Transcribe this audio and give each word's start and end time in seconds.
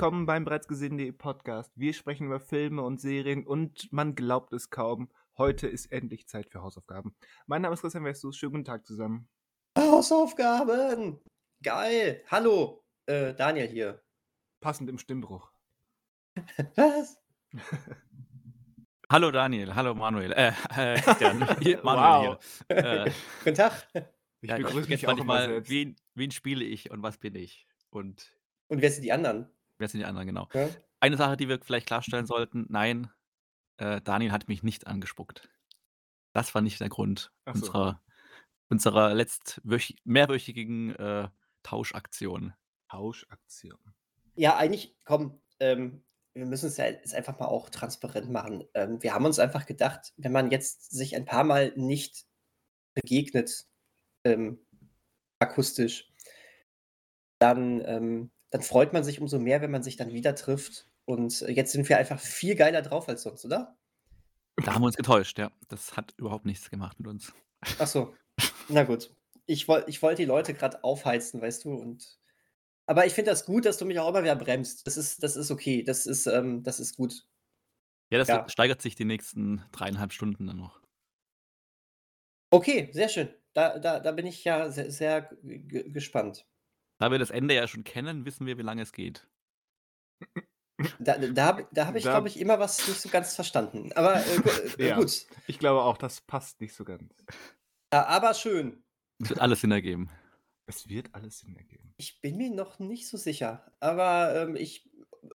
Willkommen 0.00 0.24
beim 0.24 0.46
bereits 0.46 0.66
gesehenen 0.66 1.14
Podcast. 1.18 1.70
Wir 1.76 1.92
sprechen 1.92 2.28
über 2.28 2.40
Filme 2.40 2.80
und 2.80 3.02
Serien 3.02 3.46
und 3.46 3.92
man 3.92 4.14
glaubt 4.14 4.50
es 4.54 4.70
kaum. 4.70 5.10
Heute 5.36 5.66
ist 5.68 5.92
endlich 5.92 6.26
Zeit 6.26 6.48
für 6.48 6.62
Hausaufgaben. 6.62 7.14
Mein 7.46 7.60
Name 7.60 7.74
ist 7.74 7.82
Christian 7.82 8.06
Westus. 8.06 8.38
Schönen 8.38 8.52
guten 8.52 8.64
Tag 8.64 8.86
zusammen. 8.86 9.28
Hausaufgaben! 9.76 11.20
Geil! 11.62 12.24
Hallo, 12.28 12.82
äh, 13.04 13.34
Daniel 13.34 13.68
hier. 13.68 14.02
Passend 14.60 14.88
im 14.88 14.96
Stimmbruch. 14.96 15.52
Was? 16.76 17.20
Hallo 19.10 19.30
Daniel, 19.30 19.74
hallo 19.74 19.94
Manuel. 19.94 20.32
Äh, 20.32 20.52
äh 20.78 21.00
Christian, 21.02 21.46
hier, 21.60 21.76
Wow. 21.76 21.84
Manuel 21.84 22.38
hier. 22.68 22.76
Äh, 22.78 23.10
Guten 23.44 23.54
Tag. 23.54 23.86
Ich 24.40 24.48
ja, 24.48 24.56
begrüße 24.56 24.88
mich 24.88 25.06
auch 25.06 25.22
mal, 25.24 25.68
wen, 25.68 25.94
wen 26.14 26.30
spiele 26.30 26.64
ich 26.64 26.90
und 26.90 27.02
was 27.02 27.18
bin 27.18 27.34
ich? 27.34 27.66
Und 27.90 28.32
Und 28.68 28.80
wer 28.80 28.90
sind 28.90 29.02
die 29.02 29.12
anderen? 29.12 29.50
Wer 29.80 29.88
sind 29.88 30.00
die 30.00 30.06
anderen 30.06 30.26
genau? 30.26 30.48
Ja? 30.52 30.68
Eine 31.00 31.16
Sache, 31.16 31.36
die 31.36 31.48
wir 31.48 31.58
vielleicht 31.60 31.86
klarstellen 31.86 32.26
sollten, 32.26 32.66
nein, 32.68 33.10
äh, 33.78 34.00
Daniel 34.02 34.32
hat 34.32 34.48
mich 34.48 34.62
nicht 34.62 34.86
angespuckt. 34.86 35.48
Das 36.32 36.54
war 36.54 36.62
nicht 36.62 36.80
der 36.80 36.90
Grund 36.90 37.32
so. 37.46 37.52
unserer, 37.52 38.02
unserer 38.68 39.26
mehrwöchigen 40.04 40.94
äh, 40.96 41.28
Tauschaktion. 41.62 42.52
Tauschaktion. 42.90 43.78
Ja, 44.34 44.56
eigentlich, 44.56 44.96
komm, 45.04 45.40
ähm, 45.58 46.04
wir 46.34 46.46
müssen 46.46 46.66
es 46.66 46.76
ja 46.76 46.86
jetzt 46.86 47.14
einfach 47.14 47.38
mal 47.38 47.46
auch 47.46 47.70
transparent 47.70 48.30
machen. 48.30 48.64
Ähm, 48.74 49.02
wir 49.02 49.14
haben 49.14 49.24
uns 49.24 49.38
einfach 49.38 49.66
gedacht, 49.66 50.12
wenn 50.16 50.32
man 50.32 50.50
jetzt 50.50 50.90
sich 50.90 51.16
ein 51.16 51.24
paar 51.24 51.44
Mal 51.44 51.72
nicht 51.76 52.26
begegnet, 52.94 53.66
ähm, 54.24 54.64
akustisch, 55.40 56.12
dann, 57.38 57.82
ähm, 57.84 58.30
dann 58.50 58.62
freut 58.62 58.92
man 58.92 59.04
sich 59.04 59.20
umso 59.20 59.38
mehr, 59.38 59.60
wenn 59.62 59.70
man 59.70 59.82
sich 59.82 59.96
dann 59.96 60.12
wieder 60.12 60.34
trifft. 60.34 60.88
Und 61.04 61.42
äh, 61.42 61.52
jetzt 61.52 61.72
sind 61.72 61.88
wir 61.88 61.98
einfach 61.98 62.20
viel 62.20 62.54
geiler 62.54 62.82
drauf 62.82 63.08
als 63.08 63.22
sonst, 63.22 63.44
oder? 63.44 63.76
Da 64.56 64.74
haben 64.74 64.82
wir 64.82 64.86
uns 64.86 64.96
getäuscht, 64.96 65.38
ja. 65.38 65.50
Das 65.68 65.96
hat 65.96 66.14
überhaupt 66.16 66.44
nichts 66.44 66.70
gemacht 66.70 66.98
mit 67.00 67.08
uns. 67.08 67.32
Ach 67.78 67.86
so, 67.86 68.14
na 68.68 68.84
gut. 68.84 69.14
Ich, 69.46 69.68
woll, 69.68 69.84
ich 69.88 70.02
wollte 70.02 70.22
die 70.22 70.26
Leute 70.26 70.54
gerade 70.54 70.84
aufheizen, 70.84 71.40
weißt 71.40 71.64
du, 71.64 71.74
und 71.74 72.18
aber 72.86 73.06
ich 73.06 73.12
finde 73.14 73.30
das 73.30 73.44
gut, 73.44 73.66
dass 73.66 73.78
du 73.78 73.84
mich 73.84 74.00
auch 74.00 74.08
immer 74.08 74.22
wieder 74.22 74.34
bremst. 74.34 74.84
Das 74.86 74.96
ist, 74.96 75.22
das 75.22 75.36
ist 75.36 75.52
okay. 75.52 75.84
Das 75.84 76.06
ist, 76.06 76.26
ähm, 76.26 76.64
das 76.64 76.80
ist 76.80 76.96
gut. 76.96 77.24
Ja, 78.10 78.18
das 78.18 78.26
Ja. 78.26 78.48
steigert 78.48 78.82
sich 78.82 78.96
die 78.96 79.04
nächsten 79.04 79.64
dreieinhalb 79.70 80.12
Stunden 80.12 80.46
dann 80.48 80.56
noch. 80.56 80.80
Okay, 82.50 82.90
sehr 82.92 83.08
schön. 83.08 83.28
Da, 83.52 83.78
da, 83.78 84.00
da 84.00 84.10
bin 84.12 84.26
ich 84.26 84.42
ja 84.42 84.70
sehr, 84.70 84.90
sehr 84.90 85.30
gespannt. 85.42 86.46
Da 87.00 87.10
wir 87.10 87.18
das 87.18 87.30
Ende 87.30 87.54
ja 87.54 87.66
schon 87.66 87.82
kennen, 87.82 88.26
wissen 88.26 88.44
wir, 88.46 88.58
wie 88.58 88.62
lange 88.62 88.82
es 88.82 88.92
geht. 88.92 89.26
Da, 90.98 91.16
da 91.16 91.46
habe 91.46 91.66
da 91.72 91.86
hab 91.86 91.96
ich, 91.96 92.02
glaube 92.02 92.28
ich, 92.28 92.38
immer 92.38 92.58
was 92.58 92.86
nicht 92.86 93.00
so 93.00 93.08
ganz 93.08 93.34
verstanden. 93.34 93.90
Aber 93.94 94.16
äh, 94.16 94.36
äh, 94.78 94.88
Ja. 94.88 94.96
gut. 94.98 95.26
Ich 95.46 95.58
glaube 95.58 95.82
auch, 95.82 95.96
das 95.96 96.20
passt 96.20 96.60
nicht 96.60 96.74
so 96.74 96.84
ganz. 96.84 97.24
Ja, 97.90 98.06
aber 98.06 98.34
schön. 98.34 98.84
Es 99.18 99.30
wird 99.30 99.40
alles 99.40 99.62
Sinn 99.62 99.72
ergeben. 99.72 100.10
Es 100.66 100.88
wird 100.90 101.14
alles 101.14 101.38
Sinn 101.38 101.56
ergeben. 101.56 101.94
Ich 101.96 102.20
bin 102.20 102.36
mir 102.36 102.50
noch 102.50 102.78
nicht 102.78 103.08
so 103.08 103.16
sicher. 103.16 103.72
Aber 103.80 104.34
ähm, 104.36 104.54
ich 104.54 104.86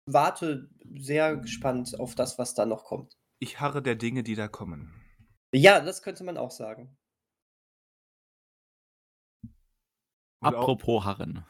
warte 0.05 0.69
sehr 0.95 1.35
gespannt 1.37 1.99
auf 1.99 2.13
das, 2.13 2.37
was 2.37 2.53
da 2.53 2.67
noch 2.67 2.83
kommt. 2.83 3.17
Ich 3.39 3.59
harre 3.59 3.81
der 3.81 3.95
Dinge, 3.95 4.21
die 4.21 4.35
da 4.35 4.47
kommen. 4.47 4.93
Ja, 5.51 5.79
das 5.79 6.03
könnte 6.03 6.23
man 6.23 6.37
auch 6.37 6.51
sagen. 6.51 6.95
Und 10.41 10.53
auch, 10.53 10.61
Apropos 10.61 11.03
Harren. 11.05 11.43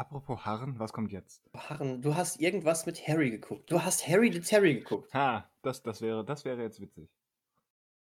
Apropos 0.00 0.44
Harren, 0.46 0.78
was 0.78 0.92
kommt 0.92 1.12
jetzt? 1.12 1.48
Harren, 1.54 2.00
du 2.00 2.14
hast 2.14 2.40
irgendwas 2.40 2.86
mit 2.86 3.06
Harry 3.06 3.30
geguckt. 3.30 3.70
Du 3.70 3.82
hast 3.82 4.06
Harry 4.08 4.32
the 4.32 4.40
Terry 4.40 4.74
geguckt. 4.74 5.12
Ha, 5.14 5.48
das, 5.62 5.82
das, 5.82 6.00
wäre, 6.00 6.24
das 6.24 6.44
wäre 6.44 6.62
jetzt 6.62 6.80
witzig. 6.80 7.10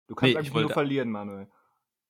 Du 0.08 0.16
kannst 0.16 0.32
Nee, 0.34 0.38
eigentlich 0.38 0.48
ich 0.48 0.54
nur 0.54 0.64
wollte- 0.64 0.74
verlieren, 0.74 1.10
Manuel. 1.12 1.48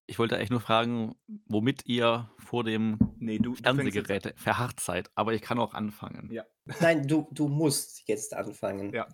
Ich 0.08 0.20
wollte 0.20 0.36
eigentlich 0.36 0.50
nur 0.50 0.59
fragen, 0.62 1.16
womit 1.46 1.86
ihr 1.86 2.30
vor 2.38 2.64
dem 2.64 2.97
Nee, 3.18 3.40
du, 3.40 3.56
Fernsehgerät 3.56 4.34
verharrt 4.38 4.80
seid. 4.80 5.09
Aber 5.16 5.34
ich 5.34 5.41
kann 5.41 5.58
auch 5.59 5.74
anfangen. 5.74 6.30
Ja. 6.31 6.44
Nein, 6.81 7.08
du, 7.08 7.28
du 7.31 7.47
musst 7.47 8.08
jetzt 8.08 8.34
anfangen. 8.34 8.91
Ja. 8.94 9.08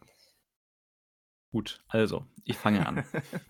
Gut, 1.51 1.83
also, 1.88 2.25
ich 2.44 2.57
fange 2.57 2.85
an. 2.85 3.06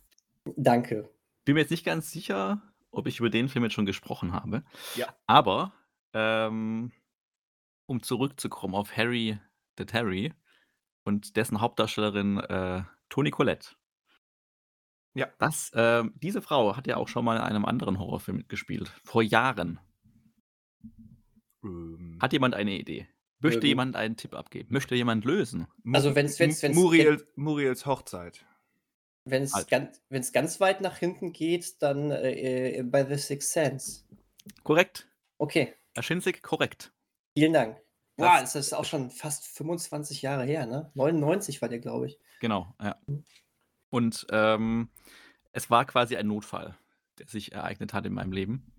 Danke. 0.58 1.10
Bin 1.46 1.56
mir 1.56 1.62
jetzt 1.62 1.72
nicht 1.72 1.86
ganz 1.86 2.12
sicher, 2.12 2.62
ob 2.92 3.08
ich 3.08 3.20
über 3.20 3.30
den 3.30 3.50
Film 3.50 3.64
jetzt 3.64 3.74
schon 3.74 3.86
gesprochen 3.86 4.34
habe. 4.34 4.64
Ja. 4.96 5.08
Aber, 5.26 5.74
ähm, 6.14 6.92
um 7.88 8.04
zurückzukommen 8.04 8.76
auf 8.76 8.96
Harry 8.96 9.40
the 9.78 9.86
Terry 9.86 10.34
und 11.04 11.36
dessen 11.36 11.60
Hauptdarstellerin 11.62 12.38
äh, 12.40 12.84
Toni 13.10 13.32
Collette. 13.32 13.70
Ja. 15.16 15.28
Das, 15.40 15.72
ähm, 15.74 16.14
diese 16.16 16.42
Frau 16.44 16.76
hat 16.78 16.86
ja 16.86 16.98
auch 16.98 17.08
schon 17.08 17.26
mal 17.26 17.38
in 17.38 17.42
einem 17.42 17.66
anderen 17.66 17.98
Horrorfilm 17.98 18.38
mitgespielt. 18.38 18.90
Vor 19.04 19.24
Jahren. 19.24 19.80
Ähm, 21.64 22.20
Hat 22.22 22.34
jemand 22.34 22.54
eine 22.56 22.78
Idee? 22.78 23.08
Möchte 23.40 23.62
Ähm. 23.62 23.68
jemand 23.68 23.96
einen 23.96 24.16
Tipp 24.18 24.36
abgeben? 24.36 24.72
Möchte 24.72 24.96
jemand 24.96 25.26
lösen? 25.26 25.68
Also 25.94 26.16
wenn's- 26.16 26.40
wenn's- 26.40 26.62
wenn's- 26.62 26.76
Muriel, 26.76 27.26
Muriels 27.36 27.86
Hochzeit. 27.86 28.46
Wenn 29.26 29.44
es 29.44 29.54
Halt. 29.54 29.70
ganz, 29.70 30.02
wenn's 30.10 30.32
ganz 30.32 30.60
weit 30.60 30.82
nach 30.82 30.98
hinten 30.98 31.34
geht, 31.34 31.82
dann 31.82 32.12
äh, 32.12 32.78
äh, 32.80 32.84
bei 32.84 33.04
The 33.06 33.16
Sixth 33.22 33.52
Sense. 33.52 34.06
Korrekt. 34.64 35.10
Okay, 35.38 35.74
Herr 35.94 36.04
Schinzig, 36.04 36.42
korrekt. 36.42 36.94
Vielen 37.38 37.54
Dank. 37.54 37.78
Das- 38.16 38.28
Boah, 38.28 38.40
das 38.42 38.56
ist 38.56 38.74
auch 38.74 38.86
schon 38.86 39.12
fast 39.12 39.46
25 39.48 40.24
Jahre 40.24 40.44
her, 40.44 40.66
ne? 40.66 40.92
99 40.96 41.62
war 41.62 41.70
der, 41.70 41.78
glaube 41.80 42.08
ich. 42.08 42.20
Genau, 42.40 42.74
ja. 42.82 42.96
Und 43.90 44.26
ähm, 44.32 44.90
es 45.52 45.70
war 45.70 45.86
quasi 45.86 46.16
ein 46.18 46.28
Notfall, 46.28 46.76
der 47.20 47.28
sich 47.28 47.52
ereignet 47.52 47.94
hat 47.94 48.06
in 48.08 48.14
meinem 48.14 48.32
Leben. 48.32 48.74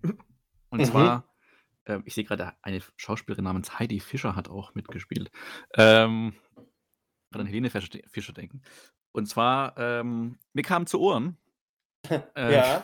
Und 0.69 0.81
Mhm. 0.81 0.85
zwar, 0.85 1.33
ähm, 1.85 2.03
ich 2.05 2.15
sehe 2.15 2.25
gerade, 2.25 2.53
eine 2.61 2.81
Schauspielerin 2.97 3.45
namens 3.45 3.79
Heidi 3.79 4.01
Fischer 4.01 4.35
hat 4.35 4.49
auch 4.49 4.75
mitgespielt. 4.75 5.31
Ähm, 5.75 6.33
gerade 7.31 7.41
an 7.43 7.47
Helene 7.47 7.69
Fischer, 7.69 7.97
Fischer 8.09 8.33
denken. 8.33 8.61
Und 9.13 9.27
zwar, 9.27 9.77
ähm, 9.77 10.37
mir 10.53 10.63
kam 10.63 10.85
zu 10.85 10.99
Ohren 10.99 11.37
äh, 12.35 12.53
Ja. 12.55 12.83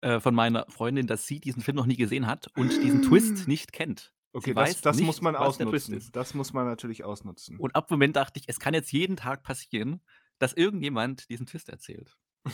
äh, 0.00 0.18
von 0.20 0.34
meiner 0.34 0.66
Freundin, 0.68 1.06
dass 1.06 1.26
sie 1.26 1.38
diesen 1.40 1.62
Film 1.62 1.76
noch 1.76 1.86
nie 1.86 1.96
gesehen 1.96 2.26
hat 2.26 2.48
und 2.56 2.70
diesen 2.82 3.02
Twist 3.02 3.46
nicht 3.46 3.72
kennt. 3.72 4.12
Okay, 4.34 4.50
Sie 4.50 4.54
das, 4.54 4.68
weiß 4.68 4.80
das 4.80 4.96
nicht, 4.96 5.06
muss 5.06 5.22
man 5.22 5.36
ausnutzen. 5.36 6.02
Das 6.12 6.34
muss 6.34 6.52
man 6.52 6.66
natürlich 6.66 7.04
ausnutzen. 7.04 7.56
Und 7.56 7.76
ab 7.76 7.86
dem 7.86 7.94
Moment 7.94 8.16
dachte 8.16 8.40
ich, 8.40 8.48
es 8.48 8.58
kann 8.58 8.74
jetzt 8.74 8.92
jeden 8.92 9.16
Tag 9.16 9.44
passieren, 9.44 10.00
dass 10.38 10.52
irgendjemand 10.52 11.30
diesen 11.30 11.46
Twist 11.46 11.68
erzählt. 11.68 12.18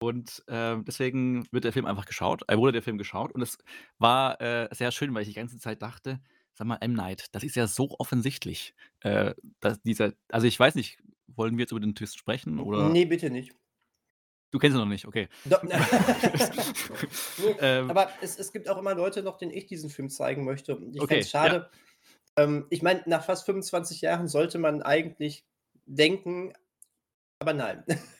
Und 0.00 0.42
ähm, 0.48 0.84
deswegen 0.86 1.46
wird 1.50 1.64
der 1.64 1.72
Film 1.72 1.84
einfach 1.84 2.06
geschaut. 2.06 2.42
Er 2.46 2.56
wurde 2.58 2.72
der 2.72 2.82
Film 2.82 2.98
geschaut 2.98 3.32
und 3.32 3.42
es 3.42 3.58
war 3.98 4.40
äh, 4.40 4.68
sehr 4.72 4.92
schön, 4.92 5.12
weil 5.12 5.22
ich 5.22 5.28
die 5.28 5.34
ganze 5.34 5.58
Zeit 5.58 5.82
dachte, 5.82 6.20
sag 6.54 6.68
mal, 6.68 6.76
M. 6.76 6.92
Night, 6.92 7.26
das 7.32 7.42
ist 7.42 7.56
ja 7.56 7.66
so 7.66 7.96
offensichtlich. 7.98 8.74
Äh, 9.00 9.34
dass 9.58 9.82
dieser, 9.82 10.12
also 10.28 10.46
ich 10.46 10.58
weiß 10.58 10.76
nicht, 10.76 10.98
wollen 11.26 11.56
wir 11.56 11.62
jetzt 11.62 11.72
über 11.72 11.80
den 11.80 11.96
Twist 11.96 12.16
sprechen 12.16 12.60
oder? 12.60 12.88
Nee, 12.88 13.06
bitte 13.06 13.28
nicht. 13.30 13.56
Du 14.50 14.58
kennst 14.58 14.76
ihn 14.76 14.80
noch 14.80 14.86
nicht, 14.86 15.06
okay. 15.06 15.28
Nee, 15.44 15.54
Ähm, 17.60 17.90
aber 17.90 18.10
es, 18.22 18.38
es 18.38 18.52
gibt 18.52 18.68
auch 18.68 18.78
immer 18.78 18.94
Leute 18.94 19.22
noch, 19.22 19.36
denen 19.36 19.52
ich 19.52 19.66
diesen 19.66 19.90
Film 19.90 20.08
zeigen 20.08 20.44
möchte. 20.44 20.80
Ich 20.92 21.00
Okay, 21.00 21.18
es 21.18 21.30
schade. 21.30 21.70
Ähm, 22.36 22.66
ich 22.70 22.82
meine, 22.82 23.02
nach 23.06 23.24
fast 23.24 23.44
25 23.46 24.00
Jahren 24.00 24.28
sollte 24.28 24.58
man 24.58 24.82
eigentlich 24.82 25.44
denken, 25.86 26.52
aber 27.40 27.52
nein. 27.52 27.84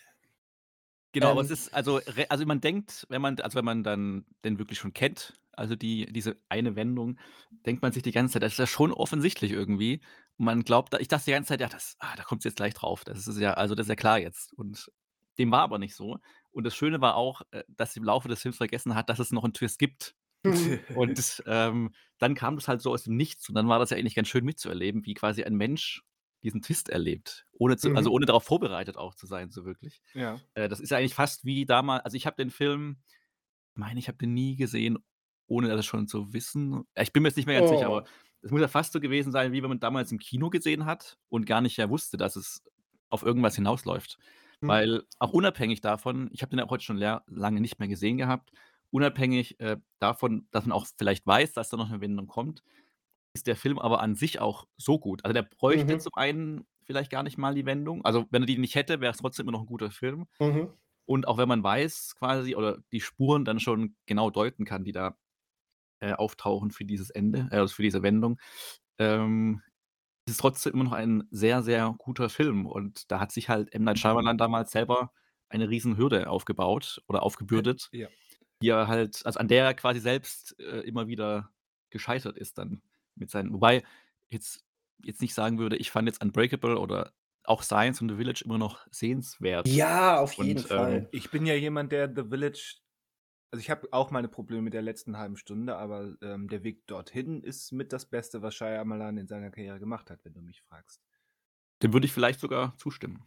Genau, 1.12 1.30
aber 1.30 1.40
Ähm, 1.40 1.46
es 1.46 1.50
ist, 1.50 1.74
also, 1.74 2.00
also 2.28 2.44
man 2.44 2.60
denkt, 2.60 3.06
wenn 3.08 3.22
man, 3.22 3.40
also 3.40 3.56
wenn 3.56 3.64
man 3.64 3.82
dann 3.82 4.26
den 4.44 4.58
wirklich 4.58 4.78
schon 4.78 4.92
kennt, 4.92 5.40
also 5.52 5.74
die, 5.74 6.04
diese 6.12 6.36
eine 6.50 6.76
Wendung, 6.76 7.18
denkt 7.64 7.80
man 7.80 7.92
sich 7.92 8.02
die 8.02 8.12
ganze 8.12 8.34
Zeit, 8.34 8.42
das 8.42 8.52
ist 8.52 8.58
ja 8.58 8.66
schon 8.66 8.92
offensichtlich 8.92 9.52
irgendwie. 9.52 10.02
Und 10.36 10.44
man 10.44 10.64
glaubt, 10.64 10.94
ich 11.00 11.08
dachte 11.08 11.24
die 11.24 11.30
ganze 11.32 11.48
Zeit, 11.48 11.62
ja, 11.62 11.68
das, 11.68 11.96
ah, 11.98 12.14
da 12.14 12.24
kommt 12.24 12.42
es 12.42 12.44
jetzt 12.44 12.56
gleich 12.56 12.74
drauf. 12.74 13.04
Das 13.04 13.26
ist 13.26 13.38
ja, 13.38 13.54
also 13.54 13.74
das 13.74 13.86
ist 13.86 13.88
ja 13.88 13.96
klar 13.96 14.18
jetzt. 14.18 14.52
Und 14.52 14.92
dem 15.38 15.50
war 15.50 15.62
aber 15.62 15.78
nicht 15.78 15.94
so. 15.94 16.18
Und 16.50 16.64
das 16.64 16.74
Schöne 16.74 17.00
war 17.00 17.14
auch, 17.16 17.42
äh, 17.50 17.62
dass 17.68 17.92
sie 17.94 18.00
im 18.00 18.04
Laufe 18.04 18.28
des 18.28 18.42
Films 18.42 18.56
vergessen 18.56 18.94
hat, 18.94 19.08
dass 19.08 19.18
es 19.18 19.32
noch 19.32 19.44
einen 19.44 19.52
Twist 19.54 19.78
gibt. 19.78 20.14
Und 20.94 21.42
ähm, 21.46 21.90
dann 22.18 22.34
kam 22.34 22.56
das 22.56 22.68
halt 22.68 22.80
so 22.80 22.92
aus 22.92 23.02
dem 23.04 23.16
Nichts. 23.16 23.48
Und 23.48 23.54
dann 23.54 23.68
war 23.68 23.78
das 23.78 23.90
ja 23.90 23.96
eigentlich 23.96 24.14
ganz 24.14 24.28
schön 24.28 24.44
mitzuerleben, 24.44 25.04
wie 25.04 25.14
quasi 25.14 25.42
ein 25.44 25.56
Mensch 25.56 26.02
diesen 26.44 26.62
Twist 26.62 26.88
erlebt. 26.88 27.46
Ohne 27.52 27.76
zu, 27.76 27.94
Also 27.94 28.10
Mhm. 28.10 28.14
ohne 28.14 28.26
darauf 28.26 28.44
vorbereitet 28.44 28.96
auch 28.96 29.14
zu 29.14 29.26
sein, 29.26 29.50
so 29.50 29.64
wirklich. 29.64 30.00
ja. 30.14 30.40
Äh, 30.54 30.68
das 30.68 30.78
ist 30.80 30.90
ja 30.90 30.98
eigentlich 30.98 31.14
fast 31.14 31.44
wie 31.44 31.66
damals, 31.66 32.04
also 32.04 32.16
ich 32.16 32.26
habe 32.26 32.36
den 32.36 32.50
Film, 32.50 32.98
ich 33.74 33.80
meine, 33.80 33.98
ich 33.98 34.06
habe 34.08 34.18
den 34.18 34.34
nie 34.34 34.54
gesehen, 34.56 34.98
ohne 35.48 35.68
das 35.68 35.84
schon 35.86 36.06
zu 36.06 36.32
wissen. 36.32 36.84
Ich 36.94 37.12
bin 37.12 37.22
mir 37.22 37.28
jetzt 37.30 37.36
nicht 37.36 37.46
mehr 37.46 37.58
ganz 37.58 37.70
sicher, 37.70 37.90
Oh. 37.90 37.96
aber 37.98 38.06
es 38.42 38.50
muss 38.52 38.60
ja 38.60 38.68
fast 38.68 38.92
so 38.92 39.00
gewesen 39.00 39.32
sein, 39.32 39.50
wie 39.52 39.62
wenn 39.62 39.68
man 39.70 39.80
damals 39.80 40.12
im 40.12 40.18
Kino 40.18 40.48
gesehen 40.50 40.84
hat 40.84 41.18
und 41.28 41.46
gar 41.46 41.60
nicht 41.60 41.76
ja 41.76 41.90
wusste, 41.90 42.16
dass 42.16 42.36
es 42.36 42.62
auf 43.08 43.22
irgendwas 43.24 43.56
hinausläuft. 43.56 44.18
Hm. 44.62 44.78
Weil 44.78 45.04
auch 45.18 45.32
unabhängig 45.32 45.80
davon, 45.80 46.30
ich 46.32 46.42
habe 46.42 46.50
den 46.50 46.58
ja 46.60 46.66
auch 46.66 46.70
heute 46.70 46.84
schon 46.84 46.98
lange 46.98 47.60
nicht 47.60 47.78
mehr 47.78 47.88
gesehen 47.88 48.18
gehabt, 48.18 48.52
unabhängig 48.90 49.60
äh, 49.60 49.78
davon, 49.98 50.48
dass 50.50 50.66
man 50.66 50.72
auch 50.76 50.86
vielleicht 50.98 51.26
weiß, 51.26 51.52
dass 51.54 51.70
da 51.70 51.76
noch 51.76 51.90
eine 51.90 52.00
Wendung 52.00 52.26
kommt, 52.28 52.62
ist 53.34 53.46
der 53.48 53.56
Film 53.56 53.78
aber 53.78 54.00
an 54.02 54.14
sich 54.16 54.40
auch 54.40 54.66
so 54.78 54.98
gut. 55.00 55.24
Also, 55.24 55.34
der 55.34 55.42
bräuchte 55.44 55.96
Mhm. 55.96 55.98
zum 55.98 56.14
einen 56.16 56.66
vielleicht 56.84 57.10
gar 57.10 57.22
nicht 57.24 57.38
mal 57.38 57.54
die 57.54 57.66
Wendung. 57.66 58.04
Also, 58.04 58.26
wenn 58.30 58.42
er 58.44 58.46
die 58.46 58.58
nicht 58.58 58.74
hätte, 58.76 59.00
wäre 59.00 59.12
es 59.12 59.18
trotzdem 59.18 59.44
immer 59.48 59.52
noch 59.58 59.62
'n 59.64 59.66
guter 59.66 59.90
Film. 59.92 60.26
Mhm. 60.40 60.78
Und 61.06 61.28
auch 61.28 61.38
wenn 61.38 61.48
man 61.48 61.62
weiß 61.64 62.16
quasi 62.18 62.56
oder 62.56 62.78
die 62.92 63.00
Spuren 63.02 63.44
dann 63.46 63.60
schon 63.60 63.96
genau 64.06 64.30
deuten 64.30 64.64
kann, 64.66 64.84
die 64.84 64.92
da, 64.92 65.16
äh, 66.00 66.12
auftauchen 66.14 66.70
für 66.72 66.84
dieses 66.84 67.10
Ende, 67.10 67.48
äh, 67.52 67.56
also 67.58 67.74
für 67.74 67.82
diese 67.82 68.02
Wendung, 68.02 68.40
ähm, 68.98 69.62
ist 70.28 70.38
trotzdem 70.38 70.72
immer 70.74 70.84
noch 70.84 70.92
ein 70.92 71.26
sehr, 71.30 71.62
sehr 71.62 71.94
guter 71.98 72.28
Film. 72.28 72.66
Und 72.66 73.10
da 73.10 73.20
hat 73.20 73.32
sich 73.32 73.48
halt 73.48 73.72
M. 73.74 73.84
Night 73.84 73.98
Shyamalan 73.98 74.38
damals 74.38 74.70
selber 74.70 75.12
eine 75.48 75.68
Riesenhürde 75.68 76.28
aufgebaut 76.28 77.02
oder 77.08 77.22
aufgebürdet, 77.22 77.88
Ja. 77.92 78.08
die 78.62 78.68
er 78.68 78.88
halt 78.88 79.24
also, 79.24 79.38
an 79.40 79.48
der 79.48 79.64
er 79.64 79.74
quasi 79.74 80.00
selbst, 80.00 80.58
äh, 80.60 80.80
immer 80.80 81.06
wieder 81.08 81.50
gescheitert 81.90 82.36
ist 82.36 82.58
dann 82.58 82.82
mit 83.14 83.30
seinen 83.30 83.52
wobei 83.52 83.82
jetzt 84.30 84.62
jetzt 85.02 85.22
nicht 85.22 85.32
sagen 85.34 85.58
würde, 85.58 85.76
ich 85.76 85.90
fand 85.90 86.06
jetzt 86.08 86.22
Unbreakable 86.22 86.78
oder 86.78 87.12
auch 87.44 87.62
Science 87.62 88.02
und 88.02 88.10
The 88.10 88.16
Village 88.16 88.42
immer 88.44 88.58
noch 88.58 88.86
sehenswert. 88.90 89.66
Ja, 89.68 90.18
auf 90.20 90.34
jeden 90.34 90.58
Und, 90.58 90.66
Fall. 90.68 90.92
ähm 90.94 91.08
Ich 91.12 91.30
bin 91.30 91.46
ja 91.46 91.54
jemand, 91.54 91.92
der 91.92 92.12
The 92.14 92.24
Village 92.28 92.76
also, 93.52 93.60
ich 93.60 93.70
habe 93.70 93.88
auch 93.92 94.10
meine 94.10 94.28
Probleme 94.28 94.62
mit 94.62 94.74
der 94.74 94.82
letzten 94.82 95.18
halben 95.18 95.36
Stunde, 95.36 95.76
aber, 95.76 96.14
ähm, 96.22 96.48
der 96.48 96.64
Weg 96.64 96.86
dorthin 96.86 97.42
ist 97.42 97.72
mit 97.72 97.92
das 97.92 98.06
Beste, 98.06 98.42
was 98.42 98.54
Shyamalan 98.54 99.16
in 99.18 99.28
seiner 99.28 99.50
Karriere 99.50 99.80
gemacht 99.80 100.10
hat, 100.10 100.24
wenn 100.24 100.34
du 100.34 100.40
mich 100.42 100.62
fragst. 100.62 101.00
Dem 101.82 101.92
würde 101.92 102.06
ich 102.06 102.12
vielleicht 102.12 102.40
sogar 102.40 102.76
zustimmen. 102.78 103.24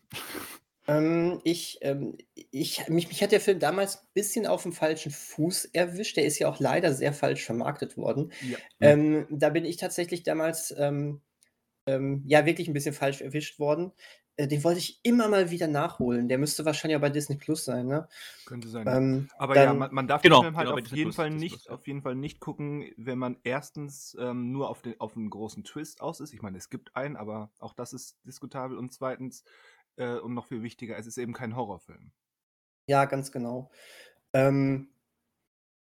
Ähm, 0.88 1.40
ich, 1.44 1.78
ähm, 1.82 2.18
ich 2.34 2.88
mich 2.88 3.08
mich 3.08 3.22
hat 3.22 3.32
der 3.32 3.40
Film 3.40 3.60
damals 3.60 3.98
'n 3.98 4.08
bisschen 4.14 4.48
auf'm 4.48 4.74
falschen 4.74 5.12
Fuß 5.12 5.66
erwischt. 5.74 6.18
Der 6.18 6.26
ist 6.26 6.40
ja 6.40 6.50
auch 6.50 6.60
leider 6.60 6.94
sehr 6.94 7.14
falsch 7.14 7.44
vermarktet 7.46 7.98
worden. 7.98 8.32
Ja. 8.42 8.62
Ähm, 8.80 9.28
da 9.30 9.50
bin 9.50 9.64
ich 9.66 9.78
tatsächlich 9.78 10.24
damals, 10.24 10.74
ähm, 10.78 11.22
ähm, 11.88 12.24
ja, 12.28 12.46
wirklich 12.46 12.68
'n 12.70 12.74
bisschen 12.74 12.94
falsch 12.96 13.22
erwischt 13.22 13.60
worden. 13.60 13.94
Äh, 14.38 14.48
den 14.48 14.64
wollte 14.64 14.80
ich 14.80 15.00
immer 15.04 15.28
mal 15.28 15.50
wieder 15.52 15.68
nachholen. 15.68 16.28
Der 16.30 16.38
müsste 16.38 16.66
wahrscheinlich 16.66 16.98
auch 16.98 17.02
bei 17.02 17.10
Disney 17.10 17.36
Plus 17.38 17.66
sein, 17.66 17.88
ne? 17.88 18.08
Könnte 18.46 18.70
sein, 18.70 18.90
ja. 18.90 18.98
Ähm, 18.98 19.30
Aber 19.38 19.56
ja, 19.56 19.74
dann 19.74 19.76
man 19.76 19.94
man 19.94 20.08
darf 20.08 20.24
Genau, 20.24 20.38
den 20.38 20.38
Film 20.38 20.58
halt 20.58 20.70
genau, 20.70 20.72
auf 20.72 20.86
jeden 20.88 21.14
Plus, 21.14 21.16
Fall 21.16 21.30
nicht 21.30 21.60
Plus, 21.60 21.70
ja. 21.70 21.78
auf 21.78 21.86
jeden 21.88 22.02
Fall 22.02 22.16
nicht 22.16 22.40
gucken, 22.40 22.92
wenn 22.98 23.20
man 23.20 23.38
erstens, 23.44 24.16
ähm, 24.20 24.52
nur 24.52 24.70
auf 24.70 24.82
den 24.82 25.00
auf 25.00 25.16
'n 25.16 25.30
großen 25.30 25.64
Twist 25.64 26.02
aus 26.02 26.20
ist. 26.20 26.34
Ich 26.34 26.42
meine, 26.42 26.58
es 26.58 26.70
gibt 26.70 26.96
einen, 26.96 27.16
aber 27.18 27.52
auch 27.60 27.74
das 27.74 27.94
ist 27.94 28.18
diskutabel. 28.26 28.78
Und 28.78 28.92
zweitens, 28.94 29.44
äh, 29.96 30.18
und 30.18 30.34
noch 30.34 30.48
viel 30.48 30.64
wichtiger, 30.64 30.98
es 30.98 31.06
ist 31.08 31.18
eben 31.18 31.34
kein 31.34 31.56
Horrorfilm. 31.56 32.12
Ja, 32.88 33.06
ganz 33.06 33.32
genau. 33.32 33.72
Ähm 34.34 34.90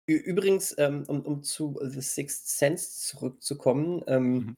übrigens, 0.06 0.74
ähm, 0.78 1.04
um 1.06 1.20
um 1.24 1.42
zu 1.42 1.78
The 1.82 2.00
Sixth 2.00 2.48
Sense 2.48 2.98
zurückzukommen, 3.06 4.02
ähm, 4.06 4.46
Mhm. 4.46 4.54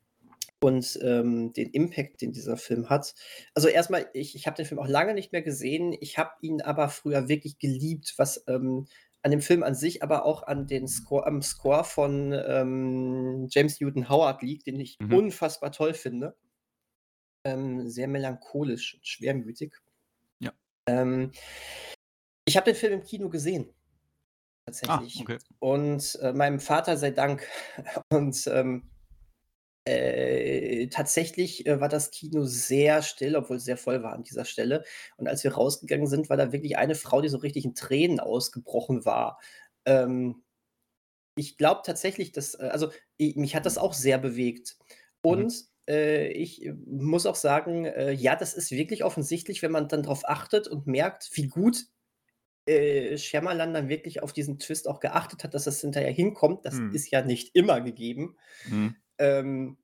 Und, 0.63 0.99
ähm, 1.03 1.53
den 1.53 1.71
Impact, 1.71 2.21
den 2.23 2.33
dieser 2.33 2.57
Film 2.57 2.89
hat. 2.91 3.15
Also, 3.55 3.69
erst 3.69 3.91
mal, 3.91 4.09
ich 4.15 4.35
ich 4.37 4.47
habe 4.47 4.57
den 4.57 4.67
Film 4.67 4.79
auch 4.81 4.89
lange 4.89 5.15
nicht 5.15 5.33
mehr 5.33 5.43
gesehen. 5.43 5.95
Ich 6.01 6.19
habe 6.19 6.31
ihn 6.41 6.63
aber 6.63 6.89
früher 6.89 7.29
wirklich 7.29 7.59
geliebt, 7.59 8.15
was, 8.17 8.45
ähm, 8.49 8.87
an 9.25 9.31
dem 9.31 9.41
Film 9.41 9.63
an 9.63 9.75
sich, 9.77 10.03
aber 10.03 10.25
auch 10.25 10.43
an 10.45 10.67
den 10.67 10.89
Score 10.89 11.27
am 11.27 11.43
Score 11.43 11.85
von, 11.85 12.33
ähm, 12.47 13.47
James 13.51 13.81
Newton 13.81 14.09
Howard 14.09 14.43
liegt, 14.43 14.67
den 14.67 14.81
ich 14.81 14.99
Mhm. 15.01 15.15
unfassbar 15.15 15.71
toll 15.73 15.95
finde. 15.95 16.37
Ähm, 17.45 17.89
sehr 17.89 18.07
melancholisch 18.09 18.95
und 18.95 19.07
schwermütig. 19.07 19.75
Ja. 20.41 20.53
Ähm, 20.89 21.33
ich 22.45 22.57
habe 22.57 22.67
den 22.67 22.77
Film 22.77 22.95
im 22.95 23.03
Kino 23.03 23.29
gesehen. 23.29 23.69
Ah, 23.71 24.71
Tatsächlich. 24.71 25.21
okay. 25.21 25.39
Und, 25.59 26.19
äh, 26.23 26.33
meinem 26.33 26.61
Vater 26.61 26.97
sei 26.97 27.11
Dank. 27.11 27.47
Und, 28.13 28.47
ähm, 28.47 28.92
äh, 29.87 30.87
tatsächlich, 30.89 31.67
äh, 31.67 31.81
war 31.81 31.89
das 31.89 32.11
Kino 32.11 32.45
sehr 32.45 33.03
still, 33.03 33.37
obwohl 33.37 33.57
es 33.57 33.65
sehr 33.65 33.77
voll 33.77 34.03
war 34.03 34.13
an 34.15 34.23
dieser 34.25 34.45
Stelle. 34.45 34.85
Und 35.17 35.29
als 35.29 35.45
wir 35.45 35.55
rausgegangen 35.55 36.07
sind, 36.07 36.31
war 36.31 36.37
da 36.37 36.53
wirklich 36.53 36.77
eine 36.79 36.95
Frau, 36.95 37.21
die 37.23 37.29
so 37.29 37.39
richtig 37.39 37.65
in 37.65 37.75
Tränen 37.75 38.21
ausgebrochen 38.21 39.05
war. 39.05 39.41
Ähm, 39.87 40.45
ich 41.37 41.57
glaube 41.59 41.83
tatsächlich, 41.85 42.33
dass 42.33 42.55
äh, 42.55 42.65
also, 42.73 42.91
i 43.21 43.35
mich 43.37 43.55
hat 43.57 43.67
das 43.67 43.79
auch 43.79 43.95
sehr 43.95 44.19
bewegt. 44.19 44.77
Mhm. 45.25 45.47
Und, 45.47 45.65
äh, 45.89 46.29
ich 46.33 46.71
muss 46.87 47.27
auch 47.27 47.37
sagen, 47.37 47.85
äh, 47.87 48.13
ja, 48.13 48.37
das 48.37 48.55
ist 48.55 48.71
wirklich 48.73 49.05
offensichtlich, 49.05 49.63
wenn 49.63 49.73
man 49.73 49.89
dann 49.89 50.03
drauf 50.05 50.23
achtet 50.29 50.69
und 50.69 50.87
merkt, 50.87 51.31
wie 51.35 51.49
gut, 51.49 51.87
äh, 52.67 53.19
Shyamalan 53.19 53.75
dann 53.75 53.89
wirklich 53.89 54.23
auf 54.23 54.33
diesen 54.33 54.59
Twist 54.59 54.89
auch 54.89 55.01
geachtet 55.01 55.45
hat, 55.45 55.55
dass 55.55 55.65
das 55.65 55.81
hinterher 55.81 56.13
hinkommt. 56.13 56.65
Das 56.67 56.79
Mhm. 56.79 56.93
ist 56.93 57.11
ja 57.11 57.23
nicht 57.25 57.55
immer 57.57 57.81
gegeben. 57.81 58.37
Mhm. 58.65 59.02
Ähm 59.23 59.77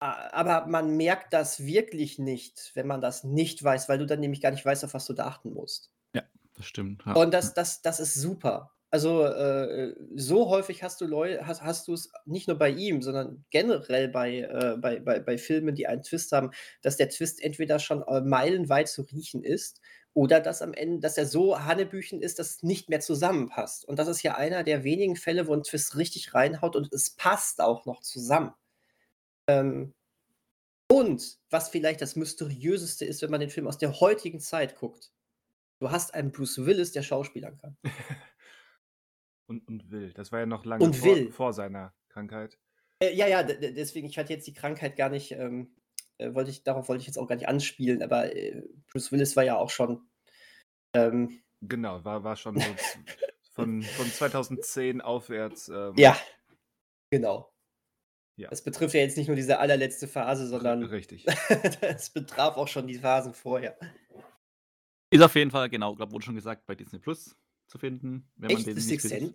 aber 0.00 0.66
man 0.66 0.96
merkt 0.96 1.34
das 1.34 1.66
wirklich 1.66 2.18
nicht, 2.18 2.70
wenn 2.74 2.86
man 2.86 3.02
das 3.02 3.22
nicht 3.22 3.62
weiß, 3.62 3.88
weil 3.88 3.98
du 3.98 4.06
dann 4.06 4.20
nämlich 4.20 4.40
gar 4.40 4.50
nicht 4.50 4.64
weißt, 4.64 4.84
auf 4.84 4.94
was 4.94 5.04
du 5.04 5.12
da 5.12 5.26
achten 5.26 5.52
musst. 5.52 5.92
Ja, 6.14 6.22
das 6.54 6.66
stimmt, 6.66 7.04
ja. 7.04 7.12
Und 7.12 7.34
das 7.34 7.54
das 7.54 7.82
das 7.82 8.00
ist 8.00 8.14
super. 8.14 8.72
Also, 8.92 9.24
äh, 9.24 9.94
so 10.16 10.48
häufig 10.48 10.82
hast 10.82 11.00
du 11.00 11.06
Leu 11.06 11.38
hast 11.42 11.62
hast 11.62 11.86
du's 11.86 12.10
nicht 12.24 12.48
nur 12.48 12.58
bei 12.58 12.70
ihm, 12.70 13.02
sondern 13.02 13.44
generell 13.50 14.08
bei, 14.08 14.38
äh 14.38 14.76
bei 14.78 14.98
bei 15.00 15.20
bei 15.20 15.38
Filmen, 15.38 15.74
die 15.74 15.86
einen 15.86 16.02
Twist 16.02 16.32
haben, 16.32 16.50
dass 16.82 16.96
der 16.96 17.10
Twist 17.10 17.42
entweder 17.42 17.78
schon, 17.78 18.02
äh, 18.02 18.20
meilenweit 18.22 18.88
zu 18.88 19.02
riechen 19.02 19.44
ist 19.44 19.80
oder 20.14 20.40
dass 20.40 20.62
am 20.62 20.74
Ende 20.74 21.00
dass 21.00 21.16
er 21.18 21.26
so 21.26 21.60
hanebüchen 21.60 22.20
ist, 22.22 22.38
dass 22.38 22.50
es 22.56 22.62
nicht 22.62 22.88
mehr 22.88 23.00
zusammenpasst. 23.00 23.84
Und 23.84 23.98
das 23.98 24.08
ist 24.08 24.22
ja 24.22 24.36
einer 24.36 24.64
der 24.64 24.84
wenigen 24.84 25.16
Fälle, 25.16 25.46
wo 25.48 25.54
'n 25.54 25.62
Twist 25.62 25.96
richtig 25.96 26.34
reinhaut 26.34 26.76
und 26.76 26.92
es 26.92 27.10
passt 27.10 27.60
auch 27.60 27.86
noch 27.86 28.00
zusammen. 28.02 28.52
Ähm, 29.48 29.94
und 30.90 31.38
was 31.50 31.68
vielleicht 31.68 32.00
das 32.02 32.16
Mysteriöseste 32.16 33.04
ist, 33.04 33.22
wenn 33.22 33.30
man 33.30 33.40
den 33.40 33.50
Film 33.50 33.68
aus 33.68 33.78
der 33.78 34.00
heutigen 34.00 34.40
Zeit 34.40 34.76
guckt. 34.76 35.12
Du 35.80 35.90
hast 35.90 36.14
einen 36.14 36.32
Bruce 36.32 36.66
Willis, 36.66 36.92
der 36.92 37.02
schauspielern 37.02 37.56
kann. 37.58 37.76
Und 39.46 39.66
und 39.66 39.90
will. 39.90 40.12
Das 40.12 40.30
war 40.30 40.38
ja 40.38 40.46
noch 40.46 40.64
lange 40.64 40.92
vor 40.92 41.04
will. 41.04 41.32
vor 41.32 41.52
seiner 41.52 41.92
Krankheit. 42.08 42.56
Äh, 43.00 43.14
ja, 43.16 43.26
ja, 43.26 43.42
deswegen, 43.42 44.06
ich 44.06 44.16
hatte 44.18 44.32
jetzt 44.32 44.46
die 44.46 44.52
Krankheit 44.54 44.96
gar 44.96 45.08
nicht, 45.08 45.32
ähm, 45.32 45.74
äh, 46.20 46.34
wollte 46.34 46.50
ich 46.50 46.62
darauf 46.62 46.88
wollte 46.88 47.00
ich 47.00 47.06
jetzt 47.06 47.18
auch 47.18 47.26
gar 47.26 47.36
nicht 47.36 47.48
anspielen, 47.48 48.02
aber, 48.02 48.34
äh, 48.34 48.62
Bruce 48.88 49.10
Willis 49.12 49.36
war 49.36 49.44
ja 49.44 49.56
auch 49.56 49.70
schon, 49.70 50.08
ähm 50.94 51.42
Genau, 51.62 52.04
war 52.04 52.24
war 52.24 52.36
schon 52.36 52.58
so 52.58 52.66
von 53.52 53.82
von 53.82 54.06
2010 54.06 55.00
aufwärts, 55.00 55.68
ähm 55.68 55.94
Ja, 55.96 56.18
genau. 57.10 57.52
Ja. 58.36 58.48
Das 58.48 58.62
betrifft 58.62 58.94
ja 58.94 59.00
jetzt 59.00 59.18
nicht 59.18 59.26
nur 59.26 59.36
diese 59.36 59.58
allerletzte 59.58 60.08
Phase, 60.08 60.44
R 60.44 60.48
sondern 60.48 60.82
richtig. 60.84 61.24
das 61.80 62.10
betraf 62.10 62.56
auch 62.56 62.68
schon 62.68 62.86
die 62.86 62.98
Phasen 62.98 63.34
vorher. 63.34 63.78
Ist 65.10 65.22
auf 65.22 65.34
jeden 65.34 65.50
Fall, 65.50 65.68
genau, 65.68 65.94
glaube, 65.94 66.12
wurde 66.12 66.24
schon 66.24 66.36
gesagt, 66.36 66.64
bei 66.66 66.74
Disney 66.74 67.00
Plus 67.00 67.36
zu 67.66 67.78
finden, 67.78 68.30
wenn 68.36 68.48
man 68.48 68.56
Echt? 68.58 68.66
den 68.68 68.76
The 68.78 68.92
nicht 68.92 69.02
Sixth. 69.02 69.08
Sense? 69.08 69.34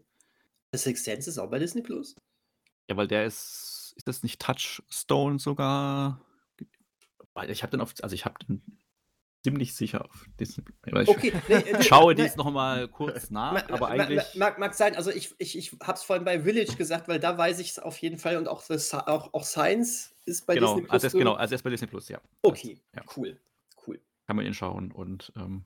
The 0.71 0.79
Sixth 0.79 1.05
Sense 1.05 1.29
ist 1.29 1.37
auch 1.37 1.49
bei 1.51 1.59
Disney 1.59 1.81
Plus? 1.83 2.15
Ja, 2.89 2.97
weil 2.97 3.07
der 3.07 3.25
ist 3.25 3.75
ist 3.95 4.07
das 4.07 4.23
nicht 4.23 4.41
Touchstone 4.41 5.39
sogar? 5.39 6.21
Weil 7.35 7.51
ich 7.51 7.61
habe 7.61 7.71
den 7.71 7.81
auf 7.81 7.93
also, 8.01 8.15
ich 8.15 8.25
habe 8.25 8.35
den 8.47 8.63
ziemlich 9.43 9.75
sicher 9.75 10.03
auf 10.05 10.25
Disney 10.39 10.63
ich 10.87 11.07
Okay, 11.07 11.33
ne, 11.47 11.67
äh, 11.67 11.79
ich 11.79 11.85
schaue 11.85 12.15
ne 12.15 12.23
dies 12.23 12.35
noch 12.35 12.49
mal 12.49 12.87
kurz 12.87 13.29
nach, 13.29 13.53
Ma 13.53 13.73
aber 13.75 13.89
eigentlich 13.89 14.23
mag 14.33 14.57
mag 14.57 14.73
sein. 14.73 14.95
Also, 14.95 15.11
ich 15.11 15.35
ich 15.37 15.55
ich 15.55 15.73
habe 15.83 15.93
es 15.93 16.03
vorhin 16.03 16.25
bei 16.25 16.41
Village 16.41 16.75
gesagt, 16.77 17.07
weil 17.07 17.19
da 17.19 17.37
weiß 17.37 17.59
ich's 17.59 17.77
auf 17.77 17.97
jeden 17.99 18.17
Fall 18.17 18.37
und 18.37 18.47
auch 18.47 18.61
Sci 18.61 18.97
auch 18.97 19.33
auch 19.33 19.43
Science 19.43 20.15
ist 20.25 20.47
bei 20.47 20.55
Genau, 20.55 20.75
Disney 20.75 20.81
Plus 20.87 20.93
also, 20.93 21.07
ist 21.07 21.13
genau, 21.13 21.33
also, 21.33 21.53
er 21.53 21.55
ist 21.55 21.63
bei 21.63 21.69
Disney 21.69 21.87
Plus, 21.87 22.07
ja. 22.07 22.19
Das 22.41 22.51
Okay, 22.51 22.79
ja. 22.95 23.03
cool, 23.15 23.39
cool. 23.85 23.99
Kann 24.25 24.37
man 24.37 24.45
ihn 24.45 24.53
schauen 24.53 24.91
und, 24.91 25.31
ähm 25.35 25.65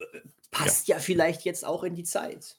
ja. 0.00 0.06
Passt 0.50 0.88
ja 0.88 0.98
vielleicht 0.98 1.44
jetzt 1.44 1.64
auch 1.64 1.84
in 1.84 1.94
die 1.94 2.04
Zeit. 2.04 2.56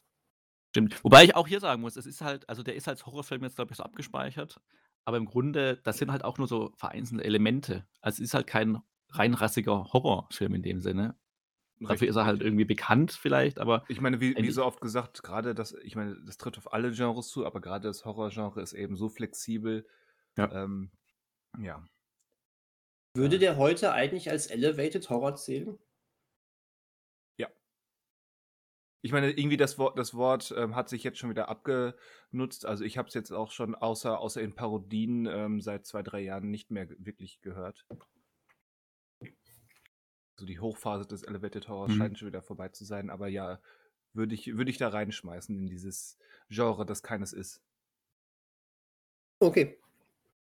Stimmt. 0.70 1.04
Wobei 1.04 1.24
ich 1.24 1.36
auch 1.36 1.48
hier 1.48 1.62
sagen 1.62 1.82
muss, 1.82 1.96
es 1.96 2.06
ist 2.06 2.22
halt 2.22 2.48
also, 2.48 2.62
der 2.62 2.76
ist 2.76 2.88
als 2.88 3.06
Horrorfilm 3.06 3.44
jetzt, 3.44 3.56
glaube 3.56 3.72
ich, 3.72 3.78
so 3.78 3.84
abgespeichert, 3.84 4.60
aber 5.06 5.18
im 5.18 5.26
Grunde, 5.26 5.78
das 5.84 5.98
sind 5.98 6.12
halt 6.12 6.24
auch 6.24 6.38
nur 6.38 6.48
so 6.48 6.74
vereinzelte 6.76 7.24
Elemente. 7.24 7.88
Also, 8.02 8.22
es 8.22 8.30
ist 8.30 8.34
halt 8.34 8.48
kein 8.48 8.80
reinrassiger 9.10 9.94
Horrorfilm 9.94 10.56
in 10.56 10.64
dem 10.64 10.82
Sinne. 10.82 11.16
Dafür 11.80 12.08
ist 12.08 12.16
er 12.16 12.26
halt 12.26 12.42
irgendwie 12.42 12.66
bekannt 12.66 13.12
vielleicht, 13.12 13.60
aber 13.60 13.84
Ich 13.90 14.00
meine, 14.00 14.22
wie 14.22 14.36
wie 14.36 14.52
so 14.52 14.64
oft 14.64 14.80
gesagt, 14.80 15.24
grade 15.24 15.54
das 15.54 15.74
ich 15.84 15.96
meine, 15.96 16.16
das 16.26 16.38
trifft 16.38 16.58
auf 16.58 16.72
alle 16.72 16.92
Genres 16.92 17.28
zu, 17.28 17.46
aber 17.46 17.60
grade 17.60 17.88
das 17.90 18.06
Horrorgenre 18.06 18.62
ist 18.62 18.74
eben 18.74 18.96
so 18.96 19.10
flexibel. 19.10 19.86
Ja. 20.38 20.52
Ähm, 20.52 20.92
ja. 21.60 21.84
Würde 23.14 23.36
Äh 23.36 23.40
der 23.40 23.58
heute 23.58 23.92
eigentlich 23.92 24.30
als 24.30 24.48
Elevated 24.48 25.10
Horror 25.10 25.36
zählen? 25.36 25.78
Ich 29.06 29.12
meine, 29.12 29.30
irgendwie 29.30 29.56
das 29.56 29.78
Wort 29.78 30.00
das 30.00 30.16
Wort, 30.16 30.52
ähm, 30.58 30.76
hat 30.76 30.90
sich 30.90 31.04
jetzt 31.04 31.20
schon 31.20 31.30
wieder 31.30 31.48
abgenutzt. 31.48 32.66
Also, 32.66 32.84
ich 32.84 32.98
habe 32.98 33.08
es 33.08 33.14
jetzt 33.14 33.30
auch 33.32 33.52
schon 33.52 33.76
außer 33.76 34.18
außer 34.20 34.42
in 34.42 34.56
Parodien, 34.56 35.28
ähm, 35.28 35.62
seit 35.62 35.86
2, 35.86 36.02
3 36.02 36.22
Jahren 36.22 36.50
nicht 36.50 36.72
mehr 36.72 36.90
wirklich 36.98 37.40
gehört. 37.42 37.86
So 40.38 40.46
die 40.46 40.60
Hochphase 40.62 41.06
des 41.06 41.24
Elevated 41.24 41.68
Horrors 41.68 41.92
Mhm. 41.92 41.98
scheint 41.98 42.18
schon 42.18 42.28
wieder 42.30 42.42
vorbei 42.42 42.70
zu 42.70 42.86
sein, 42.86 43.10
aber 43.10 43.28
ja, 43.28 43.62
würde 44.14 44.34
ich 44.34 44.56
würde 44.56 44.72
ich 44.72 44.78
da 44.78 44.88
reinschmeißen 44.90 45.58
in 45.58 45.68
dieses 45.68 46.18
Genre, 46.50 46.86
das 46.86 47.04
keines 47.04 47.34
ist. 47.34 47.62
Okay. 49.42 49.78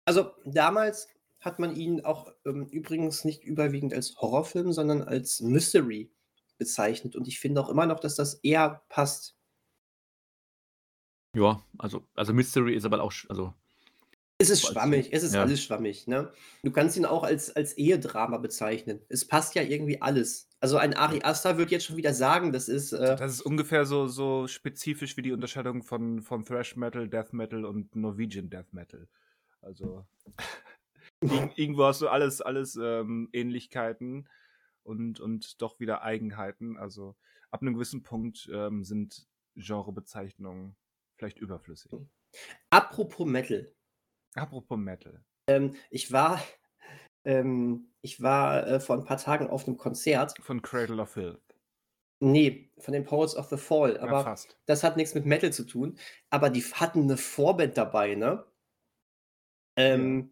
Also 0.05 0.31
damals 0.45 1.09
hat 1.39 1.59
man 1.59 1.75
ihn 1.75 2.01
auch 2.05 2.33
ähm, 2.45 2.67
übrigens 2.67 3.25
nicht 3.25 3.43
überwiegend 3.43 3.93
als 3.93 4.15
Horrorfilm, 4.17 4.73
sondern 4.73 5.03
als 5.03 5.41
Mystery 5.41 6.11
bezeichnet. 6.59 7.15
Und 7.15 7.27
ich 7.27 7.39
finde 7.39 7.61
auch 7.61 7.69
immer 7.69 7.87
noch, 7.87 7.99
dass 7.99 8.15
das 8.15 8.35
eher 8.35 8.83
passt. 8.89 9.35
Ja, 11.35 11.63
also, 11.79 12.07
also 12.13 12.33
Mystery 12.33 12.75
ist 12.75 12.85
aber 12.85 13.01
auch, 13.01 13.13
also 13.29 13.53
es 14.41 14.49
ist 14.49 14.65
schwammig, 14.65 15.09
es 15.11 15.23
ist 15.23 15.35
ja. 15.35 15.41
alles 15.41 15.61
schwammig. 15.61 16.07
Ne? 16.07 16.31
Du 16.63 16.71
kannst 16.71 16.95
ihn 16.95 17.05
auch 17.05 17.23
als, 17.23 17.53
als 17.53 17.77
Ehedrama 17.77 18.37
bezeichnen. 18.37 19.01
Es 19.09 19.27
passt 19.27 19.53
ja 19.55 19.61
irgendwie 19.61 20.01
alles. 20.01 20.47
Also 20.61 20.77
ein 20.77 20.93
Ari 20.93 21.21
Aster 21.23 21.57
wird 21.57 21.71
jetzt 21.71 21.85
schon 21.85 21.97
wieder 21.97 22.13
sagen, 22.13 22.53
das 22.53 22.69
ist. 22.69 22.93
Äh 22.93 23.17
das 23.17 23.33
ist 23.33 23.41
ungefähr 23.41 23.85
so, 23.85 24.07
so 24.07 24.47
spezifisch 24.47 25.17
wie 25.17 25.23
die 25.23 25.33
Unterscheidung 25.33 25.83
von, 25.83 26.21
von 26.21 26.45
Thrash 26.45 26.77
Metal, 26.77 27.09
Death 27.09 27.33
Metal 27.33 27.65
und 27.65 27.93
Norwegian 27.97 28.49
Death 28.49 28.71
Metal. 28.71 29.09
Also 29.61 30.05
irgendwo 31.55 31.83
hast 31.83 32.01
du 32.01 32.07
alles, 32.07 32.39
alles 32.39 32.79
ähm, 32.81 33.27
Ähnlichkeiten 33.33 34.29
und, 34.89 35.19
und 35.19 35.61
doch 35.61 35.79
wieder 35.79 36.01
Eigenheiten. 36.01 36.77
Also 36.77 37.15
ab 37.51 37.61
einem 37.61 37.75
gewissen 37.75 38.03
Punkt 38.03 38.49
ähm, 38.51 38.83
sind 38.83 39.27
Genrebezeichnungen 39.55 40.75
vielleicht 41.15 41.39
überflüssig. 41.39 41.91
Apropos 42.69 43.27
Metal. 43.27 43.71
Apropos 44.35 44.77
Metal. 44.77 45.23
Ähm, 45.47 45.75
ich 45.89 46.11
war, 46.11 46.41
ähm, 47.23 47.91
ich 48.01 48.21
war 48.21 48.67
äh, 48.67 48.79
vor 48.79 48.97
ein 48.97 49.05
paar 49.05 49.17
Tagen 49.17 49.47
auf 49.47 49.67
einem 49.67 49.77
Konzert. 49.77 50.35
Von 50.41 50.61
Cradle 50.61 51.01
of 51.01 51.11
Filth. 51.11 51.41
Nee, 52.21 52.69
von 52.77 52.93
den 52.93 53.05
Poets 53.05 53.35
of 53.35 53.47
the 53.49 53.57
Fall. 53.57 53.97
Aber 53.99 54.23
ja, 54.23 54.35
das 54.65 54.83
hat 54.83 54.97
nichts 54.97 55.15
mit 55.15 55.25
Metal 55.25 55.53
zu 55.53 55.65
tun. 55.65 55.97
Aber 56.29 56.49
die 56.49 56.63
hatten 56.63 57.03
eine 57.03 57.17
Vorband 57.17 57.77
dabei, 57.77 58.15
ne? 58.15 58.45
Ähm. 59.77 60.31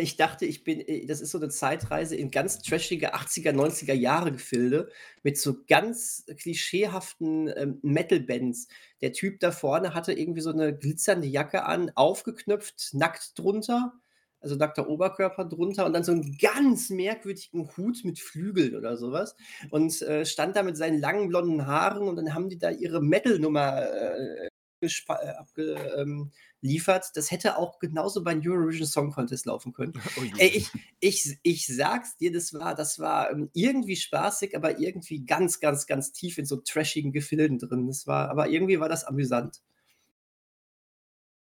Ich 0.00 0.16
dachte, 0.16 0.46
ich 0.46 0.62
bin, 0.62 0.80
äh, 0.80 1.06
das 1.06 1.20
ist 1.20 1.32
so 1.32 1.38
eine 1.38 1.48
Zeitreise 1.48 2.14
in 2.14 2.30
ganz 2.30 2.60
trashige 2.60 3.16
80er, 3.16 3.52
90er 3.52 3.94
Jahre 3.94 4.30
Gefilde 4.30 4.88
mit 5.24 5.38
so 5.38 5.56
ganz 5.66 6.24
klischeehaften 6.38 7.52
ähm, 7.56 7.78
Metal-Bands. 7.82 8.68
Der 9.00 9.12
Typ 9.12 9.40
da 9.40 9.50
vorne 9.50 9.94
hatte 9.94 10.12
irgendwie 10.12 10.40
so 10.40 10.50
eine 10.50 10.76
glitzernde 10.76 11.26
Jacke 11.26 11.64
an, 11.64 11.90
aufgeknöpft, 11.96 12.90
nackt 12.92 13.36
drunter, 13.36 13.92
also 14.40 14.54
nackter 14.54 14.88
Oberkörper 14.88 15.44
drunter 15.46 15.84
und 15.84 15.94
dann 15.94 16.04
so 16.04 16.12
einen 16.12 16.38
ganz 16.38 16.90
merkwürdigen 16.90 17.68
Hut 17.76 18.04
mit 18.04 18.20
Flügeln 18.20 18.76
oder 18.76 18.96
sowas 18.96 19.34
und 19.70 20.00
äh, 20.02 20.24
stand 20.24 20.54
da 20.54 20.62
mit 20.62 20.76
seinen 20.76 21.00
langen 21.00 21.26
blonden 21.28 21.66
Haaren 21.66 22.06
und 22.06 22.14
dann 22.14 22.34
haben 22.34 22.48
die 22.48 22.58
da 22.58 22.70
ihre 22.70 23.02
Metal-Nummer 23.02 23.82
äh, 23.82 24.48
abgeliefert. 24.80 27.04
Ähm, 27.04 27.12
das 27.14 27.30
hätte 27.30 27.56
auch 27.56 27.78
genauso 27.78 28.22
beim 28.22 28.40
Eurovision 28.44 28.86
Song 28.86 29.12
Contest 29.12 29.46
laufen 29.46 29.72
können. 29.72 29.94
Oh 30.16 30.22
Ey, 30.38 30.48
ich, 30.48 30.70
ich, 31.00 31.38
ich 31.42 31.66
sag's 31.66 32.16
dir, 32.16 32.32
das 32.32 32.54
war, 32.54 32.74
das 32.74 32.98
war 32.98 33.30
ähm, 33.30 33.50
irgendwie 33.52 33.96
spaßig, 33.96 34.56
aber 34.56 34.80
irgendwie 34.80 35.24
ganz, 35.24 35.60
ganz, 35.60 35.86
ganz 35.86 36.12
tief 36.12 36.38
in 36.38 36.46
so 36.46 36.56
trashigen 36.56 37.12
Gefilden 37.12 37.58
drin. 37.58 37.86
Das 37.86 38.06
war, 38.06 38.30
aber 38.30 38.48
irgendwie 38.48 38.80
war 38.80 38.88
das 38.88 39.04
amüsant. 39.04 39.60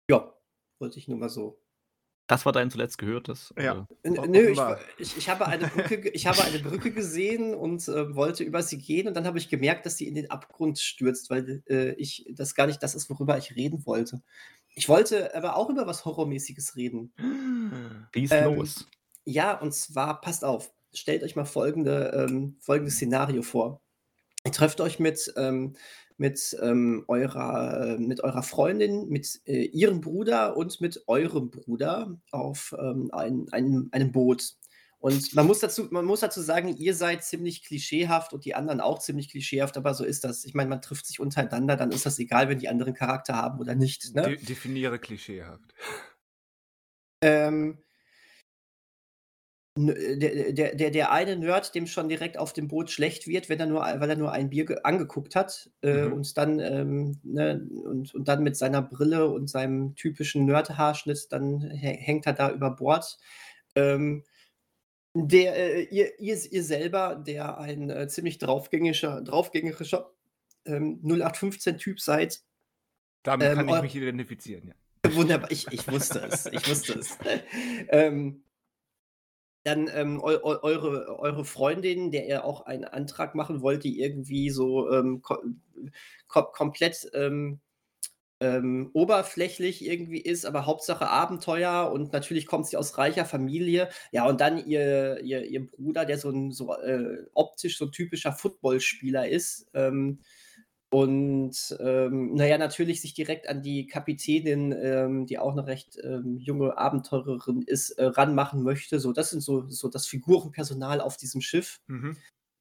Ja, 0.09 0.33
wollte 0.79 0.99
ich 0.99 1.09
nur 1.09 1.19
mal 1.19 1.29
so 1.29 1.59
das 2.27 2.45
war 2.45 2.53
dein 2.53 2.71
zuletzt 2.71 2.99
gehörtes? 2.99 3.55
Ja. 3.59 3.87
Also 4.05 4.25
nö, 4.25 4.51
ich, 4.51 4.61
ich, 4.99 5.17
ich, 5.17 5.29
habe 5.29 5.47
eine 5.47 5.69
Brücke, 5.69 6.09
ich 6.09 6.27
habe 6.27 6.43
eine 6.43 6.59
Brücke 6.59 6.91
gesehen 6.91 7.55
und 7.55 7.87
äh, 7.89 8.15
wollte 8.15 8.43
über 8.43 8.63
sie 8.63 8.79
gehen 8.79 9.07
und 9.07 9.15
dann 9.15 9.27
habe 9.27 9.39
ich 9.39 9.49
gemerkt, 9.49 9.87
dass 9.87 9.97
sie 9.97 10.09
in 10.09 10.15
den 10.15 10.31
Abgrund 10.31 10.79
stürzt, 10.79 11.31
weil 11.31 11.63
äh, 11.69 11.93
ich 11.93 12.27
das 12.31 12.55
gar 12.55 12.67
nicht 12.67 12.83
das 12.83 12.95
ist, 12.95 13.09
worüber 13.11 13.39
ich 13.39 13.55
reden 13.55 13.87
wollte. 13.87 14.23
Ich 14.75 14.89
wollte 14.89 15.35
aber 15.35 15.57
auch 15.57 15.71
über 15.71 15.87
was 15.87 16.05
Horrormäßiges 16.05 16.77
reden. 16.77 17.13
Wie 18.13 18.29
ähm, 18.31 18.57
los? 18.57 18.89
Ja, 19.25 19.59
und 19.59 19.73
zwar, 19.73 20.21
passt 20.21 20.45
auf, 20.45 20.73
stellt 20.93 21.23
euch 21.23 21.37
mal 21.37 21.45
folgende, 21.45 22.27
ähm, 22.29 22.57
folgendes 22.61 22.95
Szenario 22.95 23.43
vor. 23.43 23.81
Ihr 24.45 24.53
trefft 24.53 24.81
euch 24.81 24.99
mit 24.99 25.33
ähm, 25.37 25.75
mit, 26.19 26.57
ähm, 26.63 27.05
eurer, 27.09 27.95
äh, 27.95 27.99
mit 27.99 28.23
eurer 28.23 28.43
Freundin, 28.43 29.09
mit 29.09 29.41
äh, 29.47 29.65
ihrem 29.65 30.01
Bruder 30.01 30.57
und 30.57 30.81
mit 30.81 31.05
eurem 31.07 31.51
Bruder 31.51 32.19
auf 32.31 32.75
ähm, 32.79 33.11
ein, 33.13 33.47
ein, 33.53 33.89
einem 33.93 34.13
Boot. 34.13 34.55
Und 34.99 35.35
man 35.35 35.47
muss, 35.47 35.61
dazu, 35.61 35.89
man 35.91 36.05
muss 36.05 36.21
dazu 36.21 36.41
sagen, 36.41 36.75
ihr 36.77 36.95
seid 36.95 37.23
ziemlich 37.23 37.63
klischeehaft 37.63 38.33
und 38.33 38.45
die 38.45 38.55
anderen 38.55 38.81
auch 38.81 38.99
ziemlich 38.99 39.29
klischeehaft, 39.29 39.77
aber 39.77 39.95
so 39.95 40.05
ist 40.05 40.25
das. 40.25 40.45
Ich 40.45 40.55
meine, 40.55 40.71
man 40.71 40.81
trifft 40.81 41.07
sich 41.07 41.21
untereinander, 41.21 41.77
dann 41.77 41.93
ist 41.93 42.07
das 42.07 42.19
egal, 42.19 42.49
wenn 42.49 42.59
die 42.59 42.69
anderen 42.69 42.95
Charakter 42.95 43.35
haben 43.35 43.61
oder 43.61 43.75
nicht. 43.75 44.15
Ne? 44.15 44.23
De 44.23 44.37
definiere 44.37 44.99
klischeehaft. 44.99 45.75
Ähm, 47.21 47.79
äh, 47.79 47.86
der, 49.77 50.53
der, 50.53 50.75
der, 50.75 50.91
der 50.91 51.13
eine 51.13 51.37
Nerd, 51.37 51.75
dem 51.75 51.87
schon 51.87 52.09
direkt 52.09 52.39
auf 52.39 52.53
dem 52.55 52.67
Boot 52.67 52.91
schlecht 52.91 53.27
wird, 53.27 53.49
wenn 53.49 53.61
er 53.61 53.67
nur, 53.67 53.81
weil 53.81 54.09
er 54.09 54.17
nur 54.17 54.33
ein 54.33 54.49
Bier 54.49 54.67
angeguckt 54.85 55.37
hat 55.37 55.71
äh, 55.83 56.05
mhm. 56.05 56.13
und 56.15 56.37
dann 56.39 56.59
ähm, 56.61 57.21
ne, 57.23 57.67
und, 57.85 58.15
und 58.15 58.27
dann 58.27 58.43
mit 58.43 58.57
seiner 58.57 58.81
Brille 58.81 59.29
und 59.29 59.49
seinem 59.49 59.95
typischen 59.95 60.47
Nerd-Haarschnitt, 60.47 61.31
dann 61.31 61.61
hängt 61.61 62.27
er 62.27 62.33
da 62.33 62.51
über 62.51 62.71
Bord. 62.71 63.19
Ähm, 63.75 64.25
der, 65.13 65.57
äh, 65.57 65.83
ihr, 65.85 66.19
ihr, 66.21 66.39
ihr 66.51 66.63
selber, 66.63 67.15
der 67.17 67.59
ein 67.59 67.91
äh, 67.91 68.09
ziemlich 68.09 68.39
draufgängischer, 68.39 69.23
draufgängerischer 69.23 70.11
ähm, 70.65 71.01
0815-Typ 71.03 72.01
seid. 72.01 72.41
Damit 73.23 73.49
ähm, 73.49 73.57
kann 73.57 73.69
ich 73.69 73.83
mich 73.83 73.97
identifizieren, 73.97 74.69
ja. 74.69 74.75
Wunderbar, 75.15 75.51
ich, 75.51 75.69
ich 75.71 75.87
wusste 75.89 76.21
es, 76.31 76.47
ich 76.47 76.69
wusste 76.69 76.99
es. 76.99 77.17
ähm, 77.91 78.43
dann 79.67 79.91
ähm, 79.93 80.21
eu 80.23 80.39
eure, 80.43 81.19
eure 81.19 81.45
Freundin, 81.45 82.11
der 82.13 82.27
ihr 82.29 82.45
auch 82.45 82.67
einen 82.67 82.85
Antrag 82.85 83.35
machen 83.35 83.63
wollt, 83.63 83.85
die 83.85 84.01
irgendwie 84.01 84.51
so 84.51 84.91
ähm, 84.93 85.23
ko 85.23 85.39
ko 86.29 86.45
komplett 86.45 87.11
ähm, 87.15 87.61
ähm, 88.41 88.91
oberflächlich 88.93 89.85
irgendwie 89.85 90.21
ist, 90.21 90.45
aber 90.47 90.67
Hauptsache 90.67 91.09
Abenteuer 91.09 91.91
und 91.93 92.13
natürlich 92.13 92.47
kommt 92.47 92.67
sie 92.67 92.77
aus 92.77 92.99
reicher 92.99 93.25
Familie. 93.25 93.89
Ja, 94.13 94.27
und 94.29 94.41
dann 94.41 94.65
ihr, 94.67 95.21
ihr, 95.23 95.45
ihr 95.47 95.67
Bruder, 95.67 96.05
der 96.05 96.19
so 96.19 96.31
ein 96.31 96.53
so 96.53 96.75
äh, 96.77 97.25
optisch 97.35 97.79
so 97.79 97.87
typischer 97.87 98.33
Footballspieler 98.33 99.29
ist. 99.29 99.67
Und 100.89 101.77
ähm, 101.81 102.35
naja, 102.35 102.59
natürlich 102.59 103.01
sich 103.01 103.13
direkt 103.13 103.49
an 103.49 103.63
die 103.63 103.87
Kapitänin, 103.87 104.73
ähm, 104.73 105.27
die 105.27 105.39
auch 105.39 105.53
eine 105.53 105.67
recht 105.67 105.99
ähm, 106.03 106.39
junge 106.39 106.79
Abenteurerin 106.79 107.63
ist, 107.63 107.91
äh, 107.91 108.05
ranmachen 108.05 108.63
möchte. 108.63 109.01
So, 109.01 109.13
das 109.13 109.31
sind 109.31 109.41
so, 109.41 109.69
so 109.69 109.89
das 109.89 110.07
Figurenpersonal 110.07 111.01
auf 111.01 111.17
diesem 111.17 111.41
Schiff. 111.41 111.81
Mhm. 111.89 112.17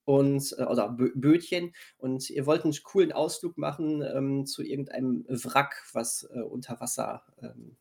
Und, 0.06 0.56
äh, 0.58 0.64
oder 0.64 0.90
Bö 0.90 1.12
Bötchen. 1.16 1.74
Und 1.98 2.30
ihr 2.32 2.46
wollt 2.48 2.64
einen 2.64 2.74
coolen 2.84 3.12
Ausflug 3.12 3.58
machen 3.58 4.02
ähm, 4.02 4.46
zu 4.48 4.64
irgendeinem 4.64 5.26
Wrack, 5.28 5.84
was 5.94 6.28
äh, 6.34 6.42
unter 6.42 6.80
Wasser 6.80 7.24
ähm, 7.42 7.78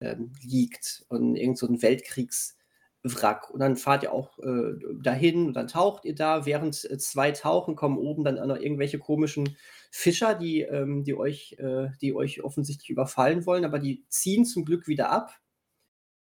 ähm, 0.00 0.32
liegt. 0.42 1.04
Und 1.08 1.36
irgend 1.36 1.58
so 1.58 1.66
ein 1.66 1.80
Weltkriegs- 1.80 2.59
Wrack. 3.02 3.50
Und 3.50 3.60
dann 3.60 3.76
fahrt 3.76 4.02
ihr 4.02 4.12
auch 4.12 4.38
äh, 4.40 4.74
dahin 5.00 5.46
und 5.46 5.54
dann 5.54 5.68
taucht 5.68 6.04
ihr 6.04 6.14
da. 6.14 6.44
Während 6.44 6.84
äh, 6.84 6.98
zwei 6.98 7.32
tauchen, 7.32 7.76
kommen 7.76 7.98
oben 7.98 8.24
dann 8.24 8.38
auch 8.38 8.46
noch 8.46 8.56
irgendwelche 8.56 8.98
komischen 8.98 9.56
Fischer, 9.90 10.34
die, 10.34 10.62
ähm, 10.62 11.02
die, 11.04 11.14
euch, 11.14 11.56
äh, 11.58 11.88
die 12.00 12.14
euch 12.14 12.42
offensichtlich 12.42 12.90
überfallen 12.90 13.46
wollen, 13.46 13.64
aber 13.64 13.78
die 13.78 14.04
ziehen 14.08 14.44
zum 14.44 14.64
Glück 14.64 14.86
wieder 14.86 15.10
ab, 15.10 15.40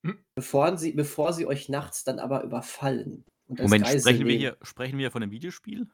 hm. 0.06 0.24
bevor, 0.36 0.78
sie, 0.78 0.92
bevor 0.92 1.34
sie 1.34 1.48
euch 1.48 1.70
nachts 1.70 2.04
dann 2.04 2.20
aber 2.20 2.44
überfallen. 2.44 3.26
Moment, 3.48 3.88
sprechen 3.88 4.28
wir, 4.28 4.38
hier, 4.38 4.58
sprechen 4.62 4.98
wir 4.98 5.12
von 5.12 5.24
einem 5.24 5.32
Videospiel? 5.32 5.88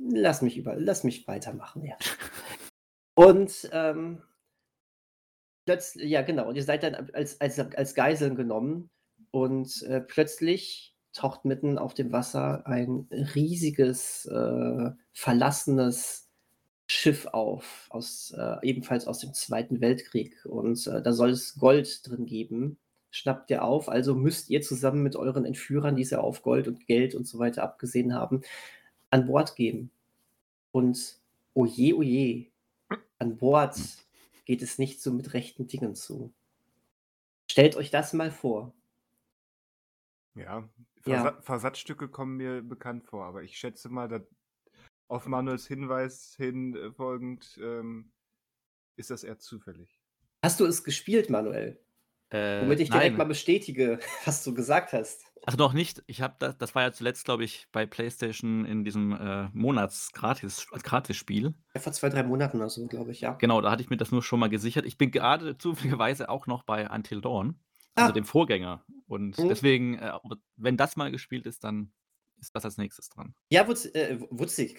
Lass 0.00 0.42
mich, 0.42 0.56
über, 0.56 0.74
lass 0.76 1.04
mich 1.04 1.28
weitermachen, 1.28 1.84
ja. 1.84 1.96
und 3.16 3.68
ähm, 3.72 4.22
plötzlich, 5.66 6.08
ja 6.10 6.22
genau, 6.22 6.48
und 6.48 6.56
ihr 6.56 6.64
seid 6.64 6.82
dann 6.82 6.94
als, 6.94 7.40
als, 7.40 7.58
als 7.58 7.94
Geiseln 7.94 8.34
genommen 8.34 8.90
und 9.34 9.82
äh, 9.82 10.00
plötzlich 10.00 10.94
taucht 11.12 11.44
mitten 11.44 11.76
auf 11.76 11.92
dem 11.92 12.12
Wasser 12.12 12.64
ein 12.68 13.08
riesiges, 13.10 14.26
äh, 14.26 14.90
verlassenes 15.12 16.30
Schiff 16.86 17.26
auf, 17.26 17.88
aus, 17.90 18.32
äh, 18.38 18.56
ebenfalls 18.62 19.08
aus 19.08 19.18
dem 19.18 19.34
Zweiten 19.34 19.80
Weltkrieg. 19.80 20.36
Und 20.44 20.86
äh, 20.86 21.02
da 21.02 21.12
soll 21.12 21.30
es 21.30 21.58
Gold 21.58 22.08
drin 22.08 22.26
geben. 22.26 22.78
Schnappt 23.10 23.50
ihr 23.50 23.64
auf, 23.64 23.88
also 23.88 24.14
müsst 24.14 24.50
ihr 24.50 24.62
zusammen 24.62 25.02
mit 25.02 25.16
euren 25.16 25.44
Entführern, 25.44 25.96
die 25.96 26.04
sie 26.04 26.20
auf 26.20 26.42
Gold 26.42 26.68
und 26.68 26.86
Geld 26.86 27.16
und 27.16 27.26
so 27.26 27.40
weiter 27.40 27.64
abgesehen 27.64 28.14
haben, 28.14 28.42
an 29.10 29.26
Bord 29.26 29.56
gehen. 29.56 29.90
Und 30.70 31.18
oje, 31.54 31.96
oje, 31.96 32.46
an 33.18 33.36
Bord 33.36 33.80
geht 34.44 34.62
es 34.62 34.78
nicht 34.78 35.02
so 35.02 35.10
mit 35.10 35.34
rechten 35.34 35.66
Dingen 35.66 35.96
zu. 35.96 36.32
Stellt 37.50 37.74
euch 37.74 37.90
das 37.90 38.12
mal 38.12 38.30
vor. 38.30 38.72
Ja, 40.34 40.68
Versa 41.02 41.28
ja. 41.28 41.42
Versatzstücke 41.42 42.08
kommen 42.08 42.36
mir 42.36 42.62
bekannt 42.62 43.04
vor, 43.04 43.24
aber 43.24 43.42
ich 43.42 43.56
schätze 43.56 43.88
mal, 43.88 44.08
dass 44.08 44.22
auf 45.08 45.26
Manuels 45.26 45.66
Hinweis 45.66 46.34
hin 46.36 46.74
äh, 46.74 46.92
folgend 46.92 47.58
ähm, 47.62 48.12
ist 48.96 49.10
das 49.10 49.24
eher 49.24 49.38
zufällig. 49.38 50.00
Hast 50.42 50.60
du 50.60 50.66
es 50.66 50.84
gespielt, 50.84 51.30
Manuel? 51.30 51.80
Äh, 52.30 52.62
Womit 52.62 52.80
ich 52.80 52.90
direkt 52.90 53.12
nein. 53.12 53.18
mal 53.18 53.24
bestätige, 53.24 54.00
was 54.24 54.42
du 54.42 54.54
gesagt 54.54 54.92
hast. 54.92 55.24
Ach, 55.46 55.56
noch 55.56 55.72
nicht. 55.72 56.02
Ich 56.06 56.22
habe 56.22 56.34
das, 56.38 56.56
das 56.56 56.74
war 56.74 56.82
ja 56.82 56.92
zuletzt, 56.92 57.26
glaube 57.26 57.44
ich, 57.44 57.66
bei 57.70 57.86
PlayStation 57.86 58.64
in 58.64 58.82
diesem 58.82 59.12
äh, 59.12 59.48
Monats-Gratis, 59.52 60.66
Gratis-Spiel. 60.82 61.54
Ja, 61.74 61.80
vor 61.80 61.92
zwei, 61.92 62.08
drei 62.08 62.22
Monaten 62.22 62.56
oder 62.56 62.70
so, 62.70 62.86
glaube 62.86 63.12
ich, 63.12 63.20
ja. 63.20 63.34
Genau, 63.34 63.60
da 63.60 63.70
hatte 63.70 63.82
ich 63.82 63.90
mir 63.90 63.98
das 63.98 64.10
nur 64.10 64.22
schon 64.22 64.40
mal 64.40 64.48
gesichert. 64.48 64.86
Ich 64.86 64.96
bin 64.96 65.10
gerade 65.10 65.58
zufälligerweise 65.58 66.28
auch 66.28 66.46
noch 66.46 66.62
bei 66.62 66.88
Until 66.90 67.20
Dawn, 67.20 67.60
also 67.94 68.10
ah. 68.10 68.12
dem 68.12 68.24
Vorgänger. 68.24 68.84
Und 69.06 69.38
mhm. 69.38 69.48
deswegen, 69.48 69.98
äh, 69.98 70.12
wenn 70.56 70.76
das 70.76 70.96
mal 70.96 71.10
gespielt 71.10 71.46
ist, 71.46 71.64
dann 71.64 71.92
ist 72.40 72.54
das 72.54 72.64
als 72.64 72.76
nächstes 72.76 73.08
dran. 73.08 73.34
Ja, 73.50 73.66
wutz, 73.66 73.86
äh, 73.86 74.18
wutzig. 74.30 74.78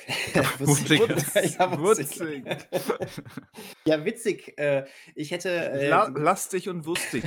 wutzig. 0.60 1.00
wutzig. 1.00 1.56
ja, 1.58 1.80
wutzig. 1.80 2.44
ja, 3.86 4.06
witzig. 4.06 4.58
Äh, 4.58 4.86
ich 5.16 5.32
hätte. 5.32 5.50
Äh, 5.50 5.90
La 5.90 6.08
lastig 6.08 6.70
und 6.70 6.86
wustig. 6.86 7.24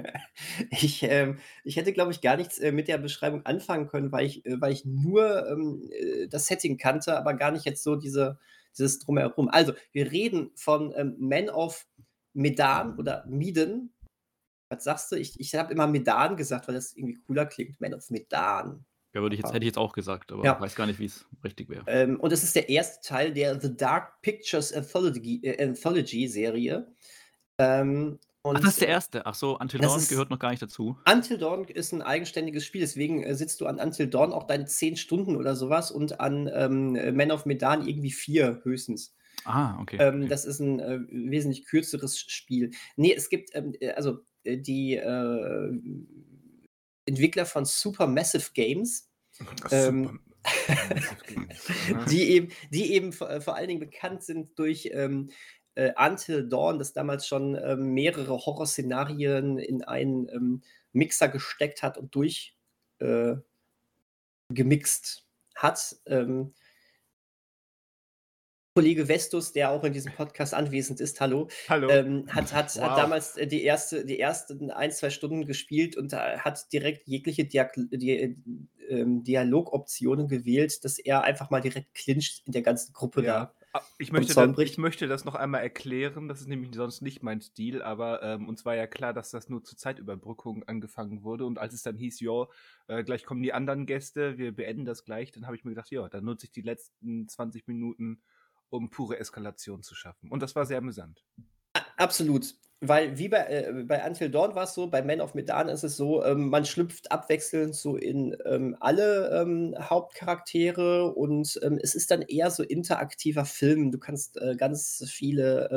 ich, 0.70 1.02
äh, 1.04 1.34
ich 1.64 1.76
hätte, 1.76 1.92
glaube 1.92 2.12
ich, 2.12 2.20
gar 2.20 2.36
nichts 2.36 2.58
äh, 2.58 2.72
mit 2.72 2.88
der 2.88 2.98
Beschreibung 2.98 3.44
anfangen 3.46 3.88
können, 3.88 4.12
weil 4.12 4.26
ich, 4.26 4.44
äh, 4.46 4.60
weil 4.60 4.72
ich 4.72 4.84
nur 4.84 5.48
ähm, 5.48 5.88
äh, 5.90 6.28
das 6.28 6.46
Setting 6.46 6.78
kannte, 6.78 7.16
aber 7.16 7.34
gar 7.34 7.50
nicht 7.50 7.64
jetzt 7.64 7.82
so 7.82 7.96
diese, 7.96 8.38
dieses 8.76 8.98
Drumherum. 9.00 9.48
Also, 9.48 9.72
wir 9.92 10.10
reden 10.10 10.50
von 10.54 10.92
ähm, 10.96 11.16
Man 11.18 11.48
of 11.48 11.86
Medan 12.32 12.98
oder 12.98 13.24
Miden. 13.28 13.92
Was 14.72 14.84
sagst 14.84 15.12
du? 15.12 15.16
Ich, 15.16 15.38
ich 15.38 15.54
habe 15.54 15.70
immer 15.70 15.86
Medan 15.86 16.34
gesagt, 16.34 16.66
weil 16.66 16.74
das 16.74 16.96
irgendwie 16.96 17.18
cooler 17.26 17.44
klingt. 17.44 17.78
Man 17.80 17.92
of 17.92 18.08
Medan. 18.08 18.86
Ja, 19.12 19.20
würde 19.20 19.34
ich 19.34 19.42
jetzt, 19.42 19.52
hätte 19.52 19.64
ich 19.64 19.68
jetzt 19.68 19.78
auch 19.78 19.92
gesagt, 19.92 20.32
aber 20.32 20.42
Ja. 20.44 20.58
weiß 20.58 20.74
gar 20.74 20.86
nicht, 20.86 20.98
wie 20.98 21.04
es 21.04 21.26
richtig 21.44 21.68
wäre. 21.68 21.84
Ähm, 21.86 22.18
und 22.18 22.32
es 22.32 22.42
ist 22.42 22.56
der 22.56 22.70
erste 22.70 23.06
Teil 23.06 23.34
der 23.34 23.60
The 23.60 23.76
Dark 23.76 24.22
Pictures 24.22 24.72
Anthology, 24.72 25.40
äh, 25.42 25.62
Anthology-Serie. 25.62 26.90
Ähm, 27.58 28.18
Ach, 28.44 28.54
das 28.54 28.64
ist 28.64 28.80
der 28.80 28.88
erste. 28.88 29.26
Ach 29.26 29.34
so, 29.34 29.58
Until 29.58 29.80
Dawn 29.80 30.02
gehört 30.08 30.30
noch 30.30 30.38
gar 30.38 30.50
nicht 30.50 30.62
dazu. 30.62 30.96
Until 31.06 31.36
Dawn 31.36 31.64
ist 31.64 31.92
ein 31.92 32.00
eigenständiges 32.00 32.64
Spiel, 32.64 32.80
deswegen 32.80 33.22
äh, 33.22 33.34
sitzt 33.34 33.60
du 33.60 33.66
an 33.66 33.78
Until 33.78 34.06
Dawn 34.06 34.32
auch 34.32 34.44
deine 34.44 34.64
zehn 34.64 34.96
Stunden 34.96 35.36
oder 35.36 35.54
sowas 35.54 35.90
und 35.90 36.18
an 36.18 36.50
ähm, 36.50 37.14
Man 37.14 37.30
of 37.30 37.44
Medan 37.44 37.86
irgendwie 37.86 38.10
vier 38.10 38.62
höchstens. 38.64 39.14
Ah, 39.44 39.78
okay. 39.80 39.98
Ähm, 40.00 40.28
das 40.28 40.46
ist 40.46 40.60
ein 40.60 40.80
äh, 40.80 41.00
wesentlich 41.10 41.66
kürzeres 41.66 42.18
Spiel. 42.18 42.70
Nee, 42.96 43.12
es 43.12 43.28
gibt, 43.28 43.54
ähm, 43.54 43.74
äh, 43.80 43.90
also 43.90 44.20
die 44.44 44.96
äh, 44.96 45.72
Entwickler 47.06 47.46
von 47.46 47.64
Supermassive 47.64 48.50
Games. 48.54 49.08
Ähm, 49.70 50.20
die 52.10 52.30
eben, 52.30 52.48
die 52.70 52.92
eben 52.92 53.12
vor, 53.12 53.30
äh, 53.30 53.40
vor, 53.40 53.56
allen 53.56 53.68
Dingen 53.68 53.80
bekannt 53.80 54.22
sind 54.22 54.58
durch 54.58 54.90
ähm, 54.92 55.30
äh, 55.74 55.92
Until 55.96 56.48
Dawn, 56.48 56.78
das 56.78 56.92
damals 56.92 57.26
schon 57.26 57.54
ähm, 57.62 57.94
mehrere 57.94 58.32
Horrorszenarien 58.32 59.58
in 59.58 59.84
einen 59.84 60.28
ähm, 60.28 60.62
Mixer 60.92 61.28
gesteckt 61.28 61.82
hat 61.82 61.96
und 61.96 62.14
durch 62.14 62.56
äh, 62.98 63.36
hat. 65.54 65.96
Ähm, 66.06 66.54
Kollege 68.74 69.06
Vestus, 69.06 69.52
der 69.52 69.70
auch 69.70 69.84
in 69.84 69.92
diesem 69.92 70.12
Podcast 70.12 70.54
anwesend 70.54 71.00
ist, 71.00 71.20
hallo, 71.20 71.48
hallo. 71.68 71.90
Ähm, 71.90 72.24
hat, 72.28 72.54
hat, 72.54 72.74
wow. 72.76 72.82
hat 72.84 72.98
damals 72.98 73.36
äh, 73.36 73.46
die, 73.46 73.62
erste, 73.62 74.06
die 74.06 74.18
ersten 74.18 74.70
ein, 74.70 74.90
zwei 74.90 75.10
Stunden 75.10 75.46
gespielt 75.46 75.96
und 75.96 76.14
hat 76.14 76.72
direkt 76.72 77.06
jegliche 77.06 77.44
Diag 77.44 77.72
die, 77.76 78.36
ähm, 78.88 79.24
Dialogoptionen 79.24 80.28
gewählt, 80.28 80.84
dass 80.84 80.98
er 80.98 81.22
einfach 81.22 81.50
mal 81.50 81.60
direkt 81.60 81.94
clincht 81.94 82.46
in 82.46 82.52
der 82.52 82.62
ganzen 82.62 82.92
Gruppe 82.92 83.22
ja. 83.22 83.32
da. 83.32 83.54
Ah, 83.74 83.80
ich 83.98 84.12
möchte, 84.12 84.34
das, 84.34 84.58
ich 84.58 84.76
möchte 84.76 85.08
das 85.08 85.24
noch 85.24 85.34
einmal 85.34 85.62
erklären, 85.62 86.28
das 86.28 86.42
ist 86.42 86.48
nämlich 86.48 86.74
sonst 86.74 87.00
nicht 87.00 87.22
mein 87.22 87.40
Stil, 87.40 87.80
aber 87.80 88.22
ähm, 88.22 88.46
uns 88.46 88.66
war 88.66 88.76
ja 88.76 88.86
klar, 88.86 89.14
dass 89.14 89.30
das 89.30 89.48
nur 89.48 89.64
zur 89.64 89.78
Zeitüberbrückung 89.78 90.62
angefangen 90.64 91.22
wurde 91.22 91.46
und 91.46 91.58
als 91.58 91.72
es 91.72 91.82
dann 91.82 91.96
hieß, 91.96 92.20
ja, 92.20 92.48
äh, 92.88 93.02
gleich 93.02 93.24
kommen 93.24 93.42
die 93.42 93.54
anderen 93.54 93.86
Gäste, 93.86 94.36
wir 94.36 94.54
beenden 94.54 94.84
das 94.84 95.06
gleich, 95.06 95.32
dann 95.32 95.46
habe 95.46 95.56
ich 95.56 95.64
mir 95.64 95.70
gedacht, 95.70 95.90
ja, 95.90 96.06
dann 96.10 96.24
nutze 96.24 96.44
ich 96.44 96.52
die 96.52 96.60
letzten 96.60 97.26
20 97.28 97.66
Minuten 97.66 98.20
um 98.72 98.90
pure 98.90 99.18
Eskalation 99.18 99.82
zu 99.82 99.94
schaffen. 99.94 100.30
Und 100.30 100.42
das 100.42 100.56
war 100.56 100.66
sehr 100.66 100.78
amüsant. 100.78 101.24
Absolut. 101.96 102.54
Weil 102.84 103.16
wie 103.16 103.28
bei, 103.28 103.46
äh, 103.46 103.84
bei 103.84 104.04
Until 104.04 104.28
Dawn 104.28 104.56
war 104.56 104.64
es 104.64 104.74
so, 104.74 104.88
bei 104.88 105.02
Man 105.02 105.20
of 105.20 105.34
Medan 105.34 105.68
ist 105.68 105.84
es 105.84 105.96
so, 105.96 106.24
ähm, 106.24 106.48
man 106.48 106.64
schlüpft 106.64 107.12
abwechselnd 107.12 107.76
so 107.76 107.96
in 107.96 108.36
ähm, 108.44 108.76
alle 108.80 109.40
ähm, 109.40 109.76
Hauptcharaktere 109.78 111.12
und 111.14 111.60
ähm, 111.62 111.78
es 111.80 111.94
ist 111.94 112.10
dann 112.10 112.22
eher 112.22 112.50
so 112.50 112.64
interaktiver 112.64 113.44
Film. 113.44 113.92
Du 113.92 113.98
kannst 113.98 114.36
äh, 114.38 114.56
ganz 114.56 115.04
viele 115.08 115.68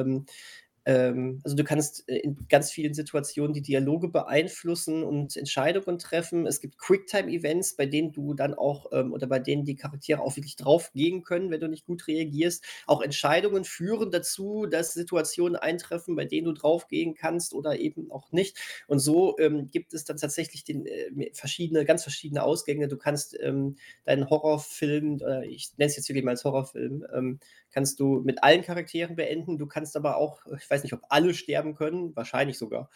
ähm, 0.86 1.42
also 1.44 1.56
du 1.56 1.64
kannst 1.64 2.08
äh, 2.08 2.18
in 2.18 2.48
ganz 2.48 2.72
vielen 2.72 2.94
Situationen 2.94 3.54
die 3.54 3.62
Dialoge 3.62 4.08
beeinflussen 4.08 5.04
und 5.04 5.36
Entscheidungen 5.36 5.98
treffen. 5.98 6.46
Es 6.46 6.62
gibt 6.62 6.78
Quicktime-Events, 6.78 7.76
bei 7.76 7.88
denen 7.88 8.12
du 8.12 8.36
dann 8.36 8.54
auch 8.54 8.92
ähm, 8.92 9.12
oder 9.12 9.26
bei 9.26 9.40
denen 9.40 9.66
die 9.66 9.76
Charaktere 9.76 10.22
auch 10.22 10.36
wirklich 10.36 10.56
draufgehen 10.56 11.24
können, 11.24 11.50
wenn 11.50 11.60
du 11.60 11.68
nicht 11.68 11.86
gut 11.86 12.08
reagierst. 12.08 12.64
Auch 12.86 13.02
Entscheidungen 13.02 13.64
führen 13.64 14.12
dazu, 14.12 14.68
dass 14.68 14.94
Situationen 14.94 15.56
eintreffen, 15.56 16.16
bei 16.16 16.26
denen 16.26 16.46
du 16.46 16.54
draufgehen 16.54 17.16
kannst 17.16 17.54
oder 17.54 17.80
eben 17.80 18.12
auch 18.12 18.32
nicht. 18.32 18.58
Und 18.88 19.00
so 19.00 19.36
ähm, 19.40 19.72
gibt 19.72 19.94
es 19.94 20.06
dann 20.06 20.18
tatsächlich 20.18 20.64
den, 20.64 20.86
äh, 20.86 21.32
verschiedene, 21.34 21.84
ganz 21.86 22.04
verschiedene 22.04 22.44
Ausgänge. 22.44 22.88
Du 22.88 22.98
kannst 22.98 23.36
ähm, 23.42 23.76
deinen 24.04 24.30
Horrorfilm, 24.30 25.20
äh, 25.26 25.46
ich 25.48 25.72
nenne 25.78 25.90
es 25.90 25.96
jetzt 25.96 26.10
wirklich 26.10 26.24
mal 26.26 26.32
als 26.32 26.44
Horrorfilm, 26.44 27.06
ähm, 27.14 27.40
kannst 27.76 28.00
du 28.00 28.22
mit 28.22 28.42
allen 28.42 28.62
Charakteren 28.62 29.18
beenden. 29.18 29.58
Du 29.58 29.68
kannst 29.68 29.98
aber 29.98 30.16
auch, 30.16 30.46
ich 30.58 30.70
weiß 30.70 30.84
nicht, 30.84 30.94
ob 30.94 31.02
alle 31.10 31.34
sterben 31.34 31.76
können, 31.76 32.16
wahrscheinlich 32.16 32.58
sogar. 32.58 32.90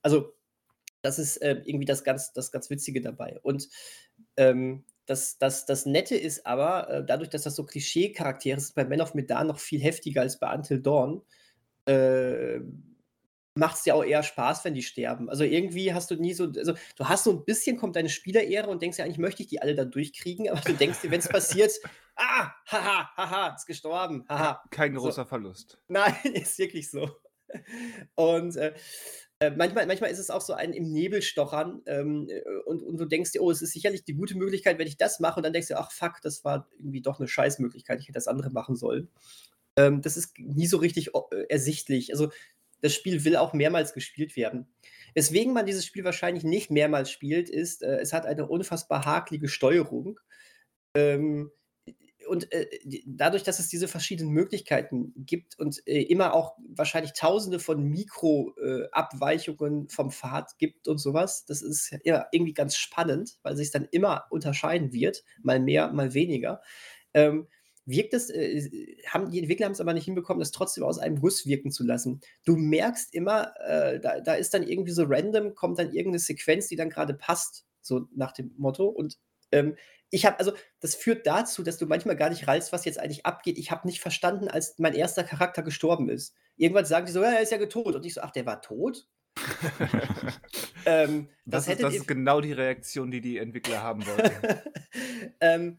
Also, 0.00 0.32
das 1.02 1.18
ist 1.18 1.36
äh, 1.36 1.60
irgendwie 1.66 1.84
das 1.84 2.02
ganz, 2.02 2.32
das 2.32 2.50
ganz 2.50 2.70
Witzige 2.70 3.02
dabei. 3.02 3.38
Und 3.42 3.68
ähm, 4.38 4.84
das, 5.04 5.36
das, 5.36 5.66
das 5.66 5.84
Nette 5.84 6.16
ist 6.16 6.46
aber, 6.46 6.88
äh, 6.88 7.04
dadurch, 7.04 7.28
dass 7.28 7.42
das 7.42 7.56
so 7.56 7.66
Klischee-Charaktere 7.66 8.58
sind, 8.58 8.74
bei 8.74 8.86
Man 8.86 9.02
of 9.02 9.12
Medan 9.12 9.48
noch 9.48 9.58
viel 9.58 9.82
heftiger 9.82 10.22
als 10.22 10.38
bei 10.38 10.50
Until 10.50 10.80
Dawn, 10.80 11.20
äh, 11.84 12.60
macht 13.54 13.76
es 13.76 13.84
ja 13.84 13.92
auch 13.92 14.04
eher 14.04 14.22
Spaß, 14.22 14.64
wenn 14.64 14.72
die 14.72 14.82
sterben. 14.82 15.28
Also 15.28 15.44
irgendwie 15.44 15.92
hast 15.92 16.10
du 16.10 16.14
nie 16.14 16.32
so, 16.32 16.44
also 16.44 16.72
du 16.96 17.04
hast 17.04 17.24
so 17.24 17.32
ein 17.32 17.44
bisschen, 17.44 17.76
kommt 17.76 17.96
deine 17.96 18.08
Spielerehre 18.08 18.70
und 18.70 18.80
denkst 18.80 18.96
ja 18.96 19.04
eigentlich, 19.04 19.18
möchte 19.18 19.42
ich 19.42 19.48
die 19.48 19.60
alle 19.60 19.74
da 19.74 19.84
durchkriegen, 19.84 20.48
aber 20.48 20.60
du 20.60 20.72
denkst 20.72 21.02
dir, 21.02 21.10
wenn 21.10 21.20
es 21.20 21.28
passiert, 21.28 21.72
ah, 22.16 22.52
haha, 22.66 23.10
haha, 23.16 23.54
ist 23.56 23.66
gestorben, 23.66 24.24
haha. 24.28 24.62
Kein 24.70 24.94
großer 24.94 25.24
so. 25.24 25.28
Verlust. 25.28 25.78
Nein, 25.88 26.14
ist 26.34 26.58
wirklich 26.58 26.90
so. 26.90 27.10
Und 28.14 28.56
äh, 28.56 28.74
äh, 29.40 29.50
manchmal, 29.50 29.86
manchmal 29.86 30.10
ist 30.10 30.18
es 30.18 30.30
auch 30.30 30.40
so 30.40 30.52
ein 30.52 30.72
im 30.72 30.84
Nebel 30.84 31.20
stochern 31.20 31.82
ähm, 31.86 32.28
äh, 32.28 32.42
und, 32.64 32.82
und 32.82 32.96
du 32.96 33.04
denkst 33.04 33.32
dir, 33.32 33.42
oh, 33.42 33.50
es 33.50 33.60
ist 33.60 33.72
sicherlich 33.72 34.04
die 34.04 34.14
gute 34.14 34.36
Möglichkeit, 34.36 34.78
wenn 34.78 34.86
ich 34.86 34.96
das 34.96 35.20
mache 35.20 35.36
und 35.36 35.42
dann 35.42 35.52
denkst 35.52 35.68
du, 35.68 35.78
ach 35.78 35.90
fuck, 35.90 36.20
das 36.22 36.44
war 36.44 36.68
irgendwie 36.78 37.02
doch 37.02 37.18
eine 37.18 37.28
Scheißmöglichkeit, 37.28 38.00
ich 38.00 38.06
hätte 38.06 38.14
das 38.14 38.28
andere 38.28 38.50
machen 38.50 38.76
sollen. 38.76 39.08
Ähm, 39.76 40.00
das 40.00 40.16
ist 40.16 40.38
nie 40.38 40.66
so 40.66 40.76
richtig 40.76 41.10
äh, 41.14 41.44
ersichtlich. 41.48 42.12
Also 42.12 42.30
das 42.82 42.94
Spiel 42.94 43.24
will 43.24 43.36
auch 43.36 43.52
mehrmals 43.52 43.94
gespielt 43.94 44.36
werden. 44.36 44.66
Weswegen 45.14 45.52
man 45.52 45.66
dieses 45.66 45.86
Spiel 45.86 46.04
wahrscheinlich 46.04 46.44
nicht 46.44 46.70
mehrmals 46.70 47.10
spielt, 47.10 47.50
ist, 47.50 47.82
äh, 47.82 47.98
es 47.98 48.12
hat 48.12 48.26
eine 48.26 48.46
unfassbar 48.46 49.04
hakelige 49.04 49.48
Steuerung. 49.48 50.20
Ähm, 50.94 51.50
und 52.32 52.50
äh, 52.50 52.66
dadurch, 53.04 53.42
dass 53.42 53.58
es 53.58 53.68
diese 53.68 53.88
verschiedenen 53.88 54.32
Möglichkeiten 54.32 55.12
gibt 55.14 55.58
und 55.58 55.86
äh, 55.86 56.00
immer 56.00 56.32
auch 56.32 56.56
wahrscheinlich 56.74 57.12
tausende 57.12 57.58
von 57.58 57.84
Mikroabweichungen 57.84 59.84
äh, 59.84 59.92
vom 59.92 60.10
Pfad 60.10 60.56
gibt 60.56 60.88
und 60.88 60.96
sowas, 60.96 61.44
das 61.44 61.60
ist 61.60 61.94
ja 62.04 62.26
irgendwie 62.32 62.54
ganz 62.54 62.76
spannend, 62.76 63.36
weil 63.42 63.54
sich 63.54 63.70
dann 63.70 63.86
immer 63.90 64.24
unterscheiden 64.30 64.94
wird, 64.94 65.24
mal 65.42 65.60
mehr, 65.60 65.92
mal 65.92 66.14
weniger. 66.14 66.62
Ähm, 67.12 67.48
wirkt 67.84 68.14
es, 68.14 68.30
äh, 68.30 68.96
haben, 69.08 69.30
die 69.30 69.38
Entwickler 69.38 69.66
haben 69.66 69.72
es 69.72 69.82
aber 69.82 69.92
nicht 69.92 70.06
hinbekommen, 70.06 70.40
das 70.40 70.52
trotzdem 70.52 70.84
aus 70.84 70.98
einem 70.98 71.20
Guss 71.20 71.44
wirken 71.44 71.70
zu 71.70 71.84
lassen. 71.84 72.22
Du 72.46 72.56
merkst 72.56 73.14
immer, 73.14 73.52
äh, 73.60 74.00
da, 74.00 74.20
da 74.20 74.32
ist 74.32 74.54
dann 74.54 74.62
irgendwie 74.62 74.92
so 74.92 75.04
random, 75.04 75.54
kommt 75.54 75.78
dann 75.78 75.92
irgendeine 75.92 76.18
Sequenz, 76.18 76.68
die 76.68 76.76
dann 76.76 76.88
gerade 76.88 77.12
passt, 77.12 77.66
so 77.82 78.08
nach 78.16 78.32
dem 78.32 78.54
Motto. 78.56 78.86
Und 78.86 79.18
ähm, 79.52 79.76
ich 80.10 80.26
habe, 80.26 80.38
also, 80.38 80.52
das 80.80 80.94
führt 80.94 81.26
dazu, 81.26 81.62
dass 81.62 81.78
du 81.78 81.86
manchmal 81.86 82.16
gar 82.16 82.28
nicht 82.28 82.46
reißt, 82.46 82.72
was 82.72 82.84
jetzt 82.84 82.98
eigentlich 82.98 83.24
abgeht. 83.24 83.56
Ich 83.56 83.70
habe 83.70 83.86
nicht 83.86 84.00
verstanden, 84.00 84.48
als 84.48 84.78
mein 84.78 84.94
erster 84.94 85.24
Charakter 85.24 85.62
gestorben 85.62 86.10
ist. 86.10 86.34
Irgendwann 86.56 86.84
sagen 86.84 87.06
die 87.06 87.12
so, 87.12 87.22
ja, 87.22 87.30
er 87.30 87.40
ist 87.40 87.52
ja 87.52 87.64
tot. 87.64 87.94
Und 87.94 88.04
ich 88.04 88.14
so, 88.14 88.20
ach, 88.20 88.30
der 88.30 88.44
war 88.44 88.60
tot? 88.60 89.06
ähm, 90.86 91.30
das, 91.46 91.64
das, 91.64 91.74
ist, 91.74 91.82
das 91.82 91.94
ist 91.94 92.08
genau 92.08 92.42
die 92.42 92.52
Reaktion, 92.52 93.10
die 93.10 93.22
die 93.22 93.38
Entwickler 93.38 93.82
haben 93.82 94.04
wollten. 94.06 94.60
ähm, 95.40 95.78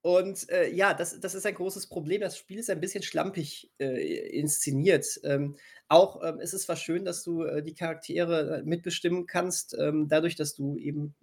und 0.00 0.48
äh, 0.50 0.70
ja, 0.70 0.94
das, 0.94 1.18
das 1.20 1.34
ist 1.34 1.46
ein 1.46 1.54
großes 1.54 1.88
Problem. 1.88 2.20
Das 2.20 2.38
Spiel 2.38 2.60
ist 2.60 2.70
ein 2.70 2.80
bisschen 2.80 3.02
schlampig 3.02 3.72
äh, 3.78 4.38
inszeniert. 4.38 5.04
Ähm, 5.24 5.56
auch 5.88 6.22
ähm, 6.22 6.38
es 6.40 6.54
ist 6.54 6.62
zwar 6.62 6.76
schön, 6.76 7.04
dass 7.04 7.24
du 7.24 7.42
äh, 7.42 7.62
die 7.62 7.74
Charaktere 7.74 8.58
äh, 8.58 8.62
mitbestimmen 8.62 9.26
kannst, 9.26 9.76
ähm, 9.78 10.06
dadurch, 10.08 10.36
dass 10.36 10.54
du 10.54 10.76
eben 10.78 11.14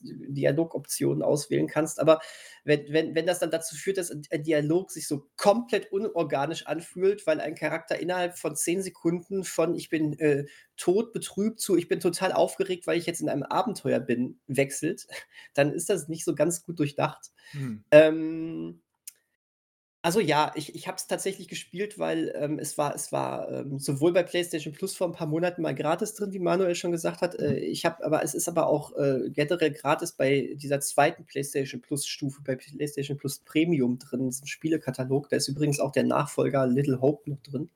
Dialogoptionen 0.00 1.22
auswählen 1.22 1.66
kannst. 1.66 2.00
Aber 2.00 2.20
wenn, 2.64 2.92
wenn, 2.92 3.14
wenn 3.14 3.26
das 3.26 3.38
dann 3.38 3.50
dazu 3.50 3.76
führt, 3.76 3.98
dass 3.98 4.10
ein 4.10 4.42
Dialog 4.42 4.90
sich 4.90 5.06
so 5.06 5.28
komplett 5.36 5.92
unorganisch 5.92 6.66
anfühlt, 6.66 7.26
weil 7.26 7.40
ein 7.40 7.54
Charakter 7.54 7.98
innerhalb 7.98 8.38
von 8.38 8.56
zehn 8.56 8.82
Sekunden 8.82 9.44
von 9.44 9.74
ich 9.74 9.88
bin 9.88 10.18
äh, 10.18 10.46
tot, 10.76 11.12
betrübt 11.12 11.60
zu 11.60 11.76
ich 11.76 11.88
bin 11.88 12.00
total 12.00 12.32
aufgeregt, 12.32 12.86
weil 12.86 12.98
ich 12.98 13.06
jetzt 13.06 13.20
in 13.20 13.28
einem 13.28 13.42
Abenteuer 13.42 14.00
bin, 14.00 14.40
wechselt, 14.46 15.06
dann 15.54 15.72
ist 15.72 15.88
das 15.90 16.08
nicht 16.08 16.24
so 16.24 16.34
ganz 16.34 16.62
gut 16.62 16.78
durchdacht. 16.78 17.30
Hm. 17.52 17.84
Ähm, 17.90 18.82
also 20.02 20.20
ja, 20.20 20.52
ich 20.54 20.74
ich 20.74 20.86
habe 20.86 20.96
es 20.96 21.06
tatsächlich 21.08 21.48
gespielt, 21.48 21.98
weil, 21.98 22.32
ähm, 22.36 22.58
es 22.58 22.78
war 22.78 22.94
es 22.94 23.10
war, 23.12 23.50
ähm, 23.50 23.78
sowohl 23.80 24.12
bei 24.12 24.22
PlayStation 24.22 24.72
Plus 24.72 24.94
vor 24.96 25.08
ein 25.08 25.12
paar 25.12 25.26
Monaten 25.26 25.62
mal 25.62 25.74
gratis 25.74 26.14
drin, 26.14 26.32
wie 26.32 26.38
Manuel 26.38 26.74
schon 26.76 26.92
gesagt 26.92 27.20
hat. 27.20 27.34
Äh, 27.38 27.58
ich 27.58 27.84
habe 27.84 28.04
aber 28.04 28.22
es 28.22 28.34
ist 28.34 28.48
aber 28.48 28.68
auch, 28.68 28.96
äh, 28.96 29.28
generell 29.30 29.72
gratis 29.72 30.12
bei 30.12 30.54
dieser 30.56 30.80
zweiten 30.80 31.24
PlayStation 31.26 31.80
Plus-Stufe, 31.82 32.42
bei 32.44 32.54
PlayStation 32.56 33.18
Plus 33.18 33.40
Premium 33.40 33.98
drin, 33.98 34.20
in 34.20 34.30
diesem 34.30 34.46
Spielekatalog. 34.46 35.28
Da 35.30 35.36
ist 35.36 35.48
übrigens 35.48 35.80
auch 35.80 35.92
der 35.92 36.04
Nachfolger 36.04 36.66
Little 36.66 37.00
Hope 37.00 37.28
noch 37.30 37.40
drin. 37.42 37.70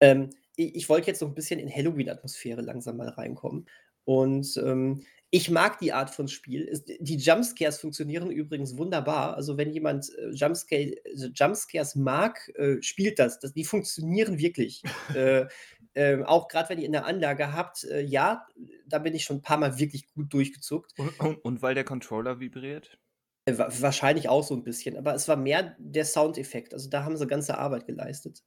Ähm, 0.00 0.30
ich 0.56 0.88
wollte 0.88 1.08
jetzt 1.08 1.20
so 1.20 1.26
ein 1.26 1.34
bisschen 1.34 1.60
in 1.60 1.70
Halloween-Atmosphäre 1.74 2.62
langsam 2.62 2.96
mal 2.96 3.08
reinkommen 3.08 3.66
und, 4.04 4.56
ähm 4.64 5.02
ich 5.30 5.50
mag 5.50 5.78
die 5.80 5.92
Art 5.92 6.10
von 6.10 6.28
Spiel. 6.28 6.70
die 7.00 7.16
Jumpscares 7.16 7.80
funktionieren 7.80 8.30
übrigens 8.30 8.76
wunderbar. 8.76 9.34
Also, 9.34 9.56
wenn 9.56 9.72
jemand, 9.72 10.08
äh, 10.16 10.30
Jumpscare 10.30 10.94
also 11.04 11.28
Jumpscares 11.28 11.96
mag, 11.96 12.48
äh, 12.56 12.80
spielt 12.80 13.18
das. 13.18 13.40
das. 13.40 13.52
Die 13.52 13.64
funktionieren 13.64 14.38
wirklich. 14.38 14.82
äh, 15.14 15.46
äh, 15.94 16.22
auch 16.24 16.48
gerade 16.48 16.68
wenn 16.68 16.78
ihr 16.78 16.86
in 16.86 16.92
der 16.92 17.06
Anlage 17.06 17.52
habt, 17.52 17.84
äh, 17.84 18.02
ja, 18.02 18.46
da 18.86 18.98
bin 18.98 19.14
ich 19.14 19.24
schon 19.24 19.38
ein 19.38 19.42
paar 19.42 19.58
Mal 19.58 19.78
wirklich 19.78 20.12
gut 20.14 20.32
durchgezuckt. 20.32 20.92
Und, 20.98 21.18
und, 21.20 21.36
und 21.44 21.62
weil 21.62 21.74
der 21.74 21.84
Controller 21.84 22.38
vibriert? 22.38 22.98
Äh, 23.46 23.58
wahrscheinlich 23.58 24.28
auch 24.28 24.44
so 24.44 24.54
ein 24.54 24.62
bisschen, 24.62 24.96
aber 24.96 25.14
es 25.14 25.26
war 25.26 25.36
mehr 25.36 25.74
der 25.78 26.04
Soundeffekt. 26.04 26.72
Also, 26.72 26.88
da 26.88 27.04
haben 27.04 27.16
sie 27.16 27.26
ganze 27.26 27.58
Arbeit 27.58 27.86
geleistet. 27.86 28.44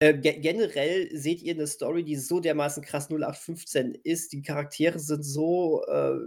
Äh, 0.00 0.14
ge 0.14 0.38
generell 0.38 1.08
seht 1.16 1.42
ihr 1.42 1.54
eine 1.54 1.66
Story, 1.66 2.04
die 2.04 2.16
so 2.16 2.38
dermaßen 2.40 2.82
krass 2.84 3.10
0815 3.10 3.94
ist. 4.04 4.32
Die 4.32 4.42
Charaktere 4.42 4.98
sind 4.98 5.24
so, 5.24 5.84
äh, 5.86 6.18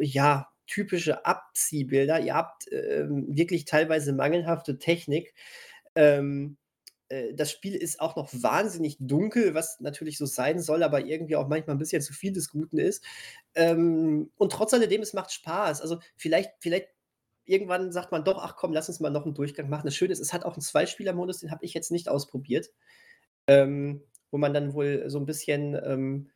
ja, 0.00 0.48
typische 0.66 1.26
Abziehbilder. 1.26 2.20
Ihr 2.20 2.34
habt 2.34 2.72
ähm, 2.72 3.26
wirklich 3.28 3.66
teilweise 3.66 4.14
mangelhafte 4.14 4.78
Technik. 4.78 5.34
Ähm, 5.94 6.56
äh, 7.10 7.34
das 7.34 7.50
Spiel 7.50 7.74
ist 7.74 8.00
auch 8.00 8.16
noch 8.16 8.30
wahnsinnig 8.32 8.96
dunkel, 8.98 9.54
was 9.54 9.80
natürlich 9.80 10.16
so 10.16 10.24
sein 10.26 10.60
soll, 10.60 10.82
aber 10.82 11.04
irgendwie 11.04 11.36
auch 11.36 11.48
manchmal 11.48 11.76
ein 11.76 11.78
bisschen 11.80 12.00
zu 12.02 12.14
viel 12.14 12.32
des 12.32 12.50
Guten 12.50 12.78
ist. 12.78 13.04
Ähm, 13.54 14.30
und 14.38 14.52
trotz 14.52 14.72
alledem, 14.72 15.02
es 15.02 15.12
macht 15.12 15.32
Spaß. 15.32 15.82
Also 15.82 15.98
vielleicht, 16.16 16.52
vielleicht 16.60 16.88
irgendwann 17.44 17.92
sagt 17.92 18.12
man 18.12 18.24
doch, 18.24 18.42
ach 18.42 18.56
komm, 18.56 18.72
lass 18.72 18.88
uns 18.88 19.00
mal 19.00 19.10
noch 19.10 19.24
einen 19.26 19.34
Durchgang 19.34 19.68
machen. 19.68 19.86
Das 19.86 19.96
Schöne 19.96 20.12
ist, 20.12 20.20
es 20.20 20.32
hat 20.32 20.44
auch 20.44 20.54
einen 20.54 20.62
Zweispieler-Modus, 20.62 21.40
den 21.40 21.50
habe 21.50 21.64
ich 21.64 21.74
jetzt 21.74 21.90
nicht 21.90 22.08
ausprobiert 22.08 22.70
ähm, 23.46 24.02
wo 24.30 24.38
man 24.38 24.54
dann 24.54 24.74
wohl 24.74 25.08
so 25.08 25.18
ein 25.18 25.26
bisschen 25.26 25.74
ähm, 25.84 26.30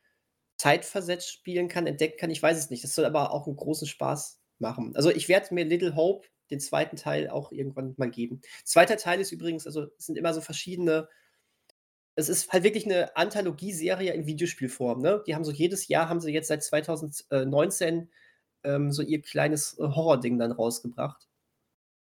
zeitversetzt 0.57 1.31
spielen 1.31 1.67
kann, 1.67 1.87
entdecken 1.87 2.17
kann. 2.17 2.31
Ich 2.31 2.41
weiß 2.41 2.57
es 2.57 2.69
nicht. 2.69 2.83
Das 2.83 2.95
soll 2.95 3.05
aber 3.05 3.31
auch 3.31 3.47
einen 3.47 3.55
großen 3.55 3.87
Spaß 3.87 4.41
machen. 4.59 4.95
Also 4.95 5.09
ich 5.09 5.29
werde 5.29 5.53
mir 5.53 5.65
Little 5.65 5.95
Hope, 5.95 6.27
den 6.49 6.59
zweiten 6.59 6.95
Teil, 6.95 7.29
auch 7.29 7.51
irgendwann 7.51 7.93
mal 7.97 8.09
geben. 8.09 8.41
Zweiter 8.63 8.97
Teil 8.97 9.19
ist 9.19 9.31
übrigens, 9.31 9.65
also 9.65 9.87
es 9.97 10.05
sind 10.05 10.17
immer 10.17 10.33
so 10.33 10.41
verschiedene. 10.41 11.09
Es 12.15 12.29
ist 12.29 12.51
halt 12.51 12.63
wirklich 12.63 12.85
eine 12.85 13.15
Anthologieserie 13.15 14.11
in 14.13 14.25
Videospielform. 14.25 15.01
Ne? 15.01 15.23
Die 15.27 15.35
haben 15.35 15.43
so 15.43 15.51
jedes 15.51 15.87
Jahr, 15.87 16.09
haben 16.09 16.19
sie 16.19 16.31
jetzt 16.31 16.47
seit 16.47 16.63
2019 16.63 18.09
ähm, 18.63 18.91
so 18.91 19.03
ihr 19.03 19.21
kleines 19.21 19.77
äh, 19.77 19.83
Horror-Ding 19.83 20.39
dann 20.39 20.51
rausgebracht. 20.51 21.27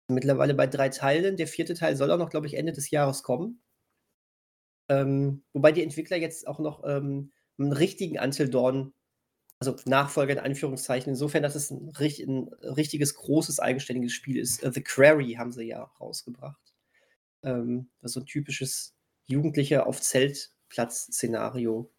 Mittlerweile 0.09 0.55
bei 0.55 0.67
drei 0.67 0.91
Teilen. 0.91 1.37
Der 1.38 1.47
vierte 1.47 1.73
Teil 1.73 1.97
soll 1.97 2.11
auch 2.11 2.19
noch, 2.19 2.29
glaube 2.29 2.47
ich, 2.47 2.55
Ende 2.55 2.73
des 2.73 2.91
Jahres 2.91 3.23
kommen. 3.23 3.62
Ähm, 4.88 5.42
wobei 5.53 5.73
die 5.73 5.83
Entwickler 5.83 6.16
jetzt 6.16 6.47
auch 6.47 6.59
noch 6.59 6.85
ähm, 6.85 7.33
'n 7.59 7.73
richtigen 7.73 8.18
Until 8.18 8.49
Dawn 8.49 8.92
also 9.62 9.77
Nachfolger 9.85 10.33
in 10.33 10.38
Anführungszeichen, 10.40 11.11
insofern, 11.11 11.42
dass 11.45 11.55
es 11.55 11.71
ein, 11.71 11.88
rich 11.90 12.21
'n 12.21 12.49
richtiges, 12.62 13.14
großes, 13.14 13.61
eigenständiges 13.61 14.12
Spiel 14.12 14.38
ist. 14.38 14.62
Äh, 14.62 14.73
The 14.73 14.83
Quarry 14.83 15.35
haben 15.35 15.53
sie 15.53 15.64
ja 15.64 15.85
rausgebracht. 16.01 16.75
Ähm, 17.45 17.88
was 18.01 18.12
so 18.12 18.21
ein 18.21 18.27
typisches 18.27 18.95
Jugendliche 19.27 19.87
auf 19.87 20.01
Zeltplatz-Szenario 20.01 21.90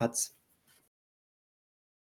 hat. 0.00 0.30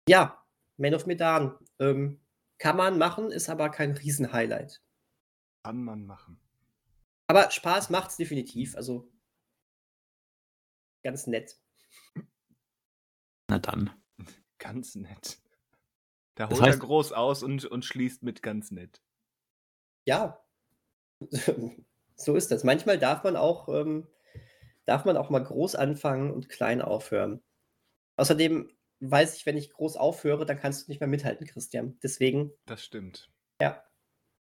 Ja, 0.10 0.43
Man 0.77 0.95
of 0.95 1.06
Medan. 1.06 1.53
Ähm, 1.80 2.19
kann 2.58 2.77
man 2.77 2.97
machen, 2.97 3.32
ist 3.32 3.49
aber 3.49 3.69
kein 3.69 3.91
Riesenhighlight. 3.91 4.82
Kann 5.63 5.84
man 5.84 6.06
machen. 6.08 6.39
Aber 7.27 7.51
Spaß 7.51 7.91
macht 7.91 8.12
es 8.12 8.17
definitiv. 8.17 8.75
Also 8.75 9.08
Ganz 11.07 11.25
nett. 11.25 11.57
Na 13.47 13.59
dann. 13.59 13.91
Ganz 14.57 14.95
nett. 14.95 15.39
Da 16.35 16.49
holt 16.49 16.61
heißt, 16.61 16.79
er 16.79 16.85
groß 16.85 17.13
aus 17.13 17.43
und, 17.43 17.63
und 17.63 17.85
schließt 17.85 18.23
mit 18.23 18.43
ganz 18.43 18.71
nett. 18.71 19.01
Ja. 20.03 20.43
so 22.17 22.35
ist 22.35 22.51
das. 22.51 22.65
Manchmal 22.65 22.99
darf 22.99 23.23
man 23.23 23.37
auch, 23.37 23.69
ähm, 23.69 24.05
darf 24.83 25.05
man 25.05 25.15
auch 25.15 25.29
mal 25.29 25.39
groß 25.39 25.75
anfangen 25.75 26.29
und 26.29 26.49
klein 26.49 26.81
aufhören. 26.81 27.41
Außerdem 28.17 28.69
weiß 28.99 29.37
ich, 29.37 29.45
wenn 29.45 29.55
ich 29.55 29.71
groß 29.71 29.95
aufhöre, 29.95 30.45
dann 30.45 30.59
kannst 30.59 30.87
du 30.87 30.91
nicht 30.91 30.99
mehr 30.99 31.07
mithalten, 31.07 31.47
Christian. 31.47 31.97
Deswegen. 32.03 32.51
Das 32.65 32.83
stimmt. 32.83 33.31
Ja. 33.61 33.81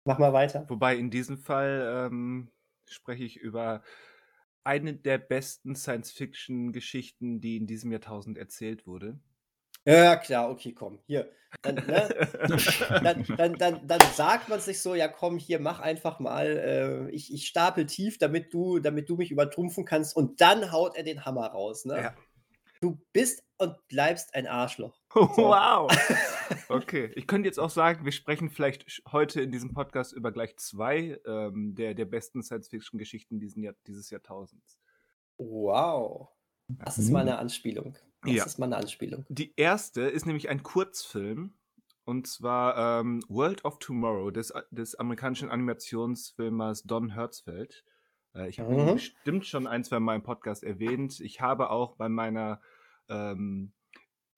Mach 0.06 0.20
mal 0.20 0.34
weiter. 0.34 0.70
Wobei 0.70 0.98
in 0.98 1.10
diesem 1.10 1.40
Fall 1.40 2.12
ähm, 2.12 2.52
spreche 2.86 3.24
ich 3.24 3.38
über 3.38 3.82
eine 4.64 4.94
der 4.94 5.18
besten 5.18 5.76
Science-Fiction-Geschichten, 5.76 7.42
die 7.42 7.58
in 7.58 7.68
diesem 7.68 7.92
Jahrtausend 7.92 8.38
erzählt 8.38 8.88
wurde. 8.88 9.20
Ja, 9.86 10.16
klar, 10.16 10.50
okay, 10.50 10.74
komm, 10.74 11.00
hier. 11.06 11.30
Dann, 11.62 11.76
ne? 11.76 12.10
dann, 13.04 13.26
dann, 13.38 13.54
dann, 13.58 13.88
dann, 13.88 14.02
sagt 14.16 14.50
man 14.50 14.60
sich 14.60 14.82
so, 14.82 14.96
ja 14.96 15.08
komm, 15.08 15.38
hier, 15.38 15.60
mach 15.60 15.80
einfach 15.80 16.20
mal, 16.20 16.48
äh, 16.48 17.12
ich, 17.12 17.34
ich 17.34 17.48
stapel 17.48 17.86
tief, 17.86 18.18
damit 18.18 18.54
du, 18.54 18.80
damit 18.80 19.10
du 19.10 19.18
mich 19.18 19.30
übertrumpfen 19.30 19.86
kannst 19.86 20.16
und 20.16 20.42
dann 20.42 20.72
haut 20.72 20.96
er 20.96 21.04
den 21.04 21.26
Hammer 21.26 21.48
raus. 21.48 21.86
Ne? 21.86 21.96
Ja. 21.96 22.16
Du 22.84 23.00
bist 23.14 23.42
und 23.60 23.78
bleibst 23.88 24.36
ein 24.36 24.46
Arschloch. 24.46 25.00
So. 25.14 25.38
Wow. 25.38 25.90
Okay, 26.70 27.12
ich 27.16 27.28
könnte 27.28 27.48
jetzt 27.48 27.60
auch 27.60 27.70
sagen, 27.70 28.04
wir 28.04 28.12
sprechen 28.12 28.50
vielleicht 28.50 29.02
heute 29.12 29.42
in 29.42 29.52
diesem 29.52 29.74
Podcast 29.74 30.12
über 30.12 30.32
gleich 30.32 30.58
zwei 30.58 31.20
ähm, 31.26 31.76
der, 31.76 31.94
der 31.94 32.06
besten 32.06 32.44
Science-Fiction-Geschichten 32.44 33.40
Jahr, 33.62 33.74
dieses 33.88 34.10
Jahrtausends. 34.10 34.80
Wow. 35.38 36.30
Das 36.68 36.98
ist 36.98 37.10
mal 37.10 37.22
eine 37.22 37.38
Anspielung. 37.38 37.98
Das 38.24 38.34
ja. 38.34 38.46
ist 38.46 38.60
mal 38.60 38.66
eine 38.66 38.78
Anspielung. 38.78 39.26
Die 39.30 39.54
erste 39.56 40.02
ist 40.02 40.26
nämlich 40.26 40.50
ein 40.50 40.62
Kurzfilm. 40.64 41.54
Und 42.04 42.28
zwar 42.28 43.00
ähm, 43.00 43.24
World 43.30 43.64
of 43.64 43.80
Tomorrow 43.80 44.32
des, 44.32 44.52
des 44.72 44.96
amerikanischen 44.96 45.50
Animationsfilmers 45.50 46.84
Don 46.84 47.12
Hertzfeld. 47.12 47.86
Äh, 48.36 48.50
ich 48.50 48.60
habe 48.60 48.74
mhm. 48.74 48.80
ihn 48.80 48.94
bestimmt 48.96 49.46
schon 49.46 49.68
ein, 49.68 49.84
zwei 49.84 50.00
Mal 50.00 50.16
im 50.16 50.24
Podcast 50.24 50.64
erwähnt. 50.64 51.20
Ich 51.20 51.42
habe 51.42 51.70
auch 51.70 51.96
bei 51.96 52.10
meiner 52.10 52.60
ähm, 53.10 53.74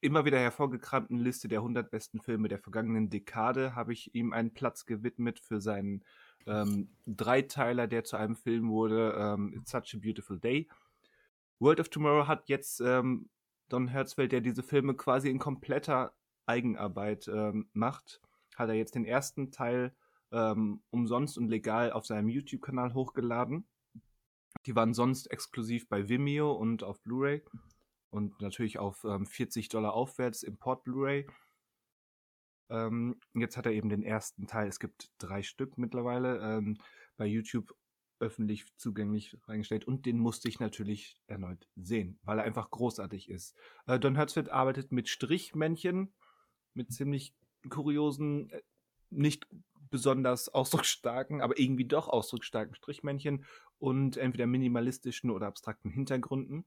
immer 0.01 0.25
wieder 0.25 0.39
hervorgekramten 0.39 1.17
Liste 1.17 1.47
der 1.47 1.59
100 1.59 1.89
besten 1.89 2.21
Filme 2.21 2.47
der 2.47 2.59
vergangenen 2.59 3.09
Dekade 3.09 3.75
habe 3.75 3.93
ich 3.93 4.13
ihm 4.13 4.33
einen 4.33 4.53
Platz 4.53 4.85
gewidmet 4.85 5.39
für 5.39 5.59
seinen 5.59 6.03
ähm, 6.45 6.89
Dreiteiler, 7.07 7.87
der 7.87 8.03
zu 8.03 8.17
einem 8.17 8.35
Film 8.35 8.69
wurde, 8.69 9.15
ähm, 9.17 9.53
It's 9.55 9.71
Such 9.71 9.95
a 9.95 9.97
Beautiful 9.97 10.39
Day. 10.39 10.67
World 11.59 11.79
of 11.79 11.89
Tomorrow 11.89 12.27
hat 12.27 12.49
jetzt 12.49 12.81
ähm, 12.81 13.29
Don 13.69 13.87
Herzfeld, 13.87 14.31
der 14.31 14.41
diese 14.41 14.61
Filme 14.61 14.93
quasi 14.93 15.29
in 15.29 15.39
kompletter 15.39 16.13
Eigenarbeit 16.45 17.27
ähm, 17.27 17.67
macht, 17.73 18.21
hat 18.55 18.69
er 18.69 18.75
jetzt 18.75 18.93
den 18.93 19.05
ersten 19.05 19.51
Teil 19.51 19.95
ähm, 20.31 20.81
umsonst 20.91 21.37
und 21.37 21.47
legal 21.47 21.91
auf 21.91 22.05
seinem 22.05 22.29
YouTube-Kanal 22.29 22.93
hochgeladen. 22.93 23.65
Die 24.67 24.75
waren 24.75 24.93
sonst 24.93 25.27
exklusiv 25.27 25.87
bei 25.89 26.07
Vimeo 26.09 26.51
und 26.51 26.83
auf 26.83 27.01
Blu-ray 27.01 27.43
und 28.09 28.41
natürlich 28.41 28.79
auf 28.79 29.03
ähm, 29.03 29.25
40 29.25 29.69
Dollar 29.69 29.93
aufwärts 29.93 30.43
Import 30.43 30.83
Blu-ray. 30.83 31.27
Ähm, 32.69 33.19
jetzt 33.33 33.57
hat 33.57 33.65
er 33.65 33.73
eben 33.73 33.89
den 33.89 34.03
ersten 34.03 34.47
Teil, 34.47 34.67
es 34.67 34.79
gibt 34.79 35.11
drei 35.17 35.43
Stück 35.43 35.77
mittlerweile, 35.77 36.39
ähm, 36.39 36.77
bei 37.17 37.25
YouTube 37.25 37.75
öffentlich 38.19 38.65
zugänglich 38.77 39.37
reingestellt 39.47 39.85
und 39.85 40.05
den 40.05 40.17
musste 40.17 40.47
ich 40.47 40.59
natürlich 40.59 41.21
erneut 41.27 41.67
sehen, 41.75 42.19
weil 42.23 42.39
er 42.39 42.45
einfach 42.45 42.71
großartig 42.71 43.29
ist. 43.29 43.55
Äh, 43.87 43.99
Don 43.99 44.15
Hertzfeld 44.15 44.49
arbeitet 44.49 44.91
mit 44.91 45.09
Strichmännchen, 45.09 46.13
mit 46.73 46.93
ziemlich 46.93 47.35
kuriosen, 47.69 48.49
äh, 48.49 48.61
nicht 49.09 49.47
besonders 49.89 50.49
ausdrucksstarken, 50.53 51.41
aber 51.41 51.59
irgendwie 51.59 51.85
doch 51.85 52.07
ausdrucksstarken 52.07 52.75
Strichmännchen 52.75 53.45
und 53.79 54.17
entweder 54.17 54.47
minimalistischen 54.47 55.29
oder 55.29 55.47
abstrakten 55.47 55.91
Hintergründen. 55.91 56.65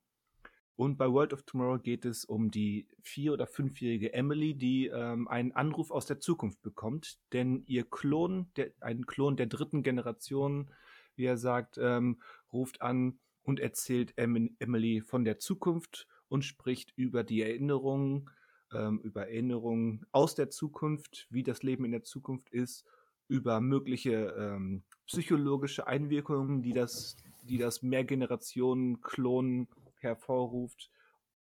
Und 0.79 0.97
bei 0.97 1.11
World 1.11 1.33
of 1.33 1.43
Tomorrow 1.43 1.81
geht 1.81 2.05
es 2.05 2.25
um 2.25 2.53
die 2.53 2.87
vier- 3.03 3.33
oder 3.33 3.49
fünfjährige 3.49 4.13
Emily, 4.13 4.55
die 4.55 4.87
ähm, 4.87 5.27
einen 5.27 5.51
Anruf 5.51 5.91
aus 5.91 6.07
der 6.07 6.21
Zukunft 6.21 6.63
bekommt. 6.63 7.19
Denn 7.33 7.65
ihr 7.67 7.83
Klon, 7.83 8.47
der, 8.55 8.71
ein 8.79 9.05
Klon 9.05 9.37
der 9.37 9.47
dritten 9.47 9.83
Generation, 9.83 10.71
wie 11.17 11.25
er 11.25 11.37
sagt, 11.37 11.79
ähm, 11.83 12.23
ruft 12.53 12.81
an 12.81 13.19
und 13.43 13.59
erzählt 13.59 14.13
em 14.17 14.55
Emily 14.61 15.01
von 15.01 15.25
der 15.25 15.41
Zukunft 15.41 16.07
und 16.29 16.45
spricht 16.45 16.93
über 16.95 17.25
die 17.25 17.43
Erinnerungen, 17.43 18.31
ähm, 18.73 19.01
über 19.01 19.27
Erinnerungen 19.27 20.07
aus 20.13 20.37
der 20.37 20.49
Zukunft, 20.49 21.27
wie 21.29 21.43
das 21.43 21.65
Leben 21.65 21.87
in 21.87 21.91
der 21.91 22.05
Zukunft 22.05 22.51
ist, 22.51 22.87
über 23.27 23.61
mögliche 23.61 24.33
ähm, 24.39 24.85
psychologische 25.07 25.89
Einwirkungen, 25.89 26.63
die 26.63 26.73
das, 26.73 27.17
die 27.43 27.59
das 27.59 27.83
Mehrgenerationen-Klonen 27.83 29.67
hervorruft 30.01 30.91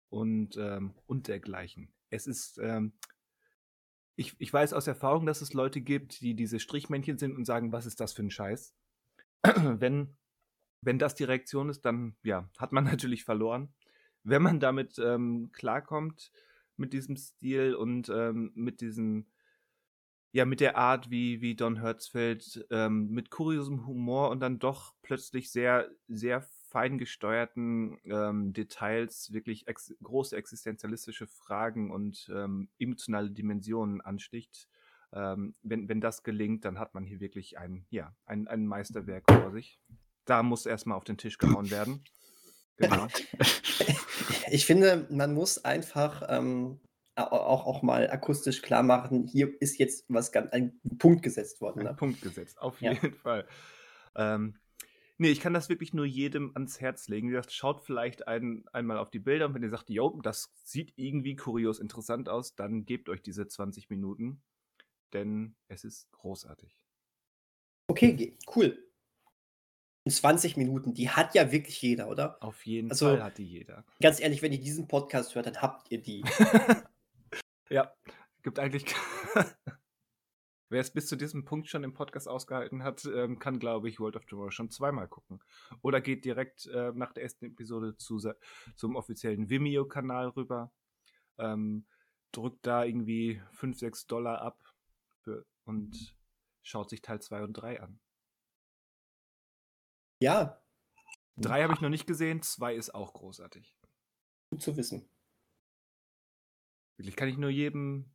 und, 0.08 0.56
ähm, 0.56 0.94
und 1.06 1.28
dergleichen. 1.28 1.92
Es 2.10 2.26
ist, 2.26 2.58
ähm, 2.58 2.92
ich, 4.16 4.34
ich 4.38 4.52
weiß 4.52 4.72
aus 4.74 4.86
Erfahrung, 4.86 5.26
dass 5.26 5.40
es 5.40 5.54
Leute 5.54 5.80
gibt, 5.80 6.20
die 6.20 6.34
diese 6.34 6.60
Strichmännchen 6.60 7.18
sind 7.18 7.36
und 7.36 7.44
sagen, 7.44 7.72
was 7.72 7.86
ist 7.86 8.00
das 8.00 8.12
für 8.12 8.22
ein 8.22 8.30
Scheiß? 8.30 8.74
wenn, 9.42 10.16
wenn 10.82 10.98
das 10.98 11.14
die 11.14 11.24
Reaktion 11.24 11.70
ist, 11.70 11.84
dann 11.84 12.16
ja, 12.22 12.50
hat 12.58 12.72
man 12.72 12.84
natürlich 12.84 13.24
verloren. 13.24 13.72
Wenn 14.24 14.42
man 14.42 14.60
damit 14.60 14.98
ähm, 14.98 15.50
klarkommt, 15.52 16.30
mit 16.76 16.92
diesem 16.92 17.16
Stil 17.16 17.74
und 17.74 18.08
ähm, 18.08 18.52
mit 18.54 18.80
diesem, 18.80 19.26
ja, 20.32 20.44
mit 20.44 20.60
der 20.60 20.76
Art, 20.76 21.10
wie, 21.10 21.40
wie 21.40 21.54
Don 21.54 21.80
Hertzfeld 21.80 22.66
ähm, 22.70 23.10
mit 23.10 23.30
kuriosem 23.30 23.86
Humor 23.86 24.30
und 24.30 24.40
dann 24.40 24.58
doch 24.58 24.94
plötzlich 25.02 25.50
sehr, 25.50 25.90
sehr 26.08 26.42
fein 26.72 26.96
gesteuerten 26.96 27.98
ähm, 28.04 28.54
Details 28.54 29.32
wirklich 29.32 29.68
ex 29.68 29.94
große 30.02 30.34
existenzialistische 30.34 31.26
Fragen 31.26 31.90
und 31.90 32.30
ähm, 32.34 32.70
emotionale 32.78 33.30
Dimensionen 33.30 34.00
ansticht. 34.00 34.68
Ähm, 35.12 35.54
wenn, 35.62 35.90
wenn 35.90 36.00
das 36.00 36.22
gelingt, 36.22 36.64
dann 36.64 36.78
hat 36.78 36.94
man 36.94 37.04
hier 37.04 37.20
wirklich 37.20 37.58
ein, 37.58 37.84
ja, 37.90 38.16
ein, 38.24 38.48
ein 38.48 38.66
Meisterwerk 38.66 39.24
vor 39.30 39.52
sich. 39.52 39.78
Da 40.24 40.42
muss 40.42 40.64
erstmal 40.64 40.96
auf 40.96 41.04
den 41.04 41.18
Tisch 41.18 41.36
gehauen 41.36 41.70
werden. 41.70 42.02
Genau. 42.78 43.06
Ich 44.50 44.66
finde, 44.66 45.06
man 45.10 45.32
muss 45.32 45.64
einfach 45.64 46.22
ähm, 46.28 46.78
auch, 47.16 47.66
auch 47.66 47.82
mal 47.82 48.10
akustisch 48.10 48.60
klar 48.60 48.82
machen, 48.82 49.24
hier 49.24 49.50
ist 49.60 49.78
jetzt 49.78 50.04
was 50.08 50.30
ganz, 50.30 50.52
ein 50.52 50.78
Punkt 50.98 51.22
gesetzt 51.22 51.60
worden. 51.60 51.84
Ne? 51.84 51.90
Ein 51.90 51.96
Punkt 51.96 52.20
gesetzt, 52.20 52.60
auf 52.60 52.80
jeden 52.80 53.12
ja. 53.12 53.18
Fall. 53.22 53.46
Ähm, 54.14 54.54
Nee, 55.18 55.30
ich 55.30 55.40
kann 55.40 55.54
das 55.54 55.68
wirklich 55.68 55.92
nur 55.92 56.06
jedem 56.06 56.52
ans 56.54 56.80
Herz 56.80 57.08
legen. 57.08 57.28
Wie 57.28 57.32
gesagt, 57.32 57.52
schaut 57.52 57.84
vielleicht 57.84 58.26
ein, 58.26 58.64
einmal 58.72 58.98
auf 58.98 59.10
die 59.10 59.18
Bilder 59.18 59.46
und 59.46 59.54
wenn 59.54 59.62
ihr 59.62 59.70
sagt, 59.70 59.90
jo, 59.90 60.20
das 60.22 60.52
sieht 60.64 60.92
irgendwie 60.96 61.36
kurios 61.36 61.78
interessant 61.78 62.28
aus, 62.28 62.54
dann 62.54 62.84
gebt 62.84 63.08
euch 63.08 63.22
diese 63.22 63.46
20 63.46 63.90
Minuten, 63.90 64.42
denn 65.12 65.54
es 65.68 65.84
ist 65.84 66.10
großartig. 66.12 66.76
Okay, 67.88 68.36
cool. 68.56 68.78
20 70.08 70.56
Minuten, 70.56 70.94
die 70.94 71.10
hat 71.10 71.34
ja 71.34 71.52
wirklich 71.52 71.80
jeder, 71.80 72.08
oder? 72.08 72.42
Auf 72.42 72.66
jeden 72.66 72.90
also, 72.90 73.06
Fall 73.06 73.22
hat 73.22 73.38
die 73.38 73.46
jeder. 73.46 73.84
Ganz 74.00 74.18
ehrlich, 74.18 74.42
wenn 74.42 74.52
ihr 74.52 74.60
diesen 74.60 74.88
Podcast 74.88 75.34
hört, 75.34 75.46
dann 75.46 75.62
habt 75.62 75.92
ihr 75.92 76.02
die. 76.02 76.24
ja, 77.70 77.94
gibt 78.42 78.58
eigentlich 78.58 78.86
Wer 80.72 80.80
es 80.80 80.90
bis 80.90 81.06
zu 81.06 81.16
diesem 81.16 81.44
Punkt 81.44 81.68
schon 81.68 81.84
im 81.84 81.92
Podcast 81.92 82.26
ausgehalten 82.26 82.82
hat, 82.82 83.04
ähm, 83.04 83.38
kann, 83.38 83.58
glaube 83.58 83.90
ich, 83.90 84.00
World 84.00 84.16
of 84.16 84.24
Tomorrow 84.24 84.50
schon 84.50 84.70
zweimal 84.70 85.06
gucken. 85.06 85.44
Oder 85.82 86.00
geht 86.00 86.24
direkt 86.24 86.64
äh, 86.64 86.92
nach 86.94 87.12
der 87.12 87.24
ersten 87.24 87.44
Episode 87.44 87.98
zu, 87.98 88.18
zum 88.74 88.96
offiziellen 88.96 89.50
Vimeo-Kanal 89.50 90.28
rüber, 90.28 90.72
ähm, 91.36 91.84
drückt 92.32 92.66
da 92.66 92.84
irgendwie 92.84 93.42
5, 93.52 93.78
6 93.78 94.06
Dollar 94.06 94.40
ab 94.40 94.64
für, 95.20 95.44
und 95.66 96.16
schaut 96.62 96.88
sich 96.88 97.02
Teil 97.02 97.20
2 97.20 97.42
und 97.42 97.52
3 97.52 97.82
an. 97.82 98.00
Ja. 100.20 100.58
3 101.36 101.64
habe 101.64 101.74
ich 101.74 101.82
noch 101.82 101.90
nicht 101.90 102.06
gesehen, 102.06 102.40
2 102.40 102.76
ist 102.76 102.94
auch 102.94 103.12
großartig. 103.12 103.76
Gut 104.48 104.62
zu 104.62 104.74
wissen. 104.78 105.06
Wirklich 106.96 107.16
kann 107.16 107.28
ich 107.28 107.36
nur 107.36 107.50
jedem 107.50 108.10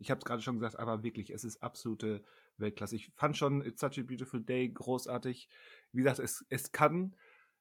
ich 0.00 0.10
habe 0.10 0.18
es 0.18 0.24
gerade 0.24 0.42
schon 0.42 0.58
gesagt, 0.58 0.78
aber 0.78 1.02
wirklich, 1.02 1.30
es 1.30 1.44
ist 1.44 1.62
absolute 1.62 2.24
Weltklasse. 2.56 2.96
Ich 2.96 3.12
fand 3.16 3.36
schon 3.36 3.62
It's 3.62 3.80
Such 3.80 3.98
a 3.98 4.02
Beautiful 4.02 4.42
Day 4.42 4.68
großartig. 4.68 5.48
Wie 5.92 6.02
gesagt, 6.02 6.18
es, 6.20 6.44
es 6.48 6.72
kann, 6.72 7.14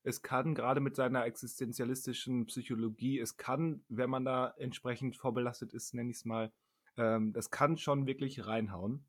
es 0.04 0.22
kann 0.22 0.56
gerade 0.56 0.80
mit 0.80 0.96
seiner 0.96 1.26
existenzialistischen 1.26 2.46
Psychologie, 2.46 3.20
es 3.20 3.36
kann, 3.36 3.84
wenn 3.90 4.10
man 4.10 4.24
da 4.24 4.54
entsprechend 4.58 5.18
vorbelastet 5.18 5.74
ist, 5.74 5.94
nenne 5.94 6.12
ich 6.12 6.18
es 6.18 6.26
mal, 6.26 6.54
ähm, 6.96 7.34
das 7.34 7.52
kann 7.52 7.78
schon 7.78 8.08
wirklich 8.08 8.48
reinhauen 8.48 9.06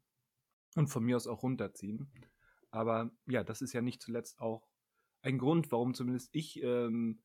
und 0.74 0.88
von 0.88 1.04
mir 1.04 1.16
aus 1.16 1.28
auch 1.28 1.44
runterziehen. 1.44 2.10
Aber 2.72 3.12
ja, 3.26 3.44
das 3.44 3.62
ist 3.62 3.72
ja 3.72 3.80
nicht 3.80 4.02
zuletzt 4.02 4.40
auch 4.40 4.68
ein 5.22 5.38
Grund, 5.38 5.70
warum 5.70 5.94
zumindest 5.94 6.30
ich 6.32 6.60
ähm, 6.64 7.22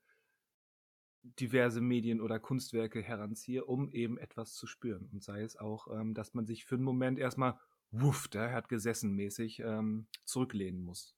diverse 1.39 1.81
Medien 1.81 2.21
oder 2.21 2.39
Kunstwerke 2.39 3.01
heranziehe, 3.01 3.65
um 3.65 3.91
eben 3.91 4.17
etwas 4.17 4.53
zu 4.53 4.67
spüren. 4.67 5.09
Und 5.11 5.23
sei 5.23 5.41
es 5.41 5.57
auch, 5.57 5.87
ähm, 5.91 6.13
dass 6.13 6.33
man 6.33 6.45
sich 6.45 6.65
für 6.65 6.75
einen 6.75 6.83
Moment 6.83 7.19
erstmal, 7.19 7.59
wuff, 7.91 8.27
der 8.27 8.51
hat 8.51 8.69
gesessen 8.69 9.13
mäßig, 9.15 9.59
ähm, 9.59 10.07
zurücklehnen 10.25 10.83
muss. 10.83 11.15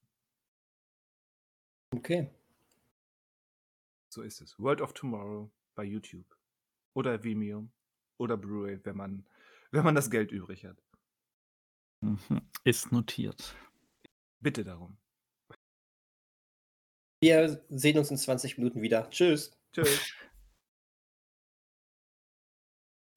Okay. 1.95 2.29
So 4.09 4.21
ist 4.21 4.41
es. 4.41 4.57
World 4.59 4.81
of 4.81 4.93
Tomorrow 4.93 5.49
bei 5.75 5.83
YouTube. 5.83 6.25
Oder 6.93 7.23
Vimeo. 7.23 7.69
Oder 8.17 8.37
Blu-ray, 8.37 8.79
wenn 8.83 8.97
man, 8.97 9.25
wenn 9.71 9.83
man 9.83 9.95
das 9.95 10.09
Geld 10.09 10.31
übrig 10.31 10.65
hat. 10.65 10.81
Mhm. 12.01 12.41
Ist 12.63 12.91
notiert. 12.91 13.55
Bitte 14.39 14.63
darum. 14.63 14.97
Wir 17.19 17.63
sehen 17.69 17.97
uns 17.97 18.11
in 18.11 18.17
20 18.17 18.57
Minuten 18.57 18.81
wieder. 18.81 19.09
Tschüss. 19.09 19.56
Tschüss. 19.73 20.13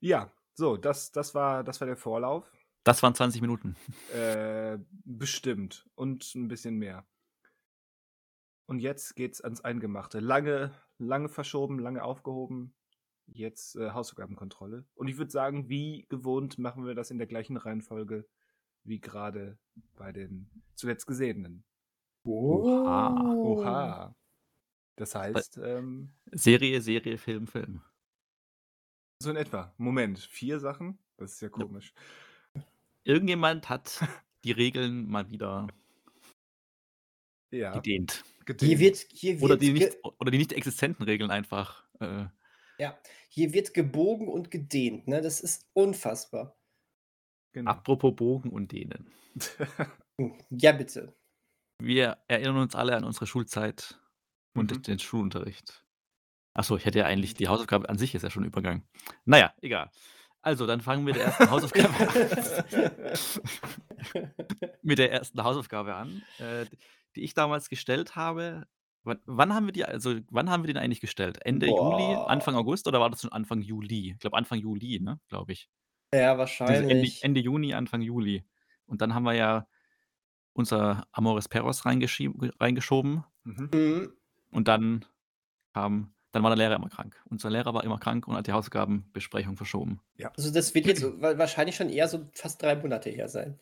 Ja, 0.00 0.32
so, 0.54 0.76
das, 0.76 1.12
das, 1.12 1.34
war, 1.34 1.62
das 1.64 1.80
war 1.80 1.86
der 1.86 1.96
Vorlauf. 1.96 2.50
Das 2.84 3.02
waren 3.02 3.14
20 3.14 3.40
Minuten. 3.40 3.76
Äh, 4.14 4.78
bestimmt. 5.04 5.88
Und 5.94 6.34
ein 6.34 6.48
bisschen 6.48 6.76
mehr. 6.76 7.06
Und 8.66 8.78
jetzt 8.80 9.14
geht's 9.16 9.40
ans 9.40 9.60
Eingemachte. 9.60 10.20
Lange, 10.20 10.74
lange 10.98 11.28
verschoben, 11.28 11.78
lange 11.78 12.02
aufgehoben. 12.02 12.74
Jetzt 13.26 13.76
äh, 13.76 13.90
Hausaufgabenkontrolle. 13.90 14.84
Und 14.94 15.08
ich 15.08 15.18
würde 15.18 15.30
sagen, 15.30 15.68
wie 15.68 16.06
gewohnt 16.08 16.58
machen 16.58 16.86
wir 16.86 16.94
das 16.94 17.10
in 17.10 17.18
der 17.18 17.26
gleichen 17.26 17.56
Reihenfolge 17.56 18.26
wie 18.84 19.00
gerade 19.00 19.58
bei 19.96 20.12
den 20.12 20.50
zuletzt 20.74 21.06
Gesehenen. 21.06 21.64
Oha. 22.24 23.34
Oha. 23.34 24.16
Das 25.00 25.14
heißt. 25.14 25.56
Ähm, 25.64 26.10
Serie, 26.30 26.82
Serie, 26.82 27.16
Film, 27.16 27.46
Film. 27.46 27.80
So 29.22 29.30
in 29.30 29.36
etwa. 29.36 29.72
Moment, 29.78 30.18
vier 30.18 30.60
Sachen? 30.60 30.98
Das 31.16 31.32
ist 31.32 31.40
ja 31.40 31.48
komisch. 31.48 31.94
Irgendjemand 33.04 33.70
hat 33.70 33.98
die 34.44 34.52
Regeln 34.52 35.08
mal 35.08 35.30
wieder 35.30 35.68
ja. 37.50 37.72
gedehnt. 37.72 38.24
gedehnt. 38.44 38.68
Hier 38.68 38.78
wird, 38.78 38.96
hier 39.10 39.40
wird 39.40 39.42
oder, 39.42 39.56
die 39.56 39.72
nicht, 39.72 39.96
oder 40.02 40.30
die 40.30 40.36
nicht 40.36 40.52
existenten 40.52 41.06
Regeln 41.06 41.30
einfach. 41.30 41.82
Äh, 41.98 42.26
ja, 42.78 42.98
hier 43.30 43.54
wird 43.54 43.72
gebogen 43.72 44.28
und 44.28 44.50
gedehnt. 44.50 45.08
Ne? 45.08 45.22
Das 45.22 45.40
ist 45.40 45.66
unfassbar. 45.72 46.58
Genau. 47.52 47.70
Apropos 47.70 48.14
Bogen 48.14 48.50
und 48.50 48.70
Dehnen. 48.72 49.10
ja, 50.50 50.72
bitte. 50.72 51.16
Wir 51.78 52.18
erinnern 52.28 52.58
uns 52.58 52.74
alle 52.74 52.94
an 52.94 53.04
unsere 53.04 53.26
Schulzeit 53.26 53.98
und 54.54 54.72
Mhm. 54.72 54.86
den 54.86 54.98
Schulunterricht. 54.98 55.84
Achso, 56.54 56.76
ich 56.76 56.84
hätte 56.86 57.00
ja 57.00 57.06
eigentlich 57.06 57.34
die 57.34 57.48
Hausaufgabe 57.48 57.88
an 57.88 57.98
sich 57.98 58.14
ist 58.14 58.22
ja 58.22 58.30
schon 58.30 58.44
'n 58.44 58.46
Übergang. 58.48 58.84
Na 59.26 59.38
ja, 59.38 59.54
egal. 59.62 59.90
Also, 60.42 60.66
dann 60.66 60.80
fangen 60.82 61.02
wir 61.02 61.06
mit 61.06 61.16
der 61.16 61.24
ersten 61.26 61.50
Hausaufgabe 61.50 61.94
mit 64.82 64.98
der 64.98 65.12
ersten 65.12 65.42
Hausaufgabe 65.42 65.94
an, 65.94 66.24
äh, 66.38 66.66
die 67.16 67.22
ich 67.22 67.34
damals 67.34 67.68
gestellt 67.68 68.16
habe. 68.16 68.66
Wann 69.04 69.20
wann 69.26 69.54
haben 69.54 69.66
wir 69.66 69.72
die 69.72 69.84
also, 69.84 70.16
wann 70.30 70.50
haben 70.50 70.62
wir 70.62 70.68
den 70.68 70.76
eigentlich 70.76 71.00
gestellt? 71.00 71.38
Ende 71.44 71.68
Juli, 71.68 72.18
Anfang 72.26 72.54
August 72.54 72.86
oder 72.88 73.00
war 73.00 73.10
das 73.10 73.22
schon 73.22 73.32
Anfang 73.32 73.60
Juli? 73.62 74.12
Ich 74.12 74.18
glaube 74.18 74.36
Anfang 74.36 74.58
Juli, 74.58 75.00
ne, 75.00 75.20
glaube 75.28 75.52
ich. 75.52 75.68
Ja, 76.14 76.38
Also, 76.64 76.84
Ende 76.84 77.08
wahrscheinlich. 77.08 77.20
Ende 77.20 77.40
Juni, 77.40 77.74
Anfang 77.74 78.02
Juli. 78.02 78.44
Und 78.86 79.00
dann 79.02 79.14
haben 79.14 79.24
wir 79.24 79.34
ja 79.34 79.66
unser 80.54 81.06
Amores 81.12 81.48
Perros 81.48 81.86
reingeschoben. 81.86 83.24
Mhm. 83.44 83.74
Mhm. 83.74 84.19
Und 84.50 84.68
dann 84.68 85.04
kam 85.72 86.12
dann 86.32 86.44
war 86.44 86.50
der 86.50 86.58
Lehrer 86.58 86.76
immer 86.76 86.88
krank. 86.88 87.20
Unser 87.28 87.50
Lehrer 87.50 87.74
war 87.74 87.82
immer 87.82 87.98
krank 87.98 88.28
und 88.28 88.36
hat 88.36 88.46
die 88.46 88.52
Hausaufgabenbesprechung 88.52 89.56
verschoben. 89.56 90.00
Ja. 90.16 90.32
Also 90.36 90.52
das 90.52 90.74
wird 90.74 90.86
jetzt 90.86 91.02
wahrscheinlich 91.20 91.74
schon 91.74 91.90
eher 91.90 92.06
so 92.06 92.28
fast 92.32 92.62
drei 92.62 92.76
Monate 92.76 93.10
her 93.10 93.28
sein. 93.28 93.58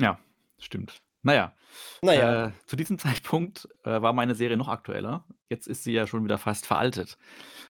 Ja, 0.00 0.18
stimmt. 0.58 1.02
Naja. 1.22 1.56
Naja. 2.02 2.46
Äh, 2.46 2.52
zu 2.66 2.76
diesem 2.76 2.98
Zeitpunkt 3.00 3.68
äh, 3.82 4.00
war 4.00 4.12
meine 4.12 4.34
Serie 4.34 4.56
noch 4.56 4.68
aktueller. 4.68 5.24
jetzt 5.48 5.66
ist 5.66 5.82
sie 5.82 5.92
ja 5.92 6.06
schon 6.06 6.24
wieder 6.24 6.38
fast 6.38 6.66
veraltet. 6.66 7.18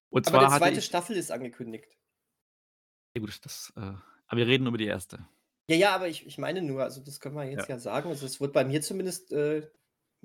Und 0.09 0.27
aber 0.27 0.45
die 0.45 0.57
zweite 0.57 0.79
ich, 0.79 0.85
Staffel 0.85 1.15
ist 1.15 1.31
angekündigt. 1.31 1.87
Ja 3.15 3.21
gut, 3.21 3.39
das, 3.43 3.73
äh, 3.77 3.79
aber 3.79 4.37
wir 4.37 4.47
reden 4.47 4.67
über 4.67 4.77
die 4.77 4.85
erste. 4.85 5.25
Ja, 5.67 5.75
ja, 5.75 5.95
aber 5.95 6.07
ich, 6.07 6.27
ich 6.27 6.37
meine 6.37 6.61
nur, 6.61 6.83
also 6.83 7.01
das 7.01 7.19
können 7.19 7.35
wir 7.35 7.45
jetzt 7.45 7.69
ja, 7.69 7.75
ja 7.75 7.79
sagen. 7.79 8.09
Also 8.09 8.25
es 8.27 8.39
wird 8.39 8.53
bei 8.53 8.63
mir 8.63 8.81
zumindest, 8.81 9.31
äh, 9.31 9.67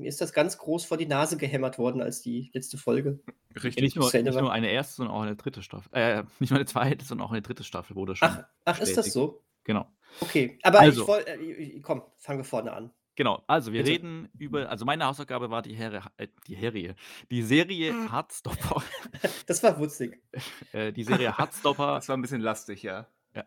mir 0.00 0.08
ist 0.08 0.20
das 0.20 0.32
ganz 0.32 0.58
groß 0.58 0.84
vor 0.84 0.96
die 0.96 1.06
Nase 1.06 1.36
gehämmert 1.36 1.78
worden 1.78 2.02
als 2.02 2.22
die 2.22 2.50
letzte 2.52 2.78
Folge. 2.78 3.20
Richtig. 3.54 3.82
Nicht, 3.82 3.96
nur, 3.96 4.12
nicht 4.12 4.24
nur, 4.24 4.52
eine 4.52 4.70
erste, 4.70 4.96
sondern 4.96 5.14
auch 5.14 5.22
eine 5.22 5.36
dritte 5.36 5.62
Staffel. 5.62 5.88
Äh, 5.92 6.24
nicht 6.38 6.50
nur 6.50 6.58
eine 6.58 6.66
zweite, 6.66 7.04
sondern 7.04 7.26
auch 7.26 7.32
eine 7.32 7.42
dritte 7.42 7.64
Staffel 7.64 7.96
wurde 7.96 8.16
schon. 8.16 8.28
Ach, 8.28 8.44
ach 8.64 8.80
ist 8.80 8.96
das 8.96 9.12
so? 9.12 9.42
Genau. 9.64 9.86
Okay, 10.20 10.58
aber 10.62 10.80
also, 10.80 11.02
ich 11.02 11.08
wollte, 11.08 11.30
äh, 11.30 11.80
komm, 11.80 12.02
fangen 12.16 12.40
wir 12.40 12.44
vorne 12.44 12.72
an. 12.72 12.90
Genau, 13.16 13.42
also 13.46 13.72
wir 13.72 13.82
Bitte. 13.82 13.92
reden 13.92 14.28
über, 14.38 14.70
also 14.70 14.84
meine 14.84 15.04
Hausaufgabe 15.04 15.50
war 15.50 15.62
die 15.62 15.74
Herie, 15.74 16.00
äh, 16.16 16.28
die 16.46 16.54
Serie, 16.54 16.94
die 17.30 17.42
Serie 17.42 17.90
hm. 17.90 18.12
Hardstopper. 18.12 18.82
Das 19.46 19.62
war 19.62 19.78
wutzig. 19.78 20.22
äh, 20.72 20.92
die 20.92 21.04
Serie 21.04 21.36
Hardstopper. 21.36 21.96
Das 21.96 22.08
war 22.08 22.16
ein 22.16 22.22
bisschen 22.22 22.40
lastig, 22.40 22.82
ja. 22.82 23.06
ja. 23.34 23.44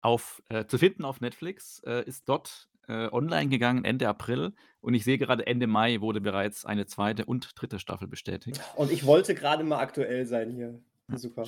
Auf, 0.00 0.42
äh, 0.48 0.66
zu 0.66 0.76
finden 0.78 1.04
auf 1.04 1.20
Netflix, 1.20 1.80
äh, 1.86 2.04
ist 2.04 2.28
dort 2.28 2.68
äh, 2.88 3.08
online 3.12 3.48
gegangen 3.48 3.84
Ende 3.84 4.08
April 4.08 4.52
und 4.80 4.94
ich 4.94 5.04
sehe 5.04 5.18
gerade 5.18 5.46
Ende 5.46 5.66
Mai 5.66 6.00
wurde 6.00 6.20
bereits 6.20 6.64
eine 6.64 6.86
zweite 6.86 7.24
und 7.24 7.50
dritte 7.54 7.78
Staffel 7.78 8.08
bestätigt. 8.08 8.60
Und 8.76 8.90
ich 8.90 9.06
wollte 9.06 9.34
gerade 9.34 9.64
mal 9.64 9.78
aktuell 9.78 10.26
sein 10.26 10.50
hier. 10.50 10.80
Super. 11.08 11.44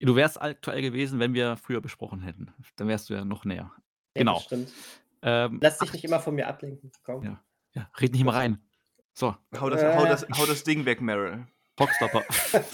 Du 0.00 0.16
wärst 0.16 0.40
aktuell 0.40 0.82
gewesen, 0.82 1.18
wenn 1.20 1.34
wir 1.34 1.56
früher 1.56 1.80
besprochen 1.80 2.20
hätten. 2.20 2.52
Dann 2.76 2.88
wärst 2.88 3.08
du 3.08 3.14
ja 3.14 3.24
noch 3.24 3.44
näher. 3.44 3.72
Ja, 4.14 4.20
genau. 4.20 4.40
stimmt. 4.40 4.70
Ähm, 5.22 5.58
Lass 5.62 5.78
dich 5.78 5.92
nicht 5.92 6.04
immer 6.04 6.20
von 6.20 6.34
mir 6.34 6.46
ablenken. 6.46 6.92
Komm. 7.02 7.24
Ja, 7.24 7.42
ja 7.72 7.90
red 8.00 8.12
nicht 8.12 8.20
immer 8.20 8.34
rein. 8.34 8.58
So. 9.14 9.34
Hau 9.58 9.70
das, 9.70 9.82
äh. 9.82 9.96
hau 9.96 10.04
das, 10.04 10.26
hau 10.36 10.46
das 10.46 10.64
Ding 10.64 10.84
weg, 10.84 11.00
Meryl. 11.00 11.46
Hockstopper. 11.78 12.22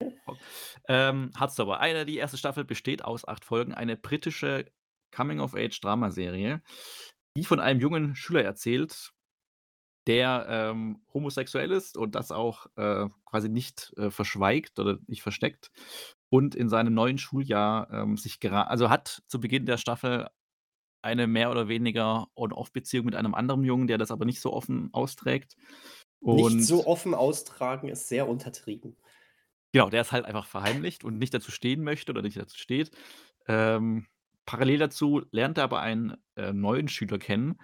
ähm, 0.88 1.30
Hardstopper. 1.36 1.80
Eine, 1.80 2.06
die 2.06 2.16
erste 2.16 2.38
Staffel 2.38 2.64
besteht 2.64 3.04
aus 3.04 3.26
acht 3.26 3.44
Folgen. 3.44 3.74
Eine 3.74 3.96
britische 3.96 4.66
Coming-of-Age-Dramaserie, 5.12 6.62
die 7.36 7.44
von 7.44 7.60
einem 7.60 7.80
jungen 7.80 8.16
Schüler 8.16 8.42
erzählt, 8.42 9.12
der 10.06 10.46
ähm, 10.48 11.02
homosexuell 11.14 11.70
ist 11.70 11.96
und 11.96 12.14
das 12.14 12.32
auch 12.32 12.66
äh, 12.76 13.08
quasi 13.24 13.48
nicht 13.48 13.92
äh, 13.96 14.10
verschweigt 14.10 14.78
oder 14.78 14.98
nicht 15.06 15.22
versteckt 15.22 15.70
und 16.28 16.54
in 16.54 16.68
seinem 16.68 16.94
neuen 16.94 17.18
Schuljahr 17.18 17.90
ähm, 17.92 18.16
sich 18.16 18.40
gerade, 18.40 18.68
also 18.68 18.90
hat 18.90 19.22
zu 19.28 19.38
Beginn 19.38 19.66
der 19.66 19.76
Staffel 19.76 20.28
eine 21.02 21.26
mehr 21.26 21.50
oder 21.50 21.68
weniger 21.68 22.28
On-Off-Beziehung 22.36 23.04
mit 23.06 23.16
einem 23.16 23.34
anderen 23.34 23.64
Jungen, 23.64 23.86
der 23.86 23.98
das 23.98 24.10
aber 24.10 24.24
nicht 24.24 24.40
so 24.40 24.52
offen 24.52 24.88
austrägt. 24.92 25.56
Und 26.20 26.56
nicht 26.56 26.66
so 26.66 26.86
offen 26.86 27.14
austragen 27.14 27.88
ist 27.88 28.08
sehr 28.08 28.28
untertrieben. 28.28 28.96
Genau, 29.72 29.90
der 29.90 30.02
ist 30.02 30.12
halt 30.12 30.24
einfach 30.24 30.46
verheimlicht 30.46 31.04
und 31.04 31.18
nicht 31.18 31.34
dazu 31.34 31.50
stehen 31.50 31.82
möchte 31.82 32.12
oder 32.12 32.22
nicht 32.22 32.36
dazu 32.36 32.56
steht. 32.56 32.92
Ähm, 33.48 34.06
parallel 34.46 34.78
dazu 34.78 35.22
lernt 35.30 35.58
er 35.58 35.64
aber 35.64 35.80
einen 35.80 36.16
äh, 36.36 36.52
neuen 36.52 36.88
Schüler 36.88 37.18
kennen, 37.18 37.58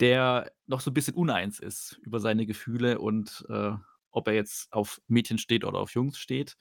der 0.00 0.52
noch 0.66 0.80
so 0.80 0.90
ein 0.90 0.94
bisschen 0.94 1.14
uneins 1.14 1.58
ist 1.58 1.98
über 2.02 2.20
seine 2.20 2.46
Gefühle 2.46 2.98
und 2.98 3.44
äh, 3.48 3.72
ob 4.10 4.28
er 4.28 4.34
jetzt 4.34 4.72
auf 4.72 5.00
Mädchen 5.06 5.38
steht 5.38 5.64
oder 5.64 5.78
auf 5.78 5.92
Jungs 5.92 6.18
steht. 6.18 6.56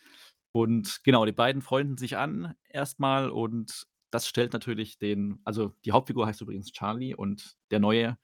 Und 0.51 1.03
genau, 1.03 1.25
die 1.25 1.31
beiden 1.31 1.61
freunden 1.61 1.97
sich 1.97 2.17
an 2.17 2.55
erstmal 2.69 3.29
und 3.29 3.85
das 4.11 4.27
stellt 4.27 4.53
natürlich 4.53 4.97
den, 4.97 5.39
also 5.43 5.73
die 5.85 5.91
Hauptfigur 5.91 6.25
heißt 6.25 6.41
übrigens 6.41 6.71
Charlie 6.71 7.13
und 7.13 7.55
der 7.71 7.79
neue 7.79 8.17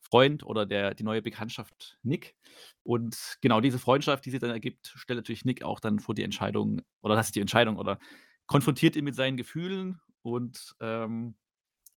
Freund 0.00 0.44
oder 0.44 0.66
der, 0.66 0.94
die 0.94 1.04
neue 1.04 1.22
Bekanntschaft 1.22 1.98
Nick. 2.02 2.34
Und 2.82 3.38
genau 3.40 3.60
diese 3.60 3.78
Freundschaft, 3.78 4.24
die 4.26 4.30
sich 4.30 4.40
dann 4.40 4.50
ergibt, 4.50 4.92
stellt 4.96 5.18
natürlich 5.18 5.44
Nick 5.44 5.62
auch 5.62 5.80
dann 5.80 5.98
vor 6.00 6.14
die 6.14 6.22
Entscheidung, 6.22 6.82
oder 7.02 7.14
das 7.14 7.26
ist 7.26 7.36
die 7.36 7.40
Entscheidung, 7.40 7.76
oder 7.76 7.98
konfrontiert 8.46 8.96
ihn 8.96 9.04
mit 9.04 9.14
seinen 9.14 9.36
Gefühlen. 9.36 10.00
Und 10.22 10.74
ähm, 10.80 11.36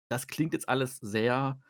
das 0.09 0.26
klingt 0.26 0.52
jetzt 0.52 0.68
alles 0.68 0.98
sehr 0.98 1.61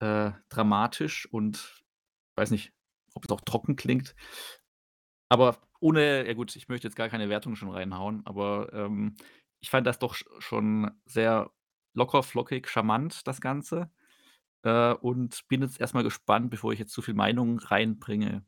äh, 0.00 0.32
dramatisch 0.48 1.26
und 1.30 1.56
ich 1.56 2.36
weiß 2.36 2.50
nicht, 2.50 2.72
ob 3.14 3.24
es 3.24 3.30
auch 3.30 3.40
trocken 3.40 3.76
klingt. 3.76 4.14
Aber 5.28 5.58
ohne, 5.80 6.26
ja 6.26 6.34
gut, 6.34 6.54
ich 6.56 6.68
möchte 6.68 6.86
jetzt 6.86 6.96
gar 6.96 7.08
keine 7.08 7.28
Wertung 7.28 7.56
schon 7.56 7.70
reinhauen, 7.70 8.22
aber 8.24 8.72
ähm, 8.72 9.16
ich 9.60 9.70
fand 9.70 9.86
das 9.86 9.98
doch 9.98 10.14
schon 10.38 10.90
sehr 11.06 11.50
locker, 11.94 12.22
flockig, 12.22 12.68
charmant, 12.68 13.26
das 13.26 13.40
Ganze. 13.40 13.90
Äh, 14.62 14.94
und 14.94 15.46
bin 15.48 15.62
jetzt 15.62 15.80
erstmal 15.80 16.04
gespannt, 16.04 16.50
bevor 16.50 16.72
ich 16.72 16.78
jetzt 16.78 16.92
zu 16.92 17.02
viel 17.02 17.14
Meinung 17.14 17.58
reinbringe, 17.58 18.44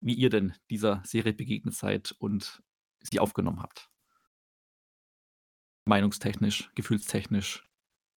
wie 0.00 0.14
ihr 0.14 0.30
denn 0.30 0.54
dieser 0.70 1.02
Serie 1.04 1.32
begegnet 1.32 1.74
seid 1.74 2.12
und 2.18 2.62
sie 3.00 3.20
aufgenommen 3.20 3.62
habt. 3.62 3.90
Meinungstechnisch, 5.84 6.70
gefühlstechnisch. 6.74 7.68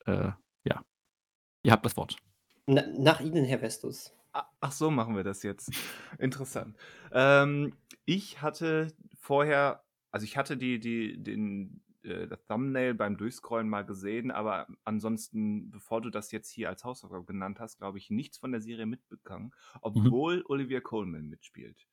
Äh, 0.06 0.32
ja. 0.64 0.84
Ihr 1.64 1.72
habt 1.72 1.86
das 1.86 1.98
Wort. 1.98 2.18
Na, 2.66 2.84
nach 2.98 3.20
Ihnen, 3.20 3.46
Herr 3.46 3.60
Vestus. 3.60 4.14
Ach 4.60 4.72
so, 4.72 4.92
machen 4.92 5.16
wir 5.16 5.24
das 5.24 5.44
jetzt. 5.44 5.72
Interessant. 6.20 6.76
Ähm, 7.12 7.74
ich 8.06 8.42
hatte 8.42 8.94
vorher, 9.16 9.84
also 10.12 10.24
ich 10.24 10.38
hatte 10.38 10.58
die, 10.58 10.80
die, 10.80 11.22
den, 11.22 11.82
äh, 12.04 12.28
das 12.28 12.46
Thumbnail 12.46 12.94
beim 12.94 13.18
Durchscrollen 13.18 13.68
mal 13.68 13.86
gesehen, 13.86 14.32
aber 14.32 14.68
ansonsten, 14.84 15.72
bevor 15.72 16.02
du 16.02 16.10
das 16.10 16.32
jetzt 16.32 16.52
hier 16.52 16.70
als 16.70 16.84
Hausaufgabe 16.84 17.26
genannt 17.26 17.60
hast, 17.60 17.78
glaube 17.78 17.98
ich, 17.98 18.10
nichts 18.10 18.38
von 18.38 18.52
der 18.52 18.62
Serie 18.62 18.86
mitbekommen, 18.86 19.52
obwohl 19.82 20.38
mhm. 20.38 20.46
Olivia 20.48 20.82
Coleman 20.82 21.28
mitspielt. 21.28 21.88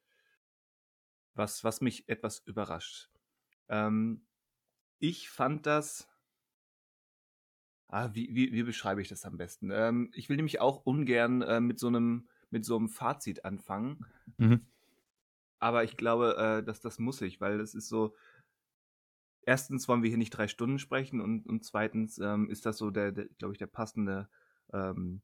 Was, 1.34 1.64
was 1.64 1.80
mich 1.80 2.08
etwas 2.08 2.40
überrascht. 2.40 3.10
Ähm, 3.68 4.24
ich 4.98 5.30
fand 5.30 5.66
das. 5.66 6.08
Ah, 7.88 8.10
wie, 8.12 8.34
wie, 8.34 8.52
wie 8.52 8.62
beschreibe 8.62 9.02
ich 9.02 9.08
das 9.08 9.24
am 9.24 9.36
besten? 9.36 9.70
Ähm, 9.70 10.10
ich 10.14 10.28
will 10.28 10.36
nämlich 10.36 10.60
auch 10.60 10.84
ungern 10.84 11.42
äh, 11.42 11.60
mit 11.60 11.78
so 11.78 11.86
einem 11.88 12.28
mit 12.54 12.64
so 12.64 12.76
einem 12.76 12.88
Fazit 12.88 13.44
anfangen. 13.44 14.06
Mhm. 14.38 14.66
Aber 15.58 15.82
ich 15.82 15.96
glaube, 15.96 16.36
äh, 16.36 16.64
dass 16.64 16.80
das 16.80 16.98
muss 16.98 17.20
ich, 17.20 17.40
weil 17.40 17.58
das 17.58 17.74
ist 17.74 17.88
so, 17.88 18.14
erstens 19.42 19.88
wollen 19.88 20.02
wir 20.02 20.08
hier 20.08 20.18
nicht 20.18 20.30
drei 20.30 20.46
Stunden 20.46 20.78
sprechen 20.78 21.20
und, 21.20 21.46
und 21.46 21.64
zweitens 21.64 22.18
ähm, 22.18 22.48
ist 22.48 22.64
das 22.64 22.78
so 22.78 22.90
der, 22.90 23.12
der 23.12 23.26
glaube 23.38 23.54
ich, 23.54 23.58
der 23.58 23.66
passende 23.66 24.28
ähm, 24.72 25.22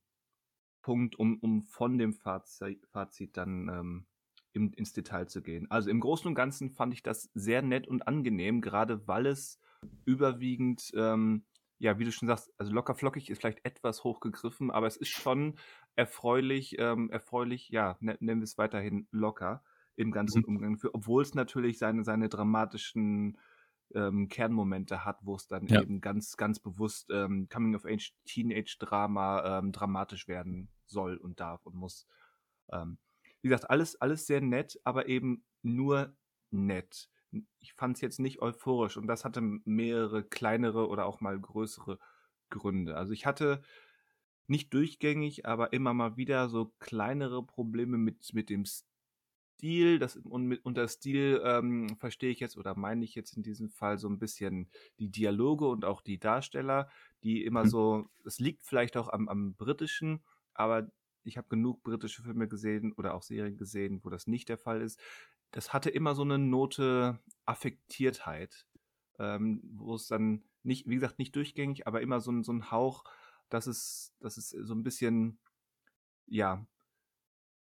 Punkt, 0.83 1.17
um, 1.19 1.39
um 1.39 1.63
von 1.63 1.99
dem 1.99 2.15
Fazit, 2.15 2.87
Fazit 2.89 3.37
dann 3.37 3.69
ähm, 3.69 4.07
im, 4.53 4.73
ins 4.75 4.93
Detail 4.93 5.27
zu 5.27 5.43
gehen. 5.43 5.71
Also 5.71 5.91
im 5.91 6.01
Großen 6.01 6.27
und 6.27 6.35
Ganzen 6.35 6.71
fand 6.71 6.95
ich 6.95 7.03
das 7.03 7.31
sehr 7.35 7.63
nett 7.63 7.87
und 7.87 8.07
angenehm, 8.07 8.61
gerade 8.61 9.07
weil 9.07 9.27
es 9.27 9.61
überwiegend, 10.05 10.91
ähm, 10.95 11.45
ja, 11.79 11.99
wie 11.99 12.05
du 12.05 12.13
schon 12.13 12.29
sagst, 12.29 12.53
also 12.59 12.73
locker 12.73 12.95
flockig 12.95 13.31
ist 13.31 13.39
vielleicht 13.39 13.65
etwas 13.65 14.05
hochgegriffen, 14.05 14.71
aber 14.71 14.87
es 14.87 14.97
ist 14.97 15.11
schon 15.11 15.57
erfreulich, 15.97 16.77
ähm, 16.79 17.11
erfreulich, 17.11 17.71
ja, 17.71 17.97
ne, 18.01 18.17
nennen 18.21 18.41
wir 18.41 18.45
es 18.45 18.59
weiterhin 18.59 19.09
locker 19.11 19.63
im 19.97 20.13
ganzen 20.13 20.41
mhm. 20.41 20.57
Umgang, 20.57 20.79
für, 20.79 20.95
obwohl 20.95 21.23
es 21.23 21.35
natürlich 21.35 21.79
seine, 21.79 22.05
seine 22.05 22.29
dramatischen 22.29 23.39
ähm, 23.95 24.29
Kernmomente 24.29 25.05
hat, 25.05 25.19
wo 25.23 25.35
es 25.35 25.47
dann 25.47 25.67
ja. 25.67 25.83
eben 25.83 26.01
ganz, 26.01 26.37
ganz 26.37 26.59
bewusst 26.59 27.11
ähm, 27.11 27.49
Coming 27.49 27.75
of 27.75 27.85
Age 27.85 28.13
Teenage 28.25 28.77
Drama 28.79 29.59
ähm, 29.59 29.73
dramatisch 29.73 30.29
werden 30.29 30.69
soll 30.87 31.17
und 31.17 31.41
darf 31.41 31.67
und 31.67 31.75
muss. 31.75 32.07
Ähm, 32.73 32.99
wie 33.42 33.48
gesagt, 33.48 33.70
alles, 33.70 34.00
alles 34.00 34.26
sehr 34.26 34.40
nett, 34.40 34.81
aber 34.85 35.09
eben 35.09 35.44
nur 35.62 36.14
nett. 36.50 37.11
Ich 37.61 37.74
fand 37.74 37.96
es 37.96 38.00
jetzt 38.00 38.18
nicht 38.18 38.42
euphorisch 38.42 38.96
und 38.96 39.07
das 39.07 39.24
hatte 39.24 39.40
mehrere 39.40 40.24
kleinere 40.24 40.88
oder 40.88 41.07
auch 41.07 41.20
mal 41.20 41.38
größere 41.38 41.99
Gründe. 42.51 42.97
Also 42.97 43.12
ich 43.12 43.26
hatte 43.26 43.62
nicht 44.49 44.74
durchgängig, 44.74 45.47
aber 45.47 45.72
immer 45.72 45.95
mal 45.95 46.16
wieder 46.16 46.49
so 46.49 46.72
kleinere 46.80 47.45
Probleme 47.45 47.99
mit, 47.99 48.34
mit 48.34 48.51
dem 48.51 48.64
Stil, 49.61 50.01
das, 50.01 50.16
und 50.16 50.47
mit, 50.47 50.64
unter 50.64 50.88
Stil 50.88 51.41
ähm, 51.45 51.97
verstehe 51.99 52.30
ich 52.30 52.41
jetzt 52.41 52.57
oder 52.57 52.76
meine 52.76 53.05
ich 53.05 53.14
jetzt 53.14 53.36
in 53.36 53.45
diesem 53.45 53.70
Fall 53.70 53.99
so 53.99 54.09
ein 54.09 54.18
bisschen 54.18 54.68
die 54.99 55.09
Dialoge 55.09 55.68
und 55.68 55.84
auch 55.84 56.01
die 56.01 56.18
Darsteller, 56.18 56.88
die 57.22 57.45
immer 57.45 57.64
mhm. 57.64 57.68
so, 57.68 58.11
es 58.24 58.41
liegt 58.41 58.64
vielleicht 58.64 58.97
auch 58.97 59.09
am, 59.09 59.28
am 59.28 59.55
britischen, 59.55 60.20
aber 60.53 60.91
ich 61.25 61.37
habe 61.37 61.49
genug 61.49 61.83
britische 61.83 62.23
Filme 62.23 62.49
gesehen 62.49 62.93
oder 62.93 63.14
auch 63.14 63.23
Serien 63.23 63.57
gesehen, 63.57 64.01
wo 64.05 64.11
das 64.11 64.27
nicht 64.27 64.49
der 64.49 64.59
Fall 64.59 64.81
ist. 64.81 65.01
Das 65.51 65.73
hatte 65.73 65.91
immer 65.91 66.14
so 66.14 66.23
eine 66.23 66.39
Note 66.39 67.18
Affektiertheit, 67.45 68.66
ähm, 69.18 69.61
wo 69.75 69.95
es 69.95 70.07
dann 70.07 70.45
nicht, 70.62 70.89
wie 70.89 70.95
gesagt, 70.95 71.18
nicht 71.18 71.35
durchgängig, 71.37 71.87
aber 71.87 72.01
immer 72.01 72.21
so, 72.21 72.43
so 72.43 72.53
ein 72.53 72.71
Hauch, 72.71 73.05
dass 73.49 73.66
es, 73.66 74.14
dass 74.21 74.37
es 74.37 74.51
so 74.51 74.75
ein 74.75 74.83
bisschen, 74.83 75.39
ja, 76.27 76.66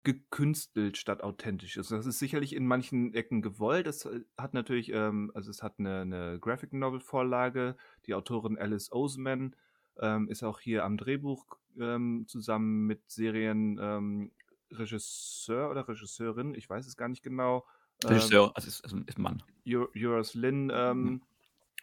gekünstelt 0.02 0.96
statt 0.96 1.22
authentisch 1.22 1.76
ist. 1.76 1.90
Das 1.90 2.06
ist 2.06 2.18
sicherlich 2.18 2.54
in 2.54 2.66
manchen 2.66 3.12
Ecken 3.12 3.42
gewollt. 3.42 3.86
Das 3.86 4.06
äh, 4.06 4.20
hat 4.38 4.54
natürlich, 4.54 4.90
ähm, 4.92 5.30
also 5.34 5.50
es 5.50 5.62
hat 5.62 5.78
eine, 5.78 6.00
eine 6.00 6.38
Graphic 6.40 6.72
Novel 6.72 7.00
Vorlage. 7.00 7.76
Die 8.06 8.14
Autorin 8.14 8.58
Alice 8.58 8.90
Oseman 8.92 9.54
ähm, 9.98 10.28
ist 10.28 10.42
auch 10.42 10.60
hier 10.60 10.84
am 10.84 10.96
Drehbuch 10.96 11.58
ähm, 11.78 12.24
zusammen 12.26 12.86
mit 12.86 13.10
Serien 13.10 13.78
ähm, 13.80 14.32
Regisseur 14.72 15.70
oder 15.70 15.88
Regisseurin, 15.88 16.54
ich 16.54 16.68
weiß 16.68 16.86
es 16.86 16.96
gar 16.96 17.08
nicht 17.08 17.22
genau. 17.22 17.64
Regisseur, 18.04 18.46
ähm, 18.46 18.52
also 18.54 18.68
ist, 18.68 18.84
ist 18.84 18.92
ein 19.18 19.22
Mann. 19.22 19.42
Joris 19.64 20.34
Lynn 20.34 20.70
ähm, 20.72 21.22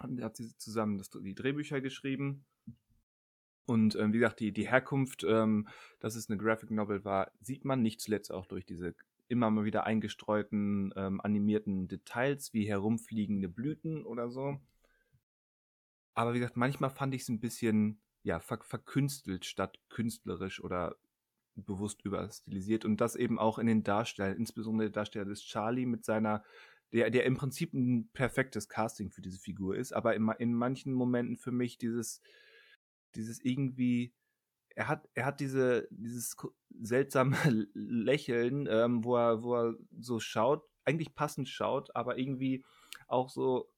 mhm. 0.02 0.24
hat 0.24 0.38
sie 0.38 0.56
zusammen 0.58 0.98
das, 0.98 1.10
die 1.10 1.36
Drehbücher 1.36 1.82
geschrieben. 1.82 2.46
Und 3.66 3.96
ähm, 3.98 4.14
wie 4.14 4.20
gesagt, 4.20 4.40
die, 4.40 4.54
die 4.54 4.70
Herkunft, 4.70 5.26
ähm, 5.28 5.68
dass 6.00 6.16
es 6.16 6.30
eine 6.30 6.38
Graphic 6.38 6.72
Novel 6.72 7.04
war, 7.04 7.32
sieht 7.42 7.66
man 7.66 7.82
nicht 7.82 8.00
zuletzt 8.00 8.32
auch 8.32 8.46
durch 8.46 8.66
diese 8.66 8.96
immer 9.28 9.52
mal 9.52 9.66
wieder 9.66 9.86
eingestreuten 9.86 10.94
ähm, 10.96 11.20
animierten 11.20 11.90
Details 11.90 12.54
wie 12.54 12.68
herumfliegende 12.68 13.50
Blüten 13.50 14.06
oder 14.06 14.30
so. 14.30 14.58
Aber 16.18 16.34
wie 16.34 16.40
gesagt, 16.40 16.58
manchmal 16.58 16.90
fand 16.90 17.14
ich 17.14 17.22
es 17.22 17.30
ein 17.30 17.40
bisschen 17.40 18.02
ja, 18.24 18.40
ver 18.40 18.58
verkünstelt 18.64 19.46
statt 19.46 19.78
künstlerisch 19.88 20.60
oder 20.64 20.96
bewusst 21.54 22.04
überstilisiert. 22.04 22.86
Und 22.86 23.02
das 23.02 23.16
eben 23.16 23.38
auch 23.38 23.60
in 23.60 23.68
den 23.68 23.84
Darstellern, 23.84 24.36
insbesondere 24.36 24.90
der 24.90 24.94
Darsteller 24.94 25.26
des 25.26 25.44
Charlie 25.44 25.86
mit 25.86 26.06
seiner, 26.06 26.44
der, 26.92 27.12
der 27.12 27.26
im 27.26 27.38
Prinzip 27.38 27.72
ein 27.74 28.10
perfektes 28.14 28.68
Casting 28.68 29.12
für 29.12 29.22
diese 29.22 29.38
Figur 29.38 29.76
ist, 29.76 29.94
aber 29.94 30.16
in, 30.16 30.28
in 30.40 30.56
manchen 30.56 30.92
Momenten 30.92 31.38
für 31.38 31.52
mich 31.52 31.78
dieses, 31.78 32.20
dieses 33.14 33.40
irgendwie, 33.44 34.16
er 34.70 34.88
hat, 34.88 35.08
er 35.14 35.26
hat 35.26 35.40
diese, 35.40 35.88
dieses 35.92 36.36
seltsame 36.82 37.38
Lächeln, 37.76 38.68
ähm, 38.68 39.04
wo, 39.04 39.18
er, 39.18 39.44
wo 39.44 39.54
er 39.56 39.76
so 40.00 40.20
schaut, 40.20 40.68
eigentlich 40.84 41.14
passend 41.14 41.48
schaut, 41.48 41.96
aber 41.96 42.18
irgendwie 42.18 42.66
auch 43.08 43.30
so, 43.30 43.70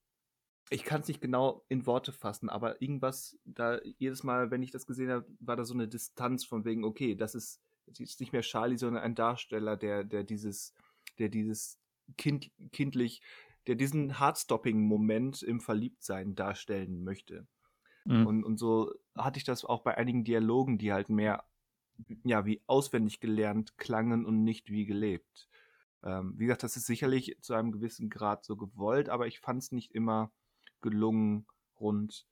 ich 0.69 0.83
kann 0.83 1.01
es 1.01 1.07
nicht 1.07 1.21
genau 1.21 1.65
in 1.67 1.85
Worte 1.85 2.11
fassen, 2.11 2.49
aber 2.49 2.81
irgendwas, 2.81 3.37
da 3.45 3.79
jedes 3.97 4.23
Mal, 4.23 4.51
wenn 4.51 4.61
ich 4.61 4.71
das 4.71 4.85
gesehen 4.85 5.09
habe, 5.09 5.25
war 5.39 5.55
da 5.55 5.65
so 5.65 5.73
eine 5.73 5.87
Distanz 5.87 6.45
von 6.45 6.63
wegen, 6.63 6.83
okay, 6.83 7.15
das 7.15 7.33
ist, 7.33 7.61
das 7.87 7.99
ist 7.99 8.19
nicht 8.19 8.33
mehr 8.33 8.41
Charlie, 8.41 8.77
sondern 8.77 9.03
ein 9.03 9.15
Darsteller, 9.15 9.77
der, 9.77 10.03
der 10.03 10.23
dieses, 10.23 10.75
der 11.17 11.29
dieses 11.29 11.79
kind, 12.17 12.51
kindlich, 12.71 13.21
der 13.65 13.75
diesen 13.75 14.19
Heartstopping-Moment 14.19 15.41
im 15.41 15.59
Verliebtsein 15.59 16.35
darstellen 16.35 17.03
möchte. 17.03 17.47
Mhm. 18.05 18.27
Und, 18.27 18.43
und 18.43 18.57
so 18.57 18.93
hatte 19.17 19.39
ich 19.39 19.45
das 19.45 19.65
auch 19.65 19.81
bei 19.81 19.97
einigen 19.97 20.23
Dialogen, 20.23 20.77
die 20.77 20.93
halt 20.93 21.09
mehr, 21.09 21.45
ja, 22.23 22.45
wie 22.45 22.61
auswendig 22.67 23.19
gelernt 23.19 23.77
klangen 23.77 24.23
und 24.23 24.43
nicht 24.43 24.69
wie 24.69 24.85
gelebt. 24.85 25.49
Ähm, 26.03 26.35
wie 26.37 26.45
gesagt, 26.45 26.63
das 26.63 26.77
ist 26.77 26.85
sicherlich 26.85 27.37
zu 27.41 27.55
einem 27.55 27.71
gewissen 27.71 28.09
Grad 28.09 28.45
so 28.45 28.55
gewollt, 28.55 29.09
aber 29.09 29.25
ich 29.27 29.39
fand 29.39 29.63
es 29.63 29.71
nicht 29.71 29.93
immer 29.95 30.31
gelungen, 30.81 31.45
rund 31.79 32.27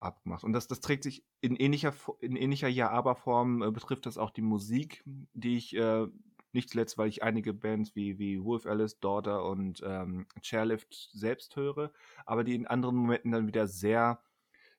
abgemacht. 0.00 0.44
Und 0.44 0.52
das, 0.52 0.68
das 0.68 0.80
trägt 0.80 1.04
sich 1.04 1.24
in 1.40 1.56
ähnlicher, 1.56 1.94
in 2.20 2.36
ähnlicher 2.36 2.68
Ja-Aber-Form, 2.68 3.62
äh, 3.62 3.70
betrifft 3.70 4.06
das 4.06 4.18
auch 4.18 4.30
die 4.30 4.42
Musik, 4.42 5.02
die 5.32 5.56
ich 5.56 5.74
äh, 5.76 6.06
nicht 6.52 6.70
zuletzt, 6.70 6.98
weil 6.98 7.08
ich 7.08 7.22
einige 7.22 7.52
Bands 7.52 7.94
wie, 7.94 8.18
wie 8.18 8.42
Wolf 8.42 8.66
Alice, 8.66 8.98
Daughter 8.98 9.44
und 9.44 9.82
ähm, 9.84 10.26
Chairlift 10.40 11.10
selbst 11.12 11.56
höre, 11.56 11.92
aber 12.24 12.44
die 12.44 12.54
in 12.54 12.66
anderen 12.66 12.96
Momenten 12.96 13.32
dann 13.32 13.46
wieder 13.46 13.66
sehr 13.66 14.20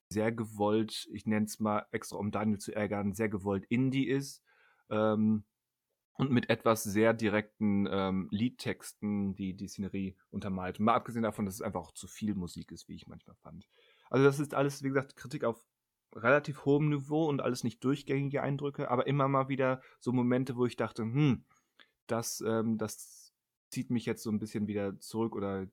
sehr 0.10 0.32
gewollt, 0.32 1.08
ich 1.12 1.26
nenne 1.26 1.46
es 1.46 1.60
mal 1.60 1.86
extra, 1.92 2.18
um 2.18 2.32
Daniel 2.32 2.60
zu 2.60 2.74
ärgern, 2.74 3.14
sehr 3.14 3.30
gewollt 3.30 3.66
Indie 3.66 4.08
ist. 4.08 4.42
Ähm, 4.90 5.44
und 6.18 6.32
mit 6.32 6.50
etwas 6.50 6.84
sehr 6.84 7.14
direkten 7.14 7.88
ähm, 7.90 8.28
Liedtexten, 8.32 9.36
die 9.36 9.56
die 9.56 9.68
Szenerie 9.68 10.18
untermalt. 10.32 10.80
Mal 10.80 10.96
abgesehen 10.96 11.24
davon, 11.24 11.46
dass 11.46 11.56
es 11.56 11.62
einfach 11.62 11.82
auch 11.82 11.92
zu 11.92 12.08
viel 12.08 12.34
Musik 12.34 12.72
ist, 12.72 12.90
wie 12.90 12.96
ich 12.96 13.08
manchmal 13.08 13.36
fand. 13.36 13.68
Also 14.10 14.26
das 14.26 14.40
ist 14.40 14.54
alles, 14.54 14.84
wie 14.84 14.90
gesagt, 14.90 15.16
Kritik 15.16 15.44
auf 15.44 15.64
relativ 16.16 16.66
hohem 16.66 16.90
Niveau 16.90 17.28
und 17.28 17.42
alles 17.42 17.64
nicht 17.64 17.84
durchgängige 17.84 18.42
Eindrücke, 18.42 18.90
aber 18.90 19.06
immer 19.06 19.28
mal 19.28 19.50
wieder 19.50 19.82
so 20.00 20.12
Momente, 20.12 20.56
wo 20.56 20.66
ich 20.66 20.76
dachte, 20.76 21.04
hm, 21.04 21.46
das, 22.08 22.42
ähm, 22.42 22.78
das 22.78 23.34
zieht 23.70 23.92
mich 23.92 24.06
jetzt 24.06 24.24
so 24.24 24.32
ein 24.32 24.40
bisschen 24.40 24.68
wieder 24.68 25.00
zurück 25.00 25.36
oder 25.36 25.68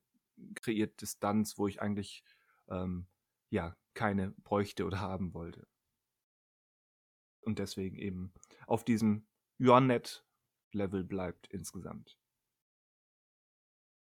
kreiert 0.56 1.00
Distanz, 1.00 1.56
wo 1.58 1.68
ich 1.68 1.80
eigentlich 1.80 2.24
ähm, 2.68 3.06
ja 3.50 3.76
keine 3.94 4.32
bräuchte 4.42 4.84
oder 4.84 5.00
haben 5.00 5.32
wollte. 5.32 5.66
Und 7.40 7.58
deswegen 7.58 7.96
eben 7.96 8.32
auf 8.66 8.84
diesem 8.84 9.26
Joannet-Level 10.74 11.04
bleibt 11.04 11.46
insgesamt. 11.48 12.18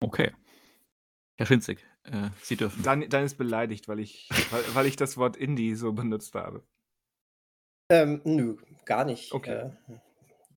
Okay. 0.02 0.32
Herr 1.38 1.46
Schinzig, 1.46 1.86
äh, 2.04 2.30
Sie 2.42 2.58
dürfen. 2.58 2.84
Dann, 2.84 3.10
dann 3.10 3.24
ist 3.24 3.38
beleidigt, 3.38 3.88
weil 3.88 4.00
ich, 4.00 4.30
weil, 4.52 4.64
weil 4.76 4.86
ich 4.86 4.98
das 4.98 5.18
Wort 5.18 5.38
Indie 5.38 5.76
so 5.76 5.94
benutzt 5.94 6.36
habe. 6.36 6.64
Ähm, 7.92 8.22
nö, 8.24 8.58
gar 8.86 9.06
nicht. 9.06 9.34
Okay. 9.34 9.72
Äh, 9.88 9.98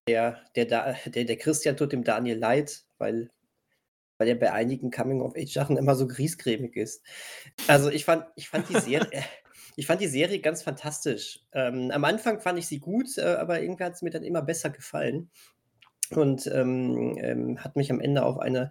der, 0.07 0.41
der, 0.55 0.65
der, 1.05 1.23
der 1.23 1.37
Christian 1.37 1.77
tut 1.77 1.93
dem 1.93 2.03
Daniel 2.03 2.37
leid, 2.37 2.85
weil 2.97 3.29
weil 4.19 4.27
er 4.27 4.35
bei 4.35 4.53
einigen 4.53 4.91
Coming-of-Age-Sachen 4.91 5.75
immer 5.75 5.95
so 5.95 6.07
griesgrämig 6.07 6.75
ist. 6.75 7.03
Also 7.67 7.89
ich 7.89 8.05
fand, 8.05 8.25
ich 8.35 8.47
fand 8.47 8.69
die 8.69 8.79
Serie. 8.79 9.23
ich 9.75 9.87
fand 9.87 10.01
die 10.01 10.07
Serie 10.07 10.39
ganz 10.39 10.61
fantastisch. 10.61 11.39
Ähm, 11.51 11.91
am 11.91 12.05
Anfang 12.05 12.39
fand 12.39 12.59
ich 12.59 12.67
sie 12.67 12.79
gut, 12.79 13.17
äh, 13.17 13.21
aber 13.21 13.61
irgendwie 13.61 13.83
hat 13.83 13.93
es 13.93 14.01
mir 14.01 14.11
dann 14.11 14.23
immer 14.23 14.41
besser 14.41 14.69
gefallen 14.69 15.31
und 16.17 16.47
ähm, 16.47 17.17
ähm, 17.19 17.63
hat 17.63 17.75
mich 17.75 17.91
am 17.91 17.99
Ende 17.99 18.23
auf 18.23 18.39
eine 18.39 18.69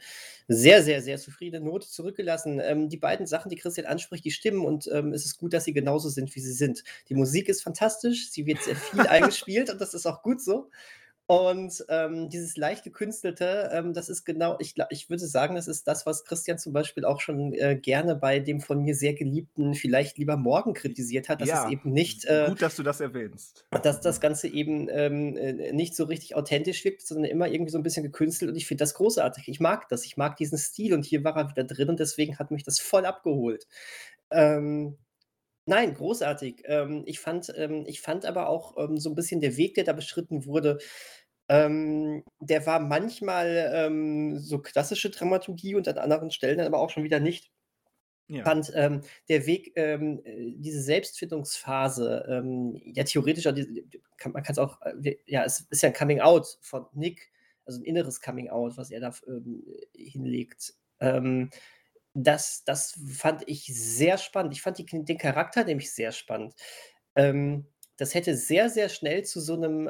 sehr, 0.48 0.82
sehr, 0.82 1.02
sehr 1.02 1.18
zufriedene 1.18 1.64
Note 1.64 1.88
zurückgelassen. 1.88 2.60
Ähm, 2.62 2.88
die 2.88 2.96
beiden 2.96 3.26
Sachen, 3.26 3.48
die 3.48 3.56
Christian 3.56 3.86
anspricht, 3.86 4.24
die 4.24 4.30
stimmen 4.30 4.64
und 4.64 4.88
ähm, 4.92 5.12
es 5.12 5.24
ist 5.24 5.38
gut, 5.38 5.52
dass 5.52 5.64
sie 5.64 5.72
genauso 5.72 6.08
sind, 6.08 6.34
wie 6.34 6.40
sie 6.40 6.52
sind. 6.52 6.84
Die 7.08 7.14
Musik 7.14 7.48
ist 7.48 7.62
fantastisch, 7.62 8.30
sie 8.30 8.46
wird 8.46 8.62
sehr 8.62 8.76
viel 8.76 9.00
eingespielt 9.08 9.70
und 9.70 9.80
das 9.80 9.94
ist 9.94 10.06
auch 10.06 10.22
gut 10.22 10.40
so. 10.40 10.70
Und 11.32 11.86
ähm, 11.88 12.28
dieses 12.28 12.58
leicht 12.58 12.84
gekünstelte, 12.84 13.70
ähm, 13.72 13.94
das 13.94 14.10
ist 14.10 14.26
genau, 14.26 14.56
ich, 14.58 14.74
ich 14.90 15.08
würde 15.08 15.26
sagen, 15.26 15.54
das 15.54 15.66
ist 15.66 15.88
das, 15.88 16.04
was 16.04 16.26
Christian 16.26 16.58
zum 16.58 16.74
Beispiel 16.74 17.06
auch 17.06 17.22
schon 17.22 17.54
äh, 17.54 17.74
gerne 17.74 18.16
bei 18.16 18.38
dem 18.38 18.60
von 18.60 18.82
mir 18.82 18.94
sehr 18.94 19.14
geliebten 19.14 19.72
Vielleicht 19.72 20.18
lieber 20.18 20.36
morgen 20.36 20.74
kritisiert 20.74 21.30
hat, 21.30 21.40
dass 21.40 21.48
ja, 21.48 21.64
es 21.64 21.72
eben 21.72 21.90
nicht. 21.90 22.26
Äh, 22.26 22.48
gut, 22.50 22.60
dass 22.60 22.76
du 22.76 22.82
das 22.82 23.00
erwähnst. 23.00 23.64
Dass 23.70 24.02
das 24.02 24.20
Ganze 24.20 24.46
eben 24.46 24.90
ähm, 24.90 25.38
äh, 25.38 25.72
nicht 25.72 25.96
so 25.96 26.04
richtig 26.04 26.36
authentisch 26.36 26.84
wirkt, 26.84 27.00
sondern 27.00 27.24
immer 27.30 27.48
irgendwie 27.48 27.72
so 27.72 27.78
ein 27.78 27.82
bisschen 27.82 28.02
gekünstelt. 28.02 28.50
Und 28.50 28.56
ich 28.58 28.66
finde 28.66 28.82
das 28.82 28.92
großartig. 28.92 29.48
Ich 29.48 29.58
mag 29.58 29.88
das. 29.88 30.04
Ich 30.04 30.18
mag 30.18 30.36
diesen 30.36 30.58
Stil 30.58 30.92
und 30.92 31.06
hier 31.06 31.24
war 31.24 31.34
er 31.34 31.48
wieder 31.48 31.64
drin 31.64 31.88
und 31.88 31.98
deswegen 31.98 32.38
hat 32.38 32.50
mich 32.50 32.64
das 32.64 32.78
voll 32.78 33.06
abgeholt. 33.06 33.66
Ähm, 34.30 34.98
Nein, 35.64 35.94
großartig. 35.94 36.64
Ähm, 36.66 37.04
ich 37.06 37.20
fand 37.20 37.52
ähm, 37.56 37.84
ich 37.86 38.00
fand 38.00 38.26
aber 38.26 38.48
auch, 38.48 38.76
ähm, 38.78 38.98
so 38.98 39.10
ein 39.10 39.14
bisschen 39.14 39.40
der 39.40 39.56
Weg, 39.56 39.74
der 39.74 39.84
da 39.84 39.92
beschritten 39.92 40.44
wurde, 40.44 40.78
ähm, 41.52 42.24
der 42.40 42.66
war 42.66 42.80
manchmal, 42.80 43.70
ähm, 43.74 44.38
so 44.38 44.60
klassische 44.60 45.10
Dramaturgie 45.10 45.74
und 45.76 45.88
an 45.88 45.98
anderen 45.98 46.30
Stellen 46.32 46.58
dann 46.58 46.66
aber 46.68 46.80
auch 46.80 46.90
schon 46.90 47.04
wieder 47.04 47.20
nicht. 47.20 47.52
Ich 48.34 48.42
Ja. 48.42 48.48
fand, 48.48 48.72
ähm, 48.74 49.02
der 49.28 49.46
Weg, 49.46 49.72
ähm, 49.76 50.20
äh, 50.24 50.52
diese 50.56 50.82
Selbstfindungsphase, 50.82 52.26
ähm, 52.28 52.80
ja 52.94 53.04
theoretisch 53.04 53.44
kann 54.16 54.32
man 54.32 54.42
kann's 54.42 54.58
auch, 54.58 54.80
äh, 54.82 55.16
ja, 55.26 55.44
es 55.44 55.60
ist 55.70 55.82
ja 55.82 55.88
ein 55.90 55.94
Coming 55.94 56.20
Out 56.20 56.58
von 56.62 56.86
Nick, 56.94 57.30
also 57.66 57.80
ein 57.80 57.84
inneres 57.84 58.20
Coming 58.22 58.48
Out, 58.50 58.76
was 58.76 58.90
er 58.90 59.00
da 59.00 59.12
ähm, 59.28 59.64
hinlegt. 59.94 60.74
Das 62.14 62.64
das 62.64 62.98
fand 63.10 63.42
ich 63.48 63.64
sehr 63.66 64.18
spannend. 64.18 64.52
Ich 64.54 64.60
fand 64.62 64.78
die 64.78 64.84
den 64.86 65.18
Charakter 65.18 65.64
nämlich 65.64 65.92
sehr 65.92 66.12
spannend. 66.12 66.54
Das 67.96 68.14
hätte 68.14 68.36
sehr, 68.36 68.68
sehr 68.70 68.88
schnell 68.88 69.24
zu 69.24 69.40
so 69.40 69.54
einem 69.54 69.88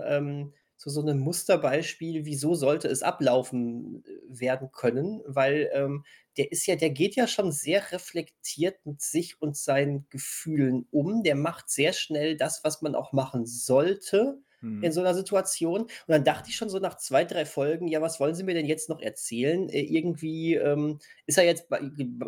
zu 0.83 0.91
so 0.91 1.01
'nem 1.03 1.19
Musterbeispiel, 1.21 2.25
wieso 2.25 2.55
sollte 2.55 2.89
es 2.89 3.03
ablaufen, 3.03 4.03
äh, 4.05 4.41
werden 4.41 4.71
können, 4.73 5.23
weil, 5.27 5.71
ähm, 5.73 6.05
der 6.37 6.51
ist 6.51 6.67
ja 6.67 6.75
der 6.77 6.91
geht 6.91 7.15
ja 7.15 7.27
schon 7.29 7.53
sehr 7.53 7.93
reflektiert 7.93 8.85
mit 8.85 9.01
sich 9.01 9.41
und 9.41 9.57
seinen 9.57 10.07
Gefühlen 10.11 10.87
um. 10.91 11.23
Der 11.23 11.37
macht 11.37 11.71
sehr 11.71 11.93
schnell 11.93 12.37
das, 12.37 12.65
was 12.65 12.83
man 12.83 12.95
auch 12.97 13.13
machen 13.13 13.47
sollte 13.47 14.39
in 14.81 14.89
mhm. 14.89 14.93
so 14.93 15.01
einer 15.01 15.15
Situation. 15.15 15.83
Und 15.83 15.91
dann 16.09 16.25
dachte 16.25 16.51
ich 16.51 16.57
schon 16.57 16.69
so 16.69 16.79
nach 16.79 16.97
zwei, 16.97 17.25
drei 17.25 17.45
Folgen, 17.47 17.89
ja, 17.89 18.01
was 18.01 18.19
wollen 18.21 18.35
Sie 18.35 18.43
mir 18.45 18.55
denn 18.55 18.67
jetzt 18.67 18.89
noch 18.89 19.01
erzählen? 19.01 19.69
Äh, 19.69 19.83
irgendwie 19.83 20.55
ähm, 20.55 20.99
ist 21.27 21.39
er 21.39 21.45
jetzt 21.45 21.69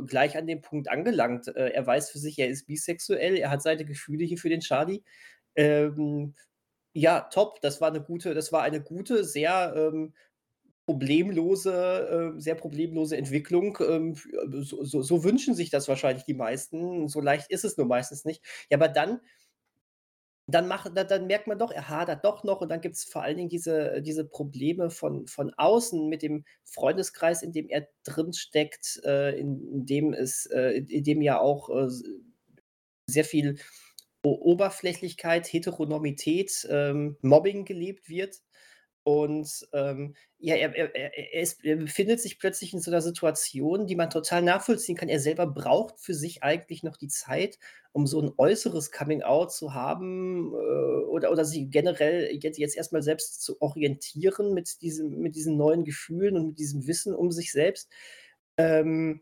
gleich 0.07 0.37
an 0.37 0.47
dem 0.47 0.61
Punkt 0.61 0.89
angelangt. 0.89 1.49
Äh, 1.49 1.71
er 1.71 1.87
weiß 1.87 2.11
für 2.11 2.19
sich, 2.19 2.39
er 2.39 2.49
ist 2.49 2.67
bisexuell, 2.67 3.37
er 3.37 3.51
hat 3.51 3.63
seine 3.63 3.85
Gefühle 3.85 4.25
hier 4.25 4.39
für 4.39 4.49
den 4.49 4.61
Charlie. 4.61 5.03
Ähm, 5.57 6.35
ja, 6.95 7.21
top. 7.23 7.61
Das 7.61 7.81
war 7.81 7.89
eine 7.89 8.01
gute, 8.03 8.35
das 8.35 8.53
war 8.53 8.63
eine 8.63 8.81
gute, 8.81 9.25
sehr 9.25 9.75
ähm, 9.77 10.15
problemlose, 10.87 12.35
äh, 12.37 12.41
sehr 12.41 12.55
problemlose 12.55 13.17
Entwicklung. 13.17 13.79
Ähm, 13.81 14.17
so, 14.63 14.85
so, 14.85 15.03
so, 15.03 15.25
wünschen 15.25 15.55
sich 15.55 15.71
das 15.71 15.89
wahrscheinlich 15.89 16.25
die 16.25 16.35
meisten. 16.35 17.09
So 17.09 17.21
leicht 17.21 17.51
ist 17.51 17.65
es 17.65 17.77
nur 17.77 17.87
meistens 17.87 18.25
nicht. 18.25 18.43
Ja, 18.71 18.79
aber 18.79 18.89
dann 18.89 19.21
dann, 20.47 20.69
mach, 20.69 20.93
dann, 20.93 21.09
dann 21.09 21.27
merkt 21.27 21.47
man 21.47 21.59
doch, 21.59 21.71
er 21.71 21.89
hadert 21.89 22.25
doch 22.25 22.45
noch 22.45 22.61
und 22.61 22.69
dann 22.69 22.81
gibt 22.83 22.97
es 22.97 23.05
vor 23.05 23.23
allen 23.23 23.37
Dingen 23.37 23.49
diese, 23.49 24.03
diese 24.03 24.27
Probleme 24.27 24.91
von, 24.91 25.27
von 25.27 25.55
außen 25.55 26.09
mit 26.09 26.23
dem 26.23 26.45
Freundeskreis, 26.65 27.43
in 27.43 27.53
dem 27.53 27.69
er 27.69 27.89
drinsteckt, 28.05 29.01
äh, 29.05 29.39
in, 29.39 29.67
in 29.73 29.87
dem 29.87 30.13
es, 30.13 30.47
äh, 30.47 30.85
in 30.89 31.05
dem 31.05 31.23
ja 31.23 31.41
auch 31.41 31.71
äh, 31.71 31.89
sehr 33.07 33.25
viel 33.25 33.57
Oberflächlichkeit, 34.33 35.53
Heteronormität, 35.53 36.67
ähm, 36.71 37.17
Mobbing 37.23 37.65
gelebt 37.65 38.09
wird. 38.09 38.41
Und 39.05 39.69
ähm, 39.75 40.15
ja, 40.39 40.55
er, 40.55 40.75
er, 40.75 40.95
er, 40.95 41.43
ist, 41.43 41.63
er, 41.63 41.77
befindet 41.77 42.21
sich 42.21 42.39
plötzlich 42.39 42.73
in 42.73 42.81
so 42.81 42.91
einer 42.91 43.03
Situation, 43.03 43.87
die 43.87 43.97
man 43.97 44.09
total 44.09 44.41
nachvollziehen 44.41 44.97
kann. 44.97 45.11
Er 45.11 45.21
selber 45.21 45.47
braucht 45.47 46.01
für 46.01 46.15
sich 46.15 46.43
eigentlich 46.43 46.83
noch 46.83 46.97
die 46.97 47.09
Zeit, 47.09 47.59
um 47.93 48.07
so 48.07 48.23
ein 48.23 48.33
äußeres 48.39 48.93
Coming-out 48.93 49.53
zu 49.53 49.75
haben 49.75 50.55
äh, 50.55 51.05
oder, 51.05 51.31
oder 51.31 51.45
sich 51.45 51.71
generell 51.71 52.31
jetzt, 52.43 52.59
jetzt 52.59 52.77
erstmal 52.79 53.03
selbst 53.03 53.43
zu 53.43 53.61
orientieren 53.61 54.55
mit, 54.55 54.81
diesem, 54.81 55.19
mit 55.21 55.37
diesen 55.37 55.59
neuen 55.59 55.85
Gefühlen 55.85 56.37
und 56.37 56.47
mit 56.49 56.59
diesem 56.59 56.87
Wissen 56.87 57.15
um 57.15 57.31
sich 57.31 57.53
selbst. 57.53 57.91
Ähm, 58.57 59.21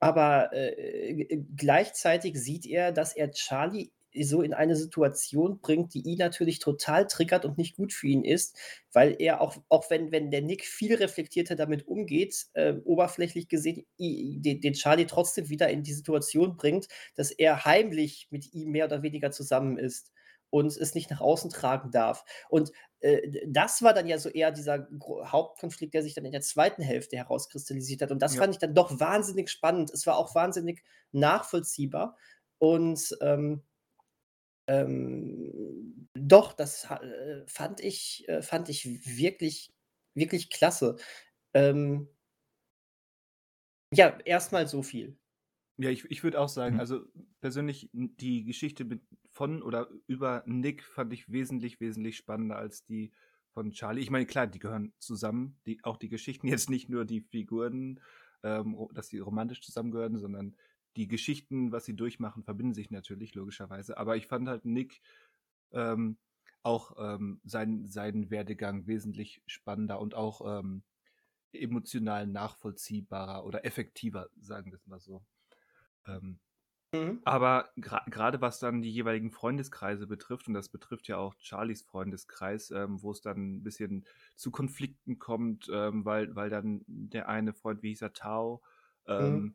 aber 0.00 0.52
äh, 0.52 1.42
gleichzeitig 1.56 2.38
sieht 2.38 2.66
er, 2.66 2.92
dass 2.92 3.16
er 3.16 3.30
Charlie 3.30 3.90
so 4.22 4.42
in 4.42 4.54
eine 4.54 4.76
Situation 4.76 5.60
bringt, 5.60 5.94
die 5.94 6.02
ihn 6.02 6.18
natürlich 6.18 6.58
total 6.58 7.06
triggert 7.06 7.44
und 7.44 7.58
nicht 7.58 7.76
gut 7.76 7.92
für 7.92 8.06
ihn 8.06 8.24
ist, 8.24 8.56
weil 8.92 9.16
er 9.18 9.40
auch, 9.40 9.56
auch 9.68 9.90
wenn, 9.90 10.12
wenn 10.12 10.30
der 10.30 10.42
Nick 10.42 10.64
viel 10.64 10.94
reflektierter 10.94 11.56
damit 11.56 11.86
umgeht, 11.88 12.46
äh, 12.54 12.74
oberflächlich 12.84 13.48
gesehen, 13.48 13.84
den, 13.98 14.60
den 14.60 14.74
Charlie 14.74 15.06
trotzdem 15.06 15.48
wieder 15.48 15.68
in 15.68 15.82
die 15.82 15.92
Situation 15.92 16.56
bringt, 16.56 16.88
dass 17.16 17.30
er 17.30 17.64
heimlich 17.64 18.28
mit 18.30 18.52
ihm 18.52 18.70
mehr 18.70 18.86
oder 18.86 19.02
weniger 19.02 19.30
zusammen 19.30 19.78
ist 19.78 20.12
und 20.54 20.76
es 20.76 20.94
nicht 20.94 21.10
nach 21.10 21.20
außen 21.20 21.50
tragen 21.50 21.90
darf. 21.90 22.24
Und 22.48 22.70
äh, 23.00 23.42
das 23.44 23.82
war 23.82 23.92
dann 23.92 24.06
ja 24.06 24.18
so 24.18 24.28
eher 24.28 24.52
dieser 24.52 24.86
Hauptkonflikt, 25.02 25.92
der 25.94 26.04
sich 26.04 26.14
dann 26.14 26.24
in 26.24 26.30
der 26.30 26.42
zweiten 26.42 26.80
Hälfte 26.80 27.16
herauskristallisiert 27.16 28.02
hat. 28.02 28.12
Und 28.12 28.22
das 28.22 28.34
ja. 28.34 28.40
fand 28.40 28.54
ich 28.54 28.60
dann 28.60 28.72
doch 28.72 29.00
wahnsinnig 29.00 29.50
spannend. 29.50 29.90
Es 29.90 30.06
war 30.06 30.16
auch 30.16 30.36
wahnsinnig 30.36 30.84
nachvollziehbar. 31.10 32.16
Und 32.58 33.16
ähm, 33.20 33.64
ähm, 34.66 36.08
doch, 36.14 36.52
das 36.52 36.84
äh, 36.90 37.44
fand 37.46 37.80
ich, 37.80 38.28
äh, 38.28 38.42
fand 38.42 38.68
ich 38.68 38.84
wirklich, 39.16 39.72
wirklich 40.14 40.50
klasse. 40.50 40.96
Ähm, 41.52 42.08
ja, 43.92 44.18
erstmal 44.24 44.66
so 44.66 44.82
viel. 44.82 45.16
Ja, 45.76 45.90
ich, 45.90 46.04
ich 46.10 46.22
würde 46.22 46.40
auch 46.40 46.48
sagen, 46.48 46.74
mhm. 46.74 46.80
also 46.80 47.04
persönlich 47.40 47.90
die 47.92 48.44
Geschichte 48.44 48.86
von 49.32 49.62
oder 49.62 49.88
über 50.06 50.44
Nick 50.46 50.84
fand 50.84 51.12
ich 51.12 51.30
wesentlich, 51.30 51.80
wesentlich 51.80 52.16
spannender 52.16 52.56
als 52.56 52.84
die 52.84 53.12
von 53.50 53.70
Charlie. 53.72 54.02
Ich 54.02 54.10
meine, 54.10 54.26
klar, 54.26 54.46
die 54.46 54.58
gehören 54.58 54.92
zusammen, 54.98 55.58
die, 55.66 55.78
auch 55.82 55.96
die 55.96 56.08
Geschichten, 56.08 56.46
jetzt 56.48 56.70
nicht 56.70 56.88
nur 56.88 57.04
die 57.04 57.20
Figuren, 57.20 58.00
ähm, 58.42 58.76
dass 58.92 59.08
die 59.08 59.18
romantisch 59.18 59.62
zusammengehören, 59.62 60.16
sondern 60.16 60.56
die 60.96 61.08
Geschichten, 61.08 61.72
was 61.72 61.84
sie 61.84 61.96
durchmachen, 61.96 62.44
verbinden 62.44 62.74
sich 62.74 62.90
natürlich, 62.90 63.34
logischerweise. 63.34 63.98
Aber 63.98 64.16
ich 64.16 64.26
fand 64.26 64.48
halt 64.48 64.64
Nick 64.64 65.00
ähm, 65.72 66.18
auch 66.62 66.96
ähm, 66.98 67.40
seinen, 67.44 67.86
seinen 67.86 68.30
Werdegang 68.30 68.86
wesentlich 68.86 69.42
spannender 69.46 70.00
und 70.00 70.14
auch 70.14 70.58
ähm, 70.58 70.82
emotional 71.52 72.26
nachvollziehbarer 72.26 73.44
oder 73.44 73.64
effektiver, 73.64 74.28
sagen 74.40 74.70
wir 74.70 74.76
es 74.76 74.86
mal 74.86 75.00
so. 75.00 75.24
Ähm, 76.06 76.38
mhm. 76.92 77.20
Aber 77.24 77.70
gerade 77.76 78.40
was 78.40 78.60
dann 78.60 78.82
die 78.82 78.90
jeweiligen 78.90 79.30
Freundeskreise 79.30 80.06
betrifft, 80.06 80.48
und 80.48 80.54
das 80.54 80.68
betrifft 80.68 81.06
ja 81.08 81.18
auch 81.18 81.34
Charlies 81.38 81.82
Freundeskreis, 81.82 82.70
ähm, 82.70 83.02
wo 83.02 83.10
es 83.10 83.20
dann 83.20 83.56
ein 83.56 83.62
bisschen 83.62 84.06
zu 84.36 84.50
Konflikten 84.50 85.18
kommt, 85.18 85.68
ähm, 85.72 86.04
weil, 86.04 86.34
weil 86.34 86.50
dann 86.50 86.82
der 86.86 87.28
eine 87.28 87.52
Freund, 87.52 87.82
wie 87.82 87.90
hieß 87.90 88.02
er, 88.02 88.12
Tao, 88.12 88.62
mhm 89.06 89.54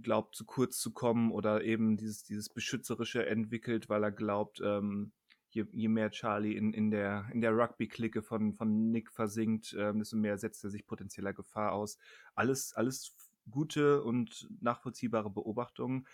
glaubt, 0.00 0.34
zu 0.34 0.44
kurz 0.44 0.78
zu 0.78 0.92
kommen 0.92 1.30
oder 1.30 1.64
eben 1.64 1.96
dieses, 1.96 2.24
dieses 2.24 2.48
Beschützerische 2.48 3.26
entwickelt, 3.26 3.88
weil 3.88 4.02
er 4.02 4.12
glaubt, 4.12 4.60
ähm, 4.64 5.12
je, 5.50 5.64
je 5.72 5.88
mehr 5.88 6.10
Charlie 6.10 6.56
in, 6.56 6.72
in 6.72 6.90
der, 6.90 7.26
in 7.32 7.40
der 7.40 7.56
Rugby-Clique 7.56 8.22
von, 8.22 8.54
von 8.54 8.90
Nick 8.90 9.12
versinkt, 9.12 9.74
ähm, 9.78 10.00
desto 10.00 10.16
mehr 10.16 10.36
setzt 10.36 10.64
er 10.64 10.70
sich 10.70 10.86
potenzieller 10.86 11.32
Gefahr 11.32 11.72
aus. 11.72 11.98
Alles, 12.34 12.74
alles 12.74 13.16
gute 13.50 14.02
und 14.02 14.48
nachvollziehbare 14.60 15.30
Beobachtungen, 15.30 16.06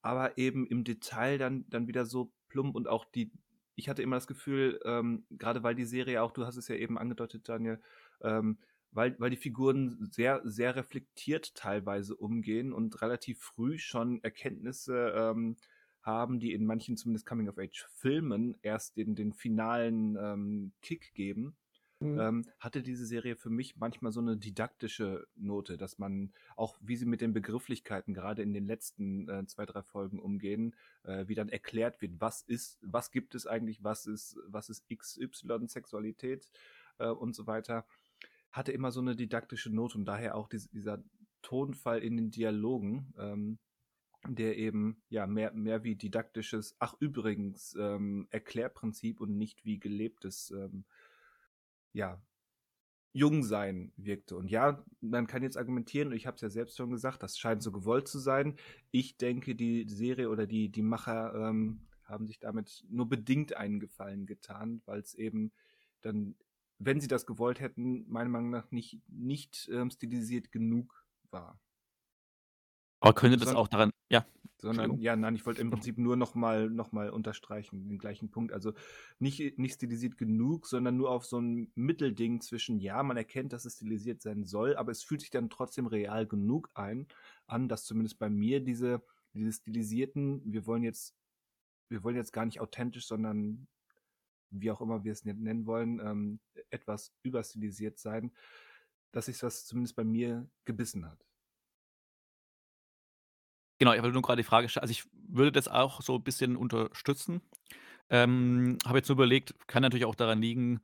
aber 0.00 0.38
eben 0.38 0.66
im 0.66 0.84
Detail 0.84 1.38
dann, 1.38 1.68
dann 1.68 1.86
wieder 1.86 2.06
so 2.06 2.32
plump 2.48 2.74
und 2.74 2.88
auch 2.88 3.04
die, 3.04 3.30
ich 3.74 3.88
hatte 3.88 4.02
immer 4.02 4.16
das 4.16 4.26
Gefühl, 4.26 4.80
ähm, 4.84 5.24
gerade 5.30 5.62
weil 5.62 5.74
die 5.74 5.84
Serie 5.84 6.22
auch, 6.22 6.32
du 6.32 6.46
hast 6.46 6.56
es 6.56 6.68
ja 6.68 6.76
eben 6.76 6.98
angedeutet, 6.98 7.48
Daniel, 7.48 7.80
ähm, 8.22 8.58
weil, 8.92 9.18
weil 9.18 9.30
die 9.30 9.36
Figuren 9.36 10.08
sehr, 10.10 10.40
sehr 10.44 10.76
reflektiert 10.76 11.54
teilweise 11.54 12.16
umgehen 12.16 12.72
und 12.72 13.00
relativ 13.02 13.40
früh 13.40 13.78
schon 13.78 14.22
Erkenntnisse 14.22 15.12
ähm, 15.14 15.56
haben, 16.02 16.40
die 16.40 16.52
in 16.52 16.64
manchen 16.64 16.96
zumindest 16.96 17.26
Coming-of-Age-Filmen 17.26 18.56
erst 18.62 18.96
den, 18.96 19.14
den 19.14 19.32
finalen 19.32 20.16
ähm, 20.16 20.72
Kick 20.80 21.12
geben. 21.14 21.56
Mhm. 22.00 22.20
Ähm, 22.20 22.44
hatte 22.60 22.82
diese 22.82 23.06
Serie 23.06 23.34
für 23.34 23.50
mich 23.50 23.76
manchmal 23.76 24.12
so 24.12 24.20
eine 24.20 24.36
didaktische 24.36 25.26
Note, 25.34 25.76
dass 25.76 25.98
man 25.98 26.32
auch, 26.54 26.78
wie 26.80 26.94
sie 26.94 27.06
mit 27.06 27.20
den 27.20 27.32
Begrifflichkeiten 27.32 28.14
gerade 28.14 28.42
in 28.42 28.52
den 28.52 28.66
letzten 28.66 29.28
äh, 29.28 29.44
zwei, 29.46 29.66
drei 29.66 29.82
Folgen 29.82 30.20
umgehen, 30.20 30.76
äh, 31.02 31.26
wie 31.26 31.34
dann 31.34 31.48
erklärt 31.48 32.00
wird, 32.00 32.20
was 32.20 32.42
ist, 32.42 32.78
was 32.82 33.10
gibt 33.10 33.34
es 33.34 33.48
eigentlich, 33.48 33.82
was 33.82 34.06
ist, 34.06 34.38
was 34.46 34.68
ist 34.68 34.86
XY 34.88 35.66
Sexualität 35.66 36.48
äh, 36.98 37.08
und 37.08 37.34
so 37.34 37.48
weiter 37.48 37.84
hatte 38.52 38.72
immer 38.72 38.90
so 38.90 39.00
eine 39.00 39.16
didaktische 39.16 39.70
Note 39.70 39.98
und 39.98 40.04
daher 40.04 40.34
auch 40.34 40.48
dies, 40.48 40.68
dieser 40.70 41.02
Tonfall 41.42 42.02
in 42.02 42.16
den 42.16 42.30
Dialogen, 42.30 43.12
ähm, 43.18 43.58
der 44.26 44.56
eben 44.56 45.02
ja 45.08 45.26
mehr, 45.26 45.52
mehr 45.52 45.84
wie 45.84 45.96
didaktisches, 45.96 46.76
ach 46.78 46.94
übrigens, 47.00 47.76
ähm, 47.78 48.26
Erklärprinzip 48.30 49.20
und 49.20 49.36
nicht 49.36 49.64
wie 49.64 49.78
gelebtes, 49.78 50.50
ähm, 50.50 50.84
ja, 51.92 52.20
Jungsein 53.12 53.92
wirkte. 53.96 54.36
Und 54.36 54.50
ja, 54.50 54.84
man 55.00 55.26
kann 55.26 55.42
jetzt 55.42 55.56
argumentieren, 55.56 56.12
ich 56.12 56.26
habe 56.26 56.34
es 56.36 56.40
ja 56.40 56.50
selbst 56.50 56.76
schon 56.76 56.90
gesagt, 56.90 57.22
das 57.22 57.38
scheint 57.38 57.62
so 57.62 57.72
gewollt 57.72 58.06
zu 58.06 58.18
sein. 58.18 58.56
Ich 58.90 59.16
denke, 59.16 59.54
die 59.54 59.88
Serie 59.88 60.28
oder 60.28 60.46
die, 60.46 60.68
die 60.68 60.82
Macher 60.82 61.34
ähm, 61.34 61.80
haben 62.04 62.26
sich 62.26 62.38
damit 62.38 62.84
nur 62.88 63.08
bedingt 63.08 63.56
einen 63.56 63.80
Gefallen 63.80 64.26
getan, 64.26 64.82
weil 64.84 65.00
es 65.00 65.14
eben 65.14 65.52
dann 66.02 66.36
wenn 66.78 67.00
sie 67.00 67.08
das 67.08 67.26
gewollt 67.26 67.60
hätten, 67.60 68.08
meiner 68.08 68.30
Meinung 68.30 68.50
nach 68.50 68.70
nicht, 68.70 69.00
nicht 69.08 69.68
ähm, 69.72 69.90
stilisiert 69.90 70.52
genug 70.52 71.04
war. 71.30 71.60
Aber 73.00 73.14
könnte 73.14 73.36
das 73.36 73.54
auch 73.54 73.68
daran, 73.68 73.90
ja. 74.10 74.26
Sondern, 74.60 74.98
ja, 74.98 75.14
nein, 75.14 75.36
ich 75.36 75.46
wollte 75.46 75.60
im 75.60 75.70
Prinzip 75.70 75.98
nur 75.98 76.16
nochmal 76.16 76.68
noch 76.68 76.90
mal 76.90 77.10
unterstreichen, 77.10 77.88
den 77.88 77.98
gleichen 77.98 78.32
Punkt. 78.32 78.52
Also 78.52 78.72
nicht, 79.20 79.56
nicht 79.56 79.74
stilisiert 79.74 80.18
genug, 80.18 80.66
sondern 80.66 80.96
nur 80.96 81.10
auf 81.10 81.24
so 81.24 81.40
ein 81.40 81.70
Mittelding 81.76 82.40
zwischen, 82.40 82.80
ja, 82.80 83.00
man 83.04 83.16
erkennt, 83.16 83.52
dass 83.52 83.64
es 83.66 83.76
stilisiert 83.76 84.20
sein 84.20 84.44
soll, 84.44 84.74
aber 84.74 84.90
es 84.90 85.04
fühlt 85.04 85.20
sich 85.20 85.30
dann 85.30 85.48
trotzdem 85.48 85.86
real 85.86 86.26
genug 86.26 86.70
ein, 86.74 87.06
an, 87.46 87.68
dass 87.68 87.84
zumindest 87.84 88.18
bei 88.18 88.30
mir 88.30 88.58
diese, 88.58 89.00
diese 89.32 89.52
stilisierten, 89.52 90.42
wir 90.44 90.66
wollen 90.66 90.82
jetzt, 90.82 91.14
wir 91.88 92.02
wollen 92.02 92.16
jetzt 92.16 92.32
gar 92.32 92.44
nicht 92.44 92.60
authentisch, 92.60 93.06
sondern 93.06 93.68
wie 94.50 94.70
auch 94.70 94.80
immer 94.80 95.04
wir 95.04 95.12
es 95.12 95.24
nennen 95.24 95.66
wollen, 95.66 96.00
ähm, 96.00 96.40
etwas 96.70 97.12
überstilisiert 97.22 97.98
sein, 97.98 98.32
dass 99.12 99.26
sich 99.26 99.38
das 99.38 99.66
zumindest 99.66 99.96
bei 99.96 100.04
mir 100.04 100.48
gebissen 100.64 101.06
hat. 101.06 101.24
Genau, 103.78 103.92
ich 103.92 103.98
habe 103.98 104.10
nur 104.10 104.22
gerade 104.22 104.42
die 104.42 104.48
Frage 104.48 104.66
gestellt, 104.66 104.82
also 104.82 104.92
ich 104.92 105.04
würde 105.12 105.52
das 105.52 105.68
auch 105.68 106.02
so 106.02 106.16
ein 106.16 106.24
bisschen 106.24 106.56
unterstützen. 106.56 107.42
Ähm, 108.10 108.78
habe 108.84 108.98
jetzt 108.98 109.08
nur 109.08 109.16
überlegt, 109.16 109.54
kann 109.68 109.82
natürlich 109.82 110.06
auch 110.06 110.14
daran 110.14 110.40
liegen, 110.40 110.80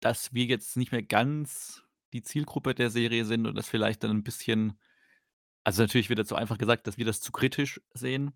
dass 0.00 0.32
wir 0.32 0.44
jetzt 0.44 0.76
nicht 0.76 0.92
mehr 0.92 1.02
ganz 1.02 1.82
die 2.12 2.22
Zielgruppe 2.22 2.74
der 2.74 2.90
Serie 2.90 3.24
sind 3.24 3.46
und 3.46 3.56
das 3.56 3.68
vielleicht 3.68 4.04
dann 4.04 4.10
ein 4.10 4.22
bisschen 4.24 4.78
also 5.64 5.82
natürlich 5.82 6.08
wird 6.08 6.18
jetzt 6.18 6.28
so 6.28 6.36
einfach 6.36 6.58
gesagt, 6.58 6.86
dass 6.86 6.98
wir 6.98 7.04
das 7.04 7.20
zu 7.20 7.32
kritisch 7.32 7.80
sehen. 7.94 8.32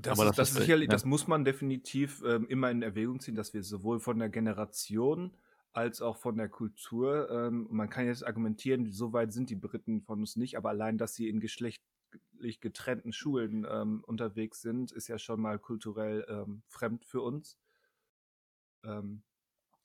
Das, 0.00 0.18
ist, 0.18 0.38
das, 0.38 0.50
ist 0.50 0.58
sicherlich, 0.58 0.86
ja. 0.86 0.92
das 0.92 1.04
muss 1.04 1.26
man 1.26 1.44
definitiv 1.44 2.22
ähm, 2.24 2.46
immer 2.48 2.70
in 2.70 2.82
Erwägung 2.82 3.18
ziehen, 3.18 3.34
dass 3.34 3.52
wir 3.52 3.64
sowohl 3.64 3.98
von 3.98 4.18
der 4.18 4.28
Generation 4.28 5.32
als 5.72 6.00
auch 6.00 6.16
von 6.16 6.36
der 6.36 6.48
Kultur, 6.48 7.28
ähm, 7.30 7.66
man 7.70 7.90
kann 7.90 8.06
jetzt 8.06 8.24
argumentieren, 8.24 8.90
so 8.90 9.12
weit 9.12 9.32
sind 9.32 9.50
die 9.50 9.56
Briten 9.56 10.02
von 10.02 10.20
uns 10.20 10.36
nicht, 10.36 10.56
aber 10.56 10.70
allein, 10.70 10.98
dass 10.98 11.14
sie 11.14 11.28
in 11.28 11.40
geschlechtlich 11.40 12.60
getrennten 12.60 13.12
Schulen 13.12 13.66
ähm, 13.68 14.02
unterwegs 14.06 14.60
sind, 14.60 14.92
ist 14.92 15.08
ja 15.08 15.18
schon 15.18 15.40
mal 15.40 15.58
kulturell 15.58 16.24
ähm, 16.28 16.62
fremd 16.68 17.04
für 17.04 17.20
uns. 17.20 17.58
Ähm, 18.84 19.22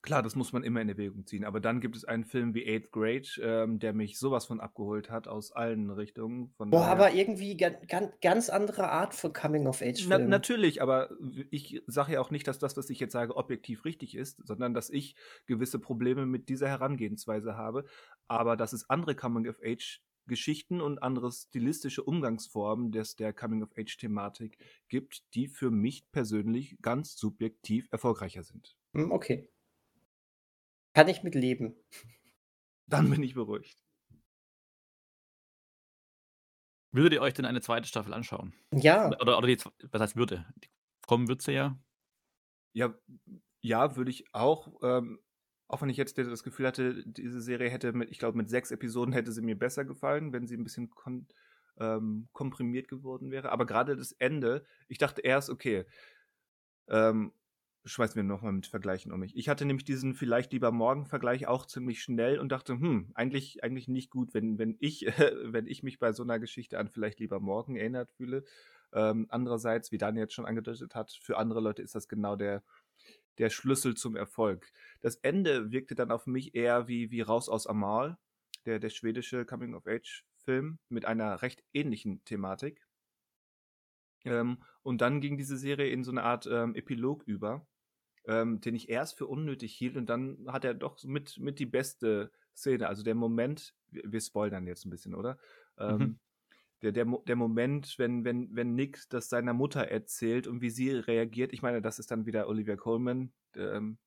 Klar, 0.04 0.22
das 0.22 0.36
muss 0.36 0.52
man 0.52 0.64
immer 0.64 0.82
in 0.82 0.90
Erwägung 0.90 1.26
ziehen. 1.26 1.46
Aber 1.46 1.60
dann 1.60 1.80
gibt 1.80 1.96
es 1.96 2.04
einen 2.04 2.26
Film 2.26 2.52
wie 2.52 2.66
Eighth 2.66 2.92
Grade, 2.92 3.26
ähm, 3.40 3.78
der 3.78 3.94
mich 3.94 4.18
sowas 4.18 4.44
von 4.44 4.60
abgeholt 4.60 5.08
hat 5.08 5.28
aus 5.28 5.50
allen 5.50 5.88
Richtungen. 5.88 6.50
Von 6.58 6.68
Boah, 6.68 6.84
aber 6.84 7.14
irgendwie 7.14 7.56
ganz, 7.56 7.78
ganz 8.20 8.50
andere 8.50 8.90
Art 8.90 9.14
von 9.14 9.32
Coming-of-Age-Film. 9.32 10.10
Na, 10.10 10.18
natürlich, 10.18 10.82
aber 10.82 11.08
ich 11.50 11.82
sage 11.86 12.12
ja 12.12 12.20
auch 12.20 12.30
nicht, 12.30 12.46
dass 12.46 12.58
das, 12.58 12.76
was 12.76 12.90
ich 12.90 13.00
jetzt 13.00 13.12
sage, 13.12 13.34
objektiv 13.34 13.86
richtig 13.86 14.14
ist, 14.14 14.46
sondern 14.46 14.74
dass 14.74 14.90
ich 14.90 15.16
gewisse 15.46 15.78
Probleme 15.78 16.26
mit 16.26 16.50
dieser 16.50 16.68
Herangehensweise 16.68 17.56
habe. 17.56 17.86
Aber 18.28 18.58
dass 18.58 18.74
es 18.74 18.90
andere 18.90 19.14
Coming-of-Age 19.14 20.02
Geschichten 20.26 20.80
und 20.82 21.02
andere 21.02 21.32
stilistische 21.32 22.02
Umgangsformen 22.02 22.92
des, 22.92 23.16
der 23.16 23.32
Coming-of-Age-Thematik 23.32 24.58
gibt, 24.88 25.34
die 25.34 25.48
für 25.48 25.70
mich 25.70 26.10
persönlich 26.12 26.76
ganz 26.82 27.16
subjektiv 27.16 27.88
erfolgreicher 27.90 28.42
sind. 28.42 28.76
Hm, 28.94 29.12
okay. 29.12 29.50
Kann 30.94 31.08
ich 31.08 31.22
mit 31.22 31.34
leben. 31.34 31.76
Dann 32.86 33.10
bin 33.10 33.22
ich 33.22 33.34
beruhigt. 33.34 33.84
Würdet 36.92 37.14
ihr 37.14 37.22
euch 37.22 37.34
denn 37.34 37.44
eine 37.44 37.60
zweite 37.60 37.88
Staffel 37.88 38.14
anschauen? 38.14 38.54
Ja. 38.72 39.08
Oder, 39.20 39.36
oder 39.36 39.48
die, 39.48 39.58
was 39.90 40.00
heißt 40.00 40.16
würde? 40.16 40.46
Die 40.62 40.68
kommen 41.06 41.26
wird 41.26 41.42
sie 41.42 41.52
ja. 41.52 41.76
Ja, 42.72 42.94
ja, 43.60 43.96
würde 43.96 44.12
ich 44.12 44.32
auch. 44.32 44.78
Ähm, 44.82 45.18
auch 45.66 45.82
wenn 45.82 45.88
ich 45.88 45.96
jetzt 45.96 46.16
das 46.16 46.44
Gefühl 46.44 46.68
hatte, 46.68 47.02
diese 47.04 47.40
Serie 47.40 47.70
hätte 47.70 47.92
mit, 47.92 48.10
ich 48.10 48.18
glaube, 48.18 48.36
mit 48.36 48.48
sechs 48.48 48.70
Episoden 48.70 49.12
hätte 49.12 49.32
sie 49.32 49.42
mir 49.42 49.58
besser 49.58 49.84
gefallen, 49.84 50.32
wenn 50.32 50.46
sie 50.46 50.56
ein 50.56 50.62
bisschen 50.62 50.90
kon 50.90 51.26
ähm, 51.80 52.28
komprimiert 52.32 52.86
geworden 52.86 53.32
wäre. 53.32 53.50
Aber 53.50 53.66
gerade 53.66 53.96
das 53.96 54.12
Ende, 54.12 54.64
ich 54.86 54.98
dachte 54.98 55.22
erst, 55.22 55.50
okay, 55.50 55.86
ähm, 56.88 57.32
schmeißen 57.84 58.16
wir 58.16 58.22
nochmal 58.22 58.52
mit 58.52 58.66
Vergleichen 58.66 59.12
um 59.12 59.20
mich. 59.20 59.36
Ich 59.36 59.48
hatte 59.48 59.66
nämlich 59.66 59.84
diesen 59.84 60.14
vielleicht 60.14 60.52
lieber 60.52 60.72
morgen 60.72 61.04
Vergleich 61.06 61.46
auch 61.46 61.66
ziemlich 61.66 62.02
schnell 62.02 62.38
und 62.38 62.50
dachte, 62.50 62.72
hm, 62.72 63.10
eigentlich, 63.14 63.62
eigentlich 63.62 63.88
nicht 63.88 64.10
gut, 64.10 64.32
wenn, 64.32 64.58
wenn 64.58 64.76
ich, 64.80 65.02
wenn 65.44 65.66
ich 65.66 65.82
mich 65.82 65.98
bei 65.98 66.12
so 66.12 66.22
einer 66.22 66.38
Geschichte 66.38 66.78
an 66.78 66.88
vielleicht 66.88 67.20
lieber 67.20 67.40
morgen 67.40 67.76
erinnert 67.76 68.10
fühle. 68.12 68.44
Ähm, 68.92 69.26
andererseits, 69.28 69.92
wie 69.92 69.98
Daniel 69.98 70.24
jetzt 70.24 70.34
schon 70.34 70.46
angedeutet 70.46 70.94
hat, 70.94 71.12
für 71.12 71.36
andere 71.36 71.60
Leute 71.60 71.82
ist 71.82 71.94
das 71.94 72.08
genau 72.08 72.36
der, 72.36 72.62
der 73.38 73.50
Schlüssel 73.50 73.94
zum 73.96 74.16
Erfolg. 74.16 74.70
Das 75.00 75.16
Ende 75.16 75.70
wirkte 75.70 75.94
dann 75.94 76.10
auf 76.10 76.26
mich 76.26 76.54
eher 76.54 76.88
wie, 76.88 77.10
wie 77.10 77.20
Raus 77.20 77.48
aus 77.48 77.66
Amal, 77.66 78.16
der, 78.64 78.78
der 78.78 78.90
schwedische 78.90 79.44
Coming-of-Age-Film 79.44 80.78
mit 80.88 81.04
einer 81.04 81.42
recht 81.42 81.62
ähnlichen 81.74 82.24
Thematik. 82.24 82.86
Ähm, 84.24 84.62
und 84.82 85.00
dann 85.00 85.20
ging 85.20 85.36
diese 85.36 85.58
Serie 85.58 85.90
in 85.90 86.02
so 86.02 86.10
eine 86.10 86.22
Art 86.22 86.46
ähm, 86.50 86.74
Epilog 86.74 87.24
über, 87.24 87.66
ähm, 88.26 88.60
den 88.60 88.74
ich 88.74 88.88
erst 88.88 89.18
für 89.18 89.26
unnötig 89.26 89.74
hielt 89.74 89.96
und 89.96 90.08
dann 90.08 90.46
hat 90.48 90.64
er 90.64 90.74
doch 90.74 91.02
mit, 91.04 91.38
mit 91.38 91.58
die 91.58 91.66
beste 91.66 92.30
Szene, 92.56 92.88
also 92.88 93.02
der 93.02 93.14
Moment, 93.14 93.74
wir, 93.90 94.02
wir 94.06 94.20
spoilern 94.20 94.66
jetzt 94.66 94.86
ein 94.86 94.90
bisschen, 94.90 95.14
oder? 95.14 95.38
Ähm, 95.78 95.98
mhm. 95.98 96.18
Der, 96.82 96.92
der, 96.92 97.06
der 97.26 97.36
Moment, 97.36 97.94
wenn, 97.98 98.24
wenn, 98.24 98.54
wenn 98.54 98.74
Nick 98.74 99.08
das 99.08 99.28
seiner 99.28 99.54
Mutter 99.54 99.88
erzählt 99.88 100.46
und 100.46 100.60
wie 100.60 100.70
sie 100.70 100.90
reagiert, 100.90 101.52
ich 101.52 101.62
meine, 101.62 101.80
das 101.80 101.98
ist 101.98 102.10
dann 102.10 102.26
wieder 102.26 102.48
Olivia 102.48 102.76
Coleman, 102.76 103.32
ähm, 103.56 103.98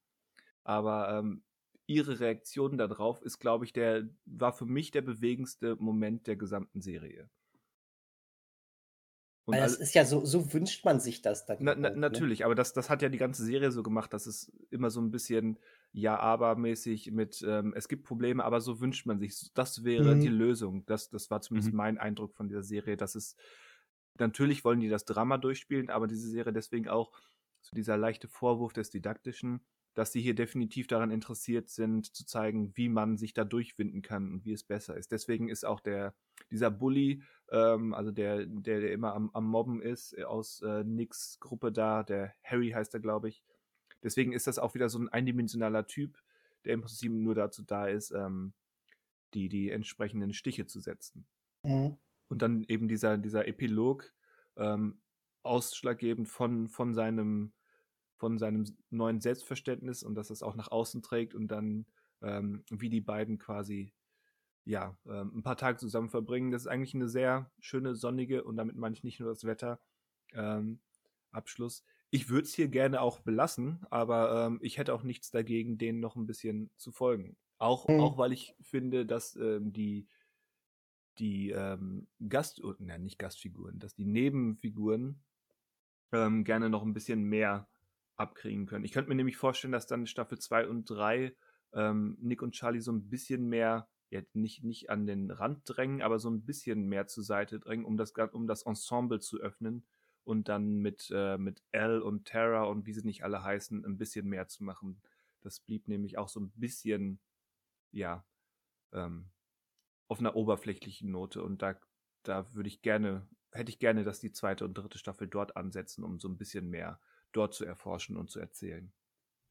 aber 0.63 1.17
ähm, 1.17 1.43
ihre 1.87 2.19
Reaktion 2.19 2.77
darauf 2.77 3.21
ist, 3.21 3.39
glaube 3.39 3.65
ich, 3.65 3.73
der, 3.73 4.07
war 4.25 4.53
für 4.53 4.65
mich 4.65 4.91
der 4.91 5.01
bewegendste 5.01 5.75
Moment 5.77 6.27
der 6.27 6.35
gesamten 6.35 6.81
Serie. 6.81 7.29
Und 9.47 9.53
Weil 9.53 9.61
das 9.61 9.75
ist 9.75 9.95
ja 9.95 10.03
so, 10.03 10.25
so 10.25 10.51
wünscht 10.51 10.83
man 10.83 10.99
sich 10.99 11.21
das 11.21 11.45
dann. 11.45 11.59
Na, 11.61 11.73
na, 11.73 11.89
ne? 11.89 11.95
natürlich, 11.95 12.43
aber 12.43 12.53
das, 12.53 12.73
das 12.73 12.89
hat 12.89 13.01
ja 13.01 13.07
die 13.07 13.17
ganze 13.17 13.45
Serie 13.45 13.71
so 13.71 13.81
gemacht, 13.81 14.11
dass 14.11 14.27
es 14.27 14.51
immer 14.71 14.89
so 14.89 14.99
ein 14.99 15.09
bisschen 15.09 15.57
Ja-Aber-mäßig 15.93 17.11
mit, 17.11 17.41
ähm, 17.47 17.73
es 17.73 17.87
gibt 17.87 18.03
Probleme, 18.03 18.43
aber 18.43 18.59
so 18.59 18.81
wünscht 18.81 19.05
man 19.05 19.19
sich. 19.19 19.53
Das 19.53 19.85
wäre 19.85 20.15
mhm. 20.15 20.19
die 20.19 20.27
Lösung. 20.27 20.85
Das, 20.85 21.09
das 21.09 21.31
war 21.31 21.39
zumindest 21.39 21.71
mhm. 21.71 21.77
mein 21.77 21.97
Eindruck 21.97 22.35
von 22.35 22.49
dieser 22.49 22.61
Serie, 22.61 22.97
dass 22.97 23.15
es, 23.15 23.37
natürlich 24.19 24.65
wollen 24.65 24.81
die 24.81 24.89
das 24.89 25.05
Drama 25.05 25.37
durchspielen, 25.37 25.89
aber 25.89 26.07
diese 26.07 26.29
Serie 26.29 26.51
deswegen 26.51 26.89
auch 26.89 27.13
so 27.61 27.73
dieser 27.73 27.95
leichte 27.95 28.27
Vorwurf 28.27 28.73
des 28.73 28.89
Didaktischen, 28.89 29.61
dass 29.97 30.11
sie 30.11 30.21
hier 30.21 30.35
definitiv 30.35 30.85
daran 30.85 31.09
interessiert 31.09 31.69
sind, 31.69 32.15
zu 32.15 32.23
zeigen, 32.23 32.71
wie 32.77 32.87
man 32.87 33.17
sich 33.17 33.33
da 33.33 33.43
durchwinden 33.43 34.03
kann 34.03 34.31
und 34.31 34.45
wie 34.45 34.53
es 34.53 34.63
besser 34.63 34.95
ist. 34.95 35.11
Deswegen 35.11 35.49
ist 35.49 35.65
auch 35.65 35.79
der, 35.79 36.13
dieser 36.51 36.69
Bully, 36.69 37.23
ähm, 37.49 37.95
also 37.95 38.11
der, 38.11 38.45
der, 38.45 38.79
der 38.79 38.91
immer 38.91 39.15
am, 39.15 39.31
am 39.33 39.47
Mobben 39.47 39.81
ist, 39.81 40.15
äh, 40.15 40.23
aus 40.23 40.61
äh, 40.61 40.83
Nicks 40.83 41.39
Gruppe 41.39 41.71
da, 41.71 42.03
der 42.03 42.31
Harry 42.43 42.69
heißt 42.69 42.93
er, 42.93 42.99
glaube 42.99 43.29
ich. 43.29 43.43
Deswegen 44.03 44.33
ist 44.33 44.45
das 44.45 44.59
auch 44.59 44.75
wieder 44.75 44.87
so 44.87 44.99
ein 44.99 45.09
eindimensionaler 45.09 45.87
Typ, 45.87 46.21
der 46.63 46.75
im 46.75 46.81
Prinzip 46.81 47.11
nur 47.11 47.33
dazu 47.33 47.63
da 47.63 47.87
ist, 47.87 48.11
ähm, 48.11 48.53
die, 49.33 49.49
die 49.49 49.71
entsprechenden 49.71 50.31
Stiche 50.31 50.67
zu 50.67 50.79
setzen. 50.79 51.25
Mhm. 51.63 51.97
Und 52.27 52.43
dann 52.43 52.63
eben 52.67 52.87
dieser, 52.87 53.17
dieser 53.17 53.47
Epilog, 53.47 54.13
ähm, 54.57 55.01
ausschlaggebend 55.41 56.29
von, 56.29 56.67
von 56.67 56.93
seinem 56.93 57.51
von 58.17 58.37
seinem 58.37 58.65
neuen 58.89 59.21
Selbstverständnis 59.21 60.03
und 60.03 60.15
dass 60.15 60.29
es 60.29 60.43
auch 60.43 60.55
nach 60.55 60.71
außen 60.71 61.01
trägt 61.01 61.35
und 61.35 61.47
dann 61.47 61.85
ähm, 62.21 62.63
wie 62.69 62.89
die 62.89 63.01
beiden 63.01 63.37
quasi 63.37 63.93
ja 64.65 64.97
ähm, 65.05 65.31
ein 65.37 65.43
paar 65.43 65.57
Tage 65.57 65.77
zusammen 65.77 66.09
verbringen. 66.09 66.51
Das 66.51 66.63
ist 66.63 66.67
eigentlich 66.67 66.95
eine 66.95 67.07
sehr 67.07 67.51
schöne 67.59 67.95
sonnige 67.95 68.43
und 68.43 68.57
damit 68.57 68.75
meine 68.75 68.93
ich 68.93 69.03
nicht 69.03 69.19
nur 69.19 69.29
das 69.29 69.45
Wetter 69.45 69.79
ähm, 70.33 70.79
Abschluss. 71.31 71.83
Ich 72.09 72.29
würde 72.29 72.47
es 72.47 72.53
hier 72.53 72.67
gerne 72.67 73.01
auch 73.01 73.19
belassen, 73.19 73.85
aber 73.89 74.47
ähm, 74.47 74.59
ich 74.61 74.77
hätte 74.77 74.93
auch 74.93 75.03
nichts 75.03 75.29
dagegen, 75.29 75.77
denen 75.77 75.99
noch 75.99 76.15
ein 76.15 76.25
bisschen 76.25 76.71
zu 76.77 76.91
folgen. 76.91 77.37
Auch, 77.57 77.87
mhm. 77.87 77.99
auch 77.99 78.17
weil 78.17 78.33
ich 78.33 78.55
finde, 78.61 79.05
dass 79.05 79.35
ähm, 79.35 79.73
die 79.73 80.07
die 81.19 81.49
ähm, 81.49 82.07
Gast, 82.29 82.61
nein, 82.77 83.03
nicht 83.03 83.17
Gastfiguren, 83.17 83.79
dass 83.79 83.95
die 83.95 84.05
Nebenfiguren 84.05 85.23
ähm, 86.11 86.43
gerne 86.43 86.69
noch 86.69 86.83
ein 86.83 86.93
bisschen 86.93 87.23
mehr 87.23 87.67
abkriegen 88.17 88.65
können. 88.65 88.83
Ich 88.83 88.91
könnte 88.91 89.09
mir 89.09 89.15
nämlich 89.15 89.37
vorstellen, 89.37 89.71
dass 89.71 89.87
dann 89.87 90.07
Staffel 90.07 90.39
2 90.39 90.67
und 90.67 90.85
3 90.85 91.35
ähm, 91.73 92.17
Nick 92.19 92.41
und 92.41 92.51
Charlie 92.51 92.81
so 92.81 92.91
ein 92.91 93.09
bisschen 93.09 93.47
mehr, 93.47 93.87
ja, 94.09 94.21
nicht, 94.33 94.63
nicht 94.63 94.89
an 94.89 95.05
den 95.05 95.31
Rand 95.31 95.61
drängen, 95.65 96.01
aber 96.01 96.19
so 96.19 96.29
ein 96.29 96.45
bisschen 96.45 96.87
mehr 96.87 97.07
zur 97.07 97.23
Seite 97.23 97.59
drängen, 97.59 97.85
um 97.85 97.97
das, 97.97 98.13
um 98.31 98.47
das 98.47 98.63
Ensemble 98.63 99.19
zu 99.19 99.39
öffnen 99.39 99.85
und 100.23 100.49
dann 100.49 100.79
mit, 100.79 101.09
äh, 101.13 101.37
mit 101.37 101.63
Elle 101.71 102.03
und 102.03 102.27
Tara 102.27 102.63
und 102.63 102.85
wie 102.85 102.93
sie 102.93 103.05
nicht 103.05 103.23
alle 103.23 103.43
heißen, 103.43 103.85
ein 103.85 103.97
bisschen 103.97 104.27
mehr 104.27 104.47
zu 104.47 104.63
machen. 104.63 105.01
Das 105.41 105.59
blieb 105.59 105.87
nämlich 105.87 106.17
auch 106.17 106.29
so 106.29 106.39
ein 106.39 106.51
bisschen, 106.55 107.19
ja, 107.91 108.25
ähm, 108.93 109.29
auf 110.07 110.19
einer 110.19 110.35
oberflächlichen 110.35 111.11
Note 111.11 111.43
und 111.43 111.61
da, 111.61 111.79
da 112.23 112.53
würde 112.53 112.69
ich 112.69 112.81
gerne, 112.81 113.27
hätte 113.51 113.69
ich 113.69 113.79
gerne, 113.79 114.03
dass 114.03 114.19
die 114.19 114.31
zweite 114.31 114.65
und 114.65 114.73
dritte 114.73 114.97
Staffel 114.97 115.27
dort 115.27 115.55
ansetzen, 115.55 116.03
um 116.03 116.19
so 116.19 116.29
ein 116.29 116.37
bisschen 116.37 116.69
mehr 116.69 116.99
dort 117.37 117.53
zu 117.53 117.65
erforschen 117.65 118.17
und 118.17 118.29
zu 118.29 118.39
erzählen. 118.39 118.91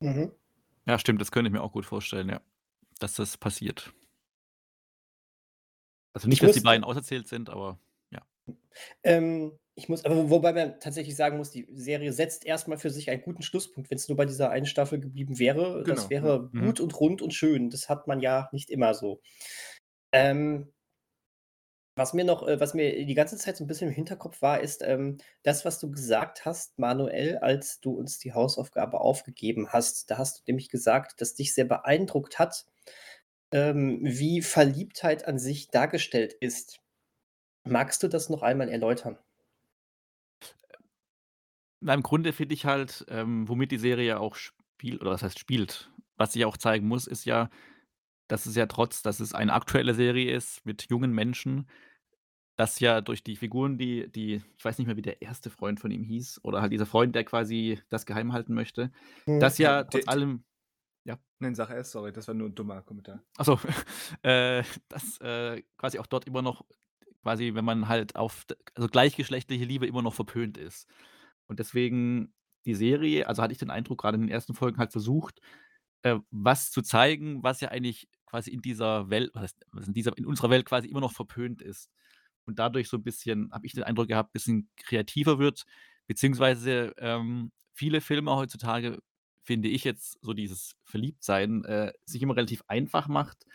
Mhm. 0.00 0.32
Ja, 0.86 0.98
stimmt, 0.98 1.20
das 1.20 1.32
könnte 1.32 1.48
ich 1.48 1.52
mir 1.52 1.62
auch 1.62 1.72
gut 1.72 1.86
vorstellen, 1.86 2.28
ja, 2.28 2.40
dass 2.98 3.14
das 3.14 3.36
passiert. 3.36 3.92
Also 6.12 6.28
nicht, 6.28 6.42
dass 6.42 6.52
die 6.52 6.60
beiden 6.60 6.84
auserzählt 6.84 7.28
sind, 7.28 7.50
aber 7.50 7.78
ja. 8.10 8.22
Ähm, 9.02 9.58
ich 9.74 9.88
muss, 9.88 10.04
aber 10.04 10.30
wobei 10.30 10.52
man 10.54 10.80
tatsächlich 10.80 11.14
sagen 11.14 11.36
muss, 11.36 11.50
die 11.50 11.68
Serie 11.70 12.12
setzt 12.12 12.46
erstmal 12.46 12.78
für 12.78 12.90
sich 12.90 13.10
einen 13.10 13.20
guten 13.22 13.42
Schlusspunkt, 13.42 13.90
wenn 13.90 13.98
es 13.98 14.08
nur 14.08 14.16
bei 14.16 14.24
dieser 14.24 14.50
einen 14.50 14.64
Staffel 14.64 14.98
geblieben 14.98 15.38
wäre. 15.38 15.82
Genau. 15.82 15.94
Das 15.94 16.08
wäre 16.08 16.48
mhm. 16.52 16.66
gut 16.66 16.80
und 16.80 16.98
rund 16.98 17.20
und 17.20 17.34
schön. 17.34 17.68
Das 17.68 17.90
hat 17.90 18.06
man 18.06 18.20
ja 18.20 18.48
nicht 18.52 18.70
immer 18.70 18.94
so. 18.94 19.20
Ähm, 20.12 20.72
was 21.96 22.12
mir 22.12 22.24
noch 22.24 22.46
äh, 22.46 22.60
was 22.60 22.74
mir 22.74 23.04
die 23.04 23.14
ganze 23.14 23.36
Zeit 23.38 23.56
so 23.56 23.64
ein 23.64 23.66
bisschen 23.66 23.88
im 23.88 23.94
Hinterkopf 23.94 24.42
war, 24.42 24.60
ist, 24.60 24.82
ähm, 24.82 25.16
das, 25.42 25.64
was 25.64 25.80
du 25.80 25.90
gesagt 25.90 26.44
hast, 26.44 26.78
Manuel, 26.78 27.38
als 27.38 27.80
du 27.80 27.92
uns 27.92 28.18
die 28.18 28.34
Hausaufgabe 28.34 29.00
aufgegeben 29.00 29.70
hast. 29.72 30.10
Da 30.10 30.18
hast 30.18 30.38
du 30.38 30.42
nämlich 30.46 30.68
gesagt, 30.68 31.20
dass 31.20 31.34
dich 31.34 31.54
sehr 31.54 31.64
beeindruckt 31.64 32.38
hat, 32.38 32.66
ähm, 33.50 33.98
wie 34.02 34.42
Verliebtheit 34.42 35.26
an 35.26 35.38
sich 35.38 35.70
dargestellt 35.70 36.34
ist. 36.34 36.80
Magst 37.64 38.02
du 38.02 38.08
das 38.08 38.28
noch 38.28 38.42
einmal 38.42 38.68
erläutern? 38.68 39.18
Na, 41.80 41.94
im 41.94 42.02
Grunde 42.02 42.32
finde 42.32 42.54
ich 42.54 42.66
halt, 42.66 43.06
ähm, 43.08 43.48
womit 43.48 43.70
die 43.72 43.78
Serie 43.78 44.20
auch 44.20 44.36
spielt 44.36 45.00
oder 45.00 45.12
was 45.12 45.22
heißt 45.22 45.38
spielt, 45.38 45.90
was 46.16 46.32
sie 46.32 46.44
auch 46.44 46.56
zeigen 46.56 46.86
muss, 46.86 47.06
ist 47.06 47.24
ja, 47.24 47.48
dass 48.28 48.46
es 48.46 48.56
ja 48.56 48.66
trotz 48.66 49.02
dass 49.02 49.20
es 49.20 49.34
eine 49.34 49.52
aktuelle 49.54 49.94
Serie 49.94 50.34
ist 50.36 50.64
mit 50.66 50.88
jungen 50.90 51.12
Menschen 51.12 51.68
dass 52.56 52.80
ja 52.80 53.00
durch 53.02 53.22
die 53.24 53.36
Figuren, 53.36 53.78
die 53.78 54.10
die 54.12 54.42
ich 54.58 54.64
weiß 54.64 54.78
nicht 54.78 54.86
mehr, 54.88 54.96
wie 54.96 55.02
der 55.02 55.22
erste 55.22 55.50
Freund 55.50 55.80
von 55.80 55.90
ihm 55.92 56.04
hieß 56.04 56.40
oder 56.44 56.62
halt 56.62 56.72
dieser 56.72 56.86
Freund, 56.86 57.14
der 57.14 57.24
quasi 57.24 57.80
das 57.90 58.06
geheim 58.06 58.32
halten 58.32 58.54
möchte, 58.54 58.92
Mhm. 59.26 59.36
dass 59.38 59.58
ja 59.58 59.84
trotz 59.84 60.08
allem 60.08 60.44
ja? 61.04 61.18
Nein, 61.40 61.54
sag 61.54 61.70
erst, 61.70 61.92
sorry, 61.92 62.12
das 62.12 62.28
war 62.28 62.34
nur 62.34 62.48
'n 62.48 62.54
dummer 62.54 62.82
Kommentar. 62.82 63.22
Ach 63.38 63.44
so, 63.44 63.58
äh, 64.22 64.62
dass, 64.88 65.20
äh, 65.20 65.62
quasi 65.76 65.98
auch 65.98 66.06
dort 66.06 66.26
immer 66.26 66.42
noch 66.42 66.64
quasi, 67.22 67.54
wenn 67.54 67.64
man 67.64 67.88
halt 67.88 68.16
auf 68.16 68.44
also 68.74 68.88
gleichgeschlechtliche 68.88 69.64
Liebe 69.64 69.86
immer 69.86 70.02
noch 70.02 70.14
verpönt 70.14 70.56
ist. 70.58 70.88
Und 71.48 71.58
deswegen 71.60 72.34
die 72.66 72.74
Serie 72.74 73.26
also 73.28 73.42
hatte 73.42 73.52
ich 73.52 73.58
den 73.58 73.70
Eindruck, 73.70 74.00
gerade 74.00 74.16
in 74.16 74.22
den 74.22 74.30
ersten 74.30 74.54
Folgen 74.54 74.78
halt 74.78 74.92
versucht, 74.92 75.40
äh, 76.02 76.18
was 76.30 76.70
zu 76.70 76.82
zeigen, 76.82 77.42
was 77.42 77.60
ja 77.60 77.68
eigentlich 77.70 78.08
quasi 78.26 78.50
in 78.50 78.60
dieser 78.60 79.08
Welt 79.10 79.30
was 79.34 79.54
in 79.86 79.94
dieser 79.94 80.16
in 80.18 80.26
unserer 80.26 80.50
Welt 80.50 80.66
quasi 80.66 80.88
immer 80.88 81.00
noch 81.00 81.12
verpönt 81.12 81.62
ist 81.62 81.90
und 82.46 82.58
dadurch 82.58 82.88
so 82.88 82.96
ein 82.96 83.02
bisschen, 83.02 83.52
habe 83.52 83.66
ich 83.66 83.72
den 83.72 83.84
Eindruck 83.84 84.08
gehabt, 84.08 84.30
ein 84.30 84.32
bisschen 84.32 84.68
kreativer 84.76 85.38
wird, 85.38 85.66
beziehungsweise 86.06 86.94
ähm, 86.98 87.52
viele 87.74 88.00
Filme 88.00 88.34
heutzutage, 88.34 88.98
finde 89.42 89.68
ich 89.68 89.84
jetzt, 89.84 90.18
so 90.22 90.32
dieses 90.32 90.74
Verliebtsein, 90.84 91.64
äh, 91.64 91.92
sich 92.04 92.22
immer 92.22 92.36
relativ 92.36 92.62
einfach 92.68 93.08
macht. 93.08 93.46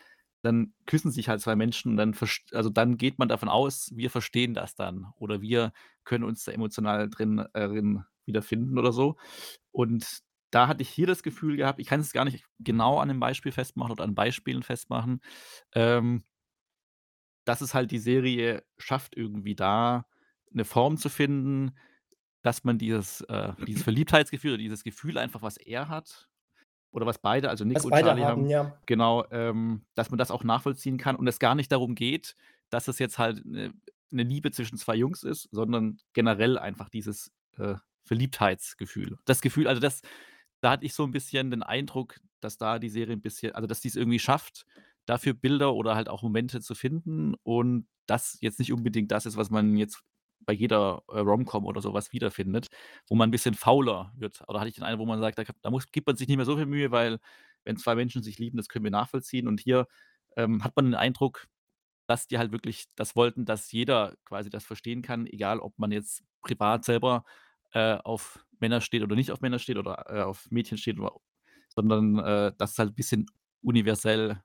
Dann 0.41 0.73
küssen 0.85 1.11
sich 1.11 1.29
halt 1.29 1.41
zwei 1.41 1.55
Menschen 1.55 1.91
und 1.91 1.97
dann, 1.97 2.15
also 2.51 2.69
dann 2.69 2.97
geht 2.97 3.19
man 3.19 3.29
davon 3.29 3.49
aus, 3.49 3.91
wir 3.95 4.09
verstehen 4.09 4.53
das 4.53 4.75
dann 4.75 5.07
oder 5.17 5.41
wir 5.41 5.71
können 6.03 6.23
uns 6.23 6.43
da 6.43 6.51
emotional 6.51 7.09
drin, 7.09 7.39
äh, 7.53 7.67
drin 7.67 8.03
wiederfinden 8.25 8.77
oder 8.79 8.91
so. 8.91 9.17
Und 9.71 10.21
da 10.51 10.67
hatte 10.67 10.83
ich 10.83 10.89
hier 10.89 11.07
das 11.07 11.23
Gefühl 11.23 11.57
gehabt, 11.57 11.79
ich 11.79 11.87
kann 11.87 11.99
es 12.01 12.13
gar 12.13 12.25
nicht 12.25 12.45
genau 12.59 12.99
an 12.99 13.07
'nem 13.09 13.19
Beispiel 13.19 13.51
festmachen 13.53 13.91
oder 13.93 14.03
an 14.05 14.15
Beispielen 14.15 14.63
festmachen, 14.63 15.21
ähm 15.73 16.23
dass 17.47 17.61
es 17.61 17.73
halt 17.73 17.91
die 17.91 17.97
Serie 17.99 18.63
schafft, 18.77 19.15
irgendwie 19.17 19.55
da 19.55 20.05
'ne 20.51 20.65
Form 20.65 20.97
zu 20.97 21.09
finden, 21.09 21.71
dass 22.43 22.63
man 22.63 22.77
dieses 22.77 23.21
äh, 23.21 23.53
dieses 23.67 23.83
Verliebtheitsgefühl 23.83 24.51
oder 24.53 24.57
dieses 24.59 24.83
Gefühl 24.83 25.17
einfach, 25.17 25.41
was 25.41 25.57
er 25.57 25.89
hat 25.89 26.29
oder 26.91 27.05
was 27.07 27.19
beide, 27.21 27.49
also 27.49 27.65
Nick 27.65 27.83
Was 27.83 27.85
und 27.85 27.95
Charlie 27.95 28.25
haben, 28.27 28.27
haben 28.27 28.49
ja. 28.49 28.81
genau, 28.87 29.25
ähm, 29.31 29.85
dass 29.95 30.11
man 30.11 30.19
das 30.19 30.31
auch 30.31 30.43
nachvollziehen 30.45 30.97
kann 30.97 31.15
und 31.17 31.27
es 31.27 31.39
gar 31.39 31.55
nicht 31.55 31.71
darum 31.71 31.95
geht, 31.95 32.35
dass 32.71 32.87
es 32.89 32.99
jetzt 32.99 33.19
halt 33.19 33.45
'ne 33.45 33.73
'ne 34.11 34.23
Liebe 34.23 34.51
zwischen 34.51 34.77
2 34.77 34.95
Jungs 34.95 35.23
ist, 35.23 35.49
sondern 35.51 35.99
generell 36.13 36.57
einfach 36.59 36.89
dieses, 36.89 37.31
äh, 37.57 37.75
Verliebtheitsgefühl. 38.05 39.17
Das 39.25 39.41
Gefühl 39.41 39.67
also 39.67 39.81
das 39.81 40.01
da 40.61 40.71
hatte 40.71 40.85
ich 40.85 40.93
so 40.93 41.03
'n 41.05 41.11
bisschen 41.11 41.51
den 41.51 41.63
Eindruck, 41.63 42.19
dass 42.41 42.57
da 42.57 42.79
die 42.79 42.89
Serie 42.89 43.15
'n 43.15 43.21
bisschen 43.21 43.53
also, 43.55 43.67
dass 43.67 43.81
die's 43.81 43.95
irgendwie 43.97 44.19
schafft, 44.19 44.65
dafür 45.07 45.33
Bilder 45.33 45.73
oder 45.75 45.95
halt 45.95 46.09
auch 46.09 46.23
Momente 46.23 46.61
zu 46.61 46.75
finden 46.75 47.35
und 47.43 47.87
das 48.07 48.37
jetzt 48.41 48.59
nicht 48.59 48.73
unbedingt 48.73 49.11
das 49.11 49.25
ist, 49.25 49.37
was 49.37 49.49
man 49.51 49.77
jetzt 49.77 50.01
bei 50.41 50.53
jeder, 50.53 51.03
äh, 51.09 51.19
Rom-Com 51.19 51.65
oder 51.65 51.81
so 51.81 51.93
was 51.93 52.11
wiederfindet, 52.13 52.67
wo 53.07 53.15
man 53.15 53.29
'n 53.29 53.31
bisschen 53.31 53.53
fauler 53.55 54.13
wird. 54.17 54.41
Oder 54.47 54.59
hatte 54.61 54.69
ich 54.69 54.75
den 54.75 54.83
Eindruck, 54.85 55.07
wo 55.07 55.09
man 55.11 55.21
sagt, 55.21 55.37
da 55.39 55.43
da 55.61 55.69
muss 55.71 55.91
gibt 55.91 56.07
man 56.07 56.15
sich 56.17 56.27
nicht 56.27 56.37
mehr 56.37 56.45
so 56.45 56.57
viel 56.57 56.65
Mühe, 56.67 56.91
weil 56.91 57.19
wenn 57.65 57.77
2 57.77 57.95
Menschen 57.95 58.23
sich 58.23 58.39
lieben, 58.39 58.57
das 58.57 58.67
können 58.69 58.85
wir 58.85 58.91
nachvollziehen. 58.91 59.47
Und 59.47 59.59
hier, 59.61 59.87
ähm, 60.37 60.63
hat 60.63 60.75
man 60.75 60.85
den 60.85 60.95
Eindruck, 60.95 61.47
dass 62.07 62.27
die 62.27 62.37
halt 62.39 62.51
wirklich 62.53 62.85
das 62.95 63.15
wollten, 63.17 63.45
dass 63.45 63.71
jeder 63.71 64.15
quasi 64.25 64.49
das 64.51 64.65
verstehen 64.65 65.01
kann, 65.03 65.27
egal 65.27 65.59
ob 65.59 65.77
man 65.79 65.91
jetzt 65.93 66.23
privat 66.43 66.85
selber, 66.85 67.25
äh, 67.73 67.95
auf 68.03 68.45
Männer 68.61 68.81
steht 68.81 69.03
oder 69.03 69.15
nicht 69.15 69.31
auf 69.31 69.41
Männer 69.41 69.59
steht 69.59 69.77
oder, 69.77 70.05
äh, 70.09 70.21
auf 70.23 70.47
Mädchen 70.51 70.77
steht 70.77 70.99
oder 70.99 71.13
sondern, 71.75 72.19
äh, 72.19 72.53
dass 72.57 72.73
es 72.73 72.79
halt 72.79 72.95
bisschen 72.95 73.25
universell 73.61 74.41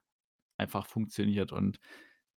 einfach 0.57 0.87
funktioniert. 0.87 1.51
Und 1.53 1.79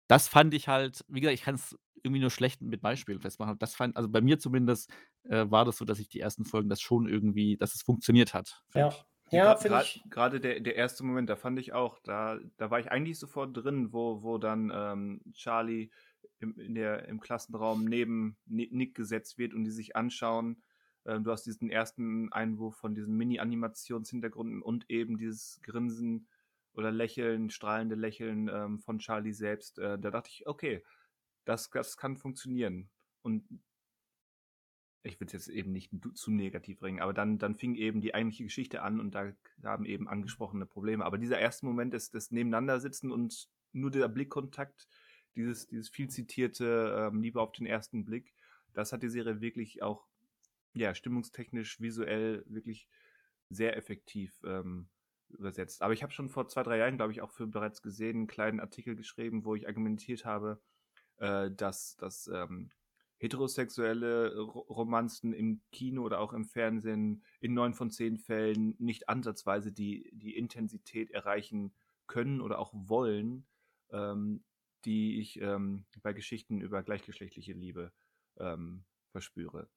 das 0.07 0.27
fand 0.29 0.53
ich 0.53 0.67
halt 0.67 1.05
wie 1.09 1.21
gesagt, 1.21 1.35
ich 1.39 1.43
kann's 1.45 1.77
irgendwie 2.03 2.21
nur 2.21 2.31
schlecht 2.31 2.61
mit 2.61 2.81
Beispielen 2.81 3.21
festmachen. 3.21 3.57
Das 3.59 3.75
fand 3.75 3.97
also 3.97 4.09
bei 4.09 4.21
mir 4.21 4.39
zumindest, 4.39 4.91
äh, 5.25 5.45
war 5.51 5.65
das 5.65 5.77
so, 5.77 5.85
dass 5.85 5.99
ich 5.99 6.09
die 6.09 6.19
ersten 6.21 6.45
Folgen 6.45 6.69
das 6.69 6.81
schon 6.81 7.07
irgendwie 7.09 7.57
dass 7.57 7.75
es 7.75 7.81
funktioniert 7.83 8.33
hat 8.33 8.63
Ja. 8.75 9.05
Ja, 9.29 9.57
finde 9.57 9.75
ich 9.77 10.05
grade 10.09 10.39
der 10.39 10.61
der 10.61 10.75
erste 10.77 11.03
Moment, 11.03 11.29
da 11.29 11.35
fand 11.35 11.59
ich 11.59 11.73
auch, 11.73 11.99
da 11.99 12.39
da 12.55 12.71
war 12.71 12.79
ich 12.79 12.89
eigentlich 12.91 13.19
sofort 13.19 13.55
drin, 13.57 13.91
wo 13.91 14.23
wo 14.23 14.37
dann, 14.37 14.71
ähm, 14.73 15.21
Charlie 15.33 15.89
im 16.39 16.57
in 16.57 16.75
der 16.75 17.07
im 17.09 17.19
Klassenraum 17.19 17.83
neben 17.83 18.37
Ni 18.45 18.69
Nick 18.71 18.95
gesetzt 18.95 19.37
wird 19.37 19.53
und 19.53 19.65
die 19.65 19.71
sich 19.71 19.97
anschauen. 19.97 20.63
Ähm, 21.07 21.23
du 21.23 21.31
hast 21.31 21.43
diesen 21.45 21.69
ersten 21.69 22.31
Einwurf 22.33 22.75
von 22.77 22.95
diesen 22.95 23.15
Mini-Animationshintergründen 23.17 24.61
und 24.61 24.89
eben 24.89 25.17
dieses 25.17 25.61
Grinsen 25.63 26.27
oder 26.73 26.91
Lächeln, 26.91 27.49
strahlende 27.49 27.95
Lächeln, 27.95 28.49
ähm, 28.53 28.79
von 28.79 28.99
Charlie 28.99 29.33
selbst. 29.33 29.79
Äh, 29.79 29.97
da 29.99 30.11
dachte 30.11 30.29
ich: 30.31 30.47
„Okay, 30.47 30.83
das 31.45 31.69
das 31.71 31.97
kann 31.97 32.17
funktionieren.“ 32.17 32.89
Und 33.23 33.47
ich 35.03 35.19
würde 35.19 35.27
es 35.27 35.33
jetzt 35.33 35.49
eben 35.55 35.71
nicht 35.71 35.91
zu 36.15 36.31
negativ 36.31 36.79
bringen, 36.79 36.99
aber 36.99 37.13
dann 37.13 37.37
dann 37.37 37.55
fing 37.55 37.75
eben 37.75 38.01
die 38.01 38.13
eigentliche 38.13 38.43
Geschichte 38.43 38.81
an 38.81 38.99
und 38.99 39.15
da 39.15 39.31
kamen 39.61 39.85
eben 39.85 40.07
angesprochene 40.09 40.65
Probleme. 40.65 41.05
Aber 41.05 41.17
dieser 41.17 41.39
erste 41.39 41.65
Moment 41.65 41.93
des 41.93 42.11
des 42.11 42.31
Nebeneinandersitzen 42.31 43.11
und 43.11 43.49
nur 43.71 43.91
der 43.91 44.07
Blickkontakt, 44.09 44.87
dieses 45.35 45.67
dieses 45.67 45.89
viel 45.89 46.09
zitierte, 46.09 47.09
ähm, 47.11 47.21
„Liebe 47.21 47.39
auf 47.41 47.51
den 47.53 47.65
ersten 47.67 48.03
Blick“, 48.05 48.33
das 48.73 48.91
hat 48.91 49.03
die 49.03 49.09
Serie 49.09 49.39
wirklich 49.41 49.81
auch, 49.81 50.07
ja, 50.79 50.95
stimmungstechnisch, 50.95 51.79
visuell 51.81 52.43
wirklich 52.47 52.87
sehr 53.49 53.77
effektiv, 53.77 54.41
ähm, 54.45 54.89
übersetzt. 55.29 55.81
Aber 55.81 55.93
ich 55.93 56.03
habe 56.03 56.13
schon 56.13 56.29
vor 56.29 56.47
2, 56.47 56.63
3 56.63 56.77
Jahren, 56.77 56.97
glaube 56.97 57.11
ich, 57.13 57.21
auch 57.21 57.31
für 57.31 57.47
bereits 57.47 57.81
gesehen 57.81 58.23
'n 58.23 58.27
kleinen 58.27 58.59
Artikel 58.61 58.95
geschrieben, 58.95 59.45
wo 59.45 59.55
ich 59.55 59.67
argumentiert 59.67 60.25
habe, 60.25 60.61
äh, 61.17 61.51
dass 61.51 61.97
dass, 61.97 62.27
ähm, 62.27 62.71
heterosexuelle 63.19 64.37
Ro 64.39 64.59
Romanzen 64.61 65.33
im 65.33 65.61
Kino 65.71 66.03
oder 66.03 66.19
auch 66.21 66.33
im 66.33 66.45
Fernsehen 66.45 67.23
in 67.41 67.53
9 67.55 67.73
von 67.73 67.89
10 67.91 68.17
Fällen 68.17 68.75
nicht 68.79 69.09
ansatzweise 69.09 69.71
die 69.73 70.09
die 70.13 70.35
Intensität 70.37 71.11
erreichen 71.11 71.75
können 72.07 72.41
oder 72.41 72.59
auch 72.59 72.73
wollen, 72.75 73.47
ähm, 73.91 74.45
die 74.85 75.19
ich, 75.21 75.41
ähm, 75.41 75.87
bei 76.03 76.13
Geschichten 76.13 76.61
über 76.61 76.83
gleichgeschlechtliche 76.83 77.53
Liebe, 77.53 77.93
ähm, 78.37 78.85
verspüre. 79.11 79.69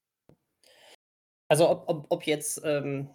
Also, 1.51 1.69
ob 1.69 1.89
ob 1.89 2.07
ob 2.11 2.23
jetzt 2.27 2.63
ähm, 2.65 3.09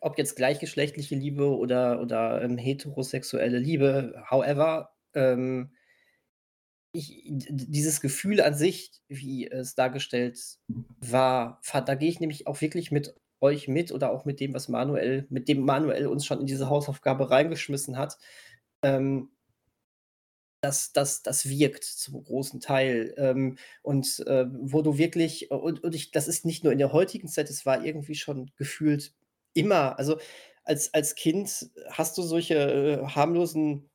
ob 0.00 0.18
jetzt 0.18 0.34
gleichgeschlechtliche 0.34 1.14
Liebe 1.14 1.56
oder 1.56 2.00
oder, 2.00 2.42
ähm, 2.42 2.58
heterosexuelle 2.58 3.58
Liebe, 3.60 4.24
however, 4.28 4.90
ähm 5.14 5.70
ich 6.92 7.22
dieses 7.28 8.00
Gefühl 8.00 8.40
an 8.40 8.54
sich, 8.54 8.90
wie 9.08 9.48
es 9.50 9.74
dargestellt 9.74 10.38
war, 10.98 11.60
da 11.84 11.94
gehe 11.94 12.08
ich 12.08 12.20
nämlich 12.20 12.46
auch 12.46 12.60
wirklich 12.60 12.90
mit 12.90 13.14
euch 13.40 13.68
mit 13.68 13.92
oder 13.92 14.10
auch 14.12 14.24
mit 14.24 14.40
dem, 14.40 14.54
was 14.54 14.68
Manuel 14.68 15.26
mit 15.28 15.48
dem 15.48 15.60
Manuel 15.64 16.06
uns 16.06 16.24
schon 16.24 16.40
in 16.40 16.46
diese 16.46 16.70
Hausaufgabe 16.70 17.30
reingeschmissen 17.30 17.98
hat. 17.98 18.16
Ähm 18.82 19.30
das 20.66 20.92
das 20.92 21.22
das 21.22 21.48
wirkt 21.48 21.84
zum 21.84 22.22
großen 22.24 22.60
Teil. 22.60 23.14
Ähm, 23.18 23.58
und, 23.82 24.20
äh, 24.26 24.46
wo 24.50 24.82
du 24.82 24.98
wirklich 24.98 25.50
und 25.50 25.82
und 25.84 25.94
ich 25.94 26.10
das 26.12 26.28
ist 26.28 26.44
nicht 26.44 26.64
nur 26.64 26.72
in 26.72 26.78
der 26.78 26.92
heutigen 26.92 27.28
Zeit, 27.28 27.50
es 27.50 27.66
war 27.66 27.84
irgendwie 27.84 28.14
schon 28.16 28.50
gefühlt 28.56 29.14
immer. 29.54 29.98
Also, 29.98 30.18
als 30.64 30.92
als 30.94 31.14
Kind 31.14 31.70
hast 31.90 32.18
du 32.18 32.22
solche, 32.22 32.54
äh, 32.56 33.06
harmlosen 33.08 33.90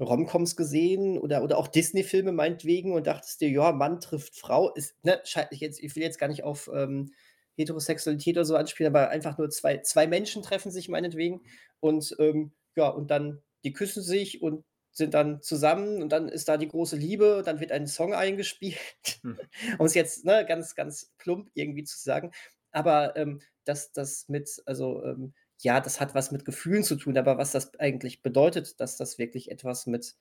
Rom-Coms 0.00 0.56
gesehen 0.56 1.18
oder 1.18 1.42
oder 1.42 1.56
auch 1.58 1.68
Disney-Filme 1.68 2.32
meinetwegen 2.32 2.92
und 2.92 3.06
dachtest 3.06 3.40
dir: 3.40 3.48
„Ja, 3.50 3.72
Mann 3.72 4.00
trifft 4.00 4.36
Frau“, 4.36 4.72
ist 4.74 4.94
ne, 5.04 5.20
ich 5.50 5.60
jetzt 5.60 5.80
ich 5.82 5.96
will 5.96 6.02
jetzt 6.02 6.18
gar 6.18 6.28
nicht 6.28 6.44
auf, 6.44 6.70
ähm, 6.74 7.12
Heterosexualität 7.56 8.36
oder 8.36 8.44
so 8.44 8.56
anspielen, 8.56 8.94
aber 8.94 9.08
einfach 9.10 9.38
nur 9.38 9.48
zwei 9.50 9.78
zwei 9.78 10.06
Menschen 10.06 10.42
treffen 10.42 10.70
sich 10.70 10.88
meinetwegen 10.90 11.40
und, 11.80 12.14
ähm, 12.18 12.52
ja, 12.76 12.88
und 12.88 13.10
dann 13.10 13.42
die 13.64 13.72
küssen 13.72 14.02
sich 14.02 14.42
und 14.42 14.64
sind 14.96 15.14
dann 15.14 15.42
zusammen 15.42 16.02
und 16.02 16.10
dann 16.10 16.28
ist 16.28 16.48
da 16.48 16.56
die 16.56 16.68
große 16.68 16.96
Liebe, 16.96 17.42
dann 17.44 17.60
wird 17.60 17.72
ein 17.72 17.86
Song 17.86 18.14
eingespielt, 18.14 18.78
Hm. 19.22 19.40
um 19.78 19.86
es 19.86 19.94
jetzt, 19.94 20.24
ne, 20.24 20.44
ganz, 20.46 20.74
ganz 20.74 21.12
plump 21.18 21.50
irgendwie 21.54 21.84
zu 21.84 21.98
sagen. 21.98 22.32
Aber, 22.72 23.16
ähm, 23.16 23.40
das 23.64 23.92
das 23.92 24.28
mit 24.28 24.62
also, 24.66 25.02
ähm, 25.04 25.34
ja, 25.60 25.80
das 25.80 26.00
hat 26.00 26.14
was 26.14 26.30
mit 26.32 26.44
Gefühlen 26.44 26.84
zu 26.84 26.96
tun, 26.96 27.16
aber 27.18 27.38
was 27.38 27.52
das 27.52 27.74
eigentlich 27.80 28.22
bedeutet, 28.22 28.80
dass 28.80 28.96
das 28.96 29.18
wirklich 29.18 29.50
etwas 29.50 29.86
mit 29.86 30.16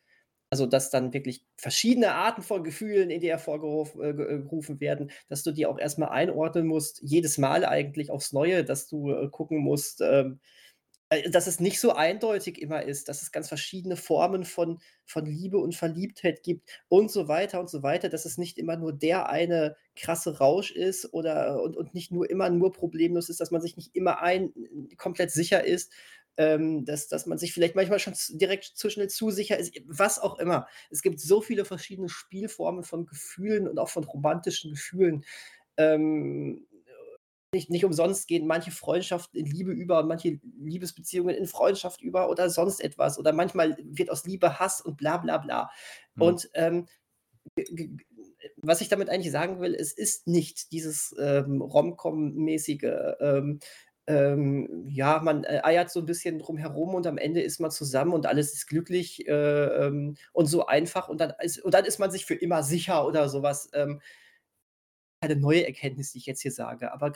also, 0.52 0.68
dass 0.68 0.92
dann 0.92 1.12
wirklich 1.14 1.46
verschiedene 1.58 2.14
Arten 2.14 2.44
von 2.44 2.64
Gefühlen 2.64 3.10
in 3.10 3.20
dir 3.20 3.32
hervorgeruf 3.32 3.96
äh, 3.96 4.10
äh, 4.12 4.80
werden, 4.80 5.12
dass 5.28 5.44
du 5.44 5.52
die 5.52 5.66
auch 5.66 5.80
erst 5.80 5.98
mal 6.00 6.10
einordnen 6.10 6.68
musst, 6.68 7.02
jedes 7.02 7.38
Mal 7.40 7.66
eigentlich 7.66 8.12
aufs 8.12 8.32
Neue, 8.32 8.64
dass 8.64 8.88
du, 8.88 9.12
äh, 9.12 9.28
gucken 9.30 9.58
musst, 9.60 10.02
ähm, 10.02 10.40
äh, 10.44 10.65
dass 11.32 11.48
es 11.48 11.60
nicht 11.60 11.80
so 11.80 11.94
eindeutig 11.94 12.60
immer 12.62 12.84
ist, 12.84 13.08
dass 13.10 13.22
es 13.22 13.32
ganz 13.32 13.48
verschiedene 13.48 13.96
Formen 13.96 14.44
von 14.44 14.80
von 15.06 15.26
Liebe 15.26 15.60
und 15.60 15.76
Verliebtheit 15.76 16.42
gibt 16.44 16.68
und 16.88 17.12
so 17.12 17.28
weiter 17.28 17.60
und 17.60 17.70
so 17.70 17.84
weiter, 17.84 18.10
dass 18.10 18.26
es 18.26 18.38
nicht 18.38 18.58
immer 18.58 18.76
nur 18.76 18.92
der 18.92 19.30
eine 19.30 19.76
krasse 19.96 20.40
Rausch 20.40 20.72
ist 20.72 21.14
oder 21.14 21.62
und 21.62 21.78
und 21.78 21.94
nicht 21.94 22.12
nur 22.12 22.30
immer 22.30 22.50
nur 22.50 22.72
problemlos 22.74 23.30
ist, 23.30 23.40
dass 23.40 23.52
man 23.52 23.62
sich 23.62 23.78
nicht 23.78 23.96
immer 23.96 24.22
ein 24.22 24.52
komplett 24.98 25.32
sicher 25.32 25.64
ist, 25.64 25.92
ähm, 26.38 26.86
dass 26.86 27.08
dass 27.08 27.26
man 27.28 27.38
sich 27.38 27.54
vielleicht 27.54 27.76
manchmal 27.76 28.00
schon 28.00 28.14
direkt 28.34 28.64
zu 28.66 28.90
schnell 28.90 29.10
zu 29.10 29.30
sicher 29.32 29.58
ist, 29.58 29.76
was 29.86 30.20
auch 30.20 30.40
immer. 30.40 30.68
Es 30.90 31.02
gibt 31.02 31.20
so 31.20 31.40
viele 31.42 31.66
verschiedene 31.66 32.10
Spielformen 32.10 32.84
von 32.84 33.06
Gefühlen 33.06 33.68
und 33.68 33.78
auch 33.80 33.90
von 33.90 34.04
romantischen 34.04 34.72
Gefühlen. 34.72 35.24
Ähm, 35.78 36.66
nicht 37.56 37.72
nicht 37.72 37.86
umsonst 37.86 38.28
gehen 38.28 38.48
manche 38.48 38.72
Freundschaften 38.72 39.40
in 39.40 39.48
Liebe 39.48 39.72
über 39.74 40.00
und 40.02 40.08
manche 40.10 40.40
Liebesbeziehungen 40.62 41.36
in 41.36 41.48
Freundschaft 41.48 42.02
über 42.04 42.30
oder 42.30 42.50
sonst 42.52 42.82
etwas. 42.82 43.20
Oder 43.20 43.34
manchmal 43.34 43.78
wird 43.84 44.12
aus 44.12 44.26
Liebe 44.26 44.60
Hass 44.60 44.82
und 44.82 44.98
bla 44.98 45.18
bla 45.18 45.40
bla. 45.40 45.72
Mhm. 46.16 46.36
Und, 46.36 46.50
ähm, 46.56 46.88
was 48.58 48.82
ich 48.82 48.90
damit 48.90 49.10
eigentlich 49.10 49.32
sagen 49.32 49.62
will, 49.62 49.76
es 49.76 49.94
ist 49.94 50.28
nicht 50.28 50.72
dieses, 50.74 51.16
ähm, 51.20 51.62
Rom-Com-mäßige, 51.62 52.84
ähm 53.22 53.60
ähm, 54.08 54.86
ja, 54.90 55.20
man, 55.24 55.46
äh, 55.46 55.62
eiert 55.64 55.90
so 55.92 56.00
'n 56.02 56.06
bisschen 56.08 56.40
drum 56.40 56.58
herum 56.58 56.96
und 56.96 57.08
am 57.08 57.18
Ende 57.18 57.42
ist 57.42 57.60
man 57.62 57.72
zusammen 57.72 58.14
und 58.14 58.28
alles 58.28 58.54
ist 58.54 58.68
glücklich, 58.68 59.28
äh, 59.28 59.32
ähm, 59.34 60.16
und 60.34 60.48
so 60.48 60.68
einfach 60.68 61.10
und 61.10 61.22
dann 61.22 61.34
ist 61.42 61.60
und 61.64 61.74
dann 61.74 61.86
ist 61.86 62.00
man 62.00 62.12
sich 62.12 62.26
für 62.26 62.36
immer 62.36 62.64
sicher 62.64 63.08
oder 63.08 63.30
so 63.30 63.44
was, 63.44 63.70
ähm 63.74 64.02
keine 65.22 65.36
neue 65.38 65.66
Erkenntnis, 65.66 66.12
die 66.14 66.20
ich 66.20 66.26
jetzt 66.28 66.42
hier 66.42 66.52
sage, 66.52 66.92
aber 66.94 67.12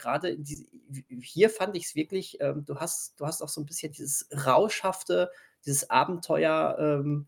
w 0.90 1.04
hier 1.22 1.50
fand 1.50 1.76
ich's 1.78 1.96
wirklich 1.96 2.38
ähm, 2.42 2.66
du 2.66 2.78
hast 2.80 3.20
du 3.20 3.26
hast 3.28 3.42
auch 3.44 3.50
so 3.50 3.62
'n 3.62 3.66
bisschen 3.66 3.92
dieses 3.92 4.28
Rauschhafte, 4.46 5.32
dieses 5.66 5.90
Abenteuer 5.90 6.78
ähm, 6.80 7.28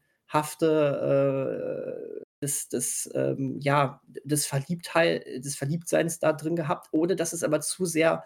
äh, 2.22 2.26
des 2.42 2.70
des, 2.70 3.10
ähm, 3.16 3.60
ja, 3.62 4.02
des 4.08 4.46
Verliebthei 4.48 5.20
des 5.44 5.56
Verliebtseins 5.58 6.20
da 6.20 6.34
drin 6.34 6.56
gehabt, 6.56 6.88
ohne 6.92 7.16
dass 7.16 7.34
es 7.34 7.44
aber 7.44 7.62
zu 7.62 7.86
sehr 7.86 8.24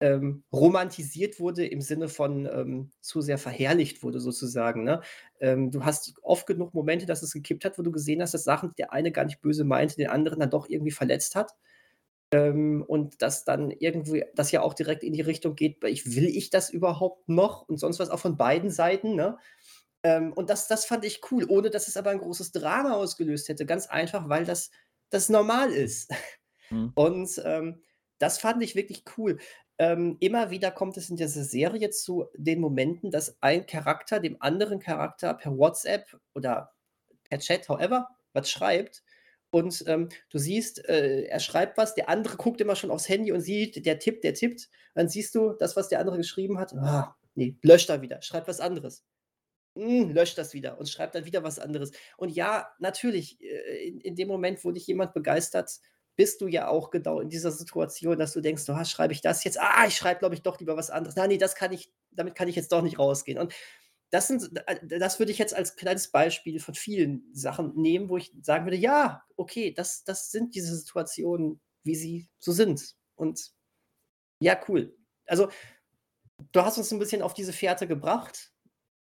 ähm, 0.00 0.44
romantisiert 0.52 1.40
wurde 1.40 1.66
im 1.66 1.80
Sinne 1.80 2.08
von 2.08 2.46
ähm, 2.46 2.90
zu 3.00 3.20
sehr 3.20 3.38
verherrlicht 3.38 4.02
wurde, 4.02 4.20
sozusagen. 4.20 4.84
Ne? 4.84 5.00
Ähm, 5.40 5.70
du 5.70 5.84
hast 5.84 6.14
oft 6.22 6.46
genug 6.46 6.74
Momente, 6.74 7.06
dass 7.06 7.22
es 7.22 7.32
gekippt 7.32 7.64
hat, 7.64 7.78
wo 7.78 7.82
du 7.82 7.90
gesehen 7.90 8.22
hast, 8.22 8.34
dass 8.34 8.44
Sachen, 8.44 8.70
die 8.70 8.76
der 8.76 8.92
eine 8.92 9.10
gar 9.10 9.24
nicht 9.24 9.40
böse 9.40 9.64
meinte, 9.64 9.96
den 9.96 10.08
anderen 10.08 10.40
dann 10.40 10.50
doch 10.50 10.68
irgendwie 10.68 10.92
verletzt 10.92 11.34
hat. 11.34 11.52
Ähm, 12.30 12.84
und 12.86 13.22
dass 13.22 13.44
dann 13.44 13.70
irgendwie 13.70 14.24
das 14.34 14.52
ja 14.52 14.62
auch 14.62 14.74
direkt 14.74 15.02
in 15.02 15.14
die 15.14 15.22
Richtung 15.22 15.54
geht, 15.54 15.82
ich, 15.84 16.14
will 16.14 16.26
ich 16.26 16.50
das 16.50 16.70
überhaupt 16.70 17.28
noch? 17.28 17.68
Und 17.68 17.78
sonst 17.78 17.98
was 17.98 18.10
auch 18.10 18.20
von 18.20 18.36
beiden 18.36 18.70
Seiten, 18.70 19.14
ne? 19.14 19.38
Ähm, 20.04 20.32
und 20.32 20.48
das, 20.50 20.68
das 20.68 20.84
fand 20.84 21.04
ich 21.04 21.20
cool, 21.30 21.44
ohne 21.48 21.70
dass 21.70 21.88
es 21.88 21.96
aber 21.96 22.10
ein 22.10 22.18
großes 22.18 22.52
Drama 22.52 22.94
ausgelöst 22.94 23.48
hätte. 23.48 23.66
Ganz 23.66 23.88
einfach, 23.88 24.28
weil 24.28 24.44
das, 24.44 24.70
das 25.10 25.28
normal 25.28 25.72
ist. 25.72 26.12
Mhm. 26.70 26.92
Und 26.94 27.42
ähm, 27.44 27.82
das 28.18 28.38
fand 28.38 28.62
ich 28.62 28.74
wirklich 28.74 29.04
cool. 29.16 29.38
Ähm, 29.78 30.16
immer 30.18 30.50
wieder 30.50 30.72
kommt 30.72 30.96
es 30.96 31.08
in 31.08 31.16
dieser 31.16 31.44
Serie 31.44 31.90
zu 31.90 32.26
den 32.34 32.60
Momenten, 32.60 33.10
dass 33.10 33.40
ein 33.40 33.66
Charakter 33.66 34.18
dem 34.18 34.36
anderen 34.40 34.80
Charakter 34.80 35.34
per 35.34 35.56
WhatsApp 35.56 36.18
oder 36.34 36.72
per 37.28 37.38
Chat, 37.38 37.68
however, 37.68 38.08
was 38.32 38.50
schreibt. 38.50 39.04
Und 39.50 39.84
ähm, 39.86 40.08
du 40.30 40.38
siehst, 40.38 40.86
äh, 40.88 41.22
er 41.22 41.40
schreibt 41.40 41.78
was, 41.78 41.94
der 41.94 42.08
andere 42.08 42.36
guckt 42.36 42.60
immer 42.60 42.76
schon 42.76 42.90
aufs 42.90 43.08
Handy 43.08 43.32
und 43.32 43.40
sieht, 43.40 43.86
der 43.86 43.98
tippt, 43.98 44.24
der 44.24 44.34
tippt. 44.34 44.68
Dann 44.94 45.08
siehst 45.08 45.34
du 45.34 45.52
das, 45.52 45.76
was 45.76 45.88
der 45.88 46.00
andere 46.00 46.18
geschrieben 46.18 46.58
hat. 46.58 46.74
Ah, 46.74 47.16
nee, 47.34 47.56
löscht 47.62 47.88
da 47.88 48.02
wieder, 48.02 48.20
schreibt 48.20 48.48
was 48.48 48.60
anderes. 48.60 49.04
Hm, 49.76 50.10
löscht 50.10 50.36
das 50.36 50.54
wieder 50.54 50.78
und 50.78 50.88
schreibt 50.88 51.14
dann 51.14 51.24
wieder 51.24 51.44
was 51.44 51.60
anderes. 51.60 51.92
Und 52.16 52.30
ja, 52.30 52.68
natürlich, 52.78 53.40
äh, 53.40 53.88
in, 53.88 54.00
in 54.00 54.16
dem 54.16 54.28
Moment, 54.28 54.64
wo 54.64 54.72
dich 54.72 54.86
jemand 54.86 55.14
begeistert, 55.14 55.70
bist 56.18 56.40
du 56.40 56.48
ja 56.48 56.66
auch 56.66 56.90
genau 56.90 57.20
in 57.20 57.28
dieser 57.28 57.52
Situation, 57.52 58.18
dass 58.18 58.32
du 58.32 58.40
denkst, 58.40 58.64
oh, 58.68 58.84
schreibe 58.84 59.12
ich 59.12 59.20
das 59.20 59.44
jetzt? 59.44 59.60
Ah, 59.60 59.86
ich 59.86 59.94
schreibe, 59.94 60.18
glaube 60.18 60.34
ich, 60.34 60.42
doch 60.42 60.58
lieber 60.58 60.76
was 60.76 60.90
anderes. 60.90 61.14
Nein, 61.14 61.28
nee, 61.28 61.38
das 61.38 61.54
kann 61.54 61.72
ich, 61.72 61.92
damit 62.10 62.34
kann 62.34 62.48
ich 62.48 62.56
jetzt 62.56 62.72
doch 62.72 62.82
nicht 62.82 62.98
rausgehen. 62.98 63.38
Und 63.38 63.54
das 64.10 64.26
sind, 64.26 64.50
äh, 64.66 64.98
das 64.98 65.20
würde 65.20 65.30
ich 65.30 65.38
jetzt 65.38 65.54
als 65.54 65.76
kleines 65.76 66.10
Beispiel 66.10 66.58
von 66.58 66.74
vielen 66.74 67.32
Sachen 67.34 67.72
nehmen, 67.76 68.08
wo 68.08 68.16
ich 68.16 68.32
sagen 68.42 68.66
würde, 68.66 68.76
ja, 68.76 69.22
okay, 69.36 69.72
das, 69.72 70.02
das 70.02 70.32
sind 70.32 70.56
diese 70.56 70.76
Situationen, 70.76 71.60
wie 71.84 71.94
sie 71.94 72.28
so 72.40 72.50
sind. 72.50 72.96
Und 73.14 73.52
ja, 74.40 74.60
cool. 74.66 74.96
Also, 75.24 75.50
du 76.50 76.62
hast 76.62 76.78
uns 76.78 76.90
ein 76.90 76.98
bisschen 76.98 77.22
auf 77.22 77.32
diese 77.32 77.52
Fährte 77.52 77.86
gebracht. 77.86 78.52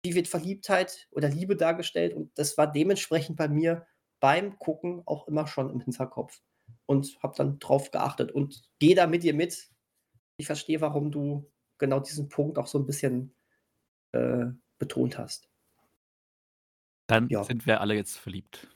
Wie 0.05 0.15
wird 0.15 0.29
Verliebtheit 0.29 1.09
oder 1.13 1.31
Liebe 1.31 1.57
dargestellt? 1.57 2.13
Und 2.13 2.39
das 2.39 2.59
war 2.59 2.71
dementsprechend 2.71 3.39
bei 3.39 3.49
mir 3.49 3.87
beim 4.21 4.59
Gucken 4.59 5.03
auch 5.07 5.29
immer 5.29 5.47
schon 5.47 5.71
im 5.71 5.81
Hinterkopf 5.81 6.43
und 6.87 7.19
habe 7.23 7.35
dann 7.37 7.59
drauf 7.59 7.91
geachtet 7.91 8.33
und 8.33 8.63
gehe 8.79 8.95
da 8.95 9.07
mit 9.07 9.23
dir 9.23 9.35
mit. 9.35 9.71
Ich 10.37 10.47
verstehe, 10.47 10.81
warum 10.81 11.11
du 11.11 11.51
genau 11.79 12.01
diesen 12.01 12.29
Punkt 12.29 12.59
auch 12.59 12.67
so 12.67 12.79
ein 12.79 12.87
bisschen 12.87 13.35
äh, 14.13 14.47
betont 14.79 15.19
hast. 15.19 15.49
Dann 17.07 17.29
ja. 17.29 17.43
sind 17.45 17.67
wir 17.67 17.81
alle 17.81 17.95
jetzt 17.95 18.17
verliebt. 18.17 18.69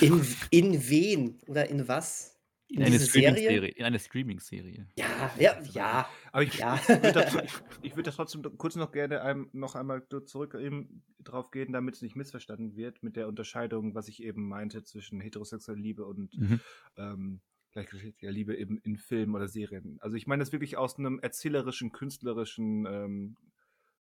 In, 0.00 0.24
in 0.50 0.88
wen 0.88 1.40
oder 1.46 1.68
in 1.68 1.88
was? 1.88 2.31
In, 2.72 2.80
in 2.80 2.86
eine 2.86 3.00
Streaming-Serie. 3.00 3.68
In 3.68 3.84
eine 3.84 3.98
Streaming-Serie. 3.98 4.88
Ja, 4.96 5.30
ja, 5.38 5.60
ja. 5.72 6.08
Aber 6.32 6.42
ich, 6.42 6.54
ja. 6.54 6.76
ich 6.76 6.88
würde 6.88 7.12
da, 7.12 7.42
ich 7.82 7.96
würd 7.96 8.06
da 8.06 8.10
trotzdem 8.10 8.42
kurz 8.56 8.76
noch 8.76 8.92
gerne 8.92 9.20
ein, 9.20 9.46
noch 9.52 9.74
einmal 9.74 10.06
zurück 10.24 10.54
eben 10.54 11.02
drauf 11.22 11.50
gehen, 11.50 11.72
damit 11.72 11.96
es 11.96 12.02
nicht 12.02 12.16
missverstanden 12.16 12.74
wird, 12.74 13.02
mit 13.02 13.16
der 13.16 13.28
Unterscheidung, 13.28 13.94
was 13.94 14.08
ich 14.08 14.22
eben 14.22 14.48
meinte, 14.48 14.82
zwischen 14.84 15.20
heterosexueller 15.20 15.80
Liebe 15.80 16.06
und 16.06 16.36
mhm. 16.38 16.60
ähm, 16.96 17.40
gleichgeschlechtlicher 17.72 18.32
Liebe 18.32 18.56
eben 18.56 18.78
in 18.78 18.96
Filmen 18.96 19.34
oder 19.34 19.48
Serien. 19.48 19.98
Also 20.00 20.16
ich 20.16 20.26
meine 20.26 20.42
das 20.42 20.52
wirklich 20.52 20.78
aus 20.78 20.98
einem 20.98 21.18
erzählerischen, 21.20 21.92
künstlerischen 21.92 22.86
ähm, 22.86 23.36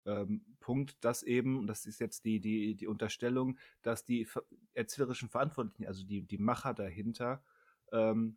ähm, 0.06 0.44
Punkt, 0.60 0.96
dass 1.04 1.24
eben, 1.24 1.66
das 1.66 1.86
ist 1.86 2.00
jetzt 2.00 2.24
die, 2.24 2.40
die, 2.40 2.76
die 2.76 2.86
Unterstellung, 2.86 3.58
dass 3.82 4.04
die 4.04 4.28
erzählerischen 4.74 5.28
Verantwortlichen, 5.28 5.86
also 5.86 6.04
die, 6.04 6.22
die 6.22 6.38
Macher 6.38 6.72
dahinter, 6.72 7.42
ähm, 7.92 8.36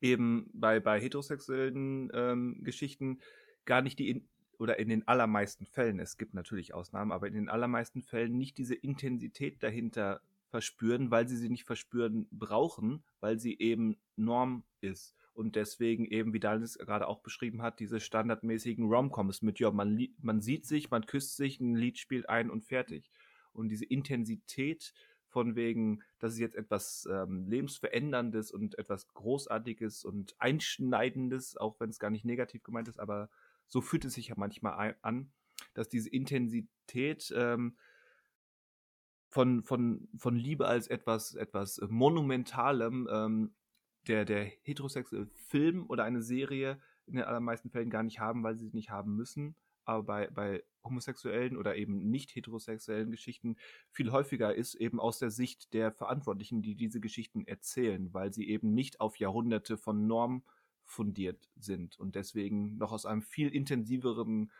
eben 0.00 0.50
bei, 0.52 0.80
bei 0.80 1.00
heterosexuellen 1.00 2.10
ähm, 2.14 2.60
Geschichten 2.62 3.20
gar 3.64 3.82
nicht 3.82 3.98
die 3.98 4.10
in, 4.10 4.28
oder 4.58 4.78
in 4.78 4.88
den 4.88 5.06
allermeisten 5.08 5.66
Fällen, 5.66 5.98
es 5.98 6.16
gibt 6.16 6.34
natürlich 6.34 6.74
Ausnahmen, 6.74 7.12
aber 7.12 7.26
in 7.26 7.34
den 7.34 7.48
allermeisten 7.48 8.02
Fällen 8.02 8.36
nicht 8.36 8.58
diese 8.58 8.74
Intensität 8.74 9.62
dahinter 9.62 10.20
verspüren, 10.54 11.10
weil 11.10 11.26
sie 11.26 11.36
sie 11.36 11.48
nicht 11.48 11.64
verspüren 11.64 12.28
brauchen, 12.30 13.02
weil 13.20 13.40
sie 13.40 13.58
eben 13.58 13.96
Norm 14.16 14.62
ist. 14.80 15.16
Und 15.32 15.56
deswegen 15.56 16.04
eben, 16.04 16.32
wie 16.32 16.38
Daniel 16.38 16.62
es 16.62 16.78
gerade 16.78 17.08
auch 17.08 17.20
beschrieben 17.20 17.60
hat, 17.60 17.80
diese 17.80 17.98
standardmäßigen 17.98 18.86
Romcoms 18.86 19.42
mit, 19.42 19.58
ja, 19.58 19.72
man, 19.72 20.06
man 20.22 20.40
sieht 20.40 20.64
sich, 20.64 20.92
man 20.92 21.06
küsst 21.06 21.36
sich, 21.36 21.58
ein 21.58 21.74
Lied 21.74 21.98
spielt 21.98 22.28
ein 22.28 22.50
und 22.50 22.64
fertig. 22.64 23.10
Und 23.52 23.68
diese 23.68 23.84
Intensität 23.84 24.94
von 25.34 25.56
wegen, 25.56 26.00
das 26.20 26.34
ist 26.34 26.38
jetzt 26.38 26.54
etwas 26.54 27.08
ähm, 27.10 27.48
lebensveränderndes 27.48 28.52
und 28.52 28.78
etwas 28.78 29.08
Großartiges 29.08 30.04
und 30.04 30.36
Einschneidendes, 30.38 31.56
auch 31.56 31.80
wenn 31.80 31.90
es 31.90 31.98
gar 31.98 32.10
nicht 32.10 32.24
negativ 32.24 32.62
gemeint 32.62 32.86
ist, 32.86 33.00
aber 33.00 33.28
so 33.66 33.80
fühlt 33.80 34.04
es 34.04 34.14
sich 34.14 34.28
ja 34.28 34.36
manchmal 34.38 34.96
an, 35.02 35.32
dass 35.74 35.88
diese 35.88 36.08
Intensität 36.08 37.34
ähm, 37.36 37.76
von, 39.28 39.64
von, 39.64 40.08
von 40.16 40.36
Liebe 40.36 40.68
als 40.68 40.86
etwas, 40.86 41.34
etwas 41.34 41.80
Monumentalem 41.88 43.08
ähm, 43.10 43.54
der, 44.06 44.24
der 44.24 44.44
heterosexuelle 44.44 45.26
Film 45.34 45.84
oder 45.88 46.04
eine 46.04 46.22
Serie 46.22 46.80
in 47.06 47.16
den 47.16 47.24
allermeisten 47.24 47.70
Fällen 47.70 47.90
gar 47.90 48.04
nicht 48.04 48.20
haben, 48.20 48.44
weil 48.44 48.56
sie 48.56 48.66
es 48.66 48.72
nicht 48.72 48.90
haben 48.90 49.16
müssen 49.16 49.56
aber 49.84 50.02
bei, 50.02 50.30
bei 50.30 50.64
homosexuellen 50.82 51.56
oder 51.56 51.76
eben 51.76 52.10
nicht 52.10 52.34
heterosexuellen 52.34 53.10
Geschichten 53.10 53.56
viel 53.90 54.12
häufiger 54.12 54.54
ist, 54.54 54.74
eben 54.74 55.00
aus 55.00 55.18
der 55.18 55.30
Sicht 55.30 55.72
der 55.72 55.92
Verantwortlichen, 55.92 56.62
die 56.62 56.74
diese 56.74 57.00
Geschichten 57.00 57.46
erzählen, 57.46 58.12
weil 58.12 58.32
sie 58.32 58.48
eben 58.48 58.74
nicht 58.74 59.00
auf 59.00 59.18
Jahrhunderte 59.18 59.76
von 59.78 60.06
Norm 60.06 60.44
fundiert 60.84 61.48
sind 61.56 61.98
und 61.98 62.14
deswegen 62.14 62.76
noch 62.76 62.92
aus 62.92 63.06
einem 63.06 63.22
viel 63.22 63.48
intensiveren 63.48 64.52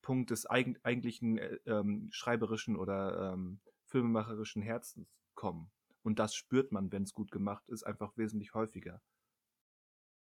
Punkt 0.00 0.30
des 0.30 0.48
eig 0.50 0.78
eigentlichen 0.82 1.38
äh, 1.38 1.58
ähm, 1.66 2.08
schreiberischen 2.10 2.76
oder 2.76 3.32
ähm, 3.32 3.60
filmemacherischen 3.86 4.62
Herzens 4.62 5.08
kommen. 5.34 5.70
Und 6.02 6.18
das 6.18 6.34
spürt 6.34 6.72
man, 6.72 6.90
wenn 6.90 7.04
es 7.04 7.14
gut 7.14 7.30
gemacht 7.30 7.68
ist, 7.68 7.84
einfach 7.84 8.16
wesentlich 8.16 8.54
häufiger. 8.54 9.00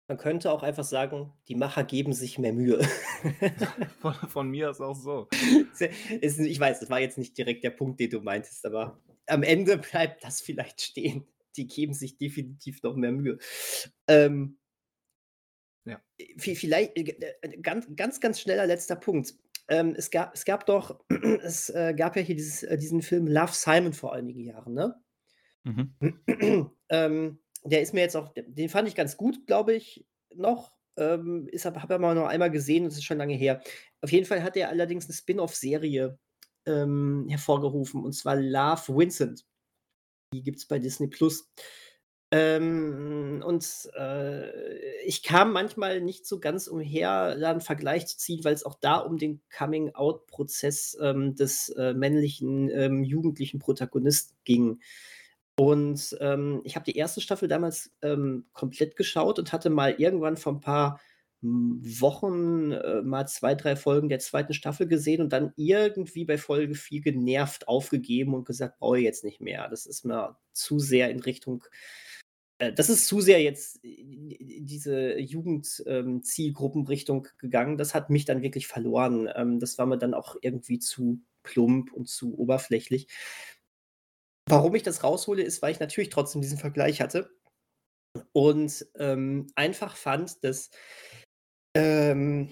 Man 0.07 0.17
könnte 0.17 0.51
auch 0.51 0.63
einfach 0.63 0.83
sagen, 0.83 1.31
die 1.47 1.55
Macher 1.55 1.83
geben 1.83 2.13
sich 2.13 2.37
mehr 2.37 2.53
Mühe. 2.53 2.81
Von, 3.99 4.13
von 4.13 4.49
mir 4.49 4.71
ist 4.71 4.81
auch 4.81 4.95
so. 4.95 5.29
ich 5.79 6.59
weiß, 6.59 6.79
das 6.79 6.89
war 6.89 6.99
jetzt 6.99 7.17
nicht 7.17 7.37
direkt 7.37 7.63
der 7.63 7.69
Punkt, 7.69 7.99
den 7.99 8.09
du 8.09 8.19
meintest, 8.19 8.65
aber 8.65 8.99
am 9.27 9.43
Ende 9.43 9.77
bleibt 9.91 10.23
das 10.23 10.41
vielleicht 10.41 10.81
stehen. 10.81 11.25
Die 11.55 11.67
geben 11.67 11.93
sich 11.93 12.17
definitiv 12.17 12.81
noch 12.83 12.95
mehr 12.95 13.11
Mühe. 13.11 13.37
Ähm, 14.07 14.57
ja. 15.85 16.01
Vielleicht 16.37 16.97
äh, 16.97 17.35
äh, 17.41 17.57
ganz, 17.61 17.87
ganz, 17.95 18.19
ganz 18.19 18.39
schneller 18.39 18.65
letzter 18.65 18.95
Punkt. 18.95 19.33
Ähm, 19.67 19.95
es, 19.97 20.11
gab, 20.11 20.33
es 20.33 20.45
gab 20.45 20.65
doch, 20.65 21.03
es 21.43 21.69
äh, 21.69 21.93
gab 21.95 22.15
ja 22.15 22.21
hier 22.21 22.35
dieses, 22.35 22.63
äh, 22.63 22.77
diesen 22.77 23.01
Film 23.01 23.27
Love 23.27 23.53
Simon 23.53 23.93
vor 23.93 24.13
einigen 24.13 24.43
Jahren, 24.43 24.73
ne? 24.73 24.95
Mhm. 25.63 25.95
ähm, 26.89 27.39
der 27.63 27.81
ist 27.81 27.93
mir 27.93 28.01
jetzt 28.01 28.15
auch 28.15 28.33
den 28.35 28.69
fand 28.69 28.87
ich 28.87 28.95
ganz 28.95 29.17
gut, 29.17 29.45
glaube 29.47 29.73
ich, 29.73 30.05
noch. 30.35 30.73
Ähm, 30.97 31.47
ist 31.51 31.65
aber 31.65 31.81
habe 31.81 31.95
aber 31.95 32.13
noch 32.13 32.27
einmal 32.27 32.51
gesehen 32.51 32.83
das 32.85 32.95
ist 32.95 33.05
schon 33.05 33.17
lange 33.17 33.33
her. 33.33 33.61
Auf 34.01 34.11
jeden 34.11 34.25
Fall 34.25 34.43
hat 34.43 34.57
er 34.57 34.69
allerdings 34.69 35.05
eine 35.05 35.13
Spin-off-Serie, 35.13 36.17
ähm, 36.65 37.27
hervorgerufen, 37.29 38.03
und 38.03 38.13
zwar 38.13 38.35
Love 38.35 38.97
Vincent. 38.97 39.45
Die 40.33 40.43
gibt 40.43 40.59
es 40.59 40.65
bei 40.67 40.79
Disney 40.79 41.07
Plus. 41.07 41.49
Ähm, 42.33 43.43
und 43.45 43.89
äh, 43.97 45.01
ich 45.03 45.21
kam 45.21 45.51
manchmal 45.51 45.99
nicht 45.99 46.25
so 46.25 46.39
ganz 46.39 46.67
umher, 46.67 47.35
da 47.37 47.51
einen 47.51 47.59
Vergleich 47.59 48.07
zu 48.07 48.17
ziehen, 48.17 48.43
weil 48.45 48.53
es 48.53 48.65
auch 48.65 48.75
da 48.79 48.97
um 48.97 49.17
den 49.17 49.41
Coming-out-Prozess 49.55 50.97
ähm, 51.01 51.35
des 51.35 51.69
äh, 51.77 51.93
männlichen 51.93 52.69
ähm, 52.69 53.03
jugendlichen 53.03 53.59
Protagonisten 53.59 54.37
ging. 54.45 54.79
Und 55.61 56.17
ähm, 56.21 56.61
ich 56.63 56.75
habe 56.75 56.85
die 56.85 56.97
erste 56.97 57.21
Staffel 57.21 57.47
damals 57.47 57.91
ähm, 58.01 58.47
komplett 58.51 58.95
geschaut 58.95 59.37
und 59.37 59.53
hatte 59.53 59.69
mal 59.69 59.93
irgendwann 59.99 60.35
vor 60.35 60.53
ein 60.53 60.59
paar 60.59 60.99
hm, 61.41 61.79
Wochen 62.01 62.71
äh, 62.71 63.03
mal 63.03 63.27
zwei, 63.27 63.53
drei 63.53 63.75
Folgen 63.75 64.09
der 64.09 64.17
zweiten 64.17 64.55
Staffel 64.55 64.87
gesehen 64.87 65.21
und 65.21 65.31
dann 65.31 65.53
irgendwie 65.57 66.25
bei 66.25 66.39
Folge 66.39 66.73
4 66.73 67.01
genervt 67.01 67.67
aufgegeben 67.67 68.33
und 68.33 68.45
gesagt, 68.45 68.79
brauche 68.79 68.97
ich 68.97 69.03
jetzt 69.03 69.23
nicht 69.23 69.39
mehr. 69.39 69.67
Das 69.69 69.85
ist 69.85 70.03
mir 70.03 70.35
zu 70.51 70.79
sehr 70.79 71.11
in 71.11 71.19
Richtung, 71.19 71.63
äh, 72.57 72.73
das 72.73 72.89
ist 72.89 73.05
zu 73.05 73.21
sehr 73.21 73.43
jetzt 73.43 73.75
in 73.83 74.65
diese 74.65 75.19
Jugendzielgruppenrichtung 75.19 77.25
ähm, 77.25 77.31
gegangen. 77.37 77.77
Das 77.77 77.93
hat 77.93 78.09
mich 78.09 78.25
dann 78.25 78.41
wirklich 78.41 78.65
verloren. 78.65 79.29
Ähm, 79.35 79.59
das 79.59 79.77
war 79.77 79.85
mir 79.85 79.99
dann 79.99 80.15
auch 80.15 80.37
irgendwie 80.41 80.79
zu 80.79 81.21
plump 81.43 81.93
und 81.93 82.09
zu 82.09 82.35
oberflächlich. 82.35 83.05
Warum 84.51 84.75
ich 84.75 84.83
das 84.83 85.03
raushole, 85.03 85.41
ist, 85.43 85.61
weil 85.61 85.71
ich 85.71 85.79
natürlich 85.79 86.09
trotzdem 86.09 86.41
diesen 86.41 86.57
Vergleich 86.57 87.01
hatte 87.01 87.31
und 88.33 88.85
ähm, 88.99 89.47
einfach 89.55 89.95
fand, 89.95 90.43
dass 90.43 90.69
Ähm, 91.73 92.49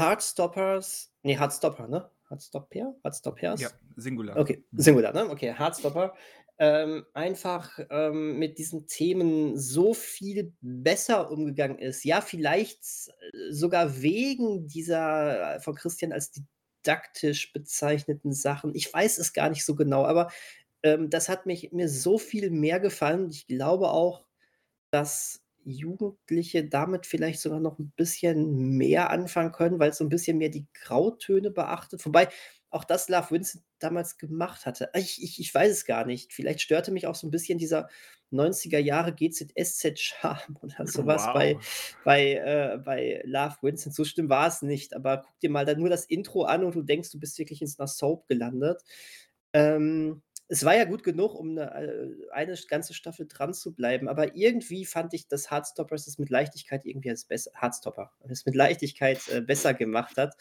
Heartstoppers, 0.00 1.12
nee, 1.22 1.38
Heartstopper, 1.38 1.86
ne? 1.86 2.10
Heartstopper? 2.28 2.96
Heartstoppers? 3.04 3.60
Ja, 3.60 3.70
Singular. 3.96 4.36
Okay. 4.36 4.64
Singular, 4.72 5.12
ne? 5.12 5.28
Okay, 5.30 5.54
Heartstopper. 5.56 6.14
Ähm, 6.58 7.06
einfach 7.14 7.78
ähm, 7.90 8.38
mit 8.38 8.58
diesen 8.58 8.86
Themen 8.86 9.58
so 9.58 9.94
viel 9.94 10.52
besser 10.60 11.30
umgegangen 11.30 11.78
ist. 11.78 12.04
Ja, 12.04 12.20
vielleicht 12.20 12.80
äh, 12.80 13.52
sogar 13.52 14.02
wegen 14.02 14.66
dieser 14.66 15.56
äh, 15.56 15.60
von 15.60 15.74
Christian 15.74 16.12
als 16.12 16.32
didaktisch 16.82 17.52
bezeichneten 17.52 18.32
Sachen. 18.32 18.74
Ich 18.74 18.92
weiß 18.92 19.18
es 19.18 19.32
gar 19.32 19.50
nicht 19.50 19.64
so 19.64 19.74
genau, 19.74 20.04
aber 20.04 20.30
ähm, 20.82 21.10
das 21.10 21.28
hat 21.28 21.46
mich 21.46 21.72
mir 21.72 21.88
so 21.88 22.18
viel 22.18 22.50
mehr 22.50 22.80
gefallen. 22.80 23.30
Ich 23.30 23.46
glaube 23.46 23.90
auch, 23.90 24.26
dass 24.90 25.42
Jugendliche 25.64 26.66
damit 26.68 27.06
vielleicht 27.06 27.40
sogar 27.40 27.60
noch 27.60 27.78
ein 27.78 27.92
bisschen 27.96 28.76
mehr 28.78 29.10
anfangen 29.10 29.52
können, 29.52 29.78
weil 29.78 29.90
es 29.90 29.98
so 29.98 30.04
ein 30.04 30.08
bisschen 30.08 30.38
mehr 30.38 30.48
die 30.48 30.66
Grautöne 30.74 31.50
beachtet. 31.50 32.04
Wobei 32.06 32.28
auch 32.70 32.84
das 32.84 33.08
Love 33.08 33.30
Vincent 33.32 33.64
damals 33.78 34.16
gemacht 34.16 34.64
hatte. 34.66 34.90
Ich 34.94 35.22
ich 35.22 35.38
ich 35.40 35.54
weiß 35.54 35.70
es 35.72 35.84
gar 35.84 36.06
nicht. 36.06 36.32
Vielleicht 36.32 36.60
störte 36.62 36.92
mich 36.92 37.06
auch 37.06 37.14
so 37.14 37.26
ein 37.26 37.30
bisschen 37.30 37.58
dieser 37.58 37.88
90er 38.30 38.78
Jahre 38.78 39.12
GZSZ-Charme 39.12 40.56
oder 40.62 40.86
sowas 40.86 41.30
bei 41.32 41.58
Wow. 41.58 41.96
bei, 42.04 42.34
äh 42.34 42.78
bei 42.78 43.22
Love 43.24 43.56
Vincent. 43.62 43.94
So 43.94 44.04
schlimm 44.04 44.28
war 44.28 44.48
es 44.48 44.62
nicht, 44.62 44.94
aber 44.94 45.22
guck 45.26 45.38
dir 45.40 45.50
mal 45.50 45.64
dann 45.66 45.78
nur 45.80 45.90
das 45.90 46.04
Intro 46.06 46.44
an 46.44 46.64
und 46.64 46.74
du 46.74 46.82
denkst, 46.82 47.10
du 47.10 47.18
bist 47.20 47.38
wirklich 47.38 47.60
in 47.60 47.68
so 47.68 47.82
'ner 47.82 47.88
Soap 47.88 48.26
gelandet. 48.28 48.82
Ähm, 49.52 50.22
es 50.50 50.64
war 50.64 50.76
ja 50.76 50.84
gut 50.84 51.04
genug, 51.04 51.34
um 51.36 51.54
'ne 51.54 51.62
äh, 51.74 52.32
eine 52.32 52.56
ganze 52.68 52.94
Staffel 52.94 53.26
dran 53.28 53.54
zu 53.54 53.74
bleiben, 53.74 54.08
aber 54.08 54.36
irgendwie 54.36 54.84
fand 54.86 55.14
ich, 55.14 55.28
dass 55.28 55.50
Heartstoppers 55.50 56.08
es 56.08 56.18
mit 56.18 56.30
Leichtigkeit 56.30 56.84
irgendwie 56.86 57.10
als 57.10 57.24
besser 57.24 57.52
Heartstopper 57.60 58.12
es 58.28 58.46
mit 58.46 58.56
Leichtigkeit, 58.56 59.20
äh, 59.30 59.40
besser 59.42 59.74
gemacht 59.74 60.16
hat. 60.18 60.36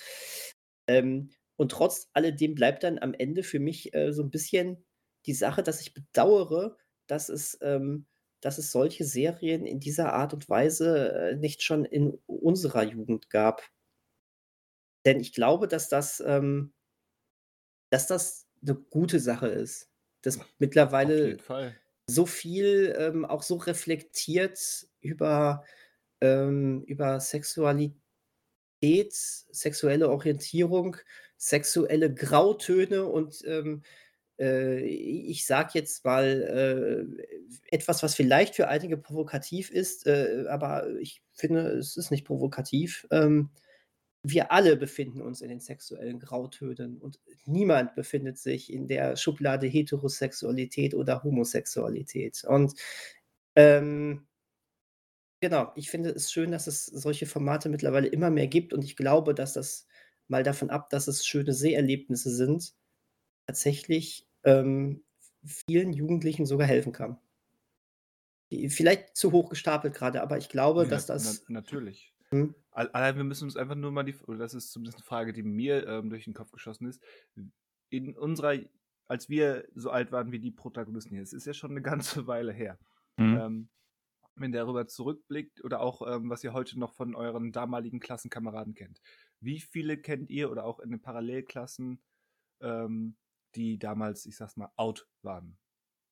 Ähm, 0.87 1.29
und 1.57 1.71
trotz 1.71 2.09
alledem 2.13 2.55
bleibt 2.55 2.83
dann 2.83 2.99
am 2.99 3.13
Ende 3.13 3.43
für 3.43 3.59
mich, 3.59 3.93
äh, 3.95 4.11
so 4.13 4.23
'n 4.23 4.31
bisschen 4.31 4.83
die 5.27 5.33
Sache, 5.35 5.63
dass 5.63 5.81
ich 5.81 5.93
bedauere, 5.93 6.77
dass 7.07 7.29
es 7.29 7.57
ähm, 7.61 8.07
dass 8.41 8.57
es 8.57 8.71
solche 8.71 9.03
Serien 9.05 9.65
in 9.65 9.79
dieser 9.81 10.13
Art 10.13 10.33
und 10.33 10.49
Weise, 10.49 11.13
äh, 11.33 11.35
nicht 11.37 11.61
schon 11.63 11.85
in 11.85 12.17
unserer 12.27 12.83
Jugend 12.83 13.29
gab. 13.29 13.61
Denn 15.05 15.19
ich 15.19 15.33
glaube, 15.33 15.67
dass 15.67 15.87
das 15.89 16.21
ähm 16.25 16.71
dass 17.93 18.07
das 18.07 18.45
'ne 18.61 18.75
gute 18.75 19.19
Sache 19.19 19.47
ist, 19.47 19.88
dass 20.21 20.39
mittlerweile 20.59 21.37
so 22.07 22.25
viel, 22.25 22.95
ähm, 22.97 23.25
auch 23.25 23.43
so 23.43 23.55
reflektiert 23.57 24.87
über 25.01 25.63
ähm, 26.21 26.83
über 26.85 27.19
Sexualität, 27.19 27.95
sexuelle 28.81 30.09
Orientierung, 30.09 30.97
sexuelle 31.37 32.13
Grautöne 32.13 33.05
und, 33.05 33.43
ähm, 33.45 33.83
äh, 34.39 34.79
ich 34.81 35.45
sage 35.45 35.71
jetzt 35.75 36.05
mal, 36.05 37.07
äh, 37.21 37.25
etwas, 37.71 38.03
was 38.03 38.15
vielleicht 38.15 38.55
für 38.55 38.67
einige 38.67 38.97
provokativ 38.97 39.71
ist, 39.71 40.07
äh, 40.07 40.45
aber 40.49 40.89
ich 40.99 41.21
finde, 41.33 41.71
es 41.77 41.97
ist 41.97 42.11
nicht 42.11 42.25
provokativ. 42.25 43.07
Ähm, 43.11 43.49
wir 44.23 44.51
alle 44.51 44.75
befinden 44.77 45.21
uns 45.21 45.41
in 45.41 45.49
den 45.49 45.59
sexuellen 45.61 46.19
Grautönen 46.19 46.97
und 46.99 47.19
niemand 47.45 47.95
befindet 47.95 48.37
sich 48.37 48.71
in 48.71 48.87
der 48.87 49.15
Schublade 49.15 49.67
Heterosexualität 49.67 50.93
oder 50.95 51.23
Homosexualität. 51.23 52.43
Und, 52.45 52.73
ähm 53.55 54.27
Genau, 55.43 55.71
ich 55.75 55.89
finde 55.89 56.09
es 56.09 56.31
schön, 56.31 56.51
dass 56.51 56.67
es 56.67 56.85
solche 56.85 57.25
Formate 57.25 57.69
mittlerweile 57.69 58.07
immer 58.07 58.29
mehr 58.29 58.47
gibt 58.47 58.73
und 58.73 58.83
ich 58.83 58.97
glaube, 58.97 59.33
dass 59.33 59.53
das 59.53 59.87
mal 60.27 60.43
davon 60.43 60.69
ab, 60.69 60.89
dass 60.89 61.07
es 61.07 61.25
schöne 61.25 61.53
Seherlebnisse 61.53 62.29
sind, 62.35 62.73
tatsächlich, 63.47 64.29
ähm, 64.45 65.05
vielen 65.45 65.93
Jugendlichen 65.93 66.45
sogar 66.47 66.67
helfen 66.67 66.93
kann. 66.93 67.19
Vielleicht 68.69 69.15
zu 69.15 69.31
hoch 69.31 69.49
gestapelt 69.49 69.93
grade, 69.95 70.21
aber 70.21 70.37
ich 70.37 70.49
glaube, 70.49 70.85
Ja, 70.85 70.87
dass 70.87 71.05
na 71.17 71.35
das 71.35 71.43
natürlich. 71.47 72.13
Al 72.71 72.89
allein 72.91 73.15
wir 73.17 73.23
müssen 73.23 73.45
uns 73.45 73.57
einfach 73.57 73.75
nur 73.75 73.91
mal 73.91 74.03
die 74.03 74.15
oder 74.27 74.37
das 74.37 74.53
ist 74.53 74.71
zumindest 74.71 74.99
'ne 74.99 75.03
Frage, 75.03 75.33
die 75.33 75.43
mir, 75.43 75.87
ähm, 75.87 76.09
durch 76.09 76.25
den 76.25 76.33
Kopf 76.33 76.51
geschossen 76.51 76.87
ist. 76.87 77.01
In 77.89 78.15
unserer 78.17 78.59
als 79.07 79.27
wir 79.29 79.67
so 79.73 79.89
alt 79.89 80.11
waren 80.11 80.31
wie 80.31 80.39
die 80.39 80.51
Protagonisten 80.51 81.15
hier, 81.15 81.23
es 81.23 81.33
ist 81.33 81.45
ja 81.45 81.53
schon 81.53 81.73
'ne 81.73 81.81
ganze 82.23 82.27
Weile 82.27 82.53
her. 82.53 82.79
Mhm. 83.17 83.41
Ähm, 83.41 83.69
wenn 84.35 84.53
ihr 84.53 84.59
darüber 84.61 84.87
zurückblickt 84.87 85.63
oder 85.65 85.81
auch, 85.81 86.01
ähm, 86.07 86.29
was 86.29 86.43
ihr 86.43 86.53
heute 86.53 86.79
noch 86.79 86.93
von 86.95 87.15
euren 87.15 87.51
damaligen 87.53 87.99
Klassenkameraden 88.01 88.73
kennt. 88.75 89.01
Wie 89.41 89.59
viele 89.61 89.97
kennt 89.99 90.29
ihr 90.31 90.51
oder 90.51 90.65
auch 90.65 90.79
in 90.79 90.91
den 90.91 91.01
Parallelklassen, 91.01 92.03
ähm, 92.61 93.17
die 93.55 93.79
damals, 93.79 94.25
ich 94.27 94.37
sage 94.37 94.49
es 94.51 94.57
mal, 94.57 94.71
out 94.77 95.09
waren? 95.23 95.59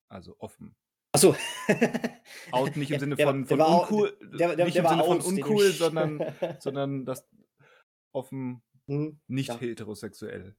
Also 0.09 0.37
offen. 0.39 0.75
Ach 1.13 1.19
so. 1.19 1.35
Out 2.51 2.75
nicht 2.75 2.91
im 2.91 2.99
Sinne 2.99 3.15
der 3.15 3.27
von 3.27 3.45
der 3.45 3.67
uncool 3.67 4.17
der 4.21 4.55
der 4.55 4.65
nicht 4.65 4.75
der 4.75 4.83
im 4.83 4.89
war 4.89 5.03
Sinne 5.03 5.21
von 5.21 5.33
uncool, 5.33 5.71
sondern 5.71 6.35
sondern 6.59 7.05
das 7.05 7.27
offen 8.13 8.61
Mhm, 8.87 9.19
nicht 9.27 9.49
ja. 9.49 9.59
heterosexuell. 9.59 10.55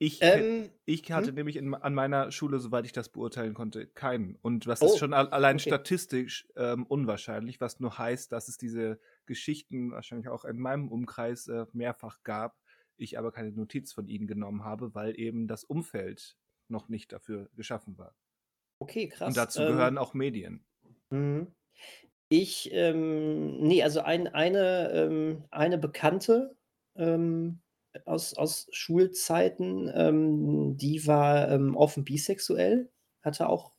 Ich 0.00 0.18
Ähm, 0.22 0.70
ich 0.84 1.10
hatte 1.10 1.30
mhm. 1.30 1.36
nämlich 1.36 1.56
in 1.56 1.74
an 1.74 1.94
meiner 1.94 2.30
Schule, 2.30 2.60
soweit 2.60 2.86
ich 2.86 2.92
das 2.92 3.08
beurteilen 3.08 3.54
konnte, 3.54 3.86
keinen. 3.86 4.36
Und 4.36 4.66
was 4.66 4.80
ist 4.80 4.92
Oh, 4.92 4.98
schon 4.98 5.12
al 5.12 5.28
allein 5.28 5.56
okay. 5.56 5.70
statistisch, 5.70 6.46
ähm, 6.56 6.86
unwahrscheinlich, 6.86 7.60
was 7.60 7.80
nur 7.80 7.98
heißt, 7.98 8.30
dass 8.30 8.48
es 8.48 8.58
diese 8.58 9.00
Geschichten 9.26 9.90
wahrscheinlich 9.90 10.28
auch 10.28 10.44
in 10.44 10.58
meinem 10.58 10.88
Umkreis, 10.88 11.48
äh, 11.48 11.66
mehrfach 11.72 12.22
gab, 12.22 12.60
ich 12.96 13.18
aber 13.18 13.32
keine 13.32 13.50
Notiz 13.50 13.92
von 13.92 14.06
ihnen 14.06 14.28
genommen 14.28 14.64
habe, 14.64 14.94
weil 14.94 15.18
eben 15.18 15.48
das 15.48 15.64
Umfeld 15.64 16.36
noch 16.68 16.88
nicht 16.88 17.12
dafür 17.12 17.48
geschaffen 17.54 17.98
war. 17.98 18.14
Okay, 18.82 19.08
Und 19.24 19.36
krass. 19.36 19.36
dazu 19.36 19.64
Ähm 19.64 19.64
gehören 19.64 19.96
auch 19.98 20.12
Medien. 20.14 20.64
Mhm. 21.10 21.54
Ich, 22.30 22.70
ähm 22.72 23.58
ne, 23.60 23.82
also 23.84 24.00
ein 24.02 24.28
eine 24.28 24.90
ähm, 24.92 25.44
eine 25.50 25.78
Bekannte, 25.78 26.56
ähm, 26.96 27.60
aus 28.06 28.34
aus 28.34 28.68
Schulzeiten, 28.72 29.90
ähm, 29.94 30.76
die 30.78 31.06
war, 31.06 31.50
ähm, 31.50 31.76
offen 31.76 32.04
bisexuell, 32.04 32.90
hatte 33.22 33.48
auch 33.48 33.74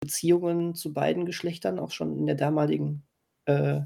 Beziehungen 0.00 0.74
zu 0.74 0.94
beiden 0.94 1.26
Geschlechtern, 1.26 1.78
auch 1.80 1.92
schon 1.92 2.16
in 2.18 2.26
der 2.26 2.36
damaligen 2.36 3.06
äh, 3.46 3.82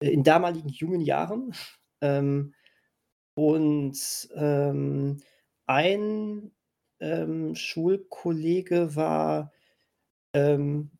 in 0.00 0.24
damaligen 0.24 0.68
jungen 0.70 1.00
Jahren. 1.02 1.54
Ähm, 2.02 2.54
und, 3.36 4.28
ein, 5.66 6.52
ähm, 7.00 7.54
Schulkollege 7.54 8.96
war, 8.96 9.52
ähm 10.34 10.92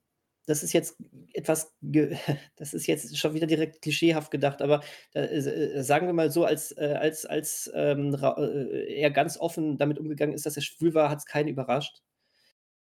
das 0.46 0.62
ist 0.62 0.74
jetzt 0.74 0.98
etwas 1.34 1.74
das 2.56 2.74
ist 2.74 2.86
jetzt 2.88 3.18
schon 3.18 3.34
wieder 3.34 3.46
direkt 3.48 3.82
klischeehaft 3.82 4.30
gedacht, 4.30 4.62
aber, 4.62 4.82
äh, 5.14 5.22
äh, 5.22 5.82
sagen 5.82 6.06
wir 6.06 6.14
mal 6.14 6.30
so, 6.32 6.44
als 6.46 6.72
äh, 6.78 6.96
als 7.00 7.26
als, 7.26 7.70
ähm, 7.74 8.14
äh, 8.14 8.94
er 9.00 9.10
ganz 9.10 9.38
offen 9.38 9.78
damit 9.78 9.98
umgegangen 9.98 10.34
ist, 10.34 10.46
dass 10.46 10.56
er 10.56 10.62
schwul 10.62 10.94
war, 10.94 11.10
hat's 11.10 11.26
keinen 11.26 11.48
überrascht. 11.48 12.02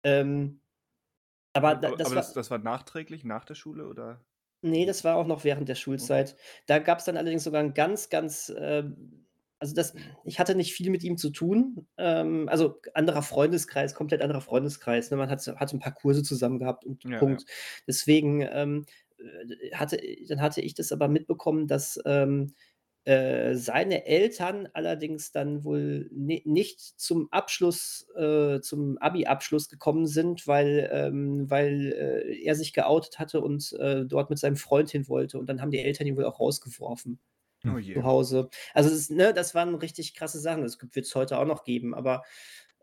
Ähm, 0.04 0.60
aber 1.54 1.76
da 1.76 1.92
Aber 1.92 1.98
das 1.98 2.04
aber 2.04 2.14
das 2.14 2.32
war 2.32 2.32
das 2.32 2.50
war 2.50 2.58
nachträglich, 2.58 3.24
nach 3.24 3.44
der 3.44 3.54
Schule 3.54 3.86
oder 3.86 4.24
Ne, 4.62 4.86
wie? 4.86 4.86
das 4.86 5.04
war 5.04 5.16
auch 5.16 5.26
noch 5.26 5.44
während 5.44 5.68
der 5.68 5.74
Okay. 5.98 6.24
Schulzeit. 6.24 6.36
Da 6.66 6.78
gab's 6.78 7.04
dann 7.04 7.16
allerdings 7.18 7.44
sogar 7.44 7.62
'n 7.62 7.74
ganz, 7.74 8.08
ganz, 8.08 8.52
ähm 8.58 9.23
also 9.58 9.74
das 9.74 9.94
ich 10.24 10.38
hatte 10.40 10.54
nicht 10.54 10.72
viel 10.74 10.90
mit 10.90 11.04
ihm 11.04 11.16
zu 11.18 11.30
tun. 11.30 11.86
Ähm, 11.98 12.48
also 12.48 12.80
anderer 12.94 13.22
Freundeskreis, 13.22 13.94
komplett 13.94 14.22
anderer 14.22 14.40
Freundeskreis, 14.42 15.10
ne? 15.10 15.16
Man 15.16 15.30
hat 15.30 15.40
so 15.42 15.56
hatte 15.56 15.76
'n 15.76 15.80
paar 15.80 15.94
Kurse 15.94 16.22
zusammen 16.22 16.58
gehabt 16.58 16.84
und 16.84 17.04
Ja, 17.04 17.22
ja. 17.28 17.40
Punkt. 17.40 17.44
Deswegen, 17.86 18.42
ähm, 18.42 18.86
äh, 19.18 19.70
hatte 19.76 19.98
dann 20.28 20.40
hatte 20.42 20.60
ich 20.60 20.74
das 20.74 20.92
aber 20.92 21.08
mitbekommen, 21.08 21.66
dass, 21.68 21.98
ähm, 22.06 22.54
äh, 23.06 23.54
seine 23.56 24.06
Eltern 24.06 24.66
allerdings 24.72 25.30
dann 25.32 25.62
wohl 25.64 26.08
ni 26.12 26.42
nicht 26.46 26.80
zum 26.80 27.28
Abschluss 27.32 28.06
äh, 28.16 28.60
zum 28.62 28.96
Abi-Abschluss 28.98 29.68
gekommen 29.68 30.06
sind, 30.06 30.46
weil 30.46 30.88
ähm, 30.92 31.50
weil, 31.50 31.92
äh, 31.92 32.42
er 32.44 32.54
sich 32.54 32.72
geoutet 32.72 33.18
hatte 33.18 33.42
und, 33.42 33.72
äh, 33.74 34.06
dort 34.06 34.30
mit 34.30 34.38
seinem 34.38 34.56
Freund 34.56 34.90
hin 34.90 35.06
wollte. 35.08 35.38
Und 35.38 35.48
dann 35.48 35.60
haben 35.60 35.70
die 35.70 35.80
Eltern 35.80 36.06
ihn 36.06 36.16
wohl 36.16 36.24
auch 36.24 36.40
rausgeworfen 36.40 37.20
Oh 37.66 37.78
Hm. 37.78 37.94
zu 37.94 38.04
Hause. 38.04 38.50
Also 38.74 38.90
das 38.90 39.10
ne, 39.10 39.32
das 39.34 39.54
waren 39.54 39.74
richtig 39.76 40.14
krasse 40.14 40.40
Sachen. 40.40 40.62
Das 40.62 40.78
gibt 40.78 40.96
wird's 40.96 41.14
heute 41.14 41.38
auch 41.38 41.46
noch 41.46 41.64
geben, 41.64 41.94
aber, 41.94 42.24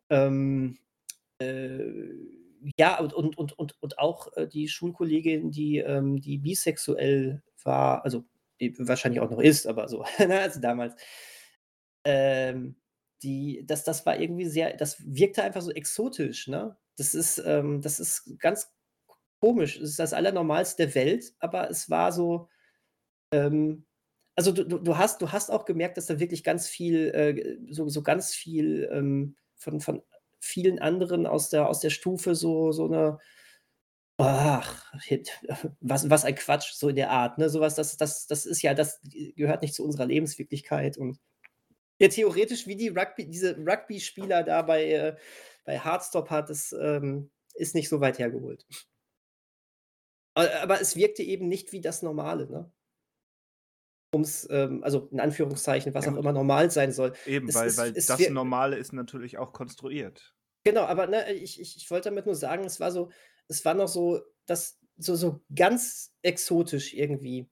ähm, 0.10 0.80
äh, 1.42 1.90
ja, 2.80 3.00
und 3.00 3.14
und 3.14 3.38
und 3.38 3.58
und 3.60 3.76
und 3.82 4.00
auch, 4.00 4.36
äh, 4.38 4.48
die 4.48 4.68
Schulkollegin, 4.70 5.52
die, 5.52 5.78
ähm 5.80 6.22
die 6.22 6.38
bisexuell 6.40 7.44
war, 7.64 8.04
also 8.06 8.26
die 8.62 8.76
wahrscheinlich 8.80 9.22
auch 9.22 9.32
noch 9.32 9.40
ist, 9.42 9.68
aber 9.68 9.88
so, 9.90 10.06
ne, 10.20 10.40
also 10.42 10.62
damals. 10.62 10.96
Ähm, 12.06 12.78
die 13.24 13.64
das 13.68 13.84
das 13.84 14.06
war 14.06 14.20
irgendwie 14.20 14.48
sehr 14.48 14.76
das 14.76 14.98
wirkte 15.06 15.44
einfach 15.44 15.62
so 15.62 15.72
exotisch, 15.72 16.48
ne? 16.48 16.78
Das 16.98 17.14
ist, 17.14 17.38
ähm 17.46 17.82
das 17.82 18.00
ist 18.00 18.40
ganz 18.40 18.72
komisch. 19.42 19.78
Es 19.78 19.92
ist 19.92 20.00
das 20.00 20.14
Allernormalste 20.14 20.86
der 20.88 20.96
Welt, 20.96 21.34
aber 21.40 21.70
es 21.70 21.90
war 21.90 22.12
so, 22.12 22.50
ähm 23.34 23.86
Also, 24.38 24.52
du 24.54 24.64
du 24.80 24.98
hast 24.98 25.22
du 25.22 25.32
hast 25.32 25.50
auch 25.52 25.66
gemerkt, 25.66 25.98
dass 25.98 26.06
da 26.06 26.20
wirklich 26.20 26.44
ganz 26.44 26.68
viel, 26.68 27.08
äh, 27.10 27.58
so 27.74 27.90
so 27.90 28.02
ganz 28.02 28.34
viel, 28.34 28.90
ähm, 28.92 29.36
von 29.58 29.82
von 29.82 30.02
vielen 30.40 30.80
anderen 30.80 31.26
aus 31.28 31.50
der 31.50 31.68
aus 31.68 31.82
der 31.82 31.90
Stufe 31.90 32.34
so 32.36 32.72
so 32.72 32.88
'ne 32.88 33.20
Ach. 34.20 34.94
Was 35.82 36.10
was 36.10 36.26
ein 36.26 36.36
Quatsch, 36.36 36.74
so 36.74 36.90
in 36.90 36.96
der 36.96 37.10
Art, 37.12 37.38
ne? 37.38 37.50
So 37.50 37.60
was, 37.62 37.76
das 37.76 37.98
das 37.98 38.28
das 38.28 38.46
ist 38.46 38.62
ja 38.62 38.74
das 38.74 39.00
gehört 39.36 39.62
nicht 39.62 39.74
zu 39.76 39.84
unserer 39.86 40.06
Lebenswirklichkeit 40.06 40.98
und 40.98 41.20
ja, 42.00 42.10
theoretisch 42.10 42.68
wie 42.68 42.76
die 42.78 42.90
Rugby 42.90 43.28
diese 43.30 43.58
Rugby-Spieler 43.58 44.44
da 44.44 44.64
bei, 44.64 44.86
äh 44.92 45.18
bei 45.66 45.80
Hardstopper, 45.80 46.44
das, 46.44 46.74
ähm, 46.80 47.32
ist 47.56 47.76
nicht 47.76 47.90
so 47.90 48.02
weit 48.02 48.20
hergeholt. 48.20 48.66
A 50.38 50.46
aber 50.64 50.80
es 50.80 50.96
wirkte 50.96 51.24
eben 51.24 51.48
nicht 51.50 51.72
wie 51.74 51.82
das 51.82 52.02
Normale, 52.04 52.50
ne? 52.50 52.72
Um's, 54.14 54.48
ähm 54.52 54.84
also 54.84 55.08
in 55.12 55.20
Anführungszeichen, 55.22 55.94
was 55.94 56.08
auch 56.08 56.16
immer 56.18 56.34
normal 56.34 56.70
sein 56.70 56.92
soll. 56.92 57.14
Eben, 57.26 57.48
Es 57.48 57.56
weil 57.56 57.68
es 57.68 57.78
weil 57.78 57.92
es 57.96 58.06
das 58.08 58.30
Normale 58.30 58.78
ist 58.78 58.94
natürlich 58.94 59.38
auch 59.38 59.54
konstruiert. 59.54 60.34
Genau, 60.66 60.84
aber, 60.84 61.08
ne, 61.08 61.34
ich 61.34 61.60
ich 61.60 61.76
ich 61.78 61.90
wollte 61.90 62.10
damit 62.10 62.26
nur 62.26 62.36
sagen, 62.36 62.64
es 62.66 62.80
war 62.80 62.92
so 62.92 63.10
es 63.48 63.66
war 63.66 63.74
noch 63.74 63.88
so 63.88 64.22
das 64.46 64.80
so 64.98 65.16
so 65.16 65.42
ganz 65.56 66.14
exotisch 66.22 66.94
irgendwie. 66.94 67.50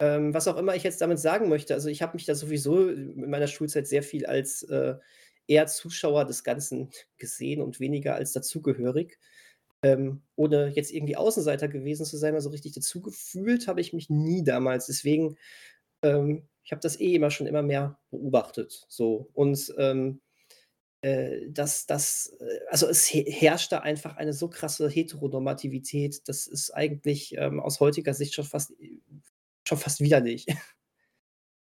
Ähm, 0.00 0.34
was 0.34 0.48
auch 0.48 0.56
immer 0.58 0.74
ich 0.76 0.84
jetzt 0.84 1.00
damit 1.02 1.20
sagen 1.20 1.48
möchte. 1.48 1.74
Also, 1.74 1.88
ich 1.90 2.02
habe 2.02 2.14
mich 2.14 2.26
da 2.26 2.34
sowieso 2.34 2.88
in 2.90 3.30
meiner 3.30 3.48
Schulzeit 3.48 3.86
sehr 3.88 4.02
viel 4.02 4.26
als, 4.26 4.62
äh, 4.64 4.96
eher 5.48 5.66
Zuschauer 5.68 6.24
des 6.26 6.44
Ganzen 6.44 6.90
gesehen 7.18 7.62
und 7.62 7.80
weniger 7.80 8.14
als 8.16 8.32
dazugehörig. 8.32 9.18
Ähm, 9.84 10.22
ohne 10.36 10.68
jetzt 10.68 10.92
irgendwie 10.92 11.16
Außenseiter 11.16 11.68
gewesen 11.68 12.06
zu 12.06 12.16
sein, 12.16 12.34
also 12.34 12.50
richtig 12.50 12.72
dazu 12.74 13.02
gefühlt 13.02 13.66
habe 13.68 13.80
ich 13.80 13.92
mich 13.92 14.10
nie 14.10 14.44
damals. 14.44 14.86
Deswegen, 14.86 15.36
ähm, 16.02 16.48
ich 16.64 16.72
habe 16.72 16.80
das 16.82 17.00
eh 17.00 17.14
immer 17.14 17.30
schon 17.30 17.46
immer 17.48 17.62
mehr 17.62 17.98
beobachtet, 18.10 18.86
so. 18.88 19.30
Und, 19.34 19.74
ähm, 19.78 20.20
äh, 21.02 21.48
das 21.50 21.86
das 21.86 22.34
äh, 22.40 22.60
also 22.70 22.88
es 22.88 23.06
he 23.06 23.24
herrscht 23.30 23.72
da 23.72 23.80
einfach 23.80 24.16
eine 24.16 24.32
so 24.34 24.48
krasse 24.48 24.88
Heteronormativität, 24.90 26.28
das 26.28 26.46
ist 26.46 26.70
eigentlich, 26.72 27.36
ähm, 27.38 27.60
aus 27.60 27.80
heutiger 27.80 28.14
Sicht 28.14 28.34
schon 28.34 28.44
fast 28.44 28.74
schon 29.68 29.78
fast 29.78 30.00
widerlich. 30.00 30.46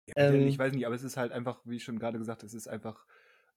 Ja, 0.08 0.14
widerlich, 0.26 0.48
ich 0.48 0.58
Ähm 0.58 0.58
weiß 0.58 0.72
nicht, 0.72 0.86
aber 0.86 0.94
es 0.94 1.02
ist 1.04 1.16
halt 1.16 1.32
einfach, 1.32 1.60
wie 1.64 1.76
ich 1.76 1.84
schon 1.84 1.98
grade 1.98 2.18
gesagt, 2.18 2.42
es 2.42 2.54
ist 2.54 2.66
einfach, 2.68 3.06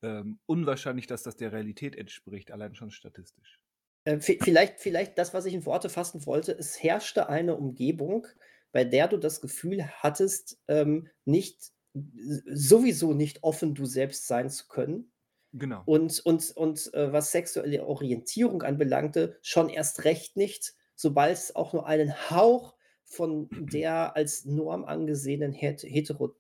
ähm, 0.02 0.40
unwahrscheinlich, 0.46 1.08
dass 1.08 1.24
das 1.24 1.38
der 1.38 1.52
Realität 1.52 1.96
entspricht, 1.96 2.52
allein 2.52 2.76
schon 2.76 2.92
statistisch. 2.92 3.60
Äh, 4.06 4.20
vi 4.20 4.40
vielleicht 4.42 4.80
vielleicht 4.80 5.18
das, 5.18 5.34
was 5.34 5.46
ich 5.46 5.54
in 5.54 5.66
Worte 5.66 5.90
fassen 5.90 6.26
wollte, 6.26 6.54
es 6.54 6.82
herrschte 6.82 7.28
eine 7.28 7.56
Umgebung, 7.56 8.28
bei 8.72 8.84
der 8.84 9.08
du 9.08 9.18
das 9.18 9.42
Gefühl 9.42 9.86
hattest, 9.86 10.60
ähm, 10.68 11.10
nicht 11.26 11.72
sowieso 11.94 13.14
nicht 13.14 13.44
offen 13.44 13.74
du 13.74 13.86
selbst 13.86 14.28
sein 14.28 14.50
zu 14.50 14.68
können. 14.68 15.12
Genau. 15.54 15.82
Und 15.86 16.20
und 16.26 16.52
und, 16.52 16.94
äh, 16.94 17.12
was 17.14 17.32
sexuelle 17.32 17.86
Orientierung 17.86 18.64
anbelangte, 18.64 19.38
schon 19.42 19.70
erst 19.70 20.04
recht 20.04 20.36
nicht, 20.38 20.76
sobald's 20.96 21.56
auch 21.56 21.74
nur 21.74 21.88
einen 21.88 22.14
Hauch 22.30 22.76
von 23.06 23.48
der 23.52 24.16
als 24.16 24.46
Norm 24.46 24.84
angesehenen 24.86 25.54
het 25.54 25.82
hetero 25.82 26.36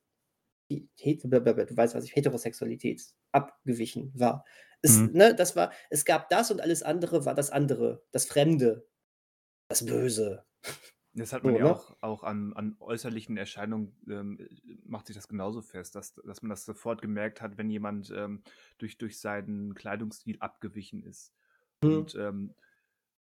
het 0.67 1.69
du 1.69 1.77
weißt, 1.77 1.95
was 1.95 2.05
ich 2.05 2.15
Heterosexualität 2.15 3.13
abgewichen 3.35 4.13
war. 4.15 4.45
Es 4.81 4.97
Mhm. 4.97 5.11
ne, 5.13 5.35
das 5.35 5.55
war 5.57 5.71
es 5.91 6.05
gab 6.05 6.29
das 6.29 6.51
und 6.51 6.61
alles 6.61 6.83
andere 6.83 7.25
war 7.25 7.35
das 7.35 7.51
andere, 7.51 8.03
das 8.11 8.25
Fremde, 8.27 8.87
das 9.69 9.85
Böse. 9.85 10.45
Das 11.17 11.31
hat 11.31 11.45
man 11.45 11.55
So, 11.55 11.57
ja 11.57 11.65
ne? 11.65 11.71
auch 11.71 11.95
auch 12.01 12.23
an 12.23 12.51
an 12.53 12.75
äußerlichen 12.79 13.37
Erscheinungen, 13.37 13.95
ähm, 14.09 14.37
äh, 14.39 14.49
macht 14.83 15.07
sich 15.07 15.15
das 15.15 15.27
genauso 15.29 15.61
fest, 15.61 15.95
dass 15.95 16.13
dass 16.15 16.41
man 16.41 16.49
das 16.49 16.65
sofort 16.65 17.01
gemerkt 17.01 17.41
hat, 17.41 17.57
wenn 17.57 17.69
jemand, 17.69 18.11
ähm, 18.13 18.43
durch 18.77 18.97
durch 18.97 19.19
seinen 19.19 19.75
Kleidungsstil 19.75 20.37
abgewichen 20.41 21.03
ist. 21.03 21.33
Mhm. 21.83 22.05
Und, 22.05 22.15
ähm, 22.15 22.55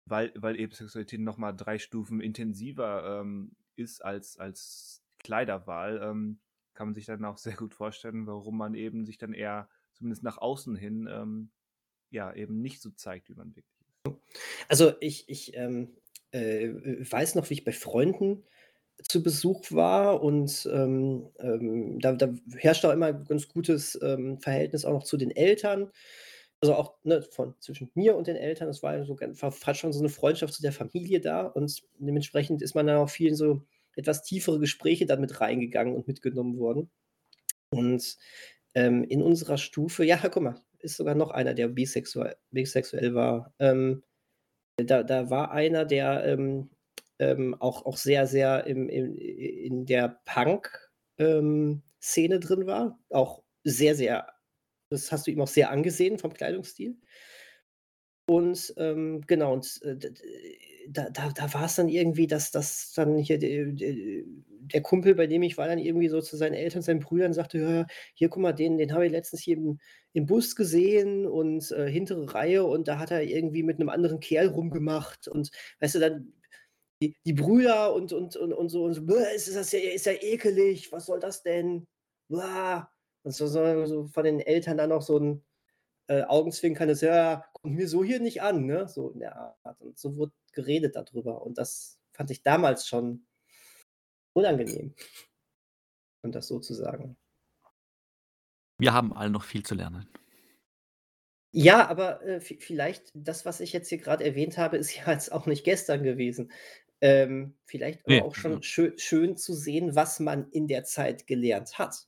weil 0.06 0.32
weil 0.36 0.60
eben 0.60 0.72
Sexualität 0.72 1.20
noch 1.20 1.38
mal 1.38 1.52
3 1.52 1.78
Stufen 1.78 2.20
intensiver, 2.20 3.20
ähm, 3.22 3.56
ist 3.76 4.04
als 4.04 4.38
als 4.38 5.04
Kleiderwahl, 5.18 6.00
ähm, 6.02 6.40
kann 6.74 6.88
man 6.88 6.94
sich 6.94 7.06
dann 7.06 7.24
auch 7.24 7.38
sehr 7.38 7.56
gut 7.56 7.74
vorstellen, 7.74 8.26
warum 8.28 8.56
man 8.58 8.74
eben 8.74 9.04
sich 9.06 9.18
dann 9.18 9.34
eher 9.34 9.68
zumindest 10.00 10.24
nach 10.24 10.38
außen 10.38 10.76
hin, 10.76 11.08
ähm, 11.12 11.52
ja, 12.10 12.34
eben 12.34 12.62
nicht 12.62 12.82
so 12.82 12.90
zeigt, 12.92 13.28
wie 13.30 13.34
man 13.36 13.56
wirklich 13.56 13.80
ist. 13.80 13.94
Also, 14.70 14.92
ich 15.00 15.28
ich, 15.28 15.56
ähm, 15.56 15.96
äh, 16.32 16.68
weiß 16.70 17.34
noch, 17.36 17.50
wie 17.50 17.54
ich 17.54 17.64
bei 17.64 17.72
Freunden 17.72 18.44
zu 19.08 19.22
Besuch 19.22 19.72
war 19.72 20.22
und, 20.22 20.68
ähm, 20.72 21.30
ähm, 21.40 21.98
da 22.00 22.12
da 22.14 22.34
herrscht 22.56 22.84
auch 22.86 22.92
immer 22.92 23.12
ganz 23.14 23.48
gutes, 23.48 23.98
ähm, 24.02 24.38
Verhältnis 24.40 24.84
auch 24.86 24.92
noch 24.94 25.04
zu 25.04 25.16
den 25.18 25.30
Eltern. 25.32 25.90
Also 26.62 26.74
auch, 26.76 26.98
ne, 27.04 27.22
von 27.22 27.54
zwischen 27.60 27.90
mir 27.94 28.16
und 28.16 28.26
den 28.28 28.36
Eltern. 28.36 28.68
Es 28.70 28.82
war 28.84 29.04
so 29.06 29.16
fa 29.34 29.50
fast 29.52 29.80
schon 29.80 29.92
so 29.94 30.02
'ne 30.02 30.08
Freundschaft 30.10 30.54
zu 30.54 30.62
der 30.62 30.72
Familie 30.74 31.20
da 31.22 31.46
und 31.48 31.82
dementsprechend 31.98 32.62
ist 32.62 32.74
man 32.76 32.86
dann 32.88 32.98
auch 32.98 33.10
viel 33.10 33.28
in 33.30 33.36
so 33.36 33.62
etwas 33.96 34.22
tiefere 34.24 34.60
Gespräche 34.60 35.06
dann 35.06 35.20
mit 35.22 35.40
reingegangen 35.40 35.94
und 35.96 36.08
mitgenommen 36.08 36.58
worden. 36.58 36.90
Und, 37.72 38.18
ähm, 38.74 39.04
in 39.04 39.22
unserer 39.22 39.58
Stufe 39.58 40.04
ja, 40.04 40.18
guck 40.22 40.42
mal, 40.42 40.60
ist 40.80 40.96
sogar 40.96 41.14
noch 41.14 41.30
einer, 41.30 41.54
der 41.54 41.68
bisexuell 41.68 42.36
bisexuell 42.50 43.14
war. 43.14 43.54
Ähm, 43.58 44.02
da 44.78 45.02
da 45.02 45.30
war 45.30 45.52
einer, 45.52 45.84
der, 45.84 46.24
ähm, 46.26 46.70
ähm, 47.18 47.54
auch 47.60 47.86
auch 47.86 47.96
sehr, 47.98 48.26
sehr 48.26 48.66
im 48.66 48.88
im 48.88 49.16
in 49.16 49.86
der 49.86 50.20
Punk 50.26 50.90
ähm, 51.18 51.82
drin 52.40 52.66
war, 52.66 52.98
auch 53.10 53.42
sehr, 53.64 53.94
sehr 53.94 54.28
das 54.90 55.12
hast 55.12 55.26
du 55.26 55.30
ihm 55.32 55.40
auch 55.40 55.48
sehr 55.48 55.70
angesehen 55.70 56.18
vom 56.18 56.34
Kleidungsstil. 56.34 56.98
Und, 58.28 58.72
ähm, 58.76 59.22
genau, 59.26 59.52
und, 59.54 59.80
äh, 59.82 59.96
da 60.88 61.10
da 61.10 61.30
da 61.30 61.52
war's 61.54 61.76
dann 61.76 61.88
irgendwie, 61.88 62.26
dass 62.26 62.50
dass 62.50 62.92
dann 62.94 63.16
hier 63.18 63.38
de 63.38 63.72
de 63.72 64.24
der 64.62 64.82
Kumpel, 64.82 65.14
bei 65.14 65.26
dem 65.26 65.42
ich 65.42 65.58
war, 65.58 65.66
dann 65.68 65.78
irgendwie 65.78 66.08
so 66.08 66.20
zu 66.20 66.36
seinen 66.36 66.54
Eltern, 66.54 66.82
seinen 66.82 67.00
Brüdern 67.00 67.32
sagte: 67.32 67.58
„Ja, 67.58 67.86
hier, 68.14 68.28
guck 68.28 68.42
mal, 68.42 68.52
den 68.52 68.78
den 68.78 68.92
habe 68.92 69.06
ich 69.06 69.12
letztens 69.12 69.42
hier 69.42 69.56
im 69.56 69.78
im 70.12 70.26
Bus 70.26 70.56
gesehen 70.56 71.24
und, 71.26 71.70
äh, 71.70 71.88
hintere 71.90 72.34
Reihe 72.34 72.64
und 72.64 72.88
da 72.88 72.98
hat 72.98 73.10
er 73.12 73.22
irgendwie 73.22 73.62
mit 73.62 73.78
'nem 73.78 73.88
anderen 73.88 74.20
Kerl 74.20 74.48
rumgemacht.“ 74.48 75.28
Und 75.28 75.50
weißt 75.80 75.96
du, 75.96 75.98
dann 76.00 76.32
die 77.02 77.16
die 77.26 77.32
Brüder 77.34 77.94
und 77.94 78.12
und 78.12 78.36
und 78.36 78.52
und 78.54 78.68
so 78.70 78.84
und 78.84 78.94
so: 78.94 79.02
„Bäh, 79.06 79.34
ist 79.36 79.54
das 79.54 79.72
ja 79.72 79.80
ist 79.80 80.06
ja 80.06 80.12
ekelig, 80.12 80.92
was 80.92 81.06
soll 81.06 81.20
das 81.20 81.42
denn? 81.42 81.86
Bah.“ 82.28 82.90
Und 83.24 83.32
so 83.34 83.46
so 83.48 83.86
so 83.86 84.06
von 84.08 84.24
den 84.24 84.40
Eltern 84.40 84.78
dann 84.78 84.90
noch 84.90 85.02
so 85.02 85.18
'n, 85.18 85.42
äh, 86.08 86.22
Augenzwinkern, 86.24 86.88
das: 86.88 87.00
„Ja, 87.02 87.44
kommt 87.54 87.76
mir 87.76 87.88
so 87.88 88.04
hier 88.04 88.20
nicht 88.20 88.42
an“, 88.42 88.66
ne? 88.66 88.88
So 88.88 89.10
in 89.12 89.20
der 89.20 89.36
Art. 89.64 89.80
Und 89.82 89.98
so 89.98 90.16
wurde 90.16 90.32
geredet 90.52 90.96
da 90.96 91.02
drüber 91.02 91.42
und 91.42 91.58
das 91.58 92.00
fand 92.12 92.30
ich 92.30 92.42
damals 92.42 92.86
schon 92.86 93.26
unangenehm, 94.34 94.94
um 96.22 96.32
das 96.32 96.48
so 96.48 96.60
zu 96.60 96.74
sagen. 96.74 97.16
Wir 98.78 98.92
haben 98.92 99.12
alle 99.12 99.30
noch 99.30 99.44
viel 99.44 99.64
zu 99.64 99.74
lernen. 99.74 100.08
Ja, 101.52 101.88
aber, 101.88 102.22
äh, 102.22 102.40
vi 102.40 102.58
vielleicht 102.60 103.10
das, 103.14 103.44
was 103.44 103.60
ich 103.60 103.72
jetzt 103.72 103.88
hier 103.88 103.98
grad 103.98 104.20
erwähnt 104.20 104.56
habe, 104.56 104.76
ist 104.76 104.94
ja 104.96 105.10
jetzt 105.12 105.32
auch 105.32 105.46
nicht 105.46 105.64
gestern 105.64 106.02
gewesen. 106.02 106.52
Ähm, 107.02 107.56
vielleicht 107.64 108.06
aber 108.06 108.26
auch 108.26 108.34
schon 108.34 108.62
schö 108.62 108.92
schön 108.98 109.36
zu 109.36 109.54
sehen, 109.54 109.94
was 109.94 110.20
man 110.20 110.50
in 110.50 110.68
der 110.68 110.84
Zeit 110.84 111.26
gelernt 111.26 111.78
hat. 111.78 112.06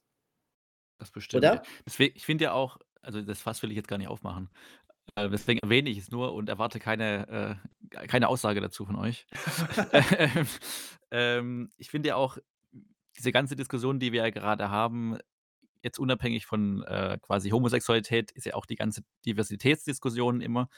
Das 0.99 1.11
bestimmt. 1.11 1.43
Oder? 1.43 1.63
Deswe 1.87 2.05
ich 2.05 2.27
finde 2.27 2.45
ja 2.45 2.53
auch 2.53 2.79
also 3.03 3.21
das 3.21 3.43
Fass 3.43 3.63
will 3.63 3.71
ich 3.71 3.77
jetzt 3.77 3.89
gar 3.89 3.99
nicht 3.99 4.09
aufmachen. 4.09 4.49
Äh, 5.15 5.29
deswegen 5.29 5.61
erwähne 5.61 5.91
ich 5.91 5.99
es 5.99 6.11
nur 6.11 6.35
und 6.35 6.49
erwarte 6.49 6.79
keine 6.79 7.29
äh, 7.29 8.07
keine 8.09 8.29
Aussage 8.29 8.61
dazu 8.61 8.85
von 8.85 8.97
euch. 8.97 9.27
Ähm, 9.95 10.47
ähm, 11.11 11.71
ich 11.77 11.91
finde 11.91 12.11
ja 12.11 12.17
auch, 12.17 12.39
diese 13.19 13.33
ganze 13.33 13.55
Diskussion, 13.55 14.01
die 14.01 14.13
wir 14.13 14.23
ja 14.23 14.31
gerade 14.31 14.71
haben, 14.71 15.19
jetzt 15.83 15.99
unabhängig 15.99 16.47
von, 16.47 16.83
äh, 16.85 17.19
quasi 17.21 17.51
Homosexualität, 17.51 18.31
ist 18.31 18.47
ja 18.47 18.55
auch 18.55 18.67
die 18.67 18.77
ganze 18.77 19.03
Diversitätsdiskussion 19.27 20.41
immer. 20.41 20.69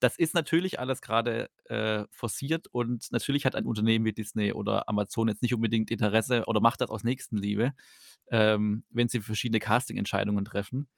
Das 0.00 0.16
ist 0.18 0.34
natürlich 0.34 0.80
alles 0.80 1.02
grade, 1.02 1.50
äh, 1.66 2.04
forciert 2.10 2.66
und 2.68 3.12
natürlich 3.12 3.44
hat 3.44 3.54
ein 3.54 3.66
Unternehmen 3.66 4.04
wie 4.04 4.12
Disney 4.12 4.52
oder 4.52 4.88
Amazon 4.88 5.28
jetzt 5.28 5.42
nicht 5.42 5.54
unbedingt 5.54 5.90
Interesse 5.90 6.44
oder 6.46 6.60
macht 6.60 6.80
das 6.80 6.90
aus 6.90 7.04
Nächstenliebe, 7.04 7.72
ähm, 8.30 8.84
wenn 8.90 9.08
sie 9.08 9.20
verschiedene 9.20 9.60
Casting-Entscheidungen 9.60 10.44
treffen. 10.44 10.88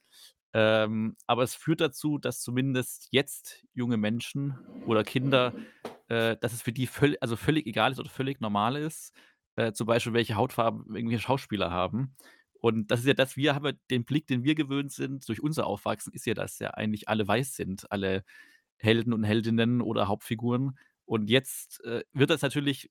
Ähm, 0.54 1.16
aber 1.26 1.42
es 1.42 1.54
führt 1.54 1.80
dazu, 1.80 2.18
dass 2.18 2.40
zumindest 2.40 3.08
jetzt 3.10 3.64
junge 3.74 3.98
Menschen 3.98 4.58
oder 4.86 5.04
Kinder 5.04 5.52
äh, 6.08 6.36
dass 6.38 6.52
es 6.52 6.62
für 6.62 6.72
die 6.72 6.86
völl 6.86 7.16
also 7.20 7.36
völlig 7.36 7.66
egal 7.66 7.92
ist 7.92 8.00
oder 8.00 8.08
völlig 8.10 8.40
normal 8.40 8.76
ist, 8.76 9.12
äh, 9.56 9.72
zum 9.72 9.86
Beispiel, 9.86 10.12
welche 10.14 10.36
Hautfarben 10.36 10.94
irgendwelche 10.94 11.22
Schauspieler 11.22 11.70
haben. 11.70 12.14
Und 12.60 12.90
das 12.90 13.00
ist 13.00 13.06
ja 13.06 13.14
das 13.14 13.36
wir 13.36 13.54
haben 13.54 13.78
den 13.90 14.04
Blick, 14.04 14.26
den 14.26 14.42
wir 14.42 14.54
gewöhnt 14.54 14.92
sind 14.92 15.28
durch 15.28 15.42
unser 15.42 15.66
Aufwachsen, 15.66 16.12
ist 16.12 16.26
ja, 16.26 16.34
dass 16.34 16.58
ja 16.58 16.70
eigentlich 16.70 17.08
alle 17.08 17.26
weiß 17.28 17.54
sind, 17.54 17.90
alle 17.92 18.24
Helden 18.78 19.12
und 19.12 19.24
Heldinnen 19.24 19.80
oder 19.80 20.08
Hauptfiguren. 20.08 20.78
Und 21.04 21.30
jetzt, 21.30 21.84
äh, 21.84 22.02
wird 22.12 22.30
das 22.30 22.42
natürlich 22.42 22.90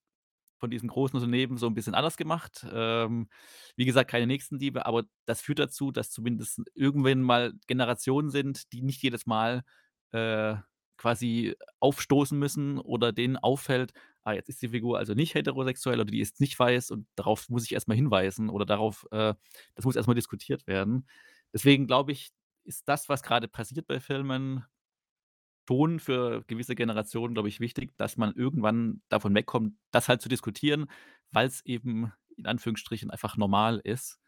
von 0.60 0.70
diesen 0.72 0.90
großen 0.90 1.16
Unternehmen 1.18 1.58
so 1.58 1.68
ein 1.68 1.74
bisschen 1.74 1.96
anders 1.96 2.18
gemacht. 2.18 2.66
Ähm, 2.72 3.30
wie 3.76 3.86
gesagt, 3.86 4.10
keine 4.12 4.28
Nächstenliebe, 4.28 4.86
aber 4.86 5.04
das 5.26 5.42
führt 5.42 5.60
dazu, 5.60 5.92
dass 5.92 6.10
zumindest 6.12 6.62
irgendwann 6.74 7.22
mal 7.22 7.54
Generationen 7.68 8.30
sind, 8.32 8.72
die 8.74 8.82
nicht 8.82 9.02
jedes 9.04 9.26
Mal, 9.26 9.64
äh, 10.12 10.56
quasi 10.98 11.56
aufstoßen 11.80 12.38
müssen 12.38 12.80
oder 12.80 13.12
denen 13.14 13.38
auffällt: 13.38 13.94
„Ah, 14.24 14.34
jetzt 14.34 14.50
ist 14.50 14.62
die 14.62 14.70
Figur 14.70 14.98
also 14.98 15.14
nicht 15.14 15.36
heterosexuell 15.36 16.00
oder 16.00 16.10
die 16.12 16.22
ist 16.22 16.40
nicht 16.42 16.58
weiß 16.58 16.90
und 16.92 17.08
darauf 17.16 17.50
muss 17.50 17.66
ich 17.66 17.74
erst 17.74 17.88
mal 17.88 17.94
hinweisen 17.96 18.50
oder 18.50 18.66
darauf 18.66 19.06
äh, 19.12 19.34
das 19.76 19.86
muss 19.86 19.96
erst 19.96 20.08
mal 20.08 20.16
diskutiert 20.16 20.66
werden.“ 20.68 21.08
Deswegen 21.54 21.88
glaube 21.88 22.12
ich, 22.12 22.30
ist 22.64 22.88
das, 22.90 23.10
was 23.10 23.24
grade 23.24 23.48
passiert 23.48 23.88
bei 23.88 24.00
Filmen 24.00 24.66
schon 25.68 26.00
für 26.00 26.44
gewisse 26.48 26.76
Generationen, 26.76 27.34
glaube 27.34 27.50
ich, 27.50 27.60
wichtig, 27.60 27.98
dass 27.98 28.18
man 28.18 28.34
irgendwann 28.36 29.02
davon 29.10 29.36
wegkommt, 29.36 29.76
das 29.92 30.10
halt 30.10 30.22
zu 30.22 30.30
diskutieren, 30.30 30.88
weil's 31.32 31.62
eben 31.66 32.12
in 32.38 32.46
Anführungsstrichen 32.48 33.12
einfach 33.12 33.38
normal 33.38 33.80
ist. 33.84 34.20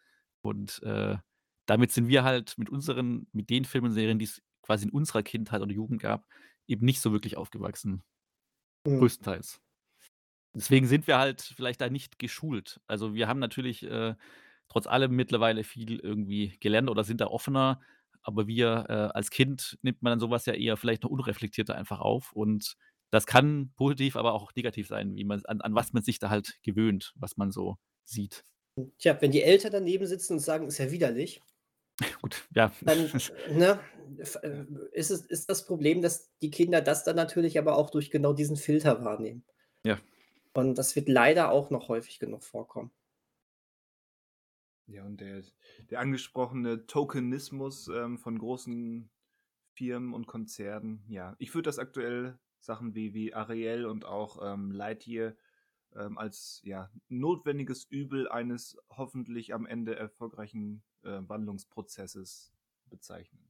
Und, 0.41 0.81
äh, 0.83 1.17
damit 1.65 1.91
sind 1.91 2.07
wir 2.07 2.23
halt 2.23 2.57
mit 2.57 2.69
unseren 2.69 3.27
mit 3.31 3.49
den 3.49 3.65
Filmen 3.65 3.87
und 3.87 3.93
Serien, 3.93 4.19
die's 4.19 4.41
quasi 4.63 4.85
in 4.87 4.91
unserer 4.91 5.23
Kindheit 5.23 5.61
oder 5.61 5.71
Jugend 5.71 6.01
gab, 6.01 6.25
eben 6.67 6.85
nicht 6.85 7.01
so 7.01 7.11
wirklich 7.11 7.37
aufgewachsen, 7.37 8.03
Mhm. 8.85 8.99
größtenteils. 8.99 9.61
Deswegen 10.53 10.87
sind 10.87 11.07
wir 11.07 11.17
halt 11.19 11.41
vielleicht 11.41 11.81
da 11.81 11.89
nicht 11.89 12.19
geschult. 12.19 12.81
Also, 12.87 13.13
wir 13.13 13.27
haben 13.27 13.39
natürlich, 13.39 13.83
äh, 13.83 14.15
trotz 14.67 14.87
allem 14.87 15.15
mittlerweile 15.15 15.63
viel 15.63 15.99
irgendwie 15.99 16.57
gelernt 16.59 16.89
oder 16.89 17.03
sind 17.03 17.21
da 17.21 17.27
offener, 17.27 17.81
aber 18.29 18.47
wir, 18.47 18.85
äh, 18.89 18.93
als 18.93 19.29
Kind 19.31 19.77
nimmt 19.81 20.01
man 20.01 20.11
dann 20.11 20.19
so 20.19 20.29
was 20.29 20.45
ja 20.45 20.53
eher 20.53 20.77
vielleicht 20.77 21.03
noch 21.03 21.09
unreflektierter 21.11 21.75
einfach 21.75 21.99
auf 21.99 22.31
und 22.33 22.75
das 23.11 23.25
kann 23.25 23.71
positiv, 23.75 24.15
aber 24.15 24.33
auch 24.33 24.51
negativ 24.55 24.87
sein, 24.87 25.15
wie 25.15 25.25
man 25.25 25.43
an 25.45 25.61
an 25.61 25.75
was 25.75 25.93
man 25.93 26.03
sich 26.03 26.19
da 26.19 26.29
halt 26.29 26.59
gewöhnt, 26.63 27.13
was 27.15 27.37
man 27.37 27.51
so 27.51 27.77
sieht. 28.05 28.43
Tja, 28.99 29.17
wenn 29.21 29.31
die 29.31 29.41
Eltern 29.43 29.71
daneben 29.71 30.05
sitzen 30.05 30.33
und 30.33 30.39
sagen: 30.39 30.67
„Ist 30.67 30.77
ja 30.77 30.91
widerlich“ 30.91 31.41
Gut, 32.21 32.47
ja. 32.55 32.71
dann, 32.81 33.11
ne, 33.51 33.79
äh, 34.41 34.63
ist 34.91 35.11
es 35.11 35.25
ist 35.25 35.49
das 35.49 35.65
Problem, 35.65 36.01
dass 36.01 36.29
die 36.41 36.51
Kinder 36.51 36.81
das 36.81 37.03
dann 37.03 37.15
natürlich 37.15 37.57
aber 37.59 37.77
auch 37.77 37.89
durch 37.89 38.11
genau 38.11 38.33
diesen 38.33 38.57
Filter 38.57 39.03
wahrnehmen. 39.03 39.43
Ja. 39.83 39.99
Und 40.53 40.77
das 40.77 40.95
wird 40.95 41.09
leider 41.09 41.51
auch 41.51 41.69
noch 41.71 41.87
häufig 41.89 42.19
genug 42.19 42.43
vorkommen. 42.43 42.91
Ja, 44.89 45.05
und 45.05 45.21
der 45.21 45.43
der 45.91 45.99
angesprochene 45.99 46.87
Tokenismus, 46.87 47.87
ähm, 47.89 48.17
von 48.17 48.39
großen 48.39 49.11
Firmen 49.75 50.13
und 50.15 50.25
Konzernen, 50.25 51.03
ja. 51.07 51.35
Ich 51.37 51.53
würde 51.53 51.67
das 51.67 51.77
aktuell 51.79 52.39
Sachen 52.59 52.95
wie 52.95 53.13
wie 53.13 53.33
Ariel 53.35 53.85
und 53.85 54.03
auch, 54.05 54.39
ähm, 54.41 54.71
Lightyear, 54.71 55.35
ähm, 55.95 56.17
als, 56.17 56.61
ja, 56.63 56.91
notwendiges 57.07 57.85
Übel 57.85 58.27
eines 58.29 58.77
hoffentlich 58.89 59.53
am 59.53 59.67
Ende 59.67 59.95
erfolgreichen, 59.95 60.83
äh, 61.03 61.21
Wandlungsprozesses 61.27 62.51
bezeichnen. 62.89 63.47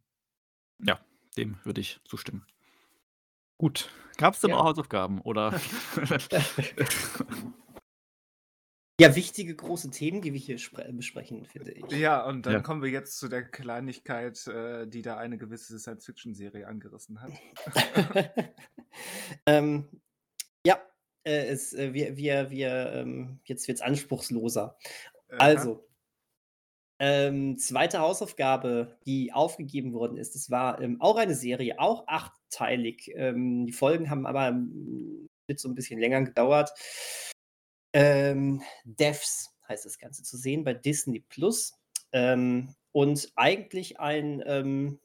Ja, 0.79 0.99
dem 1.37 1.57
würde 1.63 1.81
ich 1.81 1.99
zustimmen. 2.05 2.45
Gut, 3.57 3.89
gab's 4.17 4.41
denn 4.41 4.51
Ja. 4.51 4.57
noch 4.57 4.63
Hausaufgaben 4.65 5.21
oder 5.21 5.51
Ja, 8.99 9.15
wichtige 9.15 9.55
große 9.55 9.91
Themen, 9.91 10.21
die 10.21 10.33
wir 10.33 10.39
hier 10.39 10.57
spre 10.57 10.91
besprechen, 10.91 11.45
finde 11.45 11.71
ich. 11.71 11.85
Ja, 11.91 12.23
und 12.25 12.45
dann 12.45 12.53
Ja. 12.55 12.61
kommen 12.61 12.81
wir 12.81 12.89
jetzt 12.89 13.17
zu 13.17 13.29
der 13.29 13.43
Kleinigkeit, 13.43 14.45
äh, 14.47 14.87
die 14.87 15.01
da 15.01 15.17
eine 15.17 15.37
gewisse 15.37 15.79
Science-Fiction-Serie 15.79 16.67
angerissen 16.67 17.21
hat. 17.21 17.31
Ähm, 19.45 19.85
ja, 20.65 20.79
äh, 21.25 21.47
es 21.47 21.73
äh, 21.73 21.93
wir 21.93 22.17
wir 22.17 22.51
wir, 22.51 22.91
ähm 22.93 23.39
jetzt 23.45 23.67
wird's 23.67 23.81
anspruchsloser. 23.81 24.77
Also 25.37 25.87
ähm, 27.01 27.57
2. 27.57 27.99
Hausaufgabe, 27.99 28.97
die 29.05 29.31
aufgegeben 29.31 29.93
worden 29.93 30.17
ist, 30.17 30.35
das 30.35 30.51
war, 30.51 30.81
ähm, 30.81 30.99
auch 30.99 31.15
eine 31.15 31.33
Serie, 31.33 31.79
auch 31.79 32.03
achtteilig. 32.07 33.09
Ähm, 33.15 33.65
die 33.65 33.71
Folgen 33.71 34.09
haben 34.09 34.25
aber 34.25 34.49
im 34.49 35.27
Schnitt 35.45 35.61
so 35.61 35.69
'n 35.69 35.75
bisschen 35.75 35.97
länger 35.99 36.23
gedauert. 36.23 36.71
Ähm, 37.93 38.61
Devs 38.83 39.51
heißt 39.67 39.85
das 39.85 39.97
Ganze, 39.99 40.23
zu 40.23 40.37
sehen 40.37 40.63
bei 40.63 40.73
Disney+. 40.73 41.23
Ähm, 42.11 42.75
und 42.91 43.31
eigentlich 43.35 43.99
ein, 43.99 44.43
ähm, 44.45 44.99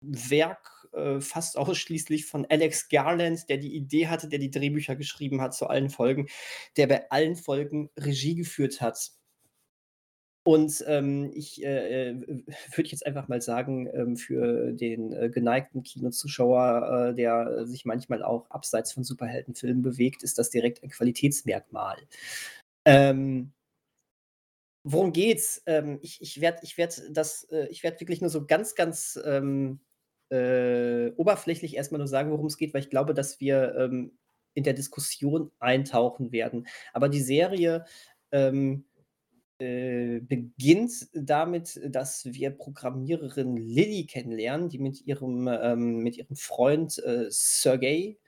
Werk, 0.00 0.88
äh, 0.92 1.20
fast 1.20 1.56
ausschließlich 1.58 2.26
von 2.26 2.46
Alex 2.48 2.88
Garland, 2.88 3.48
der 3.48 3.58
die 3.58 3.74
Idee 3.74 4.08
hatte, 4.08 4.28
der 4.28 4.38
die 4.38 4.50
Drehbücher 4.50 4.96
geschrieben 4.96 5.40
hat 5.40 5.54
zu 5.54 5.66
allen 5.66 5.90
Folgen, 5.90 6.28
der 6.76 6.86
bei 6.86 7.10
allen 7.10 7.36
Folgen 7.36 7.90
Regie 7.98 8.34
geführt 8.34 8.80
hat. 8.80 9.10
Und, 10.50 10.82
ähm, 10.88 11.30
ich, 11.32 11.62
äh, 11.64 12.10
äh, 12.10 12.14
würde 12.74 12.90
jetzt 12.90 13.06
einfach 13.06 13.28
mal 13.28 13.40
sagen, 13.40 13.88
ähm, 13.92 14.16
für 14.16 14.72
den, 14.72 15.12
äh, 15.12 15.30
geneigten 15.30 15.84
Kinozuschauer, 15.84 17.10
äh, 17.10 17.14
der 17.14 17.66
sich 17.66 17.84
manchmal 17.84 18.24
auch 18.24 18.50
abseits 18.50 18.92
von 18.92 19.04
Superheldenfilmen 19.04 19.82
bewegt, 19.82 20.24
ist 20.24 20.38
das 20.38 20.50
direkt 20.50 20.82
ein 20.82 20.90
Qualitätsmerkmal. 20.90 21.98
Ähm 22.86 23.52
worum 24.84 25.12
geht's? 25.12 25.62
Ähm, 25.66 25.98
ich 26.02 26.20
ich 26.22 26.40
werde 26.40 26.58
ich 26.62 26.78
werde 26.78 26.94
das 27.12 27.44
äh, 27.44 27.66
ich 27.68 27.82
werde 27.82 28.00
wirklich 28.00 28.20
nur 28.20 28.30
so 28.30 28.46
ganz, 28.46 28.74
ganz, 28.74 29.18
ähm, 29.24 29.80
äh, 30.30 31.10
oberflächlich 31.16 31.76
erst 31.76 31.92
mal 31.92 31.98
nur 31.98 32.06
sagen, 32.08 32.30
worum's 32.30 32.56
geht, 32.56 32.72
weil 32.74 32.82
ich 32.82 32.90
glaube, 32.90 33.14
dass 33.14 33.40
wir, 33.40 33.74
ähm, 33.76 34.12
in 34.54 34.64
der 34.64 34.74
Diskussion 34.74 35.50
eintauchen 35.60 36.32
werden. 36.32 36.66
Aber 36.92 37.08
die 37.08 37.20
Serie, 37.20 37.84
ähm, 38.32 38.84
äh, 39.60 40.20
beginnt 40.20 41.08
damit, 41.14 41.80
dass 41.88 42.24
wir 42.26 42.50
Programmiererin 42.50 43.56
Lilly 43.56 44.06
kennenlernen, 44.06 44.68
die 44.70 44.78
mit 44.80 45.06
ihrem, 45.06 45.48
ähm 45.48 45.98
mit 46.02 46.16
ihrem 46.18 46.36
Freund, 46.36 46.98
äh, 46.98 47.26
Sergey, 47.30 48.18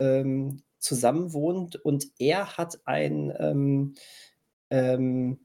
ähm, 0.00 0.62
zusammenwohnt 0.80 1.76
und 1.84 2.06
er 2.18 2.58
hat 2.58 2.80
ein, 2.86 3.32
ähm 3.40 3.94
ähm 4.70 5.40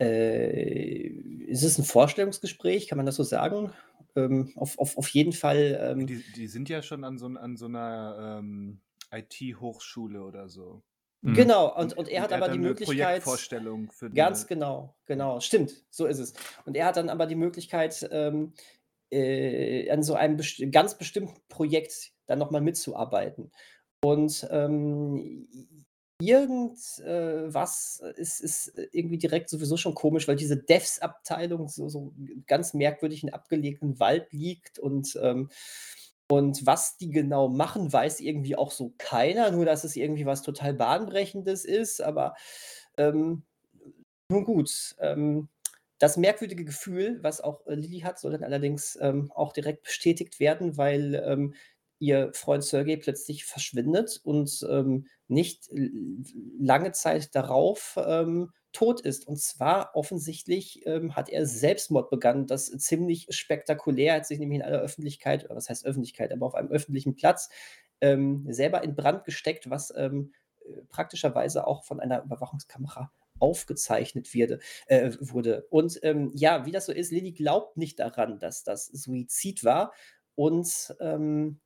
äh, 0.00 1.06
ist 1.48 1.62
es 1.62 1.78
'n 1.78 1.84
Vorstellungsgespräch? 1.84 2.86
Kann 2.88 2.96
man 2.98 3.06
das 3.06 3.16
so 3.16 3.22
sagen? 3.22 3.72
Ähm, 4.14 4.52
auf 4.56 4.78
auf 4.78 4.98
auf 4.98 5.08
jeden 5.08 5.32
Fall, 5.32 5.78
ähm 5.80 6.06
Die 6.06 6.22
die 6.30 6.46
sind 6.48 6.68
ja 6.68 6.82
schon 6.82 7.04
an 7.04 7.18
so 7.18 7.26
an 7.26 7.56
so 7.56 7.66
'ner, 7.68 8.38
ähm, 8.40 8.80
IT-Hochschule 9.12 10.22
oder 10.24 10.48
so. 10.48 10.82
Mhm. 11.24 11.52
Genau, 11.52 11.74
und 11.76 11.92
Und 11.96 11.96
und 11.96 12.08
er 12.08 12.22
und 12.22 12.24
hat 12.24 12.32
er 12.32 12.38
hat 12.38 12.48
aber 12.48 12.48
die 12.48 12.58
Möglichkeit 12.58 13.24
Projektvorstellung 13.28 13.90
für 13.90 14.10
ganz 14.14 14.46
'ne 14.46 14.48
genau, 14.48 14.96
genau, 15.06 15.40
stimmt, 15.40 15.84
so 15.90 16.06
ist 16.06 16.18
es. 16.20 16.34
Und 16.66 16.76
er 16.76 16.86
hat 16.86 16.96
dann 16.96 17.10
aber 17.10 17.26
die 17.26 17.36
Möglichkeit, 17.36 18.08
ähm, 18.12 18.54
äh, 19.12 19.90
an 19.90 20.02
so 20.04 20.14
einem 20.14 20.36
best 20.38 20.62
ganz 20.72 20.98
bestimmten 20.98 21.40
Projekt 21.48 22.12
dann 22.26 22.38
noch 22.40 22.50
mal 22.52 22.60
mitzuarbeiten. 22.62 23.52
Und, 24.04 24.46
ähm, 24.50 25.48
i 25.52 25.84
irgend 26.22 26.78
äh, 27.06 27.48
ist 28.16 28.40
ist 28.42 28.72
irgendwie 28.92 29.18
direkt 29.18 29.50
sowieso 29.50 29.76
schon 29.78 29.94
komisch, 29.94 30.28
weil 30.28 30.36
diese 30.36 30.56
Devs-Abteilung 30.58 31.68
so 31.68 31.88
so 31.90 32.14
ganz 32.46 32.74
merkwürdig 32.74 33.22
in 33.24 33.30
abgelegenen 33.34 34.00
Wald 34.00 34.32
liegt 34.32 34.78
und, 34.80 35.18
ähm 35.22 35.50
und 36.30 36.66
was 36.66 36.96
die 36.98 37.10
genau 37.10 37.48
machen, 37.48 37.92
weiß 37.92 38.20
irgendwie 38.20 38.56
auch 38.56 38.70
so 38.72 38.94
keiner, 38.98 39.50
nur 39.52 39.64
dass 39.66 39.84
es 39.84 39.96
irgendwie 39.96 40.26
was 40.26 40.42
total 40.42 40.74
Bahnbrechendes 40.74 41.64
ist, 41.64 42.00
aber, 42.02 42.34
ähm, 42.98 43.44
nun 44.30 44.44
gut. 44.44 44.96
Ähm, 45.00 45.48
das 45.98 46.16
merkwürdige 46.18 46.64
Gefühl, 46.64 47.18
was 47.22 47.40
auch, 47.40 47.66
äh, 47.66 47.74
Lilly 47.74 48.00
hat, 48.00 48.18
soll 48.18 48.32
dann 48.32 48.44
allerdings, 48.44 48.98
ähm, 49.00 49.30
auch 49.34 49.52
direkt 49.52 49.84
bestätigt 49.84 50.40
werden, 50.40 50.76
weil, 50.76 51.14
ähm, 51.26 51.54
ihr 52.00 52.32
Freund 52.34 52.64
Sergey 52.64 52.96
plötzlich 52.98 53.44
verschwindet 53.46 54.20
und, 54.24 54.66
ähm, 54.70 55.06
nicht 55.28 55.68
lange 56.58 56.92
Zeit 56.92 57.34
darauf, 57.34 57.98
ähm, 58.04 58.52
tot 58.76 59.00
ist. 59.00 59.26
Und 59.26 59.40
zwar 59.40 59.96
offensichtlich, 59.96 60.84
ähm, 60.86 61.16
hat 61.16 61.30
er 61.30 61.46
Selbstmord 61.46 62.10
begangen, 62.10 62.46
das 62.46 62.66
ziemlich 62.66 63.26
spektakulär. 63.30 64.16
Hat 64.16 64.26
sich 64.26 64.38
nämlich 64.38 64.58
in 64.58 64.64
aller 64.64 64.80
Öffentlichkeit 64.80 65.46
oder 65.46 65.56
was 65.56 65.70
heißt 65.70 65.86
Öffentlichkeit, 65.86 66.30
aber 66.30 66.44
auf 66.44 66.54
einem 66.54 66.70
öffentlichen 66.70 67.14
Platz, 67.16 67.48
ähm, 68.02 68.46
selber 68.50 68.84
in 68.84 68.94
Brand 68.94 69.24
gesteckt, 69.24 69.70
was, 69.70 69.94
ähm, 69.96 70.34
äh, 70.60 70.82
praktischerweise 70.90 71.66
auch 71.66 71.84
von 71.84 72.00
einer 72.00 72.22
Überwachungskamera 72.22 73.10
aufgezeichnet 73.38 74.34
wierde 74.34 74.58
äh, 74.88 75.12
wurde. 75.20 75.66
Und, 75.70 75.98
ähm, 76.02 76.30
ja, 76.34 76.66
wie 76.66 76.72
das 76.72 76.84
so 76.84 76.92
ist, 76.92 77.10
Lilly 77.10 77.32
glaubt 77.32 77.78
nicht 77.78 77.98
daran, 77.98 78.38
dass 78.38 78.62
das 78.62 78.86
Suizid 78.88 79.64
war 79.64 79.94
und, 80.34 80.94
ähm, 81.00 81.60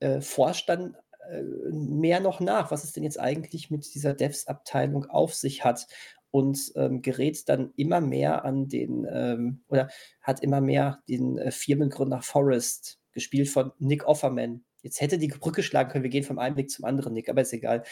äh, 0.00 0.20
forscht 0.20 0.68
dann, 0.68 0.94
äh, 1.30 1.42
mehr 1.42 2.20
noch 2.20 2.40
nach, 2.40 2.70
was 2.70 2.84
es 2.84 2.92
denn 2.92 3.04
jetzt 3.04 3.18
eigentlich 3.18 3.70
mit 3.70 3.94
dieser 3.94 4.12
Devs-Abteilung 4.12 5.06
auf 5.06 5.34
sich 5.34 5.64
hat 5.64 5.86
und, 6.30 6.72
ähm, 6.76 7.02
gerät 7.02 7.48
dann 7.48 7.72
immer 7.76 8.00
mehr 8.00 8.44
an 8.44 8.68
den, 8.68 9.06
ähm 9.10 9.62
oder 9.68 9.88
hat 10.22 10.42
immer 10.42 10.60
mehr 10.60 11.02
den, 11.08 11.38
äh, 11.38 11.50
Firmengründer 11.50 12.22
Forrest, 12.22 12.98
gespielt 13.12 13.48
von 13.48 13.72
Nick 13.78 14.06
Offerman. 14.06 14.64
Jetzt 14.82 15.00
hätte 15.00 15.18
die 15.18 15.28
Brücke 15.28 15.62
schlagen 15.62 15.90
können, 15.90 16.04
wir 16.04 16.10
gehen 16.10 16.24
vom 16.24 16.38
einen 16.38 16.56
Nick 16.56 16.70
zum 16.70 16.84
anderen 16.84 17.12
Nick, 17.14 17.28
aber 17.28 17.42
ist 17.42 17.52
egal. 17.52 17.82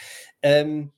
Ähm 0.43 0.93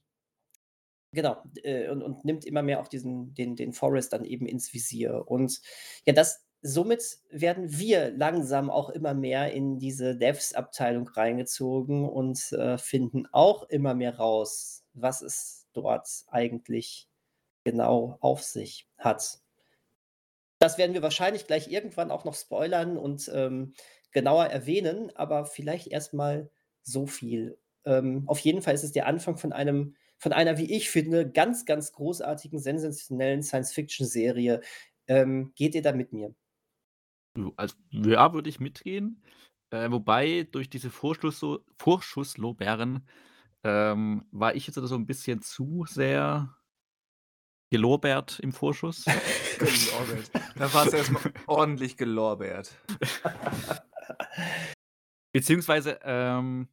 Genau, 1.12 1.42
äh, 1.64 1.88
und 1.90 2.02
und 2.02 2.24
nimmt 2.24 2.44
immer 2.44 2.62
mehr 2.62 2.80
auch 2.80 2.86
diesen 2.88 3.34
den 3.34 3.56
den 3.56 3.72
Forrest 3.72 4.12
dann 4.12 4.24
eben 4.24 4.46
ins 4.46 4.72
Visier. 4.72 5.24
Und 5.26 5.60
ja, 6.06 6.12
das 6.12 6.46
somit 6.62 7.18
werden 7.30 7.76
wir 7.78 8.10
langsam 8.12 8.70
auch 8.70 8.90
immer 8.90 9.14
mehr 9.14 9.52
in 9.52 9.78
diese 9.78 10.14
Devs-Abteilung 10.16 11.08
reingezogen 11.08 12.08
und, 12.08 12.52
äh, 12.52 12.78
finden 12.78 13.26
auch 13.32 13.64
immer 13.70 13.94
mehr 13.94 14.16
raus, 14.18 14.84
was 14.92 15.22
es 15.22 15.66
dort 15.72 16.06
eigentlich 16.28 17.08
genau 17.64 18.18
auf 18.20 18.42
sich 18.42 18.88
hat. 18.98 19.38
Das 20.58 20.76
werden 20.78 20.92
wir 20.94 21.02
wahrscheinlich 21.02 21.46
gleich 21.46 21.70
irgendwann 21.70 22.10
auch 22.10 22.24
noch 22.24 22.34
spoilern 22.34 22.96
und, 22.98 23.30
ähm, 23.34 23.74
genauer 24.12 24.46
erwähnen, 24.46 25.14
aber 25.14 25.46
vielleicht 25.46 25.86
erst 25.86 26.12
mal 26.14 26.50
so 26.82 27.06
viel. 27.06 27.58
Ähm, 27.84 28.24
auf 28.26 28.40
jeden 28.40 28.62
Fall 28.62 28.74
ist 28.74 28.84
es 28.84 28.92
der 28.92 29.06
Anfang 29.06 29.38
von 29.38 29.52
einem 29.52 29.96
von 30.18 30.34
einer, 30.34 30.58
wie 30.58 30.70
ich 30.70 30.90
finde, 30.90 31.30
ganz, 31.30 31.64
ganz 31.64 31.92
großartigen, 31.92 32.58
sensationellen 32.58 33.42
Science-Fiction-Serie. 33.42 34.60
Ähm, 35.06 35.52
geht 35.56 35.74
ihr 35.74 35.80
da 35.80 35.92
mit 35.92 36.12
mir? 36.12 36.34
Also 37.56 37.74
ja, 37.90 38.32
würde 38.34 38.50
ich 38.50 38.60
mitgehen. 38.60 39.22
Äh, 39.70 39.90
wobei 39.90 40.46
durch 40.50 40.68
diese 40.68 40.90
Vorschlusso 40.90 41.60
Vorschusslorbeeren, 41.78 43.06
ähm, 43.64 44.26
war 44.30 44.54
ich 44.54 44.66
jetzt 44.66 44.76
so 44.76 44.94
ein 44.94 45.06
bisschen 45.06 45.40
zu 45.40 45.86
sehr 45.88 46.54
gelorbeert 47.70 48.40
im 48.40 48.52
Vorschuss. 48.52 49.04
Gelorbeert. 49.58 50.30
Da 50.56 50.74
warst 50.74 50.92
du 50.92 50.96
erst 50.96 51.12
mal 51.12 51.32
ordentlich 51.46 51.96
gelorbeert. 51.96 52.74
Beziehungsweise, 55.32 56.00
ähm, 56.02 56.68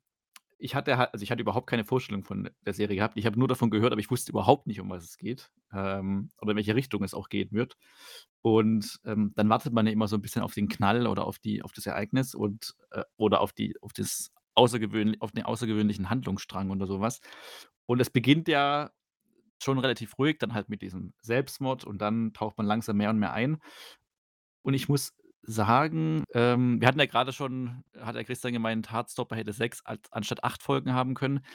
ich 0.58 0.74
hatte 0.74 0.98
halt 0.98 1.14
also, 1.14 1.22
ich 1.22 1.30
hatte 1.30 1.42
überhaupt 1.42 1.68
keine 1.68 1.86
Vorstellung 1.86 2.24
von 2.24 2.50
der 2.66 2.74
Serie 2.74 2.96
gehabt. 2.96 3.16
Ich 3.16 3.28
habe 3.28 3.38
nur 3.38 3.48
davon 3.48 3.70
gehört, 3.70 3.92
aber 3.92 4.00
ich 4.00 4.10
wusste 4.10 4.32
überhaupt 4.32 4.66
nicht, 4.66 4.80
um 4.80 4.90
was 4.90 5.04
es 5.04 5.18
geht, 5.18 5.52
ähm, 5.72 6.32
oder 6.42 6.52
in 6.52 6.58
welche 6.58 6.76
Richtung 6.76 7.04
es 7.04 7.14
auch 7.14 7.30
gehen 7.30 7.52
wird. 7.52 7.78
Und, 8.42 9.00
ähm, 9.06 9.34
dann 9.36 9.50
wartet 9.50 9.74
man 9.74 9.86
ja 9.86 9.92
immer 9.92 10.08
so 10.08 10.16
ein 10.16 10.22
bisschen 10.22 10.42
auf 10.42 10.54
den 10.54 10.68
Knall 10.68 11.06
oder 11.06 11.26
auf 11.26 11.38
die 11.38 11.62
auf 11.62 11.74
das 11.74 11.86
Ereignis 11.86 12.34
und 12.34 12.74
äh, 12.92 13.04
oder 13.18 13.42
auf 13.42 13.54
die 13.54 13.76
auf 13.82 13.94
das 13.94 14.32
außergewöhnl 14.56 15.18
auf 15.20 15.32
den 15.32 15.46
außergewöhnlichen 15.46 16.10
Handlungsstrang 16.10 16.72
oder 16.72 16.88
sowas. 16.88 17.22
Und 17.86 18.02
es 18.02 18.10
beginnt 18.10 18.48
ja 18.48 18.92
schon 19.64 19.80
relativ 19.80 20.18
ruhig, 20.18 20.38
dann 20.40 20.54
halt 20.54 20.70
mit 20.70 20.82
diesem 20.82 21.14
Selbstmord 21.22 21.84
und 21.84 22.00
dann 22.00 22.34
taucht 22.34 22.58
man 22.58 22.68
langsam 22.68 22.98
mehr 22.98 23.10
und 23.10 23.20
mehr 23.20 23.34
ein. 23.34 23.58
Und 24.64 24.74
ich 24.74 24.90
muss 24.90 25.14
sagen, 25.44 26.24
ähm, 26.34 26.82
wir 26.82 26.88
hatten 26.88 27.00
ja 27.00 27.06
gerade 27.06 27.32
schon 27.34 27.84
hat 27.98 28.16
der 28.16 28.26
Christian 28.26 28.54
gemeint, 28.54 28.92
Heartstopper 28.92 29.36
hätte 29.36 29.54
6 29.54 29.86
als 29.86 30.12
anstatt 30.12 30.44
8 30.44 30.62
Folgen 30.62 30.94
haben 30.94 31.14
können. 31.16 31.46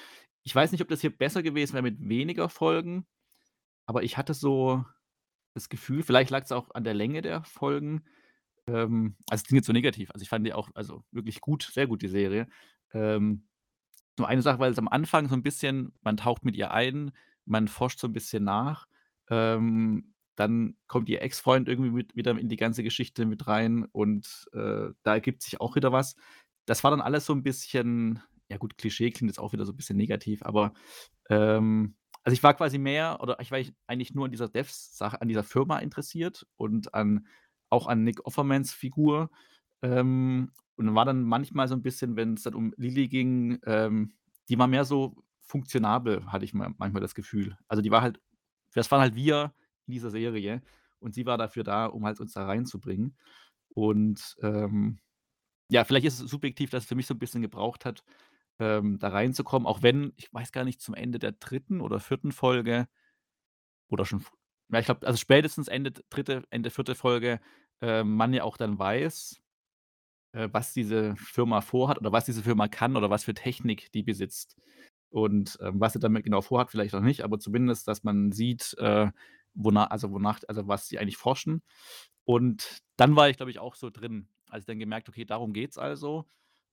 Ich 0.45 0.55
weiß 0.55 0.73
nicht, 0.73 0.83
ob 0.83 0.89
das 0.89 1.03
hier 1.03 1.17
besser 1.17 1.43
gewesen 1.43 1.75
wäre 1.75 1.83
mit 1.83 1.99
weniger 2.01 2.49
Folgen, 2.49 3.07
aber 3.87 4.03
ich 4.03 4.17
hatte 4.17 4.35
so 4.35 4.85
das 5.55 5.69
Gefühl, 5.69 6.03
vielleicht 6.03 6.31
lag 6.31 6.45
es 6.45 6.53
auch 6.53 6.71
an 6.75 6.85
der 6.85 6.95
Länge 6.95 7.23
der 7.23 7.45
Folgen. 7.45 8.05
Ähm, 8.67 9.17
also, 9.29 9.43
es 9.43 9.47
klingt 9.47 9.59
jetzt 9.59 9.67
so 9.67 9.73
negativ. 9.73 10.11
Also, 10.13 10.23
ich 10.23 10.29
fand 10.29 10.47
die 10.47 10.55
auch 10.55 10.71
also, 10.75 11.05
wirklich 11.11 11.41
gut, 11.41 11.69
sehr 11.73 11.87
gut, 11.87 12.03
die 12.03 12.09
Serie. 12.09 12.49
Ähm, 12.95 13.47
nur 14.19 14.29
eine 14.29 14.43
Sache, 14.43 14.59
weil 14.59 14.73
es 14.73 14.79
am 14.79 14.89
Anfang 14.89 15.29
so 15.29 15.35
ein 15.35 15.43
bisschen 15.43 15.93
man 16.03 16.17
taucht 16.17 16.45
mit 16.45 16.57
ihr 16.57 16.71
ein, 16.71 17.13
man 17.45 17.69
forscht 17.69 17.99
so 17.99 18.09
ein 18.09 18.13
bisschen 18.13 18.45
nach. 18.45 18.87
Ähm, 19.31 20.15
dann 20.37 20.77
kommt 20.89 21.09
ihr 21.09 21.23
Ex-Freund 21.23 21.69
irgendwie 21.69 21.91
mit 21.91 22.17
wieder 22.17 22.39
in 22.39 22.49
die 22.49 22.57
ganze 22.57 22.83
Geschichte 22.83 23.27
mit 23.27 23.47
rein 23.47 23.85
und, 23.93 24.49
äh, 24.55 24.91
da 25.03 25.15
ergibt 25.15 25.43
sich 25.43 25.61
auch 25.61 25.77
wieder 25.77 25.93
was. 25.93 26.17
Das 26.67 26.85
war 26.85 26.91
dann 26.91 27.01
alles 27.01 27.27
so 27.27 27.35
ein 27.35 27.43
bisschen 27.43 28.23
ja 28.53 28.59
gut, 28.59 28.77
Klischee 28.77 29.11
klingt 29.11 29.31
jetzt 29.31 29.39
auch 29.39 29.53
wieder 29.53 29.65
so 29.65 29.73
ein 29.73 29.77
bisschen 29.77 29.97
negativ, 29.97 30.43
aber, 30.45 30.75
ähm 31.31 31.97
also, 32.25 32.35
ich 32.35 32.43
war 32.45 32.55
quasi 32.55 32.79
mehr 32.79 33.19
oder 33.21 33.41
ich 33.41 33.51
war 33.51 33.59
eigentlich 33.89 34.15
nur 34.15 34.27
an 34.27 34.31
dieser 34.31 34.49
Devs-Sache 34.49 35.21
an 35.21 35.27
dieser 35.27 35.43
Firma 35.43 35.79
interessiert 35.81 36.47
und 36.57 36.95
an 36.95 37.27
auch 37.69 37.89
an 37.89 38.05
Nick 38.05 38.25
Offermans 38.25 38.73
Figur. 38.73 39.31
Ähm, 39.83 40.53
und 40.77 40.95
war 40.95 41.05
dann 41.05 41.25
manchmal 41.25 41.67
so 41.67 41.75
ein 41.75 41.83
bisschen, 41.83 42.15
wenn 42.15 42.35
es 42.35 42.45
dann 42.45 42.55
um 42.55 42.75
Lilly 42.77 43.09
ging, 43.09 43.59
ähm 43.67 44.13
die 44.49 44.59
war 44.59 44.69
mehr 44.69 44.85
so 44.85 45.17
funktionabel, 45.53 46.27
hatte 46.27 46.45
ich 46.47 46.55
ma 46.55 46.73
manchmal 46.79 47.03
das 47.03 47.15
Gefühl. 47.15 47.57
Also, 47.69 47.83
die 47.83 47.91
war 47.93 48.03
halt 48.03 48.21
das 48.75 48.91
waren 48.91 49.01
halt 49.03 49.15
wir 49.15 49.55
in 49.87 49.93
dieser 49.95 50.11
Serie 50.11 50.63
und 51.01 51.15
sie 51.15 51.27
war 51.27 51.39
dafür 51.39 51.65
da, 51.65 51.87
um 51.87 52.07
halt 52.07 52.21
uns 52.21 52.33
da 52.35 52.47
reinzubringen. 52.47 53.17
Und, 53.75 54.37
ähm, 54.43 54.99
ja, 55.71 55.85
vielleicht 55.85 56.07
ist 56.07 56.21
es 56.21 56.31
subjektiv, 56.31 56.71
dass 56.71 56.85
es 56.85 56.89
für 56.89 56.95
mich 56.97 57.07
so 57.07 57.15
ein 57.15 57.19
bisschen 57.21 57.43
gebraucht 57.43 57.85
hat, 57.87 58.05
ähm, 58.61 58.99
da 58.99 59.09
reinzukommen, 59.11 59.67
auch 59.67 59.83
wenn 59.83 60.13
ich 60.17 60.33
weiß 60.35 60.53
gar 60.53 60.65
nicht, 60.65 60.81
zum 60.83 60.95
Ende 60.95 61.19
der 61.19 61.33
dritten 61.33 61.81
oder 61.81 62.01
vierten 62.01 62.33
Folge 62.33 62.89
oder 63.89 64.05
schon 64.05 64.25
ja, 64.73 64.79
ich 64.79 64.87
glaube, 64.87 65.07
also 65.07 65.19
spätestens 65.19 65.69
Ende 65.69 65.93
dritte, 66.11 66.45
Ende 66.51 66.71
vierte 66.71 66.95
Folge, 66.95 67.41
ähm, 67.83 68.17
man 68.17 68.33
ja 68.33 68.45
auch 68.45 68.57
dann 68.57 68.79
weiß, 68.79 69.43
äh, 70.33 70.49
was 70.53 70.73
diese 70.73 71.17
Firma 71.17 71.61
vorhat 71.61 71.99
oder 71.99 72.13
was 72.13 72.25
diese 72.27 72.43
Firma 72.43 72.69
kann 72.69 72.97
oder 72.97 73.11
was 73.11 73.25
für 73.25 73.35
Technik 73.35 73.93
die 73.93 74.03
besitzt. 74.03 74.57
Und, 75.13 75.59
ähm, 75.63 75.81
was 75.81 75.95
sie 75.95 76.01
damit 76.01 76.25
genau 76.25 76.43
vorhat, 76.43 76.71
vielleicht 76.71 76.95
auch 76.95 77.01
nicht, 77.03 77.23
aber 77.25 77.39
zumindest, 77.41 77.89
dass 77.89 78.05
man 78.05 78.33
sieht, 78.33 78.75
äh, 78.79 79.11
wona 79.55 79.85
also 79.87 80.11
wonach 80.13 80.41
also 80.49 80.69
was 80.69 80.89
sie 80.89 80.99
eigentlich 80.99 81.19
forschen. 81.19 81.63
Und 82.25 82.81
dann 82.97 83.17
war 83.17 83.29
ich, 83.31 83.37
glaube 83.39 83.51
ich, 83.53 83.59
auch 83.61 83.75
so 83.77 83.91
drin, 83.91 84.29
als 84.51 84.63
ich 84.63 84.67
dann 84.67 84.79
gemerkt: 84.81 85.09
„Okay, 85.11 85.25
darum 85.27 85.53
geht's 85.55 85.79
also.“ 85.79 86.27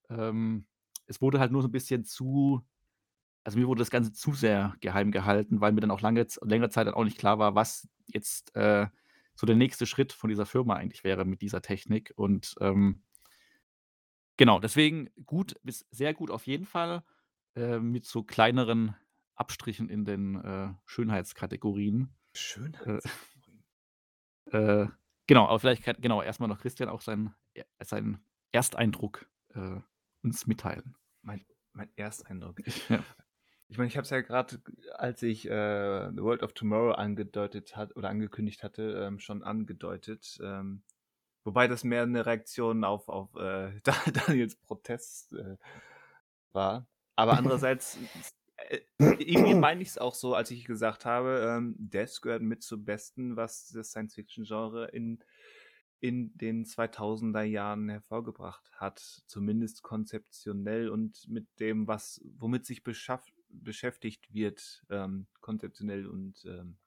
Ähm, 0.10 0.68
es 1.08 1.22
wurde 1.22 1.40
halt 1.40 1.52
nur 1.54 1.62
so 1.64 1.70
'n 1.70 1.72
bisschen 1.74 2.06
zu 2.06 2.64
also, 3.46 3.60
mir 3.60 3.68
wurde 3.68 3.80
das 3.82 3.92
Ganze 3.92 4.14
zu 4.14 4.34
sehr 4.34 4.76
geheim 4.82 5.12
gehalten, 5.12 5.62
weil 5.62 5.72
mir 5.74 5.82
dann 5.82 5.92
auch 5.92 6.02
lange 6.02 6.28
längere 6.44 6.70
Zeit 6.70 6.88
dann 6.88 6.96
auch 6.96 7.06
nicht 7.06 7.18
klar 7.20 7.40
war, 7.40 7.56
was 7.56 7.90
jetzt, 8.08 8.56
äh, 8.56 8.88
so 9.36 9.48
der 9.48 9.56
nächste 9.58 9.86
Schritt 9.88 10.14
von 10.14 10.30
dieser 10.30 10.46
Firma 10.48 10.76
eigentlich 10.76 11.04
wäre 11.06 11.26
mit 11.26 11.42
dieser 11.42 11.62
Technik. 11.64 12.14
Und, 12.18 12.56
ähm 12.62 13.02
genau, 14.40 14.58
deswegen 14.62 15.10
gut 15.26 15.56
bis 15.64 15.86
sehr 15.92 16.14
gut 16.14 16.32
auf 16.32 16.48
jeden 16.48 16.66
Fall, 16.66 17.04
äh, 17.56 17.80
mit 17.80 18.06
so 18.06 18.24
kleineren 18.24 18.96
Abstrichen 19.36 19.90
in 19.90 20.06
den, 20.06 20.36
äh, 20.44 20.74
Schönheitskategorien. 20.86 22.14
Äh, 22.34 22.38
Schönheitskategorien. 22.38 23.64
äh, 24.52 24.88
genau, 25.28 25.48
aber 25.48 25.60
vielleicht 25.60 25.84
kann 25.84 25.98
genau, 26.00 26.22
erst 26.22 26.40
mal 26.40 26.48
noch 26.48 26.60
Christian 26.60 26.90
auch 26.90 27.02
seinen 27.02 27.34
e 27.54 27.64
seinen 27.84 28.24
Ersteindruck, 28.52 29.28
äh, 29.56 29.80
uns 30.24 30.48
mitteilen. 30.48 30.96
Mein 31.22 31.46
mein 31.74 31.90
Ersteindruck. 31.96 32.62
Ja. 32.90 33.04
Ich 33.72 33.78
meine, 33.78 33.88
ich 33.88 33.98
habe 33.98 34.04
es 34.06 34.10
ja 34.10 34.22
grad, 34.22 34.60
als 34.96 35.22
ich, 35.22 35.46
äh, 35.48 36.10
The 36.12 36.24
World 36.24 36.42
of 36.44 36.54
Tomorrow 36.54 36.94
angedeutet 36.94 37.76
hat 37.76 37.96
oder 37.96 38.10
angekündigt 38.10 38.64
hatte, 38.64 39.06
ähm, 39.06 39.20
schon 39.20 39.44
angedeutet. 39.44 40.40
Ähm, 40.44 40.82
wobei 41.44 41.68
das 41.68 41.84
mehr 41.84 42.06
'ne 42.08 42.26
Reaktion 42.26 42.84
auf 42.84 43.10
auf, 43.10 43.36
äh, 43.36 43.80
Da 43.84 43.94
Daniels 44.28 44.56
Protest, 44.58 45.34
äh, 45.34 45.58
war. 46.54 46.88
Aber 47.20 47.34
andererseits, 47.38 47.98
äh, 48.70 48.80
irgendwie 48.98 49.54
meine 49.54 49.82
ich's 49.82 49.98
auch 49.98 50.16
so, 50.16 50.36
als 50.36 50.52
ich 50.52 50.64
gesagt 50.64 51.06
habe, 51.06 51.56
ähm, 51.58 51.76
Devs 51.78 52.22
gehört 52.22 52.42
mit 52.42 52.64
zum 52.64 52.86
Besten, 52.86 53.36
was 53.36 53.70
das 53.70 53.90
Science-Fiction-Genre 53.92 54.88
in 54.92 55.20
in 56.02 56.38
den 56.38 56.64
2000er 56.64 57.44
Jahren 57.44 57.90
hervorgebracht 57.90 58.72
hat, 58.72 59.00
zumindest 59.28 59.84
konzeptionell 59.84 60.88
und 60.88 61.28
mit 61.28 61.46
dem, 61.60 61.90
was 61.90 62.22
womit 62.38 62.66
sich 62.66 62.86
beschäftigt 62.86 64.34
wird, 64.34 64.86
ähm, 64.90 65.28
konzeptionell 65.42 66.08
und, 66.08 66.46
ähm 66.46 66.78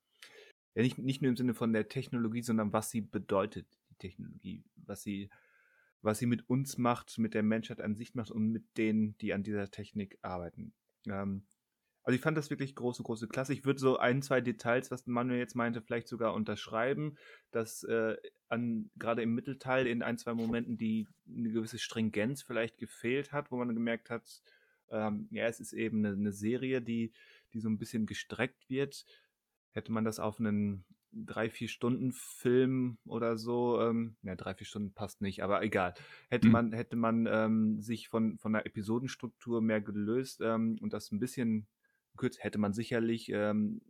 ja, 0.75 0.81
nicht 0.81 0.97
nicht 0.97 1.21
nur 1.21 1.29
im 1.29 1.37
Sinne 1.37 1.53
von 1.53 1.75
der 1.75 1.91
Technologie, 1.91 2.41
sondern 2.41 2.73
was 2.73 2.89
sie 2.89 3.03
bedeutet, 3.03 3.67
die 3.91 3.97
Technologie, 3.97 4.65
was 4.77 5.03
sie 5.03 5.29
was 6.03 6.19
sie 6.19 6.27
mit 6.27 6.49
uns 6.49 6.79
macht, 6.79 7.19
mit 7.19 7.35
der 7.35 7.43
Menschheit 7.45 7.81
an 7.81 7.97
sich 7.97 8.15
macht 8.15 8.31
und 8.33 8.49
mit 8.51 8.77
denen, 8.79 9.17
die 9.19 9.33
an 9.35 9.43
dieser 9.45 9.71
Technik 9.71 10.19
arbeiten. 10.23 10.75
Ähm, 11.09 11.47
also, 12.05 12.17
ich 12.17 12.23
fand 12.23 12.37
das 12.39 12.51
wirklich 12.51 12.75
große, 12.77 13.03
große 13.05 13.29
Klasse. 13.29 13.53
Ich 13.55 13.65
würde 13.67 13.81
so 13.81 13.99
ein, 13.99 14.23
2 14.23 14.41
Details, 14.43 14.91
was 14.93 15.07
Manuel 15.07 15.39
jetzt 15.41 15.57
meinte, 15.57 15.83
vielleicht 15.83 16.09
sogar 16.09 16.35
unterschreiben, 16.35 17.17
dass, 17.53 17.85
äh, 17.85 18.17
an 18.49 18.91
grade 18.99 19.23
im 19.23 19.35
Mittelteil 19.35 19.87
in 19.89 20.03
ein, 20.03 20.19
2 20.19 20.35
Momenten 20.35 20.79
die 20.79 21.09
'ne 21.27 21.51
gewisse 21.53 21.79
Stringenz 21.81 22.43
vielleicht 22.43 22.79
gefehlt 22.79 23.33
hat, 23.33 23.51
wo 23.53 23.57
man 23.59 23.75
gemerkt 23.75 24.11
hat, 24.11 24.43
ähm, 24.91 25.29
ja, 25.33 25.47
es 25.47 25.61
ist 25.61 25.73
eben 25.75 26.01
'ne 26.03 26.17
'ne 26.17 26.33
Serie, 26.33 26.83
die 26.83 27.13
die 27.55 27.61
so 27.61 27.69
'n 27.71 27.79
bisschen 27.79 28.07
gestreckt 28.07 28.69
wird. 28.71 29.07
Hätte 29.73 29.93
man 29.93 30.05
das 30.05 30.21
auf 30.21 30.41
'nen 30.41 30.85
3, 31.13 31.51
4 31.51 31.69
Stunden 31.69 32.13
Film 32.13 32.99
oder 33.07 33.37
so, 33.37 33.81
ähm 33.81 34.17
ja, 34.23 34.35
3, 34.37 34.55
4 34.55 34.67
Stunden 34.67 34.95
passt 34.95 35.21
nicht, 35.23 35.43
aber 35.43 35.63
egal. 35.63 35.95
Hätte 36.31 36.49
Mhm. 36.49 36.53
man 36.53 36.73
hätte 36.73 36.97
man, 36.97 37.27
ähm, 37.31 37.81
sich 37.83 38.09
von 38.09 38.39
von 38.39 38.53
der 38.55 38.67
Episodenstruktur 38.67 39.61
mehr 39.63 39.81
gelöst, 39.81 40.41
ähm, 40.43 40.79
und 40.81 40.93
das 40.93 41.11
'n 41.13 41.21
bisschen 41.21 41.69
gekürzt, 42.13 42.43
hätte 42.45 42.59
man 42.59 42.73
sicherlich, 42.75 43.31
ähm, 43.33 43.83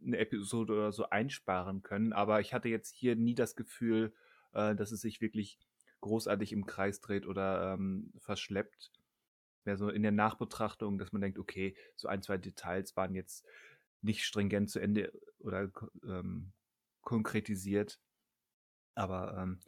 'ne 0.00 0.18
Episode 0.18 0.72
oder 0.74 0.92
so 0.92 1.10
einsparen 1.10 1.82
können. 1.82 2.12
Aber 2.12 2.40
ich 2.40 2.54
hatte 2.54 2.68
jetzt 2.68 2.94
hier 2.94 3.16
nie 3.16 3.34
das 3.34 3.56
Gefühl, 3.56 4.14
äh, 4.52 4.74
dass 4.76 4.92
es 4.92 5.00
sich 5.00 5.20
wirklich 5.20 5.58
großartig 6.00 6.52
im 6.52 6.66
Kreis 6.66 7.00
dreht 7.00 7.26
oder, 7.26 7.74
ähm, 7.74 8.12
verschleppt. 8.18 8.92
Mehr 9.64 9.76
so 9.76 9.90
in 9.90 10.02
der 10.02 10.12
Nachbetrachtung, 10.12 10.98
dass 10.98 11.12
man 11.12 11.22
denkt: 11.22 11.38
„Okay, 11.38 11.76
so 11.96 12.08
ein, 12.08 12.22
2 12.22 12.38
Details 12.38 12.96
waren 12.96 13.14
jetzt 13.14 13.46
nicht 14.02 14.24
stringent 14.24 14.70
zu 14.70 14.80
Ende 14.80 15.12
oder 15.38 15.70
ähm, 16.04 16.52
konkretisiert. 17.08 17.98
Aber 18.94 19.34
ähm, 19.38 19.60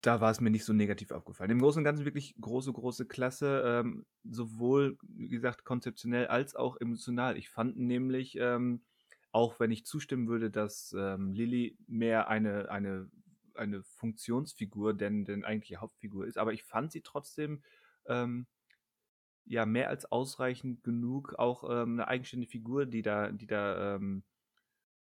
da 0.00 0.22
war 0.22 0.30
es 0.30 0.40
mir 0.40 0.48
nicht 0.48 0.64
so 0.64 0.72
negativ 0.72 1.10
aufgefallen. 1.10 1.50
Im 1.50 1.58
Großen 1.58 1.80
und 1.80 1.84
Ganzen 1.84 2.06
wirklich 2.06 2.34
große, 2.40 2.72
große 2.72 3.04
Klasse, 3.06 3.62
ähm, 3.66 4.06
sowohl, 4.24 4.96
wie 5.02 5.28
gesagt, 5.28 5.64
konzeptionell 5.64 6.28
als 6.28 6.56
auch 6.56 6.78
emotional. 6.80 7.36
Ich 7.36 7.50
fand 7.50 7.76
nämlich, 7.76 8.38
ähm, 8.38 8.84
auch 9.32 9.60
wenn 9.60 9.70
ich 9.70 9.84
zustimmen 9.84 10.26
würde, 10.26 10.50
dass 10.50 10.94
ähm, 10.98 11.34
Lilly 11.34 11.76
mehr 11.86 12.28
eine, 12.28 12.70
eine, 12.70 13.10
eine 13.54 13.82
Funktionsfigur 13.82 14.94
denn, 14.94 15.26
denn 15.26 15.44
eigentliche 15.44 15.82
Hauptfigur 15.82 16.26
ist, 16.26 16.38
aber 16.38 16.54
ich 16.54 16.64
fand 16.64 16.90
sie 16.90 17.02
trotzdem 17.02 17.62
ähm, 18.06 18.46
ja 19.44 19.66
mehr 19.66 19.90
als 19.90 20.10
ausreichend 20.10 20.82
genug, 20.84 21.34
auch 21.38 21.64
ähm, 21.64 21.94
eine 21.94 22.08
eigenständige 22.08 22.50
Figur, 22.50 22.86
die 22.86 23.02
da, 23.02 23.30
die 23.30 23.46
da 23.46 23.96
ähm, 23.96 24.24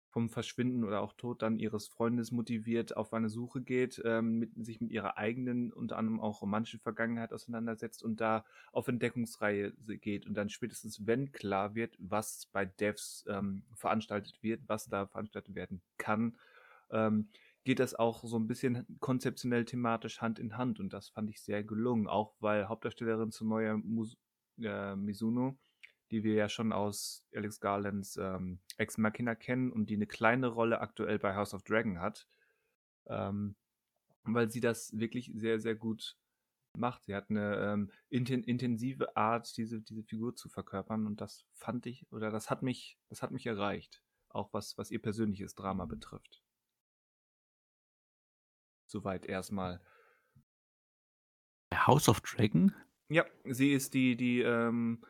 vom 0.08 0.28
Verschwinden 0.30 0.84
oder 0.84 1.00
auch 1.00 1.12
Tod 1.12 1.42
dann 1.42 1.58
ihres 1.58 1.88
Freundes 1.88 2.30
motiviert 2.32 2.96
auf 2.96 3.12
eine 3.12 3.28
Suche 3.28 3.60
geht, 3.60 4.00
ähm, 4.04 4.38
mit, 4.38 4.64
sich 4.64 4.80
mit 4.80 4.90
ihrer 4.90 5.18
eigenen, 5.18 5.72
unter 5.72 5.98
anderem 5.98 6.20
auch 6.20 6.42
romantischen 6.42 6.80
Vergangenheit 6.80 7.32
auseinandersetzt 7.32 8.02
und 8.02 8.20
da 8.20 8.44
auf 8.72 8.88
Entdeckungsreihe 8.88 9.72
geht 10.00 10.26
und 10.26 10.34
dann 10.34 10.48
spätestens, 10.48 11.06
wenn 11.06 11.32
klar 11.32 11.74
wird, 11.74 11.96
was 11.98 12.48
bei 12.52 12.64
Devs 12.64 13.24
ähm, 13.28 13.64
veranstaltet 13.74 14.42
wird, 14.42 14.62
was 14.66 14.86
da 14.86 15.06
veranstaltet 15.06 15.54
werden 15.54 15.82
kann, 15.98 16.36
ähm, 16.90 17.28
geht 17.64 17.80
das 17.80 17.94
auch 17.94 18.22
so 18.24 18.38
ein 18.38 18.46
bisschen 18.46 18.86
konzeptionell 19.00 19.64
thematisch 19.64 20.20
Hand 20.20 20.38
in 20.38 20.56
Hand 20.56 20.78
und 20.80 20.92
das 20.92 21.08
fand 21.08 21.28
ich 21.30 21.42
sehr 21.42 21.64
gelungen, 21.64 22.06
auch 22.06 22.34
weil 22.38 22.68
Hauptdarstellerin 22.68 23.32
zu 23.32 23.44
neuer 23.44 23.76
Mus 23.76 24.16
äh, 24.62 24.94
Mizuno 24.96 25.58
die 26.10 26.22
wir 26.22 26.34
ja 26.34 26.48
schon 26.48 26.72
aus 26.72 27.26
Alex 27.34 27.60
Garlands 27.60 28.16
ähm, 28.16 28.60
Ex 28.76 28.98
Machina 28.98 29.34
kennen 29.34 29.72
und 29.72 29.90
die 29.90 29.94
eine 29.94 30.06
kleine 30.06 30.48
Rolle 30.48 30.80
aktuell 30.80 31.18
bei 31.18 31.34
House 31.34 31.54
of 31.54 31.62
Dragon 31.62 32.00
hat, 32.00 32.28
ähm, 33.06 33.56
weil 34.24 34.50
sie 34.50 34.60
das 34.60 34.96
wirklich 34.98 35.32
sehr, 35.34 35.60
sehr 35.60 35.74
gut 35.74 36.16
macht. 36.76 37.04
Sie 37.04 37.14
hat 37.14 37.30
eine 37.30 37.56
ähm, 37.56 37.90
inten 38.08 38.44
intensive 38.44 39.16
Art, 39.16 39.56
diese, 39.56 39.80
diese 39.80 40.02
Figur 40.04 40.36
zu 40.36 40.48
verkörpern 40.48 41.06
und 41.06 41.20
das 41.20 41.44
fand 41.54 41.86
ich, 41.86 42.10
oder 42.12 42.30
das 42.30 42.50
hat 42.50 42.62
mich, 42.62 42.98
das 43.08 43.22
hat 43.22 43.30
mich 43.30 43.46
erreicht, 43.46 44.02
auch 44.28 44.52
was, 44.52 44.76
was 44.78 44.90
ihr 44.90 45.00
persönliches 45.00 45.54
Drama 45.54 45.86
betrifft. 45.86 46.42
Soweit 48.86 49.26
erstmal. 49.26 49.80
House 51.74 52.08
of 52.08 52.20
Dragon? 52.20 52.72
Ja, 53.08 53.24
sie 53.44 53.72
ist 53.72 53.94
die, 53.94 54.16
die 54.16 54.40
ähm, 54.40 55.04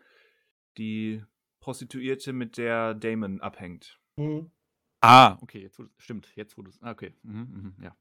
die 0.79 1.23
Prostituierte, 1.61 2.33
mit 2.33 2.59
der 2.59 2.95
Damon 2.95 3.41
abhängt. 3.41 3.99
Mhm. 4.17 4.51
Ah, 5.01 5.39
okay, 5.41 5.63
jetzt 5.63 5.81
stimmt, 5.99 6.35
jetzt 6.37 6.57
wo 6.57 6.63
du 6.63 6.71
es. 6.71 6.81
Ah, 6.83 6.93
okay, 6.93 7.13
mhm, 7.23 7.75
mh, 7.79 7.85
ja. 7.85 7.97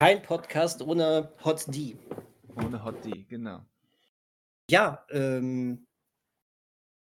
Kein 0.00 0.22
Podcast 0.22 0.82
ohne 0.82 1.32
Hot 1.44 1.66
D. 1.72 1.96
Ohne 2.56 2.84
Hot 2.84 3.04
D, 3.04 3.24
genau. 3.28 3.64
Ja, 4.70 5.04
ähm, 5.10 5.86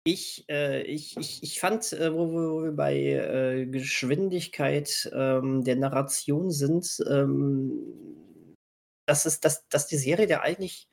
ich, 0.06 0.46
äh, 0.50 0.82
ich, 0.84 1.18
ich, 1.18 1.44
ich 1.44 1.60
fand, 1.60 1.94
äh, 1.94 2.14
wo, 2.14 2.32
wo, 2.32 2.64
wir 2.64 2.72
bei 2.72 2.96
äh, 2.96 3.66
Geschwindigkeit 3.66 5.10
ähm, 5.14 5.64
der 5.64 5.76
Narration 5.76 6.52
sind, 6.52 7.04
ähm, 7.08 8.56
dass, 9.06 9.26
es, 9.26 9.40
dass, 9.40 9.68
dass 9.68 9.88
die 9.88 9.98
Serie 9.98 10.28
der 10.28 10.42
eigentlich 10.42 10.90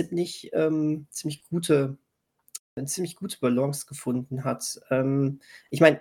ziemlich, 0.00 0.50
ähm, 0.54 1.06
ziemlich 1.10 1.44
gute 1.44 1.98
eine 2.76 2.86
ziemlich 2.86 3.16
gute 3.16 3.38
Balance 3.40 3.86
gefunden 3.86 4.44
hat. 4.44 4.80
Ähm, 4.90 5.40
ich 5.70 5.80
meine, 5.80 6.00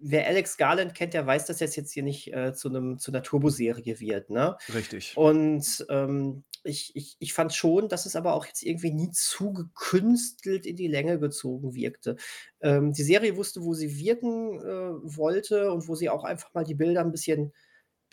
wer 0.00 0.26
Alex 0.26 0.56
Garland 0.56 0.94
kennt, 0.94 1.14
der 1.14 1.26
weiß, 1.26 1.46
dass 1.46 1.58
das 1.58 1.76
jetzt 1.76 1.92
hier 1.92 2.02
nicht 2.02 2.32
äh, 2.32 2.52
zu, 2.52 2.68
einem, 2.68 2.98
zu 2.98 3.10
einer 3.10 3.22
Turboserie 3.22 4.00
wird. 4.00 4.30
Ne? 4.30 4.56
Richtig. 4.72 5.16
Und 5.16 5.86
ähm, 5.88 6.44
ich, 6.62 6.94
ich, 6.94 7.16
ich 7.18 7.32
fand 7.32 7.52
schon, 7.52 7.88
dass 7.88 8.06
es 8.06 8.16
aber 8.16 8.34
auch 8.34 8.46
jetzt 8.46 8.62
irgendwie 8.62 8.92
nie 8.92 9.10
zu 9.10 9.52
gekünstelt 9.52 10.66
in 10.66 10.76
die 10.76 10.88
Länge 10.88 11.18
gezogen 11.18 11.74
wirkte. 11.74 12.16
Ähm, 12.60 12.92
die 12.92 13.02
Serie 13.02 13.36
wusste, 13.36 13.62
wo 13.62 13.74
sie 13.74 13.98
wirken 13.98 14.60
äh, 14.60 15.16
wollte 15.16 15.72
und 15.72 15.88
wo 15.88 15.94
sie 15.94 16.10
auch 16.10 16.24
einfach 16.24 16.52
mal 16.54 16.64
die 16.64 16.74
Bilder 16.74 17.00
ein 17.00 17.12
bisschen 17.12 17.52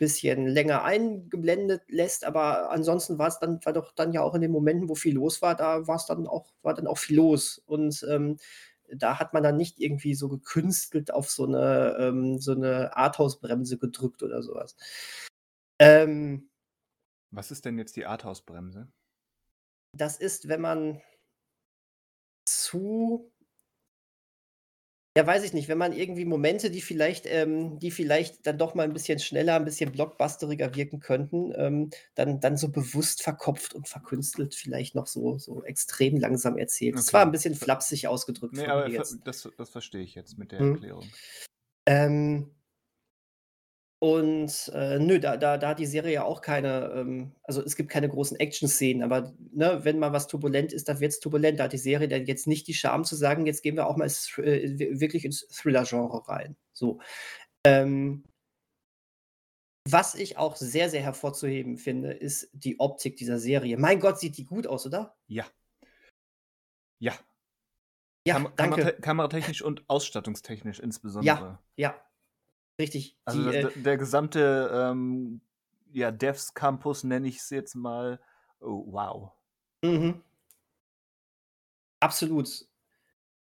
bisschen 0.02 0.46
länger 0.48 0.84
eingeblendet 0.84 1.82
lässt, 1.88 2.24
aber 2.26 2.70
ansonsten 2.72 3.18
war 3.18 3.28
es 3.28 3.38
dann 3.40 3.60
war 3.64 3.72
doch 3.74 3.92
dann 3.92 4.12
ja 4.12 4.22
auch 4.22 4.34
in 4.36 4.42
den 4.42 4.52
Momenten, 4.52 4.88
wo 4.90 4.96
viel 4.96 5.14
los 5.14 5.42
war, 5.42 5.54
da 5.56 5.86
war 5.88 5.96
es 5.96 6.06
dann 6.06 6.26
auch 6.28 6.52
war 6.62 6.74
dann 6.74 6.86
auch 6.88 6.98
viel 6.98 7.16
los 7.16 7.62
und, 7.66 8.04
ähm, 8.10 8.38
da 8.94 9.18
hat 9.20 9.32
man 9.34 9.42
dann 9.42 9.56
nicht 9.56 9.80
irgendwie 9.80 10.14
so 10.14 10.28
gekünstelt 10.28 11.12
auf 11.14 11.30
so 11.30 11.46
eine 11.46 11.96
ähm, 12.00 12.38
so 12.40 12.54
'ne 12.54 12.94
Arthouse-Bremse 12.96 13.78
gedrückt 13.78 14.22
oder 14.22 14.42
sowas. 14.42 14.76
Ähm 15.80 16.48
Was 17.34 17.50
ist 17.50 17.64
denn 17.64 17.78
jetzt 17.78 17.96
die 17.96 18.04
Arthouse-Bremse? 18.06 18.92
Das 19.94 20.16
ist, 20.16 20.48
wenn 20.48 20.60
man 20.62 21.02
zu 22.48 23.30
ja, 25.16 25.26
weiß 25.26 25.44
ich 25.44 25.52
nicht, 25.52 25.68
wenn 25.68 25.76
man 25.78 25.92
irgendwie 25.92 26.24
Momente, 26.24 26.70
die 26.70 26.80
vielleicht 26.80 27.26
ähm, 27.26 27.78
die 27.78 27.90
vielleicht 27.90 28.46
dann 28.46 28.56
doch 28.58 28.74
mal 28.74 28.84
ein 28.84 28.94
bisschen 28.94 29.18
schneller, 29.18 29.56
ein 29.56 29.64
bisschen 29.66 29.92
blockbusteriger 29.92 30.74
wirken 30.74 31.00
könnten, 31.00 31.52
ähm, 31.56 31.90
dann 32.14 32.40
dann 32.40 32.56
so 32.56 32.70
bewusst 32.70 33.22
verkopft 33.22 33.74
und 33.74 33.88
verkünstelt 33.88 34.54
vielleicht 34.54 34.94
noch 34.94 35.06
so 35.06 35.36
so 35.38 35.64
extrem 35.64 36.16
langsam 36.16 36.56
erzählt. 36.56 36.98
Es 36.98 37.12
war 37.12 37.22
ein 37.26 37.32
bisschen 37.32 37.54
flapsig 37.54 38.08
ausgedrückt 38.08 38.56
Ne, 38.56 38.68
von 38.70 38.72
aber 38.72 38.84
mir 38.84 38.90
ver 38.90 39.06
jetzt. 39.06 39.18
das 39.24 39.48
das 39.56 39.70
verstehe 39.70 40.02
ich 40.02 40.14
jetzt 40.14 40.38
mit 40.38 40.52
der 40.52 40.60
Mhm. 40.60 40.72
Erklärung. 40.72 41.16
Ähm 41.86 42.50
und, 44.02 44.68
äh, 44.74 44.98
nö, 44.98 45.20
da 45.20 45.36
da 45.36 45.56
da 45.58 45.68
hat 45.68 45.78
die 45.78 45.86
Serie 45.86 46.12
ja 46.14 46.24
auch 46.24 46.40
keine, 46.40 46.90
ähm 46.96 47.32
also, 47.44 47.62
es 47.62 47.76
gibt 47.76 47.88
keine 47.88 48.08
großen 48.08 48.36
Action-Szenen, 48.40 49.04
aber, 49.04 49.32
ne, 49.52 49.78
wenn 49.84 50.00
mal 50.00 50.12
was 50.12 50.26
turbulent 50.26 50.72
ist, 50.72 50.88
dann 50.88 50.98
wird's 50.98 51.20
turbulent. 51.20 51.60
Da 51.60 51.64
hat 51.64 51.72
die 51.72 51.78
Serie 51.78 52.08
dann 52.08 52.26
jetzt 52.26 52.48
nicht 52.48 52.66
die 52.66 52.74
Scham 52.74 53.04
zu 53.04 53.14
sagen: 53.14 53.46
„Jetzt 53.46 53.62
gehen 53.62 53.76
wir 53.76 53.86
auch 53.86 53.96
mal 53.96 54.08
thr 54.08 54.42
äh, 54.44 55.00
wirklich 55.00 55.24
ins 55.24 55.46
Thriller-Genre 55.48 56.28
rein“, 56.28 56.56
so. 56.72 56.98
Ähm 57.66 58.24
was 59.88 60.14
ich 60.14 60.36
auch 60.38 60.54
sehr, 60.56 60.90
sehr 60.90 61.02
hervorzuheben 61.02 61.76
finde, 61.76 62.12
ist 62.12 62.50
die 62.52 62.78
Optik 62.80 63.16
dieser 63.16 63.38
Serie. 63.38 63.76
Mein 63.78 63.98
Gott, 64.00 64.18
sieht 64.20 64.36
die 64.36 64.44
gut 64.44 64.66
aus, 64.66 64.86
oder? 64.86 65.16
Ja. 65.28 65.52
Ja. 67.00 67.18
Ja, 68.26 68.34
Kam 68.34 68.56
danke. 68.56 68.90
kamerate 68.90 69.00
kameratechnisch 69.00 69.62
und 69.62 69.84
ausstattungstechnisch 69.88 70.80
Ja, 71.18 71.36
insbesondere. 71.36 71.60
ja, 71.76 72.11
richtig. 72.78 73.18
Also, 73.24 73.42
Die, 73.42 73.52
das 73.58 73.72
äh 73.72 73.72
der 73.74 73.96
gesamte, 73.98 74.70
ähm, 74.72 75.42
ja, 75.92 76.10
Devs 76.10 76.54
Campus 76.54 77.04
nenne 77.04 77.28
ich 77.28 77.38
es 77.38 77.50
jetzt 77.50 77.74
mal. 77.74 78.20
Oh, 78.60 78.84
wow. 78.92 79.32
Mhm. 79.84 80.22
Absolut. 82.00 82.66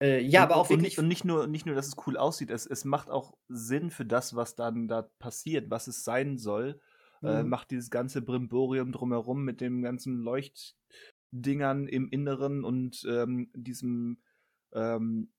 Äh, 0.01 0.21
ja, 0.21 0.43
Und 0.43 0.45
aber 0.45 0.57
auch 0.57 0.69
und 0.69 0.69
wirklich 0.69 0.97
und 0.97 1.07
nicht 1.07 1.25
nur 1.25 1.47
nicht 1.47 1.65
nur, 1.65 1.75
dass 1.75 1.87
es 1.87 1.95
cool 2.07 2.15
aussieht, 2.17 2.51
es 2.51 2.65
es 2.67 2.85
macht 2.85 3.09
auch 3.09 3.37
Sinn 3.47 3.89
für 3.89 4.05
das, 4.05 4.35
was 4.35 4.55
dann 4.55 4.87
da 4.87 5.01
passiert, 5.19 5.69
was 5.71 5.87
es 5.87 6.03
sein 6.03 6.37
soll. 6.37 6.79
Äh, 7.23 7.43
Mhm. 7.43 7.43
macht 7.43 7.71
dieses 7.71 7.89
ganze 7.89 8.21
Brimborium 8.21 8.91
drumherum 8.93 9.43
mit 9.43 9.59
den 9.59 9.81
ganzen 9.81 10.19
Leuchtdingern 10.21 11.87
im 11.87 12.09
Inneren 12.09 12.63
und, 12.63 13.05
ähm, 13.09 13.51
diesem, 13.53 14.21
ähm, 14.73 15.31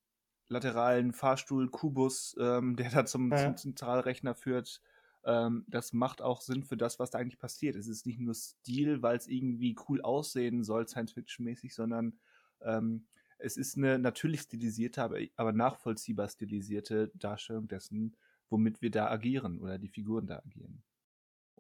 lateralen 0.50 1.12
Fahrstuhl-Kubus, 1.12 2.36
ähm, 2.40 2.76
der 2.76 2.90
da 2.90 3.06
zum 3.06 3.36
zum 3.36 3.56
Ja. 3.56 3.56
Zentralrechner 3.56 4.34
führt. 4.34 4.82
Ähm, 5.24 5.64
das 5.68 5.92
macht 5.92 6.22
auch 6.22 6.40
Sinn 6.42 6.64
für 6.64 6.76
das, 6.76 6.98
was 6.98 7.10
da 7.10 7.18
eigentlich 7.18 7.38
passiert. 7.38 7.76
Es 7.76 7.88
ist 7.88 8.06
nicht 8.06 8.20
nur 8.20 8.34
Stil, 8.34 9.02
weil's 9.02 9.26
irgendwie 9.28 9.76
cool 9.88 10.00
aussehen 10.02 10.64
soll, 10.64 10.88
Science-Fiction-mäßig, 10.88 11.74
sondern, 11.74 12.18
ähm, 12.62 13.06
es 13.38 13.56
ist 13.56 13.76
'ne 13.78 13.98
natürlich 13.98 14.42
stilisierte, 14.42 15.02
aber 15.02 15.18
aber 15.36 15.52
nachvollziehbar 15.52 16.28
stilisierte 16.28 17.10
Darstellung 17.14 17.68
dessen, 17.68 18.16
womit 18.50 18.82
wir 18.82 18.90
da 18.90 19.08
agieren 19.10 19.60
oder 19.60 19.78
die 19.78 19.88
Figuren 19.88 20.26
da 20.26 20.38
agieren. 20.38 20.82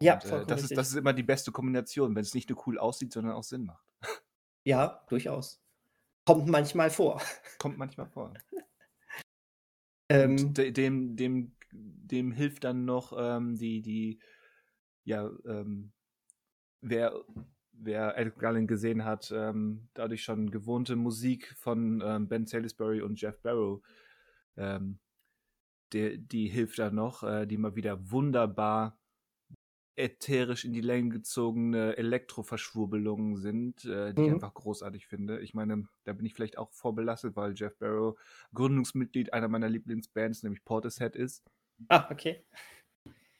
Ja, 0.00 0.18
Und, 0.18 0.24
äh, 0.24 0.46
vollkommen 0.46 0.46
das 0.46 0.62
ist 0.64 0.76
das 0.76 0.88
ist 0.90 0.96
immer 0.96 1.12
die 1.14 1.22
beste 1.22 1.52
Kombination, 1.52 2.16
wenn's 2.16 2.34
nicht 2.34 2.48
nur 2.50 2.66
cool 2.66 2.78
aussieht, 2.78 3.12
sondern 3.12 3.34
auch 3.34 3.44
Sinn 3.44 3.64
macht. 3.66 3.84
Ja, 4.64 5.04
durchaus. 5.08 5.62
Kommt 6.26 6.48
manchmal 6.48 6.90
vor. 6.90 7.22
Kommt 7.58 7.78
manchmal 7.78 8.08
vor. 8.08 8.40
Ähm. 10.10 10.54
de 10.54 10.72
dem 10.72 11.16
dem 11.16 11.52
dem 11.72 12.32
hilft 12.32 12.64
dann 12.64 12.84
noch, 12.84 13.12
ähm, 13.16 13.56
die 13.56 13.80
die 13.82 14.18
ja, 15.04 15.30
ähm, 15.46 15.92
wer 16.82 17.14
wer 17.72 18.16
Alex 18.16 18.38
Garland 18.38 18.68
gesehen 18.68 19.04
hat, 19.04 19.32
ähm, 19.34 19.88
dadurch 19.94 20.22
schon 20.22 20.50
gewohnte 20.50 20.96
Musik 20.96 21.54
von, 21.58 22.02
ähm, 22.04 22.28
Ben 22.28 22.46
Salisbury 22.46 23.00
und 23.02 23.20
Jeff 23.20 23.40
Barrow, 23.42 23.82
ähm, 24.56 25.00
der 25.92 26.18
die 26.18 26.48
hilft 26.48 26.78
dann 26.80 26.96
noch, 26.96 27.24
äh, 27.24 27.46
die 27.46 27.58
mal 27.58 27.76
wieder 27.76 28.10
wunderbar 28.12 28.99
ätherisch 30.00 30.64
in 30.64 30.72
die 30.72 30.80
Länge 30.80 31.10
gezogene 31.10 31.96
Elektroverschwurbelungen 31.96 33.36
sind, 33.36 33.84
äh, 33.84 34.14
die 34.14 34.22
ich 34.22 34.30
Mhm. 34.30 34.32
einfach 34.32 34.54
großartig 34.54 35.06
finde. 35.06 35.40
Ich 35.40 35.54
meine, 35.54 35.88
da 36.04 36.12
bin 36.12 36.26
ich 36.26 36.34
vielleicht 36.34 36.58
auch 36.58 36.72
vorbelastet, 36.72 37.36
weil 37.36 37.54
Jeff 37.54 37.76
Barrow 37.78 38.18
Gründungsmitglied 38.54 39.32
einer 39.32 39.48
meiner 39.48 39.68
Lieblingsbands, 39.68 40.42
nämlich 40.42 40.64
Portishead 40.64 41.16
ist. 41.16 41.44
Ah, 41.88 42.08
okay. 42.10 42.44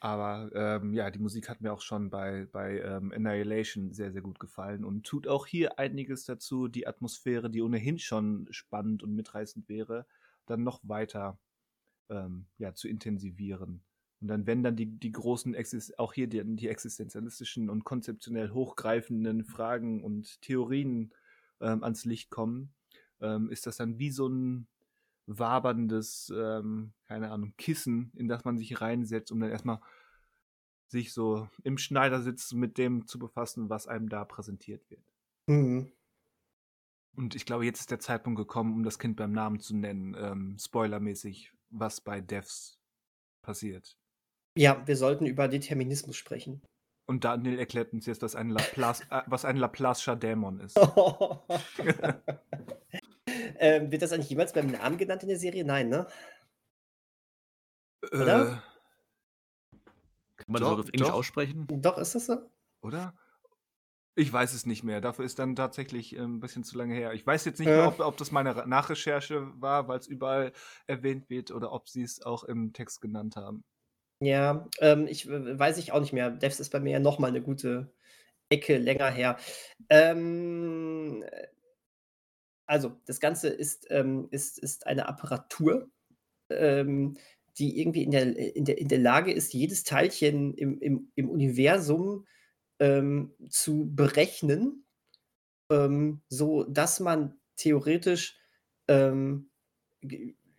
Aber 0.02 0.50
ähm, 0.54 0.94
ja, 0.94 1.10
die 1.10 1.18
Musik 1.18 1.48
hat 1.50 1.60
mir 1.60 1.72
auch 1.72 1.82
schon 1.82 2.08
bei, 2.08 2.46
bei 2.50 2.80
ähm, 2.80 3.12
Annihilation 3.12 3.92
sehr, 3.92 4.12
sehr 4.12 4.22
gut 4.22 4.40
gefallen 4.40 4.84
und 4.84 5.04
tut 5.06 5.28
auch 5.28 5.46
hier 5.46 5.78
einiges 5.78 6.24
dazu, 6.24 6.68
die 6.68 6.86
Atmosphäre, 6.86 7.50
die 7.50 7.60
ohnehin 7.60 7.98
schon 7.98 8.48
spannend 8.50 9.02
und 9.02 9.14
mitreißend 9.14 9.68
wäre, 9.68 10.06
dann 10.46 10.62
noch 10.64 10.80
weiter 10.84 11.38
ähm, 12.10 12.46
ja, 12.58 12.74
zu 12.74 12.88
intensivieren. 12.88 13.84
Und 14.20 14.28
dann, 14.28 14.46
wenn 14.46 14.62
dann 14.62 14.76
die, 14.76 14.86
die 14.86 15.12
großen, 15.12 15.54
Exis 15.54 15.98
auch 15.98 16.12
hier 16.12 16.26
die, 16.26 16.42
die 16.56 16.68
existenzialistischen 16.68 17.70
und 17.70 17.84
konzeptionell 17.84 18.50
hochgreifenden 18.50 19.44
Fragen 19.44 20.04
und 20.04 20.40
Theorien 20.42 21.14
ähm, 21.60 21.82
ans 21.82 22.04
Licht 22.04 22.30
kommen, 22.30 22.74
ähm, 23.20 23.50
ist 23.50 23.66
das 23.66 23.78
dann 23.78 23.98
wie 23.98 24.10
so 24.10 24.28
ein 24.28 24.66
waberndes, 25.26 26.32
ähm, 26.36 26.92
keine 27.06 27.30
Ahnung, 27.30 27.54
Kissen, 27.56 28.12
in 28.16 28.28
das 28.28 28.44
man 28.44 28.58
sich 28.58 28.80
reinsetzt, 28.80 29.32
um 29.32 29.40
dann 29.40 29.50
erstmal 29.50 29.80
sich 30.88 31.12
so 31.12 31.48
im 31.62 31.78
Schneidersitz 31.78 32.52
mit 32.52 32.76
dem 32.76 33.06
zu 33.06 33.18
befassen, 33.18 33.70
was 33.70 33.86
einem 33.86 34.08
da 34.08 34.24
präsentiert 34.24 34.90
wird. 34.90 35.04
Mhm. 35.46 35.92
Und 37.16 37.34
ich 37.34 37.46
glaube, 37.46 37.64
jetzt 37.64 37.80
ist 37.80 37.90
der 37.90 38.00
Zeitpunkt 38.00 38.38
gekommen, 38.38 38.74
um 38.74 38.82
das 38.82 38.98
Kind 38.98 39.16
beim 39.16 39.32
Namen 39.32 39.60
zu 39.60 39.76
nennen, 39.76 40.16
ähm, 40.18 40.56
spoilermäßig, 40.58 41.52
was 41.70 42.00
bei 42.00 42.20
Devs 42.20 42.78
passiert. 43.42 43.96
Ja, 44.56 44.82
wir 44.86 44.96
sollten 44.96 45.26
über 45.26 45.48
Determinismus 45.48 46.16
sprechen. 46.16 46.62
Und 47.06 47.24
Daniel 47.24 47.58
erklärt 47.58 47.92
uns 47.92 48.06
jetzt, 48.06 48.22
was 48.22 48.36
ein 48.36 48.50
Laplace, 48.50 49.00
äh, 49.10 49.22
was 49.26 49.44
ein 49.44 49.58
Laplace'scher 49.58 50.14
Dämon 50.16 50.60
ist. 50.60 50.76
ähm, 53.58 53.90
wird 53.90 54.02
das 54.02 54.12
eigentlich 54.12 54.30
jemals 54.30 54.52
beim 54.52 54.68
Namen 54.70 54.96
genannt 54.96 55.22
in 55.22 55.28
der 55.28 55.38
Serie? 55.38 55.64
Nein, 55.64 55.88
ne? 55.88 56.06
Oder? 58.12 58.62
Äh, 59.72 59.76
Kann 60.36 60.46
man 60.46 60.62
Doch, 60.62 60.68
das 60.70 60.78
auch 60.78 60.78
auf 60.84 60.88
Englisch 60.92 61.08
doch. 61.08 61.14
aussprechen? 61.14 61.66
Doch, 61.68 61.98
ist 61.98 62.14
das 62.14 62.26
so? 62.26 62.38
oder? 62.82 63.14
Ich 64.16 64.32
weiß 64.32 64.54
es 64.54 64.66
nicht 64.66 64.82
mehr. 64.84 65.00
Dafür 65.00 65.24
ist 65.24 65.38
dann 65.38 65.54
tatsächlich 65.56 66.14
äh, 66.16 66.20
ein 66.20 66.40
bisschen 66.40 66.64
zu 66.64 66.76
lange 66.76 66.94
her. 66.94 67.12
Ich 67.14 67.26
weiß 67.26 67.44
jetzt 67.44 67.58
nicht 67.58 67.68
Ja. 67.68 67.76
mehr, 67.76 67.86
ob, 67.88 68.00
ob 68.00 68.16
das 68.16 68.30
meine 68.32 68.54
Nachrecherche 68.66 69.50
war, 69.60 69.88
weil 69.88 69.98
es 69.98 70.06
überall 70.06 70.52
erwähnt 70.86 71.30
wird, 71.30 71.50
oder 71.50 71.72
ob 71.72 71.88
sie 71.88 72.02
es 72.02 72.22
auch 72.22 72.44
im 72.44 72.72
Text 72.72 73.00
genannt 73.00 73.36
haben. 73.36 73.64
Ja, 74.22 74.68
ähm, 74.80 75.06
ich 75.08 75.26
weiß 75.28 75.78
ich 75.78 75.92
auch 75.92 76.00
nicht 76.00 76.12
mehr. 76.12 76.30
Devs 76.30 76.60
ist 76.60 76.70
bei 76.70 76.80
mir 76.80 76.92
ja 76.92 76.98
noch 77.00 77.18
mal 77.18 77.28
eine 77.28 77.40
gute 77.40 77.90
Ecke 78.50 78.78
länger 78.78 79.10
her. 79.10 79.38
Ähm, 79.90 81.22
äh, 81.30 81.46
also, 82.66 82.92
das 83.06 83.20
Ganze 83.20 83.48
ist, 83.48 83.86
ähm, 83.90 84.28
ist, 84.30 84.58
ist 84.58 84.86
eine 84.86 85.08
Apparatur, 85.08 85.90
ähm, 86.50 87.16
die 87.58 87.80
irgendwie 87.80 88.04
in 88.04 88.12
der, 88.12 88.36
in 88.56 88.64
der, 88.66 88.78
in 88.78 88.88
der 88.88 88.98
Lage 88.98 89.32
ist, 89.32 89.54
jedes 89.54 89.84
Teilchen 89.84 90.54
im, 90.54 90.78
im, 90.80 91.12
im 91.16 91.30
Universum 91.30 92.26
ähm, 92.80 93.34
zu 93.50 93.90
berechnen, 93.94 94.84
ähm, 95.70 96.22
so 96.28 96.64
dass 96.64 97.00
man 97.00 97.38
theoretisch 97.56 98.38
ähm, 98.88 99.50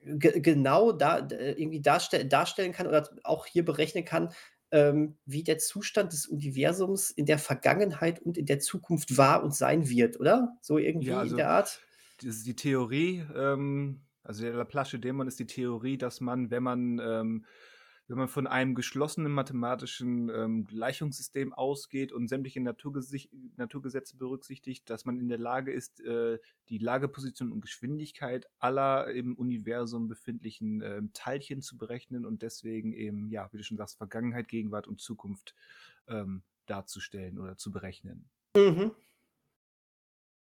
genau 0.03 0.91
da 0.91 1.19
äh, 1.19 1.52
irgendwie 1.53 1.82
darstell 1.82 2.26
darstellen 2.28 2.72
kann 2.73 2.88
oder 2.88 3.10
auch 3.23 3.45
hier 3.45 3.64
berechnen 3.65 4.06
kann, 4.06 4.34
ähm, 4.72 5.18
wie 5.26 5.44
der 5.44 5.57
Zustand 5.60 6.14
des 6.14 6.28
Universums 6.28 7.11
in 7.11 7.26
der 7.26 7.40
Vergangenheit 7.40 8.22
und 8.22 8.38
in 8.38 8.45
der 8.45 8.60
Zukunft 8.60 9.18
war 9.18 9.44
und 9.44 9.56
sein 9.56 9.90
wird, 9.90 10.19
oder? 10.19 10.57
So 10.61 10.78
irgendwie 10.78 11.10
Ja, 11.10 11.19
in 11.19 11.36
also 11.36 11.36
der 11.36 11.49
Art? 11.49 11.86
Das 12.19 12.36
ist 12.38 12.45
die 12.48 12.56
Theorie, 12.56 13.26
ähm, 13.36 14.02
also 14.23 14.44
der 14.44 14.53
Laplace 14.53 14.98
Dämon 14.99 15.28
ist 15.28 15.40
die 15.40 15.48
Theorie, 15.48 15.98
dass 15.98 16.22
man, 16.22 16.52
wenn 16.52 16.64
man, 16.64 16.99
ähm, 17.03 17.45
wenn 18.12 18.18
man 18.18 18.28
von 18.28 18.46
einem 18.46 18.76
geschlossenen 18.76 19.32
mathematischen 19.32 20.30
ähm, 20.30 20.66
Gleichungssystem 20.66 21.54
ausgeht 21.54 22.12
und 22.12 22.28
sämtliche 22.28 22.60
Naturgesicht 22.60 23.32
Naturgesetze 23.58 24.18
berücksichtigt, 24.18 24.90
dass 24.90 25.06
man 25.06 25.18
in 25.18 25.30
der 25.30 25.38
Lage 25.38 25.72
ist, 25.72 26.02
äh, 26.02 26.38
die 26.70 26.78
Lageposition 26.78 27.52
und 27.52 27.62
Geschwindigkeit 27.62 28.48
aller 28.60 29.10
im 29.12 29.36
Universum 29.36 30.08
befindlichen 30.10 30.82
ähm, 30.84 31.12
Teilchen 31.14 31.62
zu 31.62 31.78
berechnen 31.78 32.26
und 32.26 32.42
deswegen 32.42 32.92
eben, 32.94 33.30
ja, 33.32 33.48
wie 33.54 33.58
du 33.58 33.64
schon 33.64 33.78
sagst, 33.78 33.98
Vergangenheit, 33.98 34.50
Gegenwart 34.50 34.88
und 34.88 35.00
Zukunft 35.00 35.56
ähm, 36.08 36.44
darzustellen 36.66 37.40
oder 37.40 37.58
zu 37.58 37.72
berechnen. 37.72 38.30
Mhm. 38.58 38.92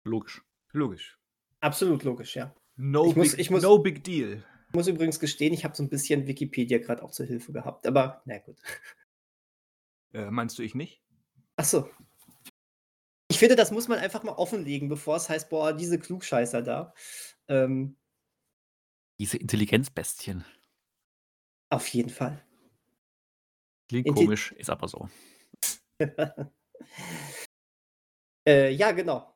Logisch. 0.05 0.43
Logisch. 0.73 1.19
Absolut 1.61 2.03
logisch, 2.03 2.35
ja. 2.35 2.55
No, 2.77 3.11
Ich 3.11 3.17
muss- 3.17 3.31
big, 3.33 3.41
ich 3.41 3.51
muss- 3.51 3.63
no 3.63 3.79
big 3.79 4.03
deal. 4.05 4.43
Ich 4.73 4.75
muss 4.75 4.87
übrigens 4.87 5.21
gestehen, 5.21 5.53
ich 5.53 5.65
habe 5.67 5.77
so 5.77 5.83
ein 5.83 5.91
bisschen 5.91 6.27
Wikipedia 6.27 6.79
gerade 6.79 7.03
auch 7.03 7.11
zur 7.11 7.27
Hilfe 7.27 7.53
gehabt, 7.53 7.87
aber 7.87 8.23
na 8.25 8.39
gut. 8.39 8.57
Äh, 10.15 10.31
meinst 10.31 10.59
du 10.59 10.63
ich 10.63 10.75
nicht? 10.75 11.03
Ach 11.57 11.65
so. 11.67 11.91
Ich 13.31 13.39
finde, 13.39 13.55
das 13.55 13.71
muss 13.71 13.87
man 13.89 13.99
einfach 13.99 14.23
mal 14.23 14.33
offenlegen, 14.33 14.89
bevor 14.89 15.17
es 15.17 15.29
heißt, 15.29 15.51
boah, 15.51 15.75
diese 15.75 15.99
Klugscheißer 15.99 16.63
da. 16.63 16.95
Ähm, 17.49 17.99
Diese 19.21 19.37
Intelligenzbestien. 19.37 20.43
auf 21.69 21.87
jeden 21.89 22.09
Fall. 22.09 22.43
Klingt 23.91 24.09
Inti- 24.09 24.25
komisch, 24.25 24.53
ist 24.53 24.71
aber 24.71 24.89
so. 24.89 25.11
Äh, 28.49 28.71
ja, 28.71 28.91
genau. 28.91 29.32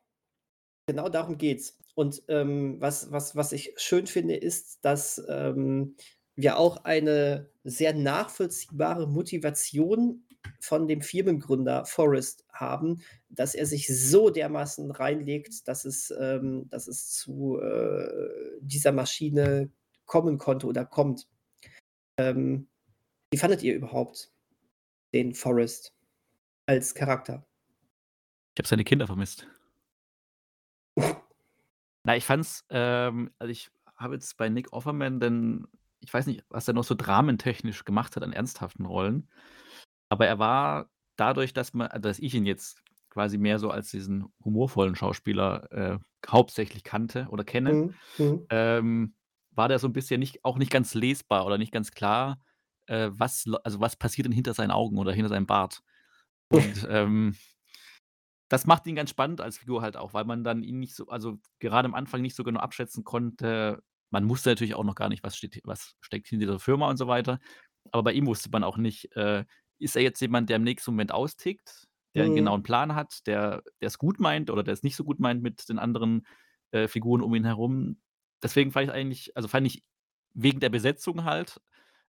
Genau 0.86 1.08
darum 1.08 1.36
geht's. 1.36 1.78
Und 1.94 2.22
ähm, 2.28 2.76
was, 2.80 3.10
was, 3.10 3.34
was 3.34 3.52
ich 3.52 3.74
schön 3.76 4.06
finde, 4.06 4.36
ist, 4.36 4.84
dass 4.84 5.22
ähm, 5.28 5.96
wir 6.36 6.58
auch 6.58 6.84
eine 6.84 7.48
sehr 7.64 7.94
nachvollziehbare 7.94 9.08
Motivation 9.08 10.22
von 10.60 10.86
dem 10.86 11.00
Firmengründer 11.00 11.86
Forrest 11.86 12.44
haben, 12.52 13.02
dass 13.28 13.54
er 13.54 13.66
sich 13.66 13.88
so 13.88 14.30
dermaßen 14.30 14.90
reinlegt, 14.90 15.66
dass 15.66 15.84
es, 15.84 16.14
ähm, 16.20 16.68
dass 16.70 16.86
es 16.86 17.10
zu 17.10 17.58
äh, 17.60 18.60
dieser 18.60 18.92
Maschine 18.92 19.70
kommen 20.04 20.38
konnte 20.38 20.66
oder 20.66 20.84
kommt. 20.84 21.26
Ähm, 22.18 22.68
wie 23.30 23.38
fandet 23.38 23.62
ihr 23.62 23.74
überhaupt 23.74 24.30
den 25.12 25.34
Forrest 25.34 25.94
als 26.66 26.94
Charakter? 26.94 27.44
Ich 28.54 28.60
habe 28.60 28.68
seine 28.68 28.84
Kinder 28.84 29.06
vermisst. 29.06 29.46
Na, 32.06 32.16
ich 32.16 32.24
fand's, 32.24 32.64
ähm, 32.70 33.32
also 33.40 33.50
ich 33.50 33.68
habe 33.96 34.14
jetzt 34.14 34.36
bei 34.36 34.48
Nick 34.48 34.72
Offerman 34.72 35.18
denn, 35.18 35.66
ich 35.98 36.14
weiß 36.14 36.26
nicht, 36.28 36.44
was 36.48 36.68
er 36.68 36.74
noch 36.74 36.84
so 36.84 36.94
dramentechnisch 36.94 37.84
gemacht 37.84 38.14
hat 38.14 38.22
an 38.22 38.32
ernsthaften 38.32 38.86
Rollen. 38.86 39.28
Aber 40.08 40.26
er 40.28 40.38
war 40.38 40.90
dadurch, 41.16 41.52
dass 41.52 41.74
man, 41.74 41.90
dass 42.00 42.20
ich 42.20 42.34
ihn 42.34 42.46
jetzt 42.46 42.82
quasi 43.10 43.38
mehr 43.38 43.58
so 43.58 43.70
als 43.70 43.90
diesen 43.90 44.26
humorvollen 44.44 44.94
Schauspieler 44.94 45.72
äh, 45.72 45.98
hauptsächlich 46.28 46.84
kannte 46.84 47.26
oder 47.30 47.44
kenne, 47.44 47.72
Mhm. 47.72 47.98
Mhm. 48.18 48.46
ähm, 48.50 49.16
war 49.52 49.68
der 49.68 49.80
so 49.80 49.88
ein 49.88 49.92
bisschen 49.92 50.20
nicht, 50.20 50.44
auch 50.44 50.58
nicht 50.58 50.70
ganz 50.70 50.94
lesbar 50.94 51.46
oder 51.46 51.58
nicht 51.58 51.72
ganz 51.72 51.90
klar, 51.92 52.40
äh, 52.86 53.10
was, 53.12 53.46
also 53.64 53.80
was 53.80 53.96
passiert 53.96 54.26
denn 54.26 54.32
hinter 54.32 54.54
seinen 54.54 54.70
Augen 54.70 54.98
oder 54.98 55.12
hinter 55.12 55.30
seinem 55.30 55.46
Bart. 55.46 55.82
Und 56.50 56.86
ähm, 56.90 57.36
das 58.48 58.66
macht 58.66 58.86
ihn 58.86 58.94
ganz 58.96 59.10
spannend 59.10 59.40
als 59.40 59.58
Figur 59.58 59.82
halt 59.82 59.96
auch, 59.96 60.14
weil 60.14 60.24
man 60.24 60.44
dann 60.44 60.62
ihn 60.62 60.78
nicht 60.78 60.94
so, 60.94 61.08
also 61.08 61.38
gerade 61.58 61.86
am 61.86 61.94
Anfang 61.94 62.22
nicht 62.22 62.36
so 62.36 62.44
genau 62.44 62.60
abschätzen 62.60 63.04
konnte. 63.04 63.82
Man 64.10 64.28
wusste 64.28 64.50
natürlich 64.50 64.74
auch 64.74 64.84
noch 64.84 64.94
gar 64.94 65.08
nicht, 65.08 65.22
was, 65.24 65.36
steht, 65.36 65.60
was 65.64 65.96
steckt 66.00 66.28
hinter 66.28 66.46
dieser 66.46 66.60
Firma 66.60 66.88
und 66.88 66.96
so 66.96 67.08
weiter. 67.08 67.40
Aber 67.92 68.04
bei 68.04 68.12
ihm 68.12 68.26
wusste 68.26 68.50
man 68.50 68.64
auch 68.64 68.76
nicht, 68.76 69.14
äh, 69.16 69.44
ist 69.78 69.96
er 69.96 70.02
jetzt 70.02 70.20
jemand, 70.20 70.48
der 70.50 70.56
im 70.56 70.64
nächsten 70.64 70.92
Moment 70.92 71.12
austickt, 71.12 71.86
der 72.14 72.24
einen 72.24 72.34
Mhm. 72.34 72.36
genauen 72.36 72.62
Plan 72.62 72.94
hat, 72.94 73.26
der 73.26 73.62
es 73.80 73.98
gut 73.98 74.20
meint 74.20 74.50
oder 74.50 74.62
der 74.62 74.74
es 74.74 74.82
nicht 74.82 74.96
so 74.96 75.04
gut 75.04 75.20
meint 75.20 75.42
mit 75.42 75.68
den 75.68 75.78
anderen 75.78 76.26
äh, 76.72 76.88
Figuren 76.88 77.22
um 77.22 77.34
ihn 77.34 77.44
herum. 77.44 78.00
Deswegen 78.42 78.72
fand 78.72 78.88
ich 78.88 78.92
eigentlich, 78.94 79.36
also 79.36 79.48
fand 79.48 79.66
ich 79.66 79.82
wegen 80.34 80.60
der 80.60 80.70
Besetzung 80.70 81.24
halt 81.24 81.60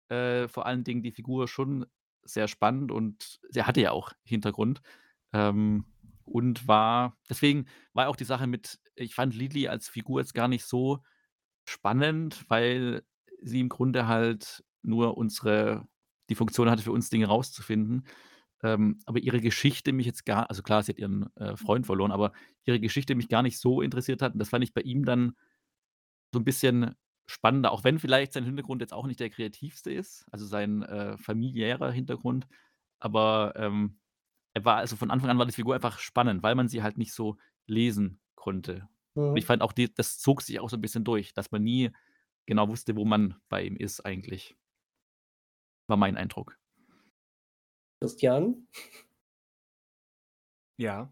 äh, 0.09 0.47
vor 0.47 0.65
allen 0.65 0.83
Dingen 0.83 1.03
die 1.03 1.11
Figur 1.11 1.47
schon 1.47 1.85
sehr 2.23 2.47
spannend 2.47 2.91
und 2.91 3.39
sie 3.49 3.63
hatte 3.63 3.81
ja 3.81 3.91
auch 3.91 4.11
Hintergrund. 4.23 4.81
Ähm, 5.33 5.85
und 6.27 6.67
war, 6.67 7.17
deswegen 7.29 7.67
war 7.93 8.09
auch 8.09 8.15
die 8.15 8.23
Sache 8.25 8.47
mit, 8.47 8.79
ich 8.95 9.15
fand 9.15 9.35
Lily 9.35 9.67
als 9.67 9.89
Figur 9.89 10.19
jetzt 10.19 10.33
gar 10.33 10.47
nicht 10.47 10.65
so 10.65 10.99
spannend, 11.65 12.45
weil 12.49 13.03
sie 13.41 13.59
im 13.59 13.69
Grunde 13.69 14.07
halt 14.07 14.63
nur 14.81 15.17
unsere, 15.17 15.87
die 16.29 16.35
Funktion 16.35 16.69
hatte, 16.69 16.83
für 16.83 16.91
uns 16.91 17.09
Dinge 17.09 17.27
rauszufinden. 17.27 18.07
Ähm, 18.63 18.99
aber 19.05 19.19
ihre 19.19 19.41
Geschichte 19.41 19.93
mich 19.93 20.05
jetzt 20.05 20.25
gar, 20.25 20.49
also 20.49 20.63
klar, 20.63 20.81
sie 20.83 20.93
hat 20.93 20.99
ihren 20.99 21.35
äh, 21.35 21.55
Freund 21.57 21.85
verloren, 21.85 22.11
aber 22.11 22.33
ihre 22.65 22.79
Geschichte 22.79 23.15
mich 23.15 23.29
gar 23.29 23.43
nicht 23.43 23.59
so 23.59 23.81
interessiert 23.81 24.21
hat. 24.21 24.33
Und 24.33 24.39
das 24.39 24.49
fand 24.49 24.63
ich 24.63 24.73
bei 24.73 24.81
ihm 24.81 25.05
dann 25.05 25.35
so 26.33 26.39
ein 26.39 26.45
bisschen 26.45 26.95
spannender, 27.27 27.71
auch 27.71 27.83
wenn 27.83 27.99
vielleicht 27.99 28.33
sein 28.33 28.45
Hintergrund 28.45 28.81
jetzt 28.81 28.93
auch 28.93 29.05
nicht 29.05 29.19
der 29.19 29.29
kreativste 29.29 29.91
ist, 29.91 30.25
also 30.31 30.45
sein 30.45 30.83
äh, 30.83 31.17
familiärer 31.17 31.91
Hintergrund. 31.91 32.47
aber, 32.99 33.53
ähm, 33.57 33.99
er 34.57 34.65
war 34.65 34.77
also 34.77 34.95
von 34.97 35.11
Anfang 35.11 35.29
an 35.29 35.37
war 35.39 35.45
die 35.45 35.53
Figur 35.53 35.75
einfach 35.75 35.99
spannend, 35.99 36.43
weil 36.43 36.55
man 36.55 36.67
sie 36.69 36.83
halt 36.83 36.97
nicht 36.97 37.13
so 37.13 37.37
lesen 37.67 38.19
konnte. 38.35 38.89
Und 39.31 39.37
ich 39.39 39.45
Mhm. 39.45 39.47
fand 39.47 39.61
auch 39.61 39.73
die 39.73 39.93
das 39.93 40.19
zog 40.19 40.41
sich 40.41 40.59
auch 40.59 40.69
so 40.69 40.77
'n 40.77 40.81
bisschen 40.81 41.03
durch, 41.05 41.33
dass 41.33 41.51
man 41.51 41.63
nie 41.63 41.91
genau 42.47 42.67
wusste, 42.69 42.95
wo 42.95 43.05
man 43.05 43.35
bei 43.49 43.63
ihm 43.65 43.75
ist 43.77 44.01
eigentlich. 44.05 44.55
War 45.89 45.97
mein 45.97 46.17
Eindruck. 46.17 46.57
Christian? 48.01 48.67
Ja. 50.79 51.11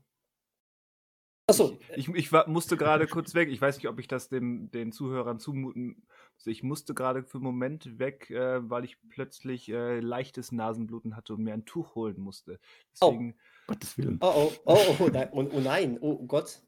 Ach 1.50 1.54
so, 1.54 1.78
äh 1.90 1.98
Ich 1.98 2.08
ich 2.10 2.16
ich 2.16 2.32
war 2.32 2.50
musste 2.50 2.76
grade 2.76 3.08
kurz 3.08 3.36
weg. 3.36 3.50
Ich 3.50 3.62
weiß 3.62 3.78
nicht, 3.78 3.88
ob 3.88 4.00
ich 4.00 4.08
das 4.08 4.30
dem 4.30 4.72
den 4.72 4.92
Zuhörern 4.92 5.40
zumuten 5.40 6.08
also, 6.38 6.50
ich 6.50 6.64
musste 6.64 6.94
grade 6.94 7.24
für 7.24 7.38
'n 7.38 7.44
Moment 7.44 8.00
weg, 8.00 8.30
äh, 8.32 8.68
weil 8.70 8.84
ich 8.84 8.98
plötzlich, 9.10 9.70
äh, 9.70 10.00
leichtes 10.00 10.52
Nasenbluten 10.52 11.16
hatte 11.16 11.34
und 11.36 11.44
mir 11.44 11.54
ein 11.54 11.66
Tuch 11.66 11.96
holen 11.96 12.20
musste. 12.20 12.60
Oh. 13.02 13.12
Deswegen 13.12 13.36
Gottes 13.68 13.98
Willen. 13.98 14.22
Oh, 14.22 14.52
oh, 14.66 14.78
oh, 14.78 14.96
oh, 15.00 15.08
nei 15.10 15.30
oh, 15.34 15.48
oh 15.52 15.60
nein, 15.60 15.98
oh 16.02 16.26
Gott. 16.28 16.62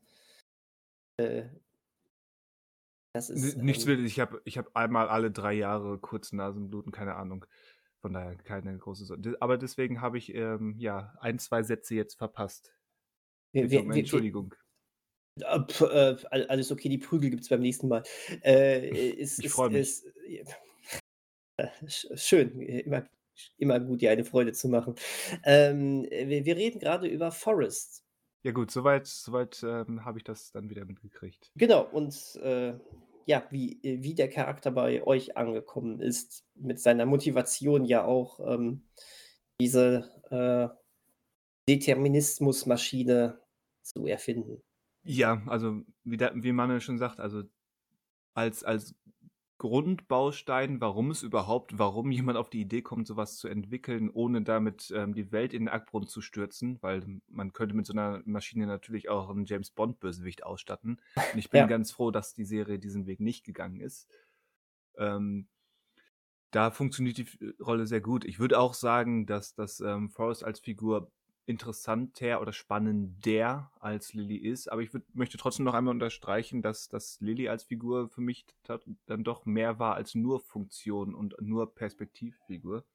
Äh 1.19 1.49
das 3.15 3.29
ist, 3.29 3.57
nichts 3.57 3.85
ähm 3.85 3.87
Wildes. 3.87 4.05
Ich 4.11 4.19
habe 4.19 4.41
ich 4.45 4.57
habe 4.57 4.69
einmal 4.75 5.07
alle 5.09 5.31
3 5.31 5.53
Jahre 5.53 5.97
kurz 5.99 6.31
Nasenbluten, 6.33 6.91
keine 6.91 7.15
Ahnung. 7.15 7.45
Von 8.01 8.13
daher 8.13 8.35
keine 8.37 8.77
große 8.77 9.05
Sor 9.05 9.17
de 9.17 9.35
aber 9.39 9.57
deswegen 9.57 10.01
habe 10.01 10.17
ich, 10.17 10.33
ähm, 10.35 10.75
ja, 10.77 11.13
1, 11.19 11.45
2 11.45 11.63
Sätze 11.63 11.95
jetzt 11.95 12.15
verpasst. 12.15 12.73
Wir 13.53 13.69
Bitte 13.69 13.71
wir 13.71 13.87
wir 13.89 13.93
wir 13.93 13.99
Entschuldigung. 14.01 14.55
Ah, 15.43 15.59
p 15.59 15.85
äh, 15.85 16.15
all 16.31 16.45
alles 16.47 16.71
okay, 16.71 16.89
die 16.89 16.97
Prügel 16.97 17.29
gibt's 17.29 17.49
beim 17.49 17.61
nächsten 17.61 17.87
Mal. 17.87 18.03
Äh, 18.43 18.89
ist 19.17 19.43
Ich 19.43 19.51
freue 19.51 19.69
mich. 19.69 19.79
ist 19.79 20.05
äh, 21.57 21.67
sch 21.87 22.07
schön, 22.15 22.61
äh, 22.61 22.79
immer 22.81 23.05
immer 23.57 23.79
gut, 23.79 24.01
dir 24.01 24.11
eine 24.11 24.25
Freude 24.25 24.53
zu 24.53 24.67
machen. 24.67 24.95
Ähm, 25.43 26.03
wir 26.09 26.45
wir 26.45 26.55
reden 26.55 26.79
grade 26.79 27.07
über 27.07 27.31
Forest. 27.31 28.03
Ja 28.43 28.51
gut, 28.51 28.71
so 28.71 28.83
weit 28.83 29.07
so 29.07 29.31
weit, 29.31 29.61
ähm, 29.63 30.05
habe 30.05 30.19
ich 30.19 30.23
das 30.23 30.51
dann 30.51 30.69
wieder 30.69 30.85
mitgekriegt. 30.85 31.51
Genau 31.55 31.87
und, 31.91 32.35
äh, 32.41 32.73
ja, 33.25 33.45
wie 33.49 33.79
äh, 33.83 34.01
wie 34.03 34.15
der 34.15 34.29
Charakter 34.29 34.71
bei 34.71 35.03
euch 35.03 35.35
angekommen 35.37 35.99
ist, 36.01 36.45
mit 36.55 36.79
seiner 36.79 37.05
Motivation 37.05 37.85
ja 37.85 38.05
auch, 38.05 38.39
ähm, 38.39 38.83
diese, 39.59 40.09
äh, 40.29 40.69
Determinismusmaschine 41.67 43.41
zu 43.81 44.05
erfinden. 44.05 44.61
Ja, 45.09 45.41
also, 45.47 45.83
wie 46.03 46.17
der 46.17 46.33
wie 46.35 46.51
Manuel 46.51 46.81
schon 46.81 46.97
sagt, 46.97 47.21
also, 47.21 47.43
als 48.35 48.63
als 48.63 48.95
Grundbaustein, 49.59 50.81
warum 50.81 51.11
es 51.11 51.23
überhaupt 51.23 51.79
warum 51.79 52.11
jemand 52.11 52.37
auf 52.37 52.49
die 52.51 52.61
Idee 52.61 52.81
kommt, 52.83 53.07
so 53.07 53.17
was 53.17 53.37
zu 53.37 53.47
entwickeln, 53.49 54.09
ohne 54.11 54.43
damit, 54.43 54.91
ähm, 54.95 55.13
die 55.15 55.31
Welt 55.31 55.53
in 55.53 55.63
den 55.63 55.69
Abgrund 55.69 56.09
zu 56.09 56.21
stürzen, 56.21 56.79
weil 56.81 57.21
man 57.27 57.53
könnte 57.53 57.75
mit 57.75 57.85
so 57.87 57.93
'ner 57.93 58.21
Maschine 58.25 58.67
natürlich 58.67 59.09
auch 59.09 59.29
'n 59.31 59.45
James-Bond-Bösewicht 59.45 60.43
ausstatten. 60.43 61.01
Und 61.31 61.39
ich 61.39 61.49
bin 61.51 61.67
Ja. 61.67 61.69
ganz 61.69 61.91
froh, 61.91 62.11
dass 62.11 62.33
die 62.33 62.45
Serie 62.45 62.79
diesen 62.79 63.07
Weg 63.07 63.19
nicht 63.21 63.45
gegangen 63.45 63.81
ist. 63.81 64.09
Ähm, 64.97 65.49
da 66.51 66.71
funktioniert 66.71 67.17
die 67.17 67.27
Rolle 67.61 67.87
sehr 67.87 68.01
gut. 68.01 68.25
Ich 68.25 68.39
würde 68.39 68.59
auch 68.59 68.73
sagen, 68.73 69.25
dass 69.25 69.53
dass, 69.55 69.79
ähm, 69.81 70.09
Forrest 70.09 70.43
als 70.43 70.59
Figur 70.59 71.11
interessanter 71.47 72.41
oder 72.41 72.53
spannender 72.53 73.71
als 73.79 74.13
Lilly 74.13 74.37
ist, 74.37 74.71
aber 74.71 74.83
ich 74.83 74.93
würde 74.93 75.07
möchte 75.13 75.37
trotzdem 75.39 75.65
noch 75.65 75.75
einmal 75.75 75.93
unterstreichen, 75.95 76.61
dass 76.61 76.89
dass 76.89 77.19
Lilly 77.21 77.49
als 77.49 77.63
Figur 77.65 78.09
für 78.09 78.21
mich 78.21 78.47
dann 79.07 79.23
doch 79.25 79.45
mehr 79.45 79.79
war 79.79 79.95
als 79.95 80.15
nur 80.15 80.41
Funktion 80.41 81.15
und 81.15 81.35
nur 81.41 81.75
Perspektivfigur. 81.75 82.85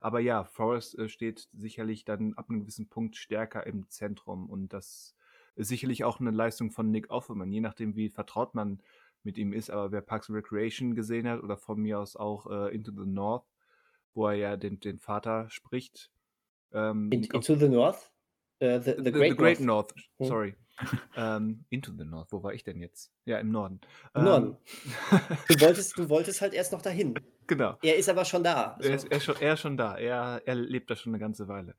Aber 0.00 0.20
ja, 0.20 0.44
Forrest, 0.44 0.98
äh, 0.98 1.08
steht 1.08 1.48
sicherlich 1.52 2.04
dann 2.04 2.34
ab 2.34 2.50
'nem 2.50 2.60
gewissen 2.60 2.88
Punkt 2.90 3.16
stärker 3.16 3.66
im 3.66 3.88
Zentrum 3.90 4.50
und 4.50 4.72
das 4.72 5.16
ist 5.56 5.68
sicherlich 5.68 6.04
auch 6.04 6.20
'ne 6.20 6.30
Leistung 6.32 6.70
von 6.72 6.90
Nick 6.90 7.10
Offerman, 7.10 7.52
je 7.52 7.60
nachdem, 7.60 7.96
wie 7.96 8.10
vertraut 8.10 8.54
man 8.54 8.82
mit 9.24 9.38
ihm 9.38 9.52
ist. 9.52 9.70
Aber 9.70 9.92
wer 9.92 10.02
Parks 10.02 10.30
and 10.30 10.36
Recreation 10.38 10.94
gesehen 10.94 11.28
hat 11.28 11.42
oder 11.42 11.56
von 11.58 11.80
mir 11.80 11.98
aus 12.00 12.16
auch, 12.16 12.46
äh, 12.50 12.74
Into 12.74 12.92
the 12.92 13.06
North, 13.10 13.46
wo 14.14 14.28
er 14.28 14.34
ja 14.36 14.56
den 14.58 14.80
den 14.80 14.98
Vater 15.00 15.50
spricht, 15.50 16.10
ähm, 16.72 17.12
In 17.12 17.24
Into 17.32 17.56
the 17.56 17.68
North? 17.68 18.12
Äh, 18.60 18.78
the 18.80 18.96
The 18.96 19.10
the 19.12 19.22
The 19.24 19.34
Great 19.34 19.36
Great 19.36 19.60
North. 19.60 19.60
North, 19.60 19.92
Mhm. 20.18 20.28
sorry. 20.28 20.54
Ähm, 21.16 21.66
Into 21.70 21.92
the 21.96 22.04
North, 22.04 22.32
wo 22.32 22.42
war 22.42 22.54
ich 22.54 22.64
denn 22.64 22.80
jetzt? 22.80 23.12
Ja, 23.26 23.38
im 23.38 23.50
Norden. 23.50 23.80
Im 24.16 24.24
Norden. 24.24 24.48
Ähm 24.48 24.58
Du 25.48 25.60
wolltest 25.60 25.98
du 25.98 26.08
wolltest 26.08 26.40
halt 26.42 26.54
erst 26.54 26.72
noch 26.72 26.82
dahin. 26.82 27.26
Genau. 27.48 27.78
Er 27.82 27.96
ist 27.96 28.08
aber 28.08 28.24
schon 28.24 28.44
da, 28.44 28.78
Er 28.82 28.94
ist 28.94 29.04
also 29.04 29.10
er 29.10 29.16
ist 29.18 29.24
schon 29.24 29.36
er 29.40 29.54
ist 29.54 29.60
schon 29.60 29.76
da. 29.76 29.96
Er 29.98 30.42
er 30.46 30.54
lebt 30.54 30.90
da 30.90 30.96
schon 30.96 31.12
'ne 31.12 31.18
ganze 31.18 31.48
Weile. 31.48 31.74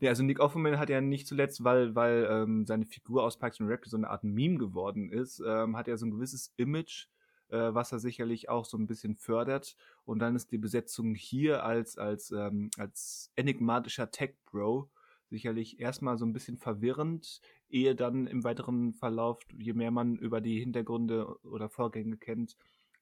Ja, 0.00 0.10
also, 0.10 0.22
Nick 0.24 0.40
Offerman 0.40 0.78
hat 0.78 0.90
ja 0.90 1.00
nicht 1.00 1.26
zuletzt, 1.28 1.64
weil 1.64 1.94
weil, 1.94 2.28
ähm, 2.30 2.66
seine 2.66 2.86
Figur 2.86 3.24
aus 3.24 3.38
Parks 3.38 3.60
and 3.60 3.70
Rec 3.70 3.86
so 3.86 3.96
'ne 3.98 4.08
Art 4.10 4.24
Meme 4.24 4.58
geworden 4.58 5.10
ist, 5.10 5.42
ähm, 5.46 5.76
hat 5.76 5.88
er 5.88 5.98
so 5.98 6.06
'n 6.06 6.12
gewisses 6.12 6.54
Image, 6.56 7.08
äh, 7.50 7.74
was 7.74 7.92
er 7.92 7.98
sicherlich 8.00 8.48
auch 8.48 8.64
so 8.64 8.76
'n 8.78 8.86
bisschen 8.86 9.16
fördert. 9.16 9.76
Und 10.04 10.18
dann 10.20 10.36
ist 10.36 10.52
die 10.52 10.58
Besetzung 10.58 11.14
hier 11.14 11.64
als 11.64 11.98
als, 11.98 12.30
ähm 12.32 12.70
als 12.78 13.32
enigmatischer 13.36 14.10
Tech-Bro 14.10 14.90
sicherlich 15.30 15.80
erst 15.80 16.02
mal 16.02 16.16
so 16.18 16.24
'n 16.24 16.32
bisschen 16.32 16.56
verwirrend, 16.58 17.40
ehe 17.68 17.94
dann 17.96 18.26
im 18.26 18.44
weiteren 18.44 18.94
Verlauf, 18.94 19.40
je 19.58 19.72
mehr 19.74 19.90
man 19.90 20.16
über 20.16 20.40
die 20.40 20.60
Hintergründe 20.60 21.38
oder 21.44 21.68
Vorgänge 21.68 22.16
kennt, 22.18 22.56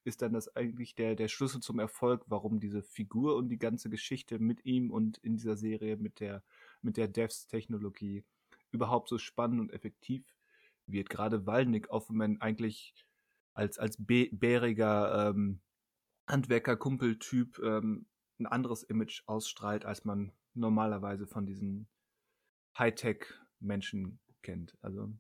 ist 0.05 0.23
dann 0.23 0.33
das 0.35 0.55
eigentlich 0.57 0.95
der 0.95 1.15
der 1.17 1.29
Schlüssel 1.29 1.61
zum 1.61 1.79
Erfolg, 1.79 2.25
warum 2.29 2.61
diese 2.61 2.83
Figur 2.83 3.37
und 3.37 3.49
die 3.51 3.59
ganze 3.59 3.91
Geschichte 3.91 4.39
mit 4.39 4.65
ihm 4.67 4.91
und 4.91 5.19
in 5.19 5.37
dieser 5.37 5.57
Serie 5.57 5.97
mit 5.97 6.21
der 6.21 6.43
mit 6.83 6.97
der 6.99 7.09
Devs-Technologie 7.09 8.25
überhaupt 8.73 9.09
so 9.09 9.19
spannend 9.19 9.61
und 9.61 9.73
effektiv 9.73 10.37
wird, 10.87 11.09
grade 11.11 11.47
weil 11.47 11.65
Nick 11.67 11.91
Offerman 11.91 12.41
eigentlich 12.41 12.95
als 13.55 13.79
als 13.79 13.97
bä 13.99 14.31
bäriger, 14.33 15.31
ähm, 15.31 15.61
Handwerker-Kumpeltyp, 16.29 17.59
ähm, 17.61 18.07
'n 18.41 18.47
anderes 18.47 18.85
Image 18.85 19.23
ausstrahlt, 19.27 19.85
als 19.87 20.05
man 20.07 20.33
normalerweise 20.55 21.27
von 21.27 21.47
diesen 21.47 21.89
Hightech-Menschen 22.79 24.21
kennt. 24.43 24.79
Also, 24.83 25.13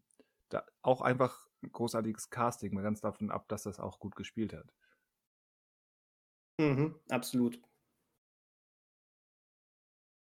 da 0.51 0.66
auch 0.82 1.02
einfach 1.02 1.48
großartiges 1.73 2.31
Casting, 2.31 2.74
mal 2.74 2.82
ganz 2.82 3.01
davon 3.02 3.31
ab, 3.31 3.48
dass 3.48 3.65
das 3.65 3.81
auch 3.81 4.01
gut 4.01 4.16
gespielt 4.16 4.55
hat. 4.55 4.73
Mhm, 6.61 7.01
absolut. 7.11 7.61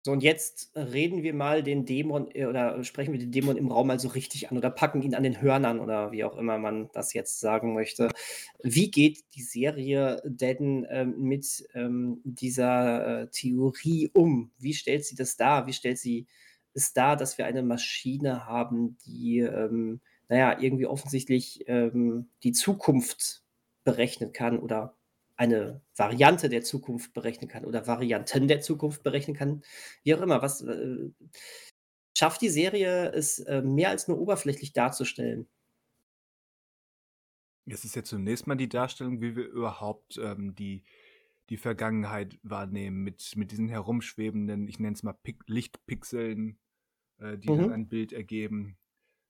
So, 0.07 0.13
und 0.13 0.23
jetzt 0.23 0.71
reden 0.77 1.25
wir 1.25 1.35
mal 1.35 1.65
den 1.65 1.85
Dämon 1.85 2.31
äh, 2.33 2.47
oder 2.47 2.85
sprechen 2.85 3.11
wir 3.13 3.19
den 3.19 3.33
Dämon 3.33 3.57
im 3.57 3.73
Raum 3.73 3.89
mal 3.89 3.99
so 3.99 4.07
richtig 4.07 4.49
an 4.49 4.57
oder 4.57 4.71
packen 4.71 5.03
ihn 5.03 5.17
an 5.17 5.25
den 5.25 5.41
Hörnern 5.43 5.81
oder 5.81 6.13
wie 6.13 6.23
auch 6.23 6.37
immer 6.39 6.59
man 6.59 6.89
das 6.93 7.13
jetzt 7.13 7.41
sagen 7.41 7.75
möchte. 7.75 8.11
Wie 8.63 8.89
geht 8.93 9.25
die 9.35 9.43
Serie 9.43 10.23
denn, 10.25 10.87
ähm, 10.91 11.19
mit, 11.19 11.67
ähm, 11.75 12.21
dieser, 12.23 13.23
äh, 13.23 13.31
Theorie 13.33 14.09
um? 14.15 14.53
Wie 14.59 14.75
stellt 14.75 15.05
sie 15.05 15.17
das 15.17 15.37
dar? 15.37 15.67
Wie 15.67 15.73
stellt 15.73 15.99
sie 15.99 16.29
es 16.73 16.93
dar, 16.93 17.17
dass 17.17 17.37
wir 17.37 17.47
eine 17.47 17.65
Maschine 17.65 18.47
haben, 18.47 18.99
die, 19.07 19.41
ähm, 19.41 20.01
na 20.29 20.37
ja, 20.39 20.61
irgendwie 20.61 20.87
offensichtlich, 20.87 21.65
ähm, 21.67 22.29
die 22.45 22.53
Zukunft 22.53 23.43
berechnen 23.83 24.33
kann 24.33 24.61
oder 24.61 24.96
eine 25.37 25.83
Variante 25.97 26.49
der 26.49 26.63
Zukunft 26.63 27.13
berechnen 27.15 27.49
kann 27.49 27.65
oder 27.67 27.87
Varianten 27.87 28.49
der 28.49 28.61
Zukunft 28.61 29.03
berechnen 29.03 29.37
kann, 29.37 29.63
wie 30.05 30.15
auch 30.15 30.23
immer. 30.23 30.43
Was, 30.43 30.63
äh 30.63 31.11
schafft 32.19 32.41
die 32.43 32.49
Serie 32.49 33.13
es, 33.13 33.39
äh, 33.39 33.63
mehr 33.63 33.91
als 33.91 34.09
nur 34.09 34.19
oberflächlich 34.19 34.73
darzustellen? 34.73 35.49
Es 37.69 37.85
ist 37.85 37.97
ja 37.97 38.05
zunächst 38.05 38.47
mal 38.47 38.55
die 38.55 38.69
Darstellung, 38.69 39.21
wie 39.21 39.35
wir 39.37 39.47
überhaupt, 39.49 40.19
ähm, 40.19 40.55
die 40.55 40.85
die 41.51 41.57
Vergangenheit 41.59 42.39
wahrnehmen 42.43 43.03
mit 43.05 43.35
mit 43.37 43.53
diesen 43.53 43.69
herumschwebenden, 43.69 44.67
ich 44.69 44.79
nenne 44.81 44.95
es 44.95 45.03
mal 45.05 45.13
Pik 45.15 45.43
Lichtpixeln, 45.47 46.59
äh, 47.19 47.39
die 47.39 47.53
dann 47.53 47.71
Mhm. 47.71 47.73
ein 47.73 47.89
Bild 47.89 48.13
ergeben. 48.13 48.79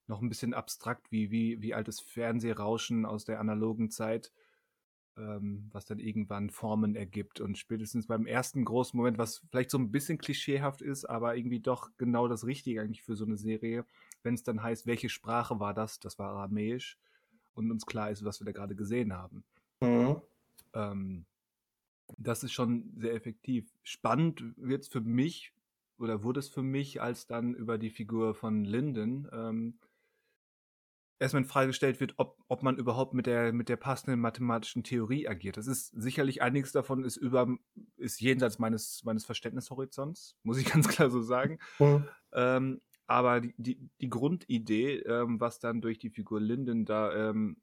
Noch 0.09 0.23
'n 0.23 0.29
bisschen 0.31 0.55
abstrakt 0.55 1.13
wie 1.13 1.31
wie 1.33 1.63
wie 1.63 1.75
altes 1.75 2.01
Fernsehrauschen 2.01 3.07
aus 3.07 3.25
der 3.27 3.41
analogen 3.41 3.91
Zeit, 3.91 4.33
ähm, 5.19 5.69
was 5.73 5.85
dann 5.87 5.99
irgendwann 6.01 6.51
Formen 6.51 6.97
ergibt. 6.97 7.41
Und 7.41 7.59
spätestens 7.59 8.07
beim 8.09 8.27
ersten 8.27 8.65
großen 8.65 8.97
Moment, 8.97 9.19
was 9.19 9.43
vielleicht 9.51 9.71
so 9.71 9.79
'n 9.79 9.91
bisschen 9.93 10.19
klischeehaft 10.19 10.83
ist, 10.83 11.05
aber 11.07 11.37
irgendwie 11.37 11.61
doch 11.61 11.91
genau 11.99 12.29
das 12.29 12.47
Richtige 12.47 12.83
eigentlich 12.83 13.03
für 13.03 13.17
so 13.17 13.25
'ne 13.27 13.37
Serie, 13.39 13.87
wenn's 14.23 14.43
dann 14.45 14.63
heißt: 14.63 14.87
„Welche 14.87 15.09
Sprache 15.11 15.61
war 15.61 15.75
das?“ 15.75 16.01
Das 16.01 16.19
war 16.19 16.31
Aramäisch 16.31 16.99
und 17.55 17.71
uns 17.73 17.87
klar 17.87 18.11
ist, 18.11 18.25
was 18.25 18.41
wir 18.41 18.47
da 18.47 18.53
grade 18.53 18.77
gesehen 18.77 19.13
haben. 19.15 19.45
Mhm. 19.83 20.27
Ähm, 20.75 21.27
das 22.19 22.45
ist 22.45 22.53
schon 22.53 22.95
sehr 22.99 23.15
effektiv. 23.15 23.73
Spannend 23.85 24.45
wird's 24.59 24.89
für 24.89 25.01
mich 25.03 25.55
oder 25.99 26.25
wurde 26.25 26.41
es 26.41 26.49
für 26.51 26.63
mich, 26.63 27.03
als 27.03 27.27
dann 27.27 27.55
über 27.55 27.79
die 27.79 27.91
Figur 27.91 28.35
von 28.35 28.65
Linden, 28.65 29.29
ähm 29.33 29.81
erstmal 31.19 31.43
in 31.43 31.49
Frage 31.49 31.69
gestellt 31.69 32.01
wird, 32.01 32.15
ob, 32.19 32.39
ob 32.49 32.63
man 32.63 32.77
überhaupt 32.77 33.15
mit 33.15 33.27
der, 33.27 33.53
mit 33.53 33.69
der 33.69 33.77
passenden 33.77 34.21
mathematischen 34.21 34.83
Theorie 34.83 35.29
agiert. 35.29 35.57
Das 35.57 35.67
ist 35.67 35.89
sicherlich 35.89 36.43
einiges 36.43 36.73
davon 36.73 37.05
ist 37.05 37.17
über, 37.17 37.49
ist 37.97 38.21
jenseits 38.21 38.59
meines, 38.59 39.03
meines 39.05 39.25
Verständnishorizonts, 39.25 40.37
muss 40.43 40.59
ich 40.59 40.67
ganz 40.67 40.89
klar 40.89 41.11
so 41.11 41.23
sagen. 41.23 41.59
Mhm. 41.79 42.09
Ähm, 42.33 42.81
aber 43.07 43.41
die, 43.41 43.55
die, 43.57 43.91
die 44.01 44.11
Grundidee, 44.11 44.99
ähm, 44.99 45.41
was 45.41 45.61
dann 45.61 45.81
durch 45.81 45.99
die 45.99 46.11
Figur 46.11 46.41
Linden 46.41 46.85
da 46.85 47.31
ähm, 47.31 47.57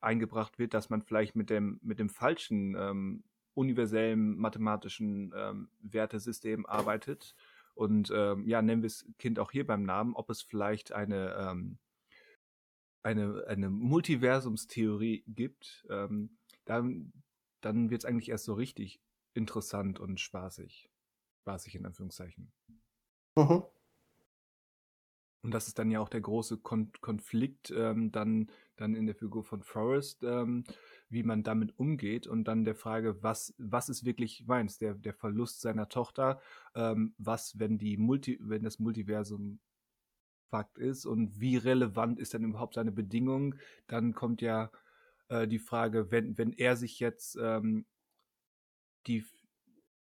eingebracht 0.00 0.58
wird, 0.58 0.74
dass 0.74 0.90
man 0.90 1.02
vielleicht 1.02 1.36
mit 1.36 1.50
dem, 1.50 1.78
mit 1.82 1.98
dem 1.98 2.08
falschen 2.08 2.76
ähm, 2.78 3.24
universellen 3.54 4.36
mathematischen 4.36 5.32
ähm, 5.36 5.68
Wertesystem 5.80 6.66
arbeitet. 6.66 7.34
Und 7.74 8.10
ähm, 8.14 8.46
ja, 8.46 8.62
nennen 8.62 8.82
wir 8.82 8.88
das 8.88 9.04
Kind 9.18 9.38
auch 9.38 9.50
hier 9.50 9.66
beim 9.66 9.82
Namen, 9.82 10.14
ob 10.14 10.30
es 10.30 10.40
vielleicht 10.40 10.92
eine, 10.92 11.34
eine, 13.06 13.44
eine 13.46 13.70
Multiversumstheorie 13.70 15.22
gibt, 15.28 15.86
ähm, 15.88 16.36
dann, 16.64 17.12
dann 17.60 17.88
wird 17.88 18.02
es 18.02 18.04
eigentlich 18.04 18.28
erst 18.28 18.44
so 18.44 18.54
richtig 18.54 19.00
interessant 19.32 20.00
und 20.00 20.18
spaßig. 20.18 20.90
Spaßig 21.42 21.76
in 21.76 21.86
Anführungszeichen. 21.86 22.52
Mhm. 23.36 23.62
Und 25.42 25.52
das 25.52 25.68
ist 25.68 25.78
dann 25.78 25.92
ja 25.92 26.00
auch 26.00 26.08
der 26.08 26.20
große 26.20 26.58
Kon 26.58 26.90
Konflikt 27.00 27.70
ähm, 27.70 28.10
dann, 28.10 28.50
dann 28.74 28.96
in 28.96 29.06
der 29.06 29.14
Figur 29.14 29.44
von 29.44 29.62
Forrest, 29.62 30.24
ähm, 30.24 30.64
wie 31.08 31.22
man 31.22 31.44
damit 31.44 31.78
umgeht 31.78 32.26
und 32.26 32.48
dann 32.48 32.64
der 32.64 32.74
Frage, 32.74 33.22
was, 33.22 33.54
was 33.56 33.88
ist 33.88 34.04
wirklich 34.04 34.44
meins, 34.48 34.78
der, 34.78 34.94
der 34.94 35.14
Verlust 35.14 35.60
seiner 35.60 35.88
Tochter, 35.88 36.40
ähm, 36.74 37.14
was, 37.18 37.60
wenn 37.60 37.78
die 37.78 37.96
Multi, 37.96 38.40
wenn 38.40 38.64
das 38.64 38.80
Multiversum 38.80 39.60
Fakt 40.50 40.78
ist 40.78 41.06
und 41.06 41.40
wie 41.40 41.56
relevant 41.56 42.18
ist 42.18 42.34
dann 42.34 42.44
überhaupt 42.44 42.74
seine 42.74 42.92
Bedingung, 42.92 43.56
dann 43.86 44.14
kommt 44.14 44.42
ja 44.42 44.70
äh, 45.28 45.48
die 45.48 45.58
Frage, 45.58 46.10
wenn, 46.10 46.38
wenn 46.38 46.52
er 46.52 46.76
sich 46.76 47.00
jetzt 47.00 47.36
ähm, 47.40 47.86
die, 49.06 49.24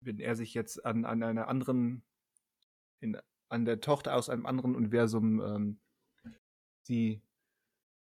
wenn 0.01 0.19
er 0.19 0.36
sich 0.36 0.55
jetzt 0.55 0.85
an, 0.85 1.05
an 1.05 1.23
einer 1.23 1.48
anderen 1.48 2.02
in 3.01 3.16
an 3.48 3.65
der 3.65 3.81
Tochter 3.81 4.15
aus 4.15 4.28
einem 4.28 4.47
anderen 4.47 4.77
Universum 4.77 5.40
ähm, 5.40 5.81
sie 6.82 7.23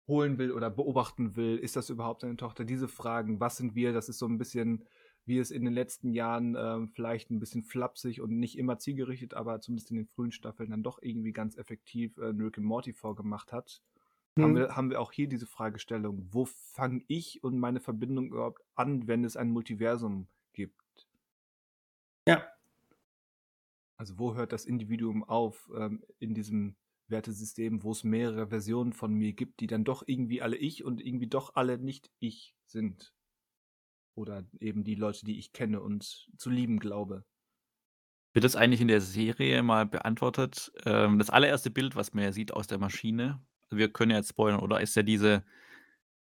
holen 0.06 0.38
will 0.38 0.52
oder 0.52 0.70
beobachten 0.70 1.36
will, 1.36 1.56
ist 1.56 1.76
das 1.76 1.90
überhaupt 1.90 2.20
seine 2.20 2.36
Tochter? 2.36 2.64
Diese 2.64 2.88
Fragen, 2.88 3.40
was 3.40 3.56
sind 3.56 3.74
wir? 3.74 3.92
Das 3.92 4.08
ist 4.08 4.18
so 4.18 4.26
ein 4.26 4.38
bisschen, 4.38 4.84
wie 5.26 5.38
es 5.38 5.50
in 5.50 5.64
den 5.64 5.74
letzten 5.74 6.12
Jahren 6.12 6.56
ähm, 6.58 6.88
vielleicht 6.88 7.30
ein 7.30 7.40
bisschen 7.40 7.62
flapsig 7.62 8.20
und 8.20 8.38
nicht 8.38 8.58
immer 8.58 8.78
zielgerichtet, 8.78 9.34
aber 9.34 9.60
zumindest 9.60 9.90
in 9.90 9.96
den 9.96 10.06
frühen 10.06 10.32
Staffeln 10.32 10.70
dann 10.70 10.82
doch 10.82 10.98
irgendwie 11.00 11.32
ganz 11.32 11.56
effektiv 11.56 12.16
äh, 12.18 12.26
Rick 12.26 12.58
and 12.58 12.66
Morty 12.66 12.92
vorgemacht 12.92 13.52
hat. 13.52 13.80
Mhm. 14.36 14.42
Haben, 14.42 14.56
wir, 14.56 14.76
haben 14.76 14.90
wir 14.90 15.00
auch 15.00 15.12
hier 15.12 15.28
diese 15.28 15.46
Fragestellung, 15.46 16.28
wo 16.30 16.44
fange 16.44 17.02
ich 17.08 17.42
und 17.42 17.58
meine 17.58 17.80
Verbindung 17.80 18.28
überhaupt 18.28 18.62
an, 18.74 19.06
wenn 19.06 19.24
es 19.24 19.36
ein 19.36 19.50
Multiversum 19.50 20.26
gibt? 20.52 21.08
Ja, 22.28 22.44
also 23.96 24.18
wo 24.18 24.34
hört 24.34 24.52
das 24.52 24.66
Individuum 24.66 25.24
auf 25.24 25.70
ähm, 25.74 26.02
in 26.18 26.34
diesem 26.34 26.76
Wertesystem, 27.08 27.82
wo 27.82 27.92
es 27.92 28.04
mehrere 28.04 28.48
Versionen 28.48 28.92
von 28.92 29.14
mir 29.14 29.32
gibt, 29.32 29.60
die 29.60 29.66
dann 29.66 29.84
doch 29.84 30.02
irgendwie 30.06 30.42
alle 30.42 30.56
ich 30.56 30.84
und 30.84 31.00
irgendwie 31.00 31.26
doch 31.26 31.54
alle 31.54 31.78
nicht 31.78 32.10
ich 32.18 32.54
sind. 32.66 33.13
Oder 34.14 34.44
eben 34.60 34.84
die 34.84 34.94
Leute, 34.94 35.24
die 35.24 35.38
ich 35.38 35.52
kenne 35.52 35.80
und 35.80 36.28
zu 36.36 36.50
lieben 36.50 36.78
glaube. 36.78 37.24
Wird 38.32 38.44
das 38.44 38.56
eigentlich 38.56 38.80
in 38.80 38.88
der 38.88 39.00
Serie 39.00 39.62
mal 39.62 39.86
beantwortet? 39.86 40.72
Ähm, 40.84 41.18
das 41.18 41.30
allererste 41.30 41.70
Bild, 41.70 41.96
was 41.96 42.14
man 42.14 42.24
ja 42.24 42.32
sieht 42.32 42.52
aus 42.52 42.66
der 42.66 42.78
Maschine, 42.78 43.40
also 43.62 43.76
wir 43.76 43.92
können 43.92 44.10
ja 44.10 44.18
jetzt 44.18 44.30
spoilern, 44.30 44.60
oder 44.60 44.80
ist 44.80 44.96
ja 44.96 45.02
diese 45.02 45.44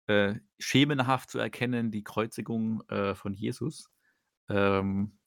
äh, 0.07 0.35
schemenhaft 0.59 1.29
zu 1.29 1.39
erkennen, 1.39 1.91
die 1.91 2.03
Kreuzigung 2.03 2.81
äh, 2.89 3.15
von 3.15 3.33
Jesus. 3.33 3.89
Ähm, 4.49 5.17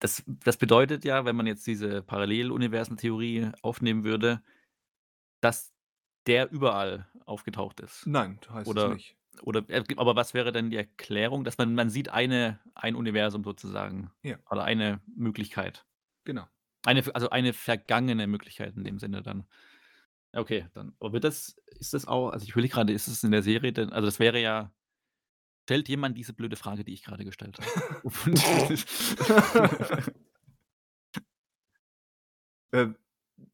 das 0.00 0.22
das 0.26 0.56
bedeutet 0.56 1.04
ja, 1.04 1.24
wenn 1.24 1.36
man 1.36 1.46
jetzt 1.46 1.66
diese 1.66 2.02
Paralleluniversentheorie 2.02 3.50
aufnehmen 3.62 4.04
würde, 4.04 4.42
dass 5.40 5.72
der 6.26 6.50
überall 6.50 7.08
aufgetaucht 7.24 7.80
ist. 7.80 8.06
Nein, 8.06 8.38
heißt 8.48 8.68
Oder 8.68 8.88
es 8.88 8.94
nicht. 8.94 9.17
Oder 9.42 9.64
äh, 9.68 9.82
aber 9.96 10.16
was 10.16 10.34
wäre 10.34 10.52
denn 10.52 10.70
die 10.70 10.76
Erklärung, 10.76 11.44
dass 11.44 11.58
man 11.58 11.74
man 11.74 11.90
sieht 11.90 12.10
eine 12.10 12.60
ein 12.74 12.94
Universum 12.94 13.44
sozusagen 13.44 14.10
Ja. 14.22 14.36
oder 14.50 14.64
eine 14.64 15.00
Möglichkeit. 15.16 15.86
Genau. 16.24 16.46
Eine 16.84 17.02
also 17.14 17.30
eine 17.30 17.52
vergangene 17.52 18.26
Möglichkeit 18.26 18.76
in 18.76 18.84
dem 18.84 18.98
Sinne 18.98 19.22
dann. 19.22 19.44
Okay, 20.32 20.66
dann 20.74 20.94
aber 21.00 21.12
wird 21.12 21.24
das 21.24 21.56
ist 21.66 21.94
das 21.94 22.06
auch 22.06 22.30
also 22.30 22.44
ich 22.44 22.52
überlege 22.52 22.74
gerade, 22.74 22.92
ist 22.92 23.08
es 23.08 23.24
in 23.24 23.30
der 23.30 23.42
Serie 23.42 23.72
denn 23.72 23.92
also 23.92 24.06
das 24.06 24.18
wäre 24.18 24.40
ja 24.40 24.72
Stellt 25.68 25.90
jemand 25.90 26.16
diese 26.16 26.32
blöde 26.32 26.56
Frage, 26.56 26.82
die 26.82 26.94
ich 26.94 27.04
gerade 27.04 27.26
gestellt 27.26 27.58
habe? 27.58 28.02
Ähm, 32.72 32.96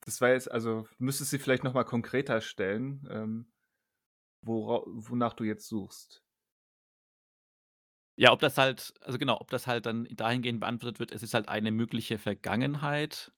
das 0.01 0.21
war 0.21 0.31
jetzt, 0.31 0.51
also 0.51 0.87
müsstest 0.99 1.33
du 1.33 1.37
sie 1.37 1.43
vielleicht 1.43 1.65
nochmal 1.65 1.85
konkreter 1.85 2.41
stellen, 2.41 3.07
ähm, 3.11 3.47
wora 4.47 4.83
wonach 4.87 5.35
du 5.35 5.45
jetzt 5.45 5.69
suchst. 5.69 6.23
Ja, 8.17 8.33
ob 8.33 8.41
das 8.41 8.59
halt 8.59 8.95
also 9.01 9.19
genau, 9.19 9.41
ob 9.41 9.51
das 9.51 9.67
halt 9.67 9.87
dann 9.87 10.07
dahingehend 10.11 10.61
beantwortet 10.61 11.01
wird, 11.01 11.13
es 11.13 11.23
ist 11.23 11.35
halt 11.35 11.49
eine 11.49 11.73
mögliche 11.73 12.19
Vergangenheit 12.19 13.33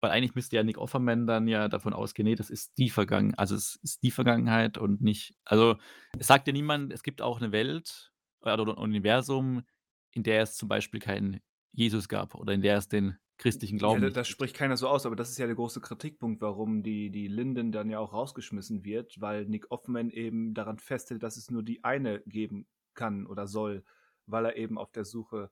weil 0.00 0.10
eigentlich 0.10 0.34
müsste 0.34 0.56
ja 0.56 0.62
Nick 0.62 0.78
Offerman 0.78 1.26
dann 1.26 1.48
ja 1.48 1.68
davon 1.68 1.92
ausgehen, 1.92 2.28
nee, 2.28 2.34
das 2.34 2.50
ist 2.50 2.76
die 2.78 2.90
Vergangenheit, 2.90 3.38
also 3.38 3.54
es 3.54 3.76
ist 3.82 4.02
die 4.02 4.10
Vergangenheit 4.10 4.78
und 4.78 5.00
nicht 5.00 5.34
also, 5.44 5.76
es 6.18 6.26
sagt 6.26 6.46
ja 6.46 6.52
niemand, 6.52 6.92
es 6.92 7.02
gibt 7.02 7.22
auch 7.22 7.40
eine 7.40 7.52
Welt 7.52 8.12
oder 8.40 8.62
ein 8.62 8.70
Universum, 8.70 9.64
in 10.12 10.22
der 10.22 10.42
es 10.42 10.56
zum 10.56 10.68
Beispiel 10.68 11.00
keinen 11.00 11.40
Jesus 11.72 12.08
gab 12.08 12.34
oder 12.34 12.52
in 12.52 12.62
der 12.62 12.76
es 12.76 12.88
den 12.88 13.18
christlichen 13.38 13.78
Glauben 13.78 14.02
Ja, 14.02 14.10
das 14.10 14.28
spricht 14.28 14.56
keiner 14.56 14.76
so 14.76 14.88
aus, 14.88 15.06
aber 15.06 15.16
das 15.16 15.30
ist 15.30 15.38
ja 15.38 15.46
der 15.46 15.54
große 15.54 15.80
Kritikpunkt, 15.80 16.40
warum 16.40 16.82
die 16.82 17.10
die 17.10 17.28
Linden 17.28 17.72
dann 17.72 17.90
ja 17.90 17.98
auch 17.98 18.12
rausgeschmissen 18.12 18.84
wird, 18.84 19.20
weil 19.20 19.46
Nick 19.46 19.70
Offerman 19.70 20.10
eben 20.10 20.54
daran 20.54 20.78
festhält, 20.78 21.22
dass 21.22 21.36
es 21.36 21.50
nur 21.50 21.62
die 21.62 21.84
eine 21.84 22.22
geben 22.26 22.66
kann 22.94 23.26
oder 23.26 23.46
soll, 23.46 23.84
weil 24.26 24.46
er 24.46 24.56
eben 24.56 24.78
auf 24.78 24.92
der 24.92 25.04
Suche 25.04 25.50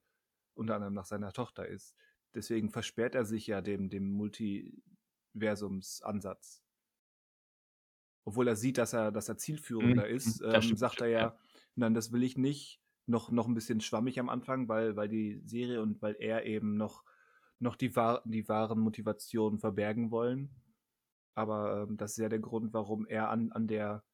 unter 0.55 0.77
anderem 0.77 0.95
nach 0.95 1.05
seiner 1.05 1.33
Tochter 1.33 1.69
ist. 1.69 1.95
Deswegen 2.35 2.71
versperrt 2.71 3.15
er 3.15 3.25
sich 3.25 3.47
ja 3.47 3.61
dem, 3.61 3.91
dem 3.91 4.11
Multiversumsansatz. 4.11 6.65
Obwohl 8.25 8.49
er 8.49 8.57
sieht, 8.57 8.79
dass 8.79 8.95
er, 8.95 9.13
dass 9.13 9.29
er 9.29 9.37
zielführender 9.37 10.09
mhm. 10.09 10.17
ist, 10.17 10.43
ähm, 10.43 10.63
stimmt, 10.63 10.79
sagt 10.79 11.03
er 11.03 11.09
ja, 11.09 11.21
ja, 11.21 11.37
nein, 11.77 11.95
das 11.95 12.13
will 12.13 12.23
ich 12.23 12.37
nicht. 12.37 12.81
Noch, 13.07 13.31
noch 13.31 13.47
ein 13.47 13.55
bisschen 13.55 13.83
schwammig 13.83 14.19
am 14.19 14.31
Anfang, 14.31 14.67
weil, 14.67 14.97
weil 14.97 15.11
die 15.11 15.43
Serie 15.45 15.83
und 15.83 16.01
weil 16.01 16.17
er 16.19 16.47
eben 16.47 16.79
noch, 16.79 17.05
noch 17.65 17.75
die, 17.75 17.93
die 18.27 18.49
wahren 18.49 18.79
Motivationen 18.79 19.59
verbergen 19.59 20.13
wollen. 20.13 20.51
Aber 21.35 21.83
ähm, 21.83 21.97
das 21.97 22.13
ist 22.13 22.19
ja 22.19 22.29
der 22.29 22.39
Grund, 22.39 22.73
warum 22.73 23.07
er 23.07 23.31
an, 23.31 23.51
an 23.51 23.67
der 23.67 24.05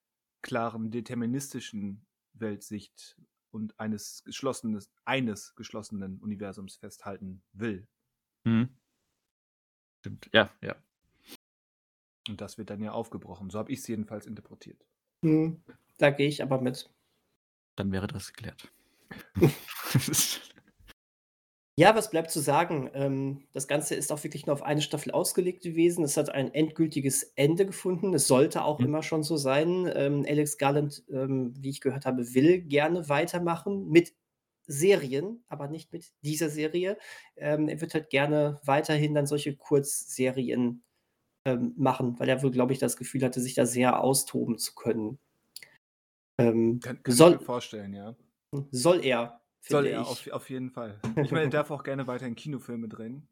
klaren 0.40 0.90
deterministischen 0.90 2.06
Weltsicht 2.32 3.18
und 3.50 3.78
eines 3.78 4.24
geschlossenen, 4.24 4.82
eines 5.04 5.54
geschlossenen 5.54 6.18
Universums 6.20 6.76
festhalten 6.76 7.42
will. 7.52 7.86
Mhm. 8.44 8.70
Stimmt, 9.98 10.30
ja, 10.32 10.50
ja. 10.62 10.76
Und 12.28 12.40
das 12.40 12.56
wird 12.56 12.70
dann 12.70 12.82
ja 12.82 12.92
aufgebrochen. 12.92 13.50
So 13.50 13.58
habe 13.58 13.72
ich 13.72 13.80
es 13.80 13.88
jedenfalls 13.88 14.24
interpretiert. 14.24 14.86
Mhm. 15.22 15.62
Da 15.98 16.10
gehe 16.10 16.28
ich 16.28 16.42
aber 16.42 16.60
mit. 16.62 16.88
Dann 17.76 17.92
wäre 17.92 18.06
das 18.06 18.32
geklärt. 18.32 18.72
ja, 21.80 21.96
was 21.96 22.10
bleibt 22.10 22.30
zu 22.30 22.40
sagen? 22.40 22.90
Ähm, 22.92 23.40
das 23.54 23.66
Ganze 23.66 23.94
ist 23.94 24.12
auch 24.12 24.22
wirklich 24.22 24.44
nur 24.44 24.52
auf 24.52 24.62
eine 24.62 24.82
Staffel 24.82 25.12
ausgelegt 25.12 25.62
gewesen. 25.62 26.04
Es 26.04 26.18
hat 26.18 26.28
ein 26.28 26.52
endgültiges 26.52 27.22
Ende 27.36 27.64
gefunden. 27.64 28.12
Es 28.12 28.26
sollte 28.26 28.64
auch 28.64 28.80
mhm. 28.80 28.84
immer 28.84 29.02
schon 29.02 29.22
so 29.22 29.38
sein. 29.38 29.90
Ähm, 29.94 30.26
Alex 30.28 30.58
Garland, 30.58 31.02
ähm, 31.10 31.54
wie 31.56 31.70
ich 31.70 31.80
gehört 31.80 32.04
habe, 32.04 32.34
will 32.34 32.60
gerne 32.60 33.08
weitermachen 33.08 33.88
mit 33.88 34.12
Serien, 34.66 35.42
aber 35.48 35.68
nicht 35.68 35.90
mit 35.90 36.12
dieser 36.20 36.50
Serie. 36.50 36.98
Ähm, 37.36 37.66
er 37.66 37.80
wird 37.80 37.94
halt 37.94 38.10
gerne 38.10 38.60
weiterhin 38.62 39.14
dann 39.14 39.26
solche 39.26 39.56
Kurzserien 39.56 40.82
ähm, 41.46 41.72
machen, 41.78 42.20
weil 42.20 42.28
er 42.28 42.42
wohl, 42.42 42.50
glaube 42.50 42.74
ich, 42.74 42.78
das 42.78 42.98
Gefühl 42.98 43.24
hatte, 43.24 43.40
sich 43.40 43.54
da 43.54 43.64
sehr 43.64 44.04
austoben 44.04 44.58
zu 44.58 44.74
können. 44.74 45.18
Ähm, 46.38 46.80
kann, 46.80 47.02
kann 47.02 47.14
soll, 47.14 47.32
ich 47.32 47.38
mir 47.38 47.46
vorstellen, 47.46 47.94
ja. 47.94 48.14
Soll 48.70 49.02
er. 49.02 49.39
Soll 49.60 49.86
er, 49.86 50.00
auf, 50.02 50.26
auf, 50.28 50.50
jeden 50.50 50.70
Fall. 50.70 50.98
Ich 51.22 51.30
meine, 51.30 51.44
er 51.44 51.50
darf 51.50 51.70
auch 51.70 51.82
gerne 51.82 52.06
weiterhin 52.06 52.34
Kinofilme 52.34 52.88
drehen. 52.88 53.28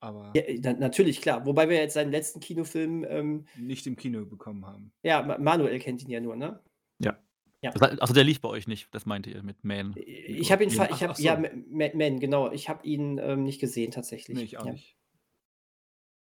Aber. 0.00 0.32
Ja, 0.34 0.42
na, 0.62 0.72
natürlich, 0.72 1.20
klar. 1.20 1.44
Wobei 1.44 1.68
wir 1.68 1.76
jetzt 1.76 1.94
seinen 1.94 2.10
letzten 2.10 2.40
Kinofilm. 2.40 3.04
Ähm, 3.08 3.46
nicht 3.56 3.86
im 3.86 3.96
Kino 3.96 4.24
bekommen 4.24 4.66
haben. 4.66 4.92
Ja, 5.02 5.22
Manuel 5.38 5.78
kennt 5.78 6.02
ihn 6.02 6.10
ja 6.10 6.20
nur, 6.20 6.36
ne? 6.36 6.60
Ja. 6.98 7.18
Ja. 7.62 7.72
Also 7.72 8.14
der 8.14 8.24
lief 8.24 8.40
bei 8.40 8.48
euch 8.48 8.66
nicht, 8.66 8.88
das 8.94 9.04
meinte 9.04 9.30
ihr 9.30 9.42
mit 9.42 9.64
Man. 9.64 9.94
Ich 9.96 10.50
habe 10.50 10.64
ihn, 10.64 10.70
ich 10.70 10.78
habe, 10.78 11.14
so. 11.14 11.22
ja, 11.22 11.36
Man, 11.36 12.18
genau. 12.18 12.50
Ich 12.52 12.70
habe 12.70 12.86
ihn 12.86 13.18
ähm, 13.18 13.42
nicht 13.42 13.60
gesehen 13.60 13.90
tatsächlich. 13.90 14.38
Nee, 14.38 14.44
ich 14.44 14.58
auch 14.58 14.64
ja. 14.64 14.72
nicht. 14.72 14.96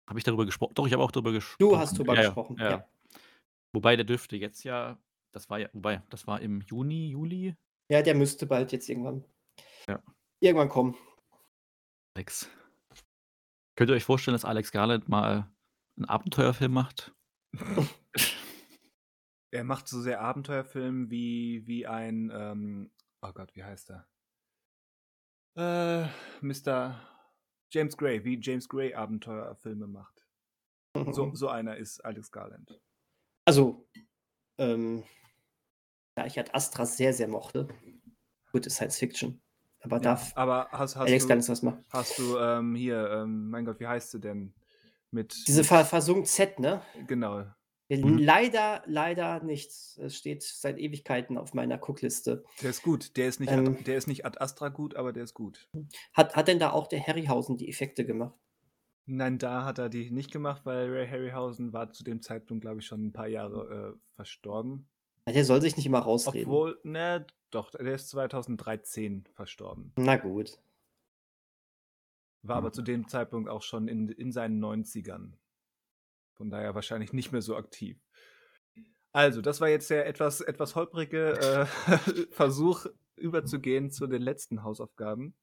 Habe 0.09 0.19
ich 0.19 0.25
darüber 0.25 0.47
gesprochen? 0.47 0.73
Doch, 0.75 0.87
ich 0.87 0.95
habe 0.95 1.03
auch 1.03 1.11
darüber 1.11 1.33
gesprochen. 1.33 1.59
Du 1.59 1.77
hast 1.77 1.97
darüber 1.97 2.15
ja, 2.15 2.23
gesprochen, 2.23 2.57
ja. 2.59 2.89
Wobei 3.75 3.97
der 3.97 4.07
dürfte 4.07 4.37
jetzt 4.37 4.65
ja, 4.65 4.99
das 5.33 5.51
war 5.51 5.59
ja, 5.59 5.69
wobei, 5.75 6.03
das 6.09 6.27
war 6.27 6.41
im 6.41 6.63
Juni, 6.63 7.11
Juli. 7.11 7.55
Ja, 7.91 8.03
der 8.03 8.15
müsste 8.15 8.47
bald 8.47 8.73
jetzt 8.73 8.89
irgendwann, 8.89 9.25
Ja. 9.89 10.03
irgendwann 10.41 10.69
kommen. 10.69 10.97
Alex. 12.17 12.51
Könnt 13.77 13.91
ihr 13.91 13.97
euch 13.97 14.05
vorstellen, 14.05 14.35
dass 14.35 14.45
Alex 14.45 14.73
Garland 14.73 15.09
mal 15.09 15.51
einen 15.97 16.05
Abenteuerfilm 16.07 16.73
macht? 16.73 17.15
Er 19.51 19.65
macht 19.65 19.89
so 19.89 20.03
sehr 20.03 20.21
Abenteuerfilm 20.21 21.11
wie, 21.11 21.67
wie 21.67 21.87
ein, 21.87 22.31
ähm, 22.35 22.91
oh 23.23 23.33
Gott, 23.33 23.55
wie 23.57 23.65
heißt 23.65 23.91
er? 23.91 24.07
Äh, 25.57 26.09
Mr. 26.43 27.01
James 27.73 27.97
Gray, 27.97 28.23
wie 28.25 28.39
James 28.39 28.69
Gray 28.69 28.93
Abenteuerfilme 28.93 29.87
macht. 29.87 30.27
So, 31.13 31.35
so 31.35 31.49
einer 31.49 31.79
ist 31.79 32.05
Alex 32.05 32.31
Garland. 32.31 32.79
Also, 33.47 33.89
ähm, 34.59 35.05
da 36.19 36.27
ich 36.27 36.39
Ad 36.39 36.51
Astra 36.53 36.85
sehr, 36.85 37.13
sehr 37.13 37.29
mochte, 37.29 37.69
gute 38.51 38.71
Science 38.71 38.99
Fiction, 38.99 39.41
aber 39.81 39.97
Ja, 39.97 40.03
darf 40.03 40.37
aber 40.37 40.69
hast, 40.73 40.97
hast 40.97 41.07
Alex 41.09 41.27
du, 41.27 41.49
was 41.49 41.63
machen. 41.63 41.85
hast 41.91 42.19
du 42.19 42.37
ähm, 42.39 42.75
hier, 42.75 43.09
ähm, 43.11 43.51
mein 43.51 43.65
Gott, 43.65 43.79
wie 43.79 43.87
heißt 43.87 44.11
sie 44.11 44.21
denn? 44.21 44.53
Mit, 45.11 45.47
Diese 45.47 45.65
Ver 45.65 45.85
Versung 45.85 46.25
Z, 46.25 46.59
ne? 46.59 46.83
genau. 47.07 47.45
Mhm. 47.89 48.19
Leider, 48.19 48.83
leider 48.85 49.43
nichts. 49.43 49.97
Es 49.97 50.15
steht 50.17 50.43
seit 50.43 50.77
Ewigkeiten 50.79 51.39
auf 51.39 51.55
meiner 51.55 51.79
Cookliste. 51.79 52.45
Der 52.61 52.71
ist 52.71 52.83
gut. 52.83 53.17
Der 53.17 53.29
ist 53.29 53.41
nicht, 53.41 53.51
Ähm. 53.51 53.69
ad, 53.69 53.85
der 53.85 53.97
ist 53.97 54.09
nicht 54.09 54.27
Ad 54.27 54.39
Astra 54.41 54.69
gut, 54.69 54.95
aber 54.97 55.15
der 55.15 55.25
ist 55.25 55.33
gut. 55.33 55.71
Hat, 56.13 56.37
hat 56.37 56.49
denn 56.49 56.59
da 56.59 56.73
auch 56.73 56.87
der 56.89 57.01
Harryhausen 57.07 57.57
die 57.57 57.69
Effekte 57.69 58.05
gemacht? 58.05 58.35
Nein, 59.07 59.39
da 59.39 59.65
hat 59.65 59.79
er 59.79 59.89
die 59.89 60.11
nicht 60.11 60.31
gemacht, 60.31 60.67
weil 60.67 60.91
Ray 60.91 61.09
Harryhausen 61.09 61.73
war 61.73 61.91
zu 61.93 62.05
dem 62.05 62.21
Zeitpunkt, 62.21 62.61
glaube 62.61 62.81
ich, 62.81 62.87
schon 62.87 63.07
ein 63.07 63.13
paar 63.15 63.29
Jahre 63.29 63.95
äh, 63.97 63.99
verstorben. 64.17 64.87
Der 65.33 65.45
soll 65.45 65.61
sich 65.61 65.77
nicht 65.77 65.87
immer 65.87 66.01
rausreden. 66.01 66.51
Obwohl, 66.51 66.79
ne, 66.83 67.27
doch, 67.51 67.71
der 67.71 67.95
ist 67.95 68.09
2013 68.11 69.27
verstorben. 69.33 69.93
Na 69.97 70.17
gut. 70.17 70.59
War 72.43 72.57
aber 72.57 72.69
Mhm. 72.69 72.73
zu 72.73 72.83
dem 72.83 73.09
Zeitpunkt 73.09 73.49
auch 73.49 73.63
schon 73.63 73.89
in, 73.89 74.09
in 74.09 74.33
seinen 74.33 74.59
90ern. 74.61 75.33
Von 76.37 76.51
daher 76.51 76.75
wahrscheinlich 76.75 77.13
nicht 77.13 77.33
mehr 77.33 77.43
so 77.43 77.57
aktiv. 77.57 77.99
Also, 79.13 79.41
das 79.41 79.61
war 79.61 79.69
jetzt 79.69 79.91
der 79.91 80.07
etwas, 80.07 80.41
etwas 80.41 80.77
holprige 80.77 81.33
äh, 81.41 81.67
Versuch, 82.31 82.87
überzugehen 83.17 83.91
zu 83.91 84.07
den 84.07 84.23
letzten 84.23 84.63
Hausaufgaben. 84.63 85.35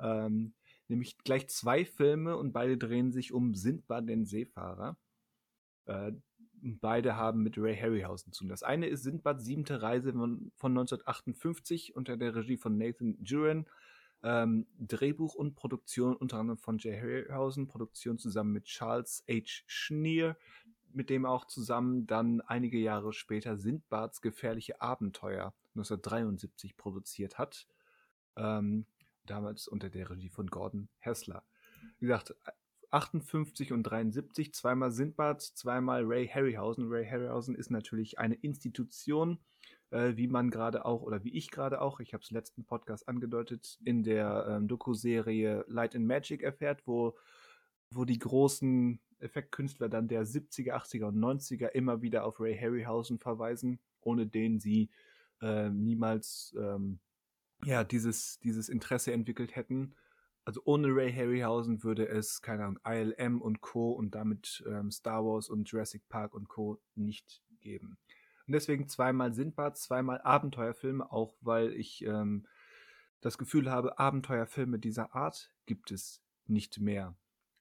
Ähm, 0.00 0.54
nämlich 0.88 1.18
gleich 1.18 1.48
zwei 1.48 1.84
Filme 1.84 2.36
und 2.36 2.52
beide 2.52 2.76
drehen 2.76 3.12
sich 3.12 3.32
um 3.32 3.54
Sindbad 3.54 4.08
den 4.08 4.24
Seefahrer. 4.26 4.96
Äh, 5.86 6.12
beide 6.62 7.16
haben 7.16 7.42
mit 7.42 7.58
Ray 7.58 7.76
Harryhausen 7.76 8.32
zu 8.32 8.40
tun. 8.40 8.48
Das 8.48 8.62
eine 8.62 8.86
ist 8.86 9.02
Sindbad 9.02 9.40
siebente 9.40 9.82
Reise 9.82 10.12
von, 10.12 10.52
von 10.56 10.72
1958 10.72 11.96
unter 11.96 12.16
der 12.16 12.34
Regie 12.34 12.56
von 12.56 12.76
Nathan 12.76 13.18
Juran. 13.22 13.66
Ähm, 14.22 14.66
Drehbuch 14.78 15.34
und 15.34 15.54
Produktion 15.54 16.14
unter 16.14 16.38
anderem 16.38 16.58
von 16.58 16.76
Jay 16.78 16.98
Harryhausen, 16.98 17.68
Produktion 17.68 18.18
zusammen 18.18 18.52
mit 18.52 18.64
Charles 18.64 19.24
H. 19.28 19.62
Schneer, 19.66 20.36
mit 20.92 21.08
dem 21.08 21.24
auch 21.24 21.46
zusammen 21.46 22.06
dann 22.06 22.42
einige 22.42 22.78
Jahre 22.78 23.14
später 23.14 23.56
Sindbads 23.56 24.20
gefährliche 24.20 24.82
Abenteuer 24.82 25.54
1973 25.74 26.76
produziert 26.76 27.38
hat. 27.38 27.66
Ähm, 28.36 28.84
damals 29.24 29.68
unter 29.68 29.88
der 29.88 30.10
Regie 30.10 30.28
von 30.28 30.48
Gordon 30.48 30.88
Hessler. 30.98 31.44
Wie 31.98 32.06
gesagt, 32.06 32.34
58 32.90 33.72
und 33.72 33.84
73, 33.84 34.52
zweimal 34.52 34.90
Sindbad, 34.90 35.40
zweimal 35.42 36.04
Ray 36.04 36.26
Harryhausen. 36.26 36.88
Ray 36.88 37.06
Harryhausen 37.06 37.54
ist 37.54 37.70
natürlich 37.70 38.18
eine 38.18 38.34
Institution, 38.34 39.38
äh, 39.90 40.16
wie 40.16 40.26
man 40.26 40.50
gerade 40.50 40.84
auch, 40.84 41.02
oder 41.02 41.22
wie 41.24 41.32
ich 41.32 41.50
gerade 41.50 41.80
auch, 41.80 42.00
ich 42.00 42.14
habe 42.14 42.22
es 42.22 42.30
letzten 42.30 42.64
Podcast 42.64 43.08
angedeutet, 43.08 43.78
in 43.84 44.02
der 44.02 44.46
ähm, 44.48 44.68
Doku-Serie 44.68 45.64
Light 45.68 45.94
and 45.94 46.06
Magic 46.06 46.42
erfährt, 46.42 46.82
wo, 46.86 47.16
wo 47.90 48.04
die 48.04 48.18
großen 48.18 49.00
Effektkünstler 49.20 49.88
dann 49.88 50.08
der 50.08 50.24
70er, 50.24 50.72
80er 50.72 51.06
und 51.06 51.18
90er 51.18 51.68
immer 51.68 52.02
wieder 52.02 52.24
auf 52.24 52.40
Ray 52.40 52.56
Harryhausen 52.58 53.18
verweisen, 53.18 53.78
ohne 54.00 54.26
den 54.26 54.58
sie 54.58 54.90
äh, 55.42 55.68
niemals 55.68 56.54
ähm, 56.58 56.98
ja, 57.64 57.84
dieses, 57.84 58.38
dieses 58.40 58.68
Interesse 58.68 59.12
entwickelt 59.12 59.54
hätten. 59.56 59.94
Also 60.50 60.62
ohne 60.64 60.88
Ray 60.88 61.12
Harryhausen 61.12 61.84
würde 61.84 62.08
es, 62.08 62.42
keine 62.42 62.64
Ahnung, 62.64 62.80
ILM 62.84 63.40
und 63.40 63.60
Co. 63.60 63.92
und 63.92 64.16
damit 64.16 64.64
ähm, 64.66 64.90
Star 64.90 65.24
Wars 65.24 65.48
und 65.48 65.70
Jurassic 65.70 66.08
Park 66.08 66.34
und 66.34 66.48
Co. 66.48 66.80
nicht 66.96 67.40
geben. 67.60 67.98
Und 68.48 68.54
deswegen 68.54 68.88
zweimal 68.88 69.32
Sindbad, 69.32 69.78
zweimal 69.78 70.20
Abenteuerfilme, 70.22 71.12
auch 71.12 71.36
weil 71.40 71.72
ich 71.72 72.04
ähm, 72.04 72.48
das 73.20 73.38
Gefühl 73.38 73.70
habe, 73.70 74.00
Abenteuerfilme 74.00 74.80
dieser 74.80 75.14
Art 75.14 75.52
gibt 75.66 75.92
es 75.92 76.20
nicht 76.48 76.80
mehr. 76.80 77.14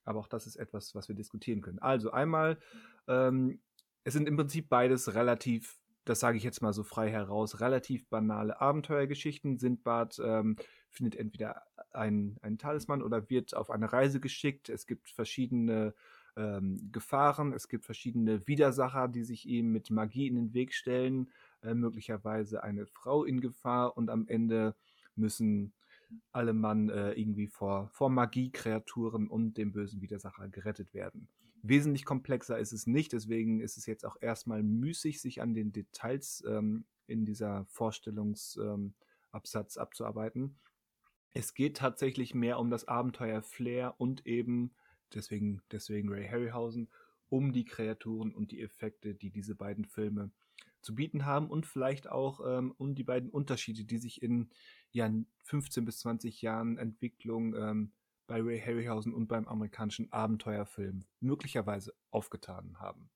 Aber 0.04 0.18
auch 0.18 0.28
das 0.28 0.48
ist 0.48 0.56
etwas, 0.56 0.96
was 0.96 1.08
wir 1.10 1.16
diskutieren 1.16 1.62
können. 1.62 1.78
Also 1.78 2.10
einmal, 2.10 2.58
ähm, 3.08 3.62
es 4.04 4.14
sind 4.14 4.28
im 4.28 4.36
Prinzip 4.36 4.68
beides 4.68 5.14
relativ, 5.14 5.80
das 6.10 6.20
sage 6.20 6.38
ich 6.38 6.44
jetzt 6.44 6.64
mal 6.64 6.74
so 6.74 6.82
frei 6.82 7.12
heraus, 7.12 7.60
relativ 7.60 8.08
banale 8.08 8.60
Abenteuergeschichten. 8.60 9.60
Sindbad 9.60 10.20
ähm, 10.26 10.56
findet 10.90 11.16
entweder 11.16 11.62
einen, 11.92 12.38
einen 12.42 12.58
Talisman 12.58 13.04
oder 13.04 13.30
wird 13.30 13.56
auf 13.56 13.70
eine 13.70 13.94
Reise 13.94 14.20
geschickt. 14.20 14.70
Es 14.70 14.88
gibt 14.88 15.12
verschiedene 15.12 15.94
ähm, 16.36 16.90
Gefahren, 16.92 17.54
es 17.54 17.68
gibt 17.68 17.86
verschiedene 17.86 18.48
Widersacher, 18.48 19.08
die 19.08 19.24
sich 19.24 19.48
ihm 19.48 19.72
mit 19.72 19.92
Magie 19.92 20.28
in 20.28 20.36
den 20.36 20.54
Weg 20.56 20.74
stellen, 20.74 21.30
äh, 21.62 21.76
möglicherweise 21.76 22.64
eine 22.64 22.88
Frau 22.88 23.24
in 23.24 23.40
Gefahr 23.40 23.96
und 23.96 24.10
am 24.10 24.28
Ende 24.28 24.76
müssen 25.16 25.74
alle 26.32 26.54
Mann 26.54 26.90
äh, 26.90 27.12
irgendwie 27.12 27.48
vor, 27.48 27.90
vor 27.90 28.10
Magie-Kreaturen 28.10 29.28
und 29.28 29.58
dem 29.58 29.72
bösen 29.72 30.02
Widersacher 30.02 30.48
gerettet 30.48 30.96
werden. 30.96 31.28
Wesentlich 31.62 32.06
komplexer 32.06 32.58
ist 32.58 32.72
es 32.72 32.88
nicht, 32.88 33.14
deswegen 33.14 33.60
ist 33.60 33.78
es 33.78 33.86
jetzt 33.86 34.06
auch 34.06 34.18
erstmal 34.22 34.64
müßig, 34.64 35.22
sich 35.22 35.42
an 35.42 35.54
den 35.54 35.72
Details 35.72 36.44
ähm, 36.48 36.86
in 37.08 37.26
dieser 37.26 37.66
Vorstellungsabsatz 37.66 39.76
ähm, 39.76 39.82
abzuarbeiten. 39.82 40.58
Es 41.34 41.54
geht 41.54 41.78
tatsächlich 41.78 42.34
mehr 42.34 42.60
um 42.60 42.70
das 42.70 42.88
Abenteuer 42.88 43.42
Flair 43.42 43.96
und 43.98 44.26
eben, 44.26 44.72
deswegen, 45.14 45.62
deswegen 45.72 46.10
Ray 46.10 46.28
Harryhausen, 46.28 46.90
um 47.30 47.52
die 47.52 47.66
Kreaturen 47.66 48.34
und 48.34 48.52
die 48.52 48.62
Effekte, 48.62 49.14
die 49.14 49.30
diese 49.30 49.56
beiden 49.56 49.86
Filme 49.86 50.32
zu 50.82 50.96
bieten 50.96 51.26
haben 51.26 51.50
und 51.50 51.66
vielleicht 51.66 52.10
auch 52.10 52.40
ähm, 52.46 52.74
um 52.78 52.96
die 52.96 53.04
beiden 53.04 53.30
Unterschiede, 53.30 53.84
die 53.84 53.98
sich 53.98 54.24
in 54.24 54.50
ja, 54.92 55.12
15 55.44 55.86
bis 55.86 56.00
20 56.00 56.42
Jahren 56.42 56.78
Entwicklung 56.78 57.54
ähm, 57.56 57.92
bei 58.30 58.42
Ray 58.42 58.62
Harryhausen 58.62 59.12
und 59.12 59.28
beim 59.28 59.46
amerikanischen 59.48 60.14
Abenteuerfilm 60.14 61.04
möglicherweise 61.20 61.96
aufgetan 62.12 62.80
haben. 62.80 63.10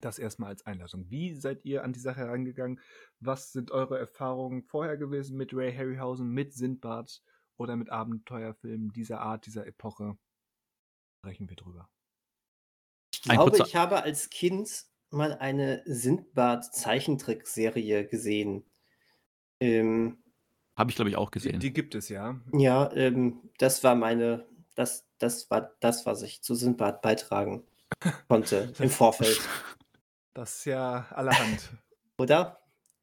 Das 0.00 0.18
erstmal 0.18 0.48
als 0.48 0.66
Einladung. 0.66 1.08
Wie 1.08 1.36
seid 1.36 1.64
ihr 1.64 1.84
an 1.84 1.92
die 1.92 2.00
Sache 2.00 2.22
herangegangen? 2.22 2.80
Was 3.20 3.52
sind 3.52 3.70
eure 3.70 4.00
Erfahrungen 4.00 4.64
vorher 4.64 4.96
gewesen 4.96 5.36
mit 5.36 5.54
Ray 5.54 5.72
Harryhausen, 5.72 6.28
mit 6.28 6.52
Sindbad 6.52 7.22
oder 7.56 7.76
mit 7.76 7.90
Abenteuerfilmen 7.90 8.90
dieser 8.90 9.20
Art, 9.20 9.46
dieser 9.46 9.68
Epoche? 9.68 10.18
Sprechen 11.20 11.48
wir 11.48 11.54
drüber. 11.54 11.88
Ich 13.12 13.22
glaube, 13.22 13.58
ich 13.64 13.76
habe 13.76 14.02
als 14.02 14.30
Kind 14.30 14.86
mal 15.10 15.34
eine 15.34 15.84
Sindbad-Zeichentrickserie 15.86 18.08
gesehen. 18.08 18.68
Ähm, 19.60 20.21
Habe 20.82 20.90
ich, 20.90 20.96
glaube 20.96 21.10
ich, 21.10 21.16
auch 21.16 21.30
Die, 21.30 21.38
gesehen. 21.38 21.60
die 21.60 21.72
gibt 21.72 21.94
es 21.94 22.08
ja. 22.08 22.40
ja, 22.52 22.92
ähm, 22.92 23.38
das 23.58 23.84
war 23.84 23.94
meine, 23.94 24.44
das, 24.74 25.06
das 25.18 25.48
war 25.48 25.70
das, 25.78 26.06
was 26.06 26.22
ich 26.22 26.42
zu 26.42 26.56
Sindbad 26.56 27.02
beitragen 27.02 27.62
konnte 28.28 28.72
im 28.80 28.90
Vorfeld. 28.90 29.40
Das 30.34 30.60
ist 30.60 30.64
ja 30.64 31.06
allerhand. 31.10 31.70
Oder? 32.16 32.58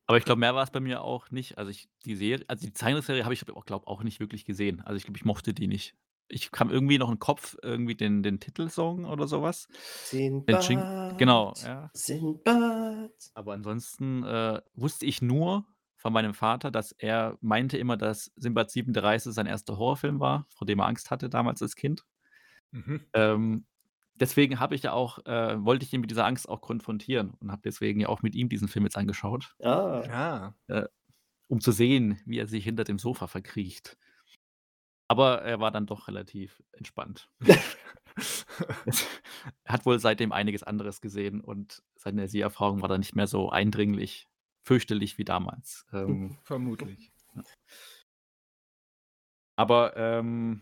Aber 0.08 0.18
ich 0.18 0.26
glaube, 0.26 0.40
mehr 0.40 0.56
war 0.56 0.64
es 0.64 0.72
bei 0.72 0.80
mir 0.80 1.04
auch 1.04 1.30
nicht. 1.30 1.60
Also 1.60 1.70
ich, 1.70 1.88
die 2.04 2.16
Serie, 2.16 2.44
also 2.48 2.66
die 2.66 2.74
Zeichentrickserie 2.74 3.24
habe 3.24 3.36
ich, 3.36 3.46
glaube 3.46 3.86
auch 3.86 4.02
nicht 4.02 4.20
wirklich 4.20 4.46
gesehen. 4.46 4.82
Also 4.82 4.98
ich 4.98 5.04
glaube, 5.04 5.18
ich 5.20 5.26
mochte 5.26 5.54
die 5.54 5.68
nicht. 5.68 5.96
Ich 6.28 6.52
kam 6.52 6.72
irgendwie 6.72 6.98
noch 6.98 7.10
in 7.10 7.16
den 7.16 7.20
Kopf, 7.20 7.56
irgendwie 7.62 7.94
den, 7.94 8.24
den 8.24 8.40
Titelsong 8.40 9.06
oder 9.06 9.28
sowas. 9.28 9.68
Sindbad. 10.06 11.18
genau, 11.20 11.54
ja. 11.64 11.92
Sindbad. 11.94 13.12
Aber 13.36 13.54
ansonsten 13.54 14.24
äh, 14.24 14.60
wusste 14.74 15.06
ich 15.06 15.22
nur 15.22 15.68
von 16.00 16.14
meinem 16.14 16.34
Vater, 16.34 16.72
dass 16.72 16.94
er 16.94 17.38
meinte 17.42 17.78
immer, 17.78 17.98
dass 17.98 18.32
Simbad 18.38 18.72
7 18.72 18.96
Reise 18.96 19.32
sein 19.34 19.46
erster 19.48 19.78
Horrorfilm 19.78 20.20
war, 20.20 20.48
vor 20.50 20.66
dem 20.66 20.80
er 20.80 20.88
Angst 20.88 21.12
hatte 21.12 21.30
damals 21.30 21.62
als 21.62 21.76
Kind. 21.76 22.06
Mhm. 22.72 23.02
Ähm, 23.14 23.66
deswegen 24.16 24.60
habe 24.60 24.76
ich 24.76 24.84
ja 24.84 24.94
auch, 24.94 25.20
äh, 25.26 25.64
wollte 25.64 25.86
ich 25.86 25.94
ihn 25.94 26.02
mit 26.02 26.10
dieser 26.12 26.26
Angst 26.26 26.50
auch 26.50 26.62
konfrontieren 26.62 27.36
und 27.40 27.52
habe 27.52 27.62
deswegen 27.66 28.00
ja 28.00 28.08
auch 28.10 28.22
mit 28.22 28.34
ihm 28.36 28.50
diesen 28.50 28.68
Film 28.70 28.86
jetzt 28.86 28.98
angeschaut, 28.98 29.56
Ah, 29.62 30.04
Ja. 30.70 30.88
um 31.50 31.62
zu 31.62 31.72
sehen, 31.72 32.20
wie 32.26 32.40
er 32.40 32.48
sich 32.48 32.64
hinter 32.64 32.86
dem 32.86 33.00
Sofa 33.00 33.28
verkriecht. 33.28 33.98
Aber 35.08 35.42
er 35.42 35.60
war 35.60 35.72
dann 35.72 35.88
doch 35.88 36.08
relativ 36.08 36.62
entspannt. 36.72 37.30
Er 39.64 39.74
hat 39.74 39.86
wohl 39.86 40.00
seitdem 40.00 40.32
einiges 40.32 40.64
anderes 40.64 41.00
gesehen 41.02 41.42
und 41.42 41.84
seine 41.96 42.28
Seherfahrung 42.28 42.82
war 42.82 42.90
dann 42.90 43.00
nicht 43.00 43.16
mehr 43.16 43.28
so 43.28 43.50
eindringlich, 43.50 44.28
fürchterlich 44.70 45.18
wie 45.18 45.26
damals. 45.26 45.88
Ähm, 45.92 46.38
Vermutlich. 46.44 47.12
aber, 49.56 49.98
ähm 49.98 50.62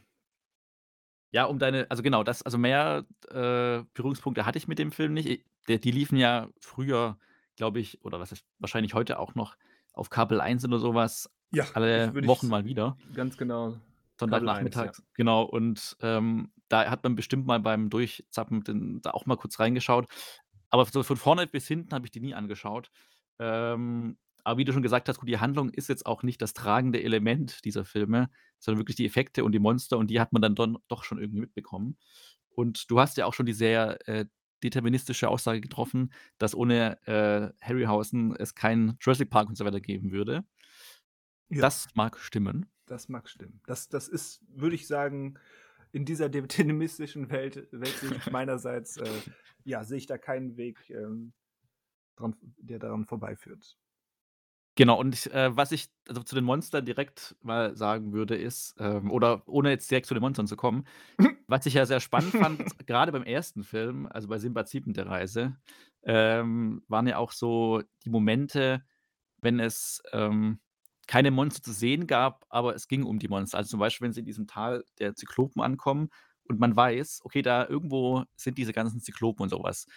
ja, 1.31 1.43
um 1.43 1.59
deine 1.59 1.91
also 1.91 2.03
genau, 2.03 2.23
das 2.23 2.41
also 2.41 2.57
mehr, 2.57 3.05
äh, 3.29 3.83
Berührungspunkte 3.93 4.45
hatte 4.45 4.57
ich 4.57 4.69
mit 4.69 4.79
dem 4.79 4.93
Film 4.93 5.13
nicht. 5.13 5.27
I 5.27 5.43
der 5.67 5.79
die 5.79 5.91
liefen 5.91 6.17
ja 6.17 6.47
früher, 6.61 7.19
glaube 7.57 7.81
ich 7.81 8.01
oder 8.05 8.21
was 8.21 8.31
heißt 8.31 8.45
wahrscheinlich 8.59 8.93
heute 8.93 9.19
auch 9.19 9.35
noch 9.35 9.57
auf 9.91 10.09
Kabel 10.09 10.39
1 10.39 10.63
oder 10.63 10.79
sowas 10.79 11.29
Ja, 11.51 11.65
alle 11.73 12.13
ich 12.17 12.27
Wochen 12.27 12.45
ich 12.45 12.49
mal 12.49 12.63
wieder. 12.63 12.95
ganz 13.13 13.37
genau. 13.37 13.71
Kabel 14.17 14.47
1, 14.47 14.71
Sonntagnachmittags, 14.71 14.99
ja. 14.99 15.03
genau. 15.15 15.43
Und, 15.43 15.97
ähm, 15.99 16.53
da 16.69 16.89
hat 16.89 17.03
man 17.03 17.15
bestimmt 17.15 17.45
mal 17.45 17.59
beim 17.59 17.89
Durchzappen 17.89 18.63
den 18.63 19.01
da 19.01 19.11
auch 19.11 19.25
mal 19.25 19.35
kurz 19.35 19.59
reingeschaut. 19.59 20.07
Aber 20.69 20.85
so 20.85 21.03
von 21.03 21.17
vorne 21.17 21.45
bis 21.45 21.67
hinten 21.67 21.93
habe 21.93 22.05
ich 22.05 22.11
die 22.11 22.21
nie 22.21 22.33
angeschaut. 22.33 22.89
Ähm, 23.39 24.17
aber 24.43 24.59
wie 24.59 24.65
du 24.65 24.71
schon 24.71 24.81
gesagt 24.81 25.09
hast, 25.09 25.19
gut, 25.19 25.27
die 25.27 25.39
Handlung 25.39 25.69
ist 25.69 25.89
jetzt 25.89 26.05
auch 26.05 26.23
nicht 26.23 26.41
das 26.41 26.53
tragende 26.53 27.03
Element 27.03 27.65
dieser 27.65 27.83
Filme, 27.83 28.29
sondern 28.59 28.79
wirklich 28.79 28.95
die 28.95 29.05
Effekte 29.05 29.43
und 29.43 29.51
die 29.51 29.59
Monster 29.59 29.97
und 29.97 30.09
die 30.09 30.21
hat 30.21 30.31
man 30.31 30.41
dann 30.41 30.55
don 30.55 30.77
doch 30.87 31.03
schon 31.03 31.19
irgendwie 31.19 31.41
mitbekommen. 31.41 31.97
Und 32.49 32.89
du 32.89 32.99
hast 32.99 33.17
ja 33.17 33.25
auch 33.25 33.33
schon 33.33 33.45
die 33.45 33.53
sehr, 33.53 33.99
äh, 34.07 34.25
deterministische 34.63 35.29
Aussage 35.29 35.61
getroffen, 35.61 36.11
dass 36.37 36.55
ohne, 36.55 36.97
äh, 37.05 37.53
Harryhausen 37.61 38.35
es 38.35 38.55
keinen 38.55 38.97
Jurassic 39.01 39.29
Park 39.29 39.49
und 39.49 39.57
so 39.57 39.65
weiter 39.65 39.81
geben 39.81 40.11
würde. 40.11 40.43
Ja. 41.49 41.61
Das 41.61 41.87
mag 41.93 42.17
stimmen. 42.17 42.65
Das 42.85 43.09
mag 43.09 43.29
stimmen. 43.29 43.61
Das 43.65 43.89
das 43.89 44.07
ist, 44.07 44.41
würde 44.49 44.75
ich 44.75 44.87
sagen, 44.87 45.37
in 45.91 46.05
dieser 46.05 46.29
deterministischen 46.29 47.29
Welt 47.29 47.67
Weltsicht 47.71 48.31
meinerseits, 48.31 48.97
äh, 48.97 49.09
ja, 49.63 49.83
sehe 49.83 49.97
ich 49.97 50.07
da 50.07 50.17
keinen 50.17 50.57
Weg, 50.57 50.89
ähm, 50.89 51.33
dran 52.17 52.35
der 52.57 52.79
daran 52.79 53.05
vorbeiführt. 53.05 53.77
Genau, 54.75 54.99
und 54.99 55.15
ich 55.15 55.33
äh, 55.33 55.55
was 55.57 55.71
ich 55.71 55.89
also 56.07 56.21
zu 56.21 56.35
den 56.35 56.43
Monstern 56.43 56.85
direkt 56.85 57.35
mal 57.41 57.75
sagen 57.75 58.13
würde, 58.13 58.35
ist, 58.35 58.75
ähm 58.79 59.09
oder 59.11 59.41
ohne 59.47 59.71
jetzt 59.71 59.89
direkt 59.89 60.05
zu 60.05 60.13
den 60.13 60.21
Monstern 60.21 60.45
zu 60.45 60.55
kommen, 60.55 60.85
was 61.47 61.65
ich 61.65 61.73
ja 61.73 61.85
sehr 61.87 61.99
spannend 61.99 62.33
fand, 62.35 62.61
gerade 62.87 63.11
beim 63.11 63.23
ersten 63.23 63.63
Film, 63.63 64.05
also 64.07 64.27
bei 64.27 64.37
Simbad 64.37 64.69
7 64.69 64.93
Reise, 64.95 65.57
ähm, 66.03 66.83
waren 66.87 67.07
ja 67.07 67.17
auch 67.17 67.31
so 67.31 67.81
die 68.05 68.09
Momente, 68.11 68.83
wenn 69.41 69.59
es, 69.59 70.01
ähm, 70.13 70.59
keine 71.07 71.31
Monster 71.31 71.63
zu 71.63 71.71
sehen 71.73 72.05
gab, 72.07 72.45
aber 72.49 72.75
es 72.75 72.87
ging 72.87 73.03
um 73.03 73.17
die 73.19 73.29
Monster. 73.29 73.57
Also, 73.57 73.71
zum 73.71 73.79
Beispiel, 73.79 74.05
wenn 74.05 74.13
sie 74.13 74.19
in 74.21 74.25
diesem 74.27 74.45
Tal 74.47 74.83
der 74.99 75.15
Zyklopen 75.15 75.61
ankommen 75.63 76.09
und 76.43 76.59
man 76.59 76.75
weiß, 76.75 77.21
okay, 77.23 77.41
da 77.41 77.65
irgendwo 77.67 78.25
sind 78.35 78.57
diese 78.57 78.73
ganzen 78.73 79.01
Zyklopen 79.01 79.43
und 79.43 79.49
so 79.49 79.63
was. 79.63 79.87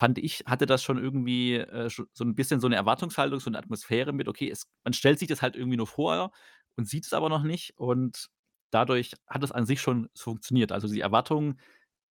Fand 0.00 0.18
ich, 0.18 0.44
hatte 0.46 0.66
das 0.66 0.82
schon 0.84 0.96
irgendwie, 1.02 1.54
äh, 1.56 1.88
so 1.90 2.04
'n 2.24 2.34
bisschen 2.36 2.60
so 2.60 2.68
'ne 2.68 2.76
Erwartungshaltung, 2.76 3.40
so 3.40 3.50
'ne 3.50 3.58
Atmosphäre 3.58 4.12
mit, 4.12 4.28
okay, 4.28 4.48
es 4.48 4.64
man 4.84 4.92
stellt 4.92 5.18
sich 5.18 5.26
das 5.28 5.42
halt 5.42 5.56
irgendwie 5.56 5.76
nur 5.76 5.88
vor 5.88 6.30
und 6.76 6.88
sieht 6.88 7.04
es 7.06 7.12
aber 7.12 7.28
noch 7.28 7.42
nicht 7.42 7.76
und 7.76 8.28
dadurch 8.70 9.12
hat 9.26 9.42
es 9.42 9.50
an 9.50 9.66
sich 9.66 9.80
schon 9.80 10.08
funktioniert. 10.16 10.70
Also, 10.70 10.86
die 10.88 11.00
Erwartung, 11.00 11.58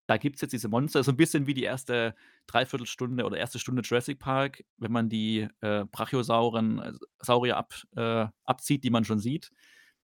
da 0.09 0.17
gibt's 0.19 0.43
jetzt 0.43 0.53
diese 0.53 0.69
Monster, 0.69 1.03
so 1.05 1.13
'n 1.13 1.17
bisschen 1.19 1.47
wie 1.49 1.55
die 1.55 1.65
erste 1.65 2.15
3/4 2.49 2.87
Stunde 2.87 3.25
oder 3.27 3.39
erste 3.39 3.59
Stunde 3.61 3.83
Jurassic 3.85 4.19
Park, 4.21 4.65
wenn 4.79 4.93
man 4.93 5.09
die, 5.09 5.49
äh, 5.63 5.85
Brachiosauren 5.87 6.81
äh, 6.81 6.93
Saurier 7.21 7.57
ab 7.59 7.75
äh, 7.97 8.27
abzieht, 8.45 8.85
die 8.85 8.91
man 8.91 9.05
schon 9.05 9.21
sieht, 9.21 9.51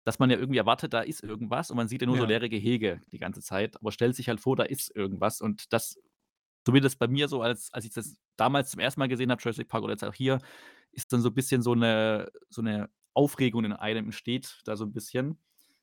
dass 0.05 0.19
man 0.19 0.29
ja 0.31 0.37
irgendwie 0.37 0.59
erwartet, 0.59 0.93
da 0.93 1.01
ist 1.01 1.23
irgendwas 1.23 1.71
und 1.71 1.77
man 1.77 1.87
sieht 1.89 2.01
ja 2.01 2.07
nur 2.07 2.17
so 2.17 2.23
Ja. 2.23 2.27
leere 2.27 2.49
Gehege 2.49 3.01
die 3.11 3.19
ganze 3.19 3.41
Zeit, 3.41 3.77
aber 3.77 3.91
stellt 3.91 4.15
sich 4.15 4.29
halt 4.29 4.41
vor, 4.41 4.55
da 4.57 4.63
ist 4.63 4.95
irgendwas 4.95 5.41
und 5.41 5.73
das 5.73 5.99
zumindest 6.67 6.99
bei 6.99 7.07
mir 7.09 7.27
so, 7.29 7.41
als 7.43 7.73
als 7.73 7.85
ich 7.85 7.93
das 7.93 8.17
damals 8.37 8.71
zum 8.71 8.81
1. 8.81 8.99
Mal 9.01 9.07
gesehen 9.09 9.31
habe, 9.31 9.41
Jurassic 9.41 9.69
Park 9.69 9.83
oder 9.85 9.93
jetzt 9.93 10.03
auch 10.05 10.13
hier, 10.15 10.39
ist 10.93 11.13
dann 11.13 11.21
so 11.21 11.31
bisschen 11.31 11.61
so 11.63 11.75
'ne 11.75 12.29
so 12.49 12.61
'ne 12.63 12.89
Aufregung 13.15 13.65
in 13.65 13.73
einem 13.73 14.05
entsteht 14.07 14.61
da 14.65 14.77
so 14.77 14.85
'n 14.85 14.93
bisschen, 14.93 15.39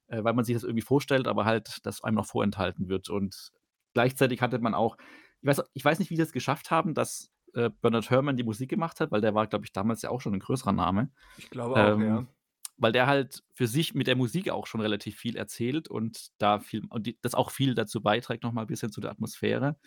äh, 0.09 0.24
weil 0.24 0.35
man 0.35 0.44
sich 0.47 0.55
das 0.56 0.65
irgendwie 0.65 0.82
vorstellt, 0.82 1.28
aber 1.28 1.44
halt 1.47 1.81
das 1.86 2.05
einem 2.05 2.16
noch 2.16 2.27
vorenthalten 2.27 2.89
wird. 2.90 3.11
Und 3.11 3.51
gleichzeitig 3.94 4.43
hatte 4.43 4.59
man 4.61 4.74
auch 4.74 4.97
ich 5.43 5.48
weiß 5.48 5.62
ich 5.74 5.85
weiß 5.86 5.98
nicht, 6.01 6.11
wie 6.11 6.16
sie 6.16 6.23
es 6.24 6.32
geschafft 6.32 6.70
haben, 6.73 6.94
dass, 6.94 7.31
äh, 7.55 7.70
Bernard 7.82 8.11
Herrmann 8.11 8.36
die 8.39 8.44
Musik 8.44 8.70
gemacht 8.70 9.01
hat, 9.01 9.12
weil 9.12 9.20
der 9.23 9.35
war, 9.36 9.47
glaube 9.48 9.66
ich, 9.66 9.73
damals 9.73 10.02
ja 10.02 10.11
auch 10.11 10.20
schon 10.23 10.35
'n 10.35 10.40
größerer 10.40 10.73
Name. 10.74 11.12
Ich 11.39 11.51
glaube 11.51 11.77
auch, 11.78 11.98
ja. 12.01 12.24
Ähm, 12.24 12.31
weil 12.78 12.93
der 12.93 13.06
halt 13.09 13.44
für 13.55 13.69
sich 13.69 13.94
mit 13.94 14.06
der 14.09 14.16
Musik 14.16 14.51
auch 14.51 14.66
schon 14.69 14.81
relativ 14.82 15.16
viel 15.19 15.36
erzählt 15.36 15.89
und 15.89 16.28
da 16.39 16.61
viel 16.61 16.85
und 16.90 17.06
die 17.09 17.19
das 17.23 17.35
auch 17.36 17.51
viel 17.52 17.74
dazu 17.77 18.02
beiträgt, 18.02 18.43
noch 18.44 18.52
mal 18.55 18.66
bisschen 18.66 18.93
zu 18.93 19.01
der 19.02 19.12
Atmosphäre. 19.12 19.78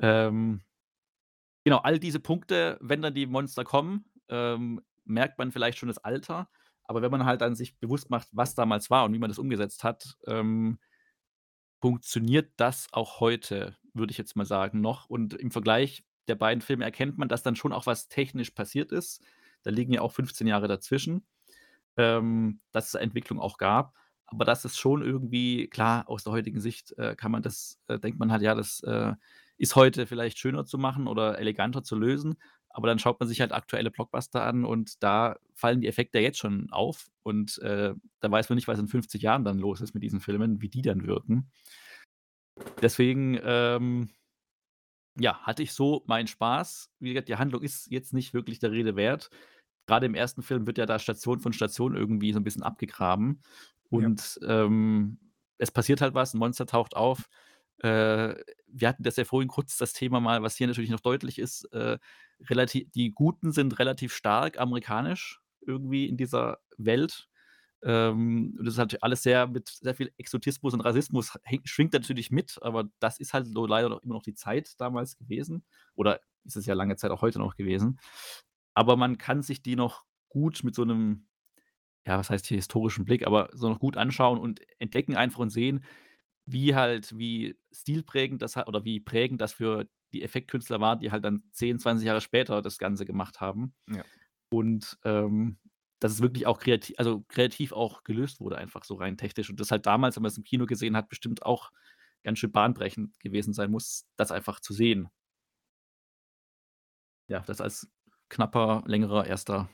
Ähm 0.00 0.62
genau, 1.64 1.78
all 1.78 1.98
diese 1.98 2.20
Punkte, 2.20 2.78
wenn 2.80 3.02
dann 3.02 3.14
die 3.14 3.26
Monster 3.26 3.64
kommen, 3.64 4.06
ähm, 4.28 4.80
merkt 5.04 5.38
man 5.38 5.52
vielleicht 5.52 5.78
schon 5.78 5.88
das 5.88 5.98
Alter, 5.98 6.48
aber 6.84 7.02
wenn 7.02 7.10
man 7.10 7.24
halt 7.24 7.40
dann 7.40 7.54
sich 7.54 7.78
bewusst 7.78 8.10
macht, 8.10 8.28
was 8.32 8.54
damals 8.54 8.90
war 8.90 9.04
und 9.04 9.12
wie 9.14 9.18
man 9.18 9.30
das 9.30 9.38
umgesetzt 9.38 9.84
hat, 9.84 10.16
ähm 10.26 10.78
funktioniert 11.80 12.52
das 12.56 12.88
auch 12.92 13.20
heute, 13.20 13.76
würde 13.92 14.10
ich 14.10 14.18
jetzt 14.18 14.36
mal 14.36 14.46
sagen, 14.46 14.80
noch. 14.80 15.10
Und 15.10 15.34
im 15.34 15.50
Vergleich 15.50 16.02
der 16.28 16.34
beiden 16.34 16.62
Filme 16.62 16.84
erkennt 16.84 17.18
man, 17.18 17.28
dass 17.28 17.42
dann 17.42 17.56
schon 17.56 17.72
auch 17.74 17.84
was 17.86 18.08
technisch 18.08 18.50
passiert 18.52 18.90
ist. 18.90 19.22
Da 19.62 19.70
liegen 19.70 19.92
ja 19.92 20.00
auch 20.00 20.12
15 20.12 20.46
Jahre 20.46 20.66
dazwischen, 20.66 21.26
ähm, 21.96 22.60
dass 22.72 22.88
es 22.88 22.94
Entwicklung 22.94 23.40
auch 23.40 23.58
gab. 23.58 23.94
Aber 24.26 24.44
das 24.46 24.64
ist 24.64 24.78
schon 24.78 25.02
irgendwie 25.02 25.68
klar, 25.68 26.08
aus 26.08 26.24
der 26.24 26.32
heutigen 26.32 26.60
Sicht, 26.60 26.96
äh, 26.98 27.14
kann 27.16 27.30
man 27.32 27.42
das 27.42 27.78
äh, 27.88 27.98
denkt 27.98 28.18
man 28.18 28.32
halt, 28.32 28.42
ja, 28.42 28.54
das, 28.54 28.82
äh, 28.82 29.12
ist 29.58 29.76
heute 29.76 30.06
vielleicht 30.06 30.38
schöner 30.38 30.64
zu 30.66 30.78
machen 30.78 31.06
oder 31.08 31.38
eleganter 31.38 31.82
zu 31.84 31.96
lösen. 31.96 32.36
Aber 32.70 32.88
dann 32.88 32.98
schaut 32.98 33.20
man 33.20 33.28
sich 33.28 33.40
halt 33.40 33.52
aktuelle 33.52 33.90
Blockbuster 33.90 34.42
an 34.44 34.64
und 34.64 35.02
da 35.02 35.36
fallen 35.54 35.80
die 35.80 35.88
Effekte 35.88 36.18
jetzt 36.20 36.38
schon 36.38 36.70
auf 36.72 37.08
und, 37.22 37.58
äh, 37.60 37.94
da 38.20 38.30
weiß 38.30 38.48
man 38.50 38.56
nicht, 38.56 38.68
was 38.68 38.78
in 38.80 38.88
50 38.88 39.22
Jahren 39.22 39.44
dann 39.44 39.58
los 39.58 39.80
ist 39.80 39.94
mit 39.94 40.02
diesen 40.02 40.20
Filmen, 40.20 40.60
wie 40.62 40.68
die 40.68 40.82
dann 40.82 41.06
wirken. 41.06 41.50
Deswegen, 42.82 43.38
ähm 43.44 44.08
ja, 45.16 45.38
hatte 45.42 45.62
ich 45.62 45.72
so 45.72 46.02
meinen 46.06 46.26
Spaß. 46.26 46.90
Wie 46.98 47.12
gesagt, 47.12 47.28
die 47.28 47.36
Handlung 47.36 47.62
ist 47.62 47.90
jetzt 47.90 48.12
nicht 48.12 48.34
wirklich 48.34 48.58
der 48.58 48.72
Rede 48.72 48.96
wert. 48.96 49.30
Grade 49.86 50.06
im 50.06 50.14
ersten 50.14 50.42
Film 50.42 50.66
wird 50.66 50.78
ja 50.78 50.86
da 50.86 50.98
Station 50.98 51.38
von 51.40 51.52
Station 51.52 51.94
irgendwie 51.96 52.32
so 52.32 52.38
'n 52.40 52.44
bisschen 52.44 52.62
abgegraben 52.64 53.42
Ja. 53.92 54.10
und, 54.10 54.40
ähm, 54.46 55.18
es 55.58 55.70
passiert 55.70 56.00
halt 56.00 56.14
was, 56.14 56.34
'n 56.34 56.38
Monster 56.38 56.66
taucht 56.66 56.96
auf. 56.96 57.28
Äh, 57.78 58.34
wir 58.68 58.88
hatten 58.88 59.02
das 59.02 59.16
ja 59.16 59.24
vorhin 59.24 59.48
kurz 59.48 59.76
das 59.76 59.92
Thema 59.92 60.20
mal, 60.20 60.42
was 60.42 60.56
hier 60.56 60.66
natürlich 60.66 60.90
noch 60.90 61.00
deutlich 61.00 61.38
ist, 61.38 61.64
äh, 61.72 61.98
relati 62.50 62.86
die 62.94 63.12
Guten 63.12 63.52
sind 63.52 63.78
relativ 63.78 64.14
stark 64.14 64.58
amerikanisch 64.60 65.40
irgendwie 65.66 66.06
in 66.06 66.16
dieser 66.16 66.58
Welt. 66.78 67.28
Ähm, 67.82 68.56
das 68.62 68.74
ist 68.74 68.78
halt 68.78 69.02
alles 69.02 69.22
sehr 69.22 69.46
mit 69.48 69.68
sehr 69.68 69.94
viel 69.94 70.12
Exotismus 70.18 70.74
und 70.74 70.80
Rassismus 70.82 71.32
schwingt 71.64 71.92
natürlich 71.92 72.30
mit, 72.30 72.58
aber 72.62 72.84
das 73.00 73.20
ist 73.20 73.34
halt 73.34 73.46
so 73.48 73.66
leider 73.66 73.88
noch 73.90 74.02
immer 74.02 74.14
noch 74.14 74.22
die 74.22 74.34
Zeit 74.34 74.74
damals 74.80 75.16
gewesen 75.18 75.64
oder 75.94 76.20
ist 76.44 76.56
es 76.56 76.66
ja 76.66 76.74
lange 76.74 76.96
Zeit 76.96 77.10
auch 77.10 77.22
heute 77.22 77.38
noch 77.40 77.56
gewesen. 77.56 77.98
Aber 78.74 78.96
man 78.96 79.18
kann 79.18 79.42
sich 79.42 79.62
die 79.62 79.76
noch 79.76 80.04
gut 80.28 80.64
mit 80.64 80.74
so 80.74 80.84
'nem 80.84 81.26
ja, 82.06 82.18
was 82.18 82.30
heißt 82.30 82.46
hier 82.46 82.56
historischen 82.58 83.04
Blick, 83.04 83.26
aber 83.26 83.48
so 83.52 83.68
noch 83.68 83.80
gut 83.80 83.96
anschauen 83.96 84.38
und 84.38 84.60
entdecken 84.78 85.16
einfach 85.16 85.38
und 85.40 85.50
sehen, 85.50 85.84
wie 86.46 86.74
halt 86.74 87.16
wie 87.18 87.58
stilprägend 87.72 88.42
das 88.42 88.56
ha 88.56 88.66
oder 88.66 88.84
wie 88.84 89.00
prägend 89.00 89.40
das 89.40 89.52
für 89.54 89.86
die 90.12 90.22
Effektkünstler 90.22 90.80
war, 90.80 90.96
die 90.96 91.10
halt 91.10 91.24
dann 91.24 91.44
10, 91.52 91.78
20 91.78 92.06
Jahre 92.06 92.20
später 92.20 92.62
das 92.62 92.78
Ganze 92.78 93.04
gemacht 93.06 93.40
haben. 93.40 93.74
Ja. 93.90 94.04
Und, 94.50 94.98
ähm, 95.04 95.58
dass 96.00 96.12
es 96.12 96.20
wirklich 96.22 96.46
auch 96.46 96.58
kreati 96.60 96.94
also 96.98 97.24
kreativ 97.28 97.72
auch 97.72 98.04
gelöst 98.04 98.40
wurde, 98.40 98.58
einfach 98.58 98.84
so 98.84 98.94
rein 98.96 99.16
technisch 99.16 99.48
und 99.50 99.58
das 99.60 99.70
halt 99.70 99.86
damals, 99.86 100.16
wenn 100.16 100.22
man's 100.22 100.36
im 100.36 100.44
Kino 100.44 100.66
gesehen 100.66 100.96
hat, 100.96 101.08
bestimmt 101.08 101.44
auch 101.44 101.70
ganz 102.24 102.38
schön 102.38 102.52
bahnbrechend 102.52 103.18
gewesen 103.20 103.54
sein 103.54 103.70
muss, 103.70 104.06
das 104.16 104.30
einfach 104.32 104.60
zu 104.60 104.72
sehen. 104.74 105.08
Ja, 107.30 107.40
das 107.40 107.60
als 107.60 107.88
knapper, 108.28 108.82
längerer 108.86 109.22
1. 109.24 109.68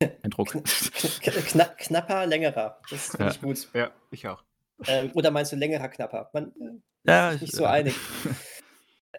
Eindruck. 0.22 0.48
Kn 0.52 0.62
kn 0.64 1.44
kna 1.44 1.64
knapper, 1.76 2.26
längerer. 2.26 2.80
Das 2.90 3.10
finde 3.10 3.24
Ja. 3.24 3.30
ich 3.32 3.40
gut. 3.40 3.68
Ja, 3.74 3.90
ich 4.10 4.26
auch. 4.28 4.44
Ähm, 4.86 5.10
oder 5.14 5.30
meinst 5.30 5.52
du 5.52 5.56
längerer, 5.56 5.88
knapper? 5.88 6.30
Man, 6.32 6.52
äh, 7.04 7.10
Ja, 7.10 7.28
ist 7.28 7.40
sich 7.40 7.42
ich 7.48 7.48
nicht 7.48 7.56
so 7.56 7.64
einig. 7.64 7.94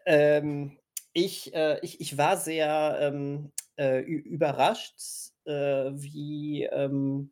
Ähm, 0.05 0.79
ich 1.13 1.53
äh, 1.53 1.77
ich 1.81 1.99
ich 2.01 2.17
war 2.17 2.37
sehr, 2.37 2.97
ähm, 3.01 3.51
äh, 3.77 3.99
überrascht, 3.99 4.95
äh, 5.45 5.91
wie, 5.93 6.63
ähm 6.63 7.31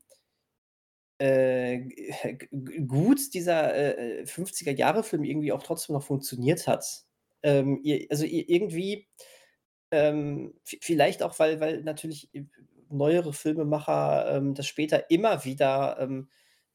äh, 1.19 1.79
gut 2.87 3.33
dieser, 3.33 3.73
äh, 3.75 4.21
äh, 4.21 4.25
50er 4.25 4.71
Jahre 4.71 5.03
Film 5.03 5.23
irgendwie 5.23 5.51
auch 5.51 5.63
trotzdem 5.63 5.93
noch 5.95 6.03
funktioniert 6.03 6.67
hat. 6.67 6.85
Ähm, 7.43 7.81
i 7.83 8.07
also 8.09 8.25
i 8.25 8.41
irgendwie, 8.47 9.07
ähm, 9.91 10.53
vielleicht 10.65 11.23
auch, 11.23 11.37
weil 11.39 11.59
weil 11.59 11.83
natürlich 11.83 12.29
neuere 12.89 13.33
Filmemacher, 13.33 14.41
das 14.55 14.67
später 14.67 15.09
immer 15.11 15.45
wieder, 15.45 15.97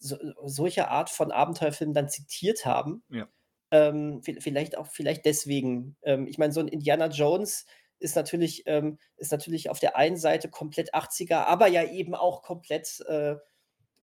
so 0.05 0.19
solche 0.45 0.89
Art 0.89 1.09
von 1.09 1.33
Abenteuerfilmen 1.33 1.95
dann 1.95 2.09
zitiert 2.09 2.67
haben. 2.67 3.03
Ja. 3.09 3.27
Ähm, 3.71 4.23
vielleicht 4.23 4.77
auch, 4.77 4.87
vielleicht 4.87 5.25
deswegen. 5.25 5.97
Ähm, 6.03 6.27
ich 6.27 6.37
meine, 6.39 6.53
so 6.53 6.61
ein 6.61 6.69
Indiana 6.69 7.07
Jones 7.07 7.65
ist 7.99 8.15
natürlich, 8.15 8.65
ähm, 8.67 8.99
ist 9.17 9.33
natürlich 9.33 9.71
auf 9.71 9.81
der 9.81 9.97
einen 9.97 10.19
Seite 10.19 10.51
komplett 10.51 10.95
80er, 10.95 11.45
aber 11.47 11.69
ja 11.69 11.85
eben 11.85 12.15
auch 12.15 12.43
komplett 12.43 13.01
äh, 13.09 13.37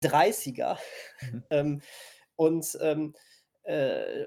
30er. 0.04 0.78
Mhm. 1.22 1.44
ähm, 1.50 1.82
und 2.36 2.78
ähm, 2.82 3.16
äh, 3.64 4.26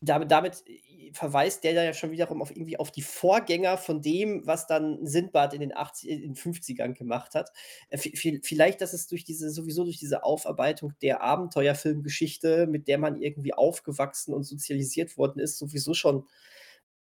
damit, 0.00 0.30
damit 0.30 0.64
verweist 1.12 1.64
der 1.64 1.72
ja 1.72 1.92
schon 1.92 2.10
wiederum 2.10 2.40
auf 2.42 2.50
irgendwie 2.50 2.78
auf 2.78 2.90
die 2.90 3.02
Vorgänger 3.02 3.76
von 3.76 4.00
dem, 4.00 4.46
was 4.46 4.66
dann 4.66 5.04
Sindbad 5.04 5.54
in 5.54 5.60
den, 5.60 5.76
80, 5.76 6.08
in 6.08 6.20
den 6.20 6.34
50ern 6.34 6.94
gemacht 6.94 7.34
hat. 7.34 7.50
Äh, 7.88 7.98
vielleicht, 7.98 8.80
dass 8.80 8.92
es 8.92 9.06
durch 9.08 9.24
diese, 9.24 9.50
sowieso 9.50 9.84
durch 9.84 9.98
diese 9.98 10.24
Aufarbeitung 10.24 10.94
der 11.02 11.22
Abenteuerfilmgeschichte, 11.22 12.66
mit 12.66 12.88
der 12.88 12.98
man 12.98 13.20
irgendwie 13.20 13.54
aufgewachsen 13.54 14.32
und 14.34 14.44
sozialisiert 14.44 15.16
worden 15.16 15.40
ist, 15.40 15.58
sowieso 15.58 15.94
schon 15.94 16.26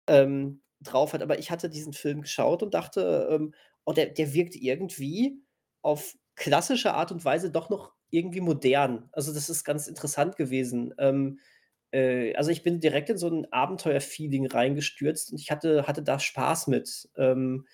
ähm, 0.07 0.61
drauf 0.81 1.13
hat. 1.13 1.21
Aber 1.21 1.39
ich 1.39 1.51
hatte 1.51 1.69
diesen 1.69 1.93
Film 1.93 2.21
geschaut 2.21 2.63
und 2.63 2.73
dachte, 2.73 3.29
ähm, 3.31 3.53
oh, 3.85 3.93
der, 3.93 4.07
der 4.07 4.33
wirkt 4.33 4.55
irgendwie 4.55 5.41
auf 5.81 6.15
klassische 6.35 6.93
Art 6.93 7.11
und 7.11 7.23
Weise 7.23 7.51
doch 7.51 7.69
noch 7.69 7.93
irgendwie 8.09 8.41
modern. 8.41 9.09
Also 9.11 9.33
das 9.33 9.49
ist 9.49 9.63
ganz 9.63 9.87
interessant 9.87 10.35
gewesen. 10.35 10.93
Ähm, 10.97 11.39
äh, 11.91 12.33
also 12.35 12.51
ich 12.51 12.63
bin 12.63 12.79
direkt 12.79 13.09
in 13.09 13.17
so 13.17 13.29
ein 13.29 13.51
Abenteuer-Feeling 13.51 14.47
reingestürzt 14.47 15.31
und 15.31 15.39
ich 15.39 15.51
hatte, 15.51 15.87
hatte 15.87 16.03
da 16.03 16.19
Spaß 16.19 16.67
mit. 16.67 17.09
Ähm, 17.17 17.65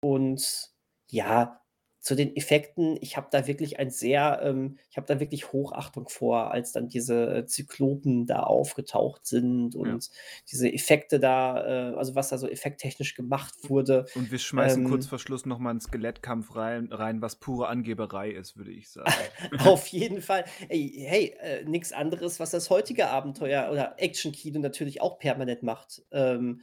und 0.00 0.70
ja, 1.10 1.60
zu 2.04 2.14
den 2.14 2.36
Effekten, 2.36 2.98
ich 3.00 3.16
habe 3.16 3.28
da 3.30 3.46
wirklich 3.46 3.78
ein 3.78 3.88
sehr, 3.88 4.42
ähm, 4.42 4.78
ich 4.90 4.98
habe 4.98 5.06
da 5.06 5.20
wirklich 5.20 5.52
Hochachtung 5.52 6.06
vor, 6.10 6.50
als 6.50 6.70
dann 6.72 6.86
diese 6.86 7.46
Zyklopen 7.46 8.26
da 8.26 8.42
aufgetaucht 8.42 9.26
sind 9.26 9.74
und 9.74 9.88
ja. 9.88 10.12
diese 10.52 10.70
Effekte 10.70 11.18
da, 11.18 11.92
äh, 11.92 11.94
also 11.94 12.14
was 12.14 12.28
da 12.28 12.36
so 12.36 12.46
effekttechnisch 12.46 13.14
gemacht 13.14 13.54
wurde. 13.70 14.04
Und 14.14 14.30
wir 14.30 14.38
schmeißen 14.38 14.82
ähm, 14.82 14.90
kurz 14.90 15.06
vor 15.06 15.18
Schluss 15.18 15.46
nochmal 15.46 15.70
einen 15.70 15.80
Skelettkampf 15.80 16.54
rein, 16.54 16.92
rein, 16.92 17.22
was 17.22 17.36
pure 17.36 17.68
Angeberei 17.68 18.32
ist, 18.32 18.58
würde 18.58 18.72
ich 18.72 18.90
sagen. 18.90 19.10
Auf 19.64 19.86
jeden 19.86 20.20
Fall. 20.20 20.44
Ey, 20.68 20.92
hey, 21.08 21.34
äh, 21.40 21.64
nichts 21.64 21.94
anderes, 21.94 22.38
was 22.38 22.50
das 22.50 22.68
heutige 22.68 23.08
Abenteuer 23.08 23.70
oder 23.72 23.94
Action-Kino 23.96 24.60
natürlich 24.60 25.00
auch 25.00 25.18
permanent 25.18 25.62
macht. 25.62 26.02
Ähm, 26.12 26.60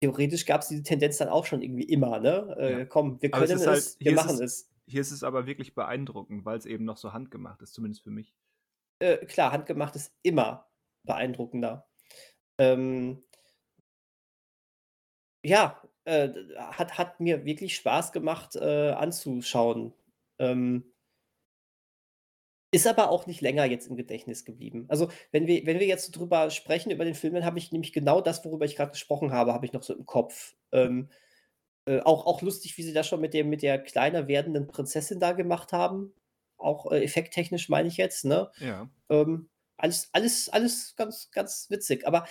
theoretisch 0.00 0.44
gab 0.44 0.62
es 0.62 0.68
diese 0.68 0.82
Tendenz 0.82 1.18
dann 1.18 1.28
auch 1.28 1.46
schon 1.46 1.62
irgendwie 1.62 1.84
immer, 1.84 2.18
ne? 2.18 2.56
Äh, 2.58 2.78
ja. 2.80 2.84
Komm, 2.84 3.22
wir 3.22 3.30
können 3.30 3.52
es, 3.52 3.64
halt, 3.64 3.94
wir 4.00 4.14
machen 4.14 4.42
es. 4.42 4.71
Hier 4.92 5.00
ist 5.00 5.10
es 5.10 5.24
aber 5.24 5.46
wirklich 5.46 5.74
beeindruckend, 5.74 6.44
weil 6.44 6.58
es 6.58 6.66
eben 6.66 6.84
noch 6.84 6.98
so 6.98 7.14
handgemacht 7.14 7.62
ist, 7.62 7.72
zumindest 7.72 8.02
für 8.02 8.10
mich. 8.10 8.34
Äh, 8.98 9.24
klar, 9.24 9.50
handgemacht 9.50 9.96
ist 9.96 10.14
immer 10.22 10.68
beeindruckender. 11.02 11.88
Ähm, 12.58 13.24
ja, 15.42 15.82
äh, 16.04 16.28
hat, 16.58 16.98
hat 16.98 17.20
mir 17.20 17.46
wirklich 17.46 17.74
Spaß 17.74 18.12
gemacht 18.12 18.54
äh, 18.56 18.90
anzuschauen. 18.90 19.94
Ähm, 20.38 20.92
ist 22.70 22.86
aber 22.86 23.10
auch 23.10 23.26
nicht 23.26 23.40
länger 23.40 23.64
jetzt 23.64 23.86
im 23.86 23.96
Gedächtnis 23.96 24.44
geblieben. 24.44 24.84
Also, 24.88 25.10
wenn 25.30 25.46
wir, 25.46 25.64
wenn 25.64 25.80
wir 25.80 25.86
jetzt 25.86 26.12
drüber 26.12 26.50
sprechen, 26.50 26.90
über 26.90 27.06
den 27.06 27.14
Film, 27.14 27.32
dann 27.32 27.44
habe 27.46 27.58
ich 27.58 27.72
nämlich 27.72 27.94
genau 27.94 28.20
das, 28.20 28.44
worüber 28.44 28.66
ich 28.66 28.76
gerade 28.76 28.92
gesprochen 28.92 29.32
habe, 29.32 29.54
habe 29.54 29.64
ich 29.64 29.72
noch 29.72 29.82
so 29.82 29.94
im 29.94 30.04
Kopf. 30.04 30.54
Ähm, 30.70 31.08
äh, 31.86 32.00
auch, 32.00 32.26
auch 32.26 32.42
lustig, 32.42 32.76
wie 32.78 32.82
sie 32.82 32.92
das 32.92 33.08
schon 33.08 33.20
mit, 33.20 33.34
dem, 33.34 33.48
mit 33.48 33.62
der 33.62 33.78
kleiner 33.78 34.28
werdenden 34.28 34.66
Prinzessin 34.66 35.20
da 35.20 35.32
gemacht 35.32 35.72
haben. 35.72 36.12
Auch 36.56 36.90
äh, 36.92 37.02
effekttechnisch 37.02 37.68
meine 37.68 37.88
ich 37.88 37.96
jetzt, 37.96 38.24
ne? 38.24 38.50
Ja. 38.58 38.88
Ähm, 39.08 39.48
alles, 39.76 40.08
alles, 40.12 40.48
alles 40.48 40.94
ganz, 40.96 41.30
ganz 41.32 41.68
witzig. 41.70 42.06
Aber 42.06 42.26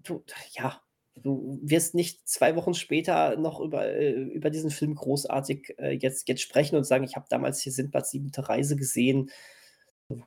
du, 0.00 0.22
ja, 0.50 0.82
du 1.16 1.58
wirst 1.62 1.94
nicht 1.94 2.28
zwei 2.28 2.56
Wochen 2.56 2.74
später 2.74 3.36
noch 3.36 3.60
über, 3.60 3.86
äh, 3.86 4.12
über 4.12 4.50
diesen 4.50 4.70
Film 4.70 4.94
großartig 4.94 5.74
äh, 5.78 5.92
jetzt, 5.92 6.28
jetzt 6.28 6.42
sprechen 6.42 6.76
und 6.76 6.84
sagen, 6.84 7.04
ich 7.04 7.16
habe 7.16 7.26
damals 7.30 7.60
hier 7.60 7.72
Sindbad 7.72 8.06
siebente 8.06 8.48
Reise 8.48 8.76
gesehen. 8.76 9.30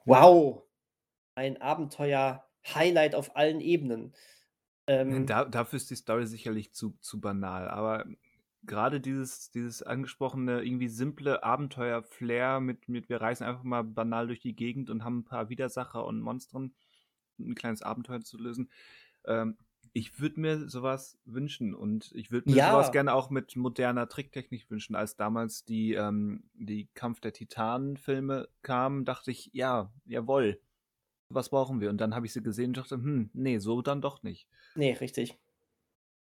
Wow! 0.06 0.64
Ein 1.36 1.62
Abenteuer-Highlight 1.62 3.16
auf 3.16 3.36
allen 3.36 3.60
Ebenen. 3.60 4.16
Ähm, 4.88 5.26
da, 5.26 5.46
dafür 5.46 5.78
ist 5.78 5.90
die 5.90 5.96
Story 5.96 6.26
sicherlich 6.26 6.74
zu, 6.74 6.98
zu 7.00 7.22
banal, 7.22 7.68
aber 7.70 8.06
gerade 8.66 9.00
dieses, 9.00 9.52
dieses 9.52 9.84
angesprochene, 9.84 10.64
irgendwie 10.64 10.88
simple 10.88 11.44
Abenteuer-Flair 11.44 12.60
mit, 12.60 12.88
mit, 12.88 13.10
wir 13.10 13.22
reisen 13.22 13.44
einfach 13.44 13.64
mal 13.64 13.84
banal 13.84 14.28
durch 14.28 14.40
die 14.40 14.56
Gegend 14.56 14.90
und 14.90 15.04
haben 15.04 15.20
ein 15.20 15.26
paar 15.26 15.50
Widersacher 15.50 16.06
und 16.06 16.22
Monstern, 16.22 16.74
ein 17.40 17.56
kleines 17.56 17.82
Abenteuer 17.82 18.22
zu 18.22 18.38
lösen. 18.38 18.70
Ähm, 19.26 19.58
ich 19.92 20.20
würde 20.20 20.40
mir 20.40 20.70
sowas 20.70 21.20
wünschen 21.26 21.76
und 21.76 22.12
ich 22.16 22.32
würde 22.32 22.50
mir 22.50 22.58
ja. 22.58 22.72
sowas 22.72 22.92
gerne 22.92 23.14
auch 23.14 23.30
mit 23.30 23.56
moderner 23.56 24.10
Tricktechnik 24.10 24.70
wünschen. 24.72 24.96
Als 24.96 25.16
damals 25.16 25.66
die, 25.66 25.94
ähm, 25.94 26.44
die 26.54 26.88
Kampf 26.96 27.20
der 27.20 27.34
Titanen-Filme 27.34 28.48
kamen, 28.64 29.06
dachte 29.06 29.30
ich, 29.30 29.52
ja, 29.54 29.92
jawohl, 30.06 30.60
was 31.30 31.50
brauchen 31.50 31.80
wir? 31.80 31.90
Und 31.90 32.00
dann 32.00 32.16
habe 32.16 32.26
ich 32.26 32.34
sie 32.34 32.42
gesehen 32.42 32.70
und 32.70 32.78
dachte, 32.78 32.96
hm, 32.96 33.30
nee, 33.34 33.60
so 33.60 33.82
dann 33.82 34.02
doch 34.02 34.24
nicht. 34.24 34.48
Nee, 34.76 34.94
richtig. 34.94 35.38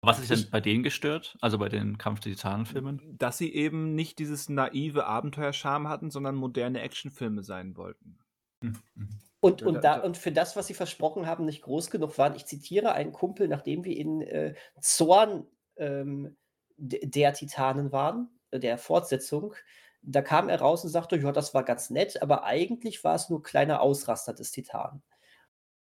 Was 0.08 0.18
hat 0.18 0.30
dich 0.30 0.44
denn 0.44 0.52
bei 0.52 0.62
denen 0.62 0.84
gestört? 0.84 1.38
Also 1.42 1.58
bei 1.58 1.70
den 1.70 1.98
Kampf 1.98 2.22
der 2.22 2.32
Titanen-Filmen? 2.32 3.18
Dass 3.18 3.38
sie 3.38 3.54
eben 3.54 3.94
nicht 3.94 4.20
dieses 4.20 4.48
naive 4.48 5.06
Abenteuerscham 5.06 5.90
hatten, 5.90 6.12
sondern 6.12 6.36
moderne 6.36 6.82
Actionfilme 6.82 7.44
sein 7.44 7.76
wollten. 7.76 8.18
Hm, 8.64 8.78
mhm. 8.96 9.10
Und, 9.40 9.62
und, 9.62 9.84
da, 9.84 10.00
und 10.00 10.18
für 10.18 10.32
das, 10.32 10.56
was 10.56 10.68
sie 10.68 10.74
versprochen 10.74 11.28
haben, 11.28 11.46
nicht 11.46 11.62
groß 11.62 11.92
genug 11.92 12.18
waren. 12.18 12.36
Ich 12.36 12.46
zitiere 12.46 12.94
einen 12.94 13.12
Kumpel, 13.12 13.48
nachdem 13.48 13.84
wir 13.84 13.96
in 13.96 14.22
äh, 14.22 14.56
Zorn 14.82 15.46
ähm, 15.76 16.36
der 16.78 17.34
Titanen 17.34 17.92
waren, 17.92 18.30
äh, 18.52 18.60
der 18.60 18.78
Fortsetzung, 18.78 19.54
da 20.02 20.22
kam 20.22 20.50
er 20.50 20.60
raus 20.60 20.84
und 20.84 20.90
sagte, 20.90 21.18
ja, 21.18 21.32
das 21.32 21.54
war 21.54 21.64
ganz 21.64 21.90
nett, 21.90 22.22
aber 22.22 22.46
eigentlich 22.46 23.04
war 23.04 23.16
es 23.16 23.30
nur 23.30 23.44
kleiner 23.44 23.82
Ausraster 23.82 24.34
des 24.34 24.52
Titanen. 24.52 25.04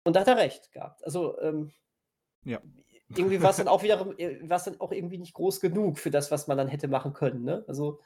Und 0.03 0.15
da 0.15 0.21
hat 0.21 0.27
er 0.27 0.37
recht 0.37 0.71
gehabt. 0.71 1.03
Also, 1.05 1.39
ähm, 1.41 1.71
ja 2.43 2.59
irgendwie 3.17 3.41
war 3.41 3.51
es 3.51 3.57
dann 3.57 3.67
auch 3.67 3.83
wieder, 3.83 4.19
äh, 4.19 4.47
war 4.47 4.59
dann 4.59 4.79
auch 4.79 4.91
irgendwie 4.91 5.17
nicht 5.17 5.33
groß 5.33 5.59
genug 5.59 5.99
für 5.99 6.11
das, 6.11 6.31
was 6.31 6.47
man 6.47 6.57
dann 6.57 6.67
hätte 6.67 6.87
machen 6.87 7.13
können, 7.13 7.43
ne? 7.43 7.63
Also. 7.67 7.99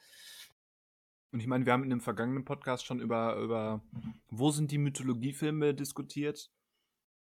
Und 1.32 1.40
ich 1.40 1.48
meine, 1.48 1.66
wir 1.66 1.74
haben 1.74 1.84
in 1.84 1.90
dem 1.90 2.02
vergangenen 2.02 2.46
Podcast 2.46 2.86
schon 2.86 3.00
über, 3.00 3.36
über 3.38 3.82
wo 4.30 4.50
sind 4.52 4.72
die 4.72 4.78
Mythologiefilme 4.78 5.74
diskutiert. 5.74 6.52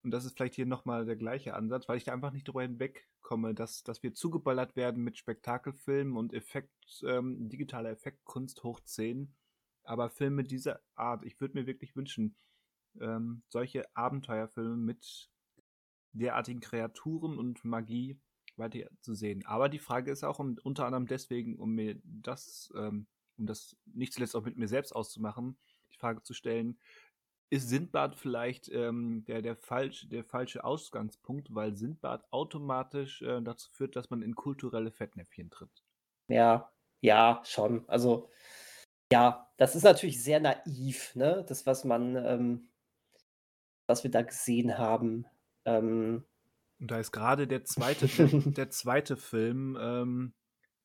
Und 0.03 0.11
das 0.11 0.25
ist 0.25 0.37
vielleicht 0.37 0.55
hier 0.55 0.67
nochmal 0.67 1.05
der 1.05 1.15
gleiche 1.15 1.55
Ansatz, 1.55 1.87
weil 1.89 1.97
ich 1.97 2.03
da 2.03 2.13
einfach 2.13 2.31
nicht 2.31 2.47
drüber 2.47 2.61
hinwegkomme, 2.61 3.55
dass, 3.55 3.83
dass 3.83 4.03
wir 4.03 4.13
zugeballert 4.13 4.75
werden 4.75 5.03
mit 5.03 5.17
Spektakelfilmen 5.17 6.15
und 6.15 6.33
Effekt, 6.33 7.03
ähm, 7.07 7.49
digitaler 7.49 7.89
Effektkunst 7.89 8.63
hoch 8.63 8.81
10. 8.81 9.33
Aber 9.83 10.09
Filme 10.09 10.43
dieser 10.43 10.81
Art, 10.95 11.25
ich 11.25 11.39
würde 11.39 11.57
mir 11.57 11.65
wirklich 11.65 11.95
wünschen, 11.95 12.35
ähm, 12.99 13.41
solche 13.49 13.83
Abenteuerfilme 13.95 14.77
mit 14.77 15.31
derartigen 16.19 16.59
Kreaturen 16.59 17.37
und 17.37 17.63
Magie 17.63 18.19
weiter 18.57 18.87
zu 19.01 19.13
sehen. 19.13 19.45
Aber 19.45 19.69
die 19.69 19.79
Frage 19.79 20.11
ist 20.11 20.23
auch 20.23 20.39
um, 20.39 20.57
unter 20.63 20.85
anderem 20.85 21.07
deswegen, 21.07 21.57
um 21.57 21.73
mir 21.73 21.99
das, 22.03 22.71
ähm, 22.75 23.07
um 23.37 23.45
das 23.45 23.75
nicht 23.85 24.13
zuletzt 24.13 24.35
auch 24.35 24.43
mit 24.43 24.57
mir 24.57 24.67
selbst 24.67 24.95
auszumachen, 24.95 25.57
die 25.91 25.97
Frage 25.97 26.23
zu 26.23 26.33
stellen, 26.33 26.79
ist 27.49 27.69
Sindbad 27.69 28.15
vielleicht 28.15 28.69
ähm, 28.69 29.23
der, 29.25 29.41
der, 29.41 29.55
falsch, 29.55 30.07
der 30.09 30.23
falsche 30.23 30.63
Ausgangspunkt, 30.63 31.53
weil 31.53 31.75
Sindbad 31.75 32.25
automatisch 32.31 33.21
äh, 33.21 33.41
dazu 33.41 33.69
führt, 33.71 33.95
dass 33.95 34.09
man 34.09 34.21
in 34.21 34.35
kulturelle 34.35 34.91
Fettnäpfchen 34.91 35.51
tritt? 35.51 35.83
Ja, 36.27 36.71
ja, 37.01 37.41
schon. 37.45 37.87
Also, 37.87 38.29
ja, 39.11 39.51
das 39.57 39.75
ist 39.75 39.83
natürlich 39.83 40.23
sehr 40.23 40.39
naiv, 40.39 41.15
ne? 41.15 41.45
Das, 41.47 41.65
was 41.67 41.83
man, 41.83 42.15
ähm, 42.15 42.69
was 43.85 44.03
wir 44.03 44.11
da 44.11 44.23
gesehen 44.23 44.77
haben. 44.77 45.27
Ähm, 45.65 46.23
und 46.79 46.91
da 46.91 46.99
ist 46.99 47.11
gerade 47.11 47.47
der 47.47 47.63
zweite, 47.63 48.07
der, 48.07 48.27
der, 48.51 48.69
zweite 48.69 49.17
Film, 49.17 49.77
ähm, 49.79 50.33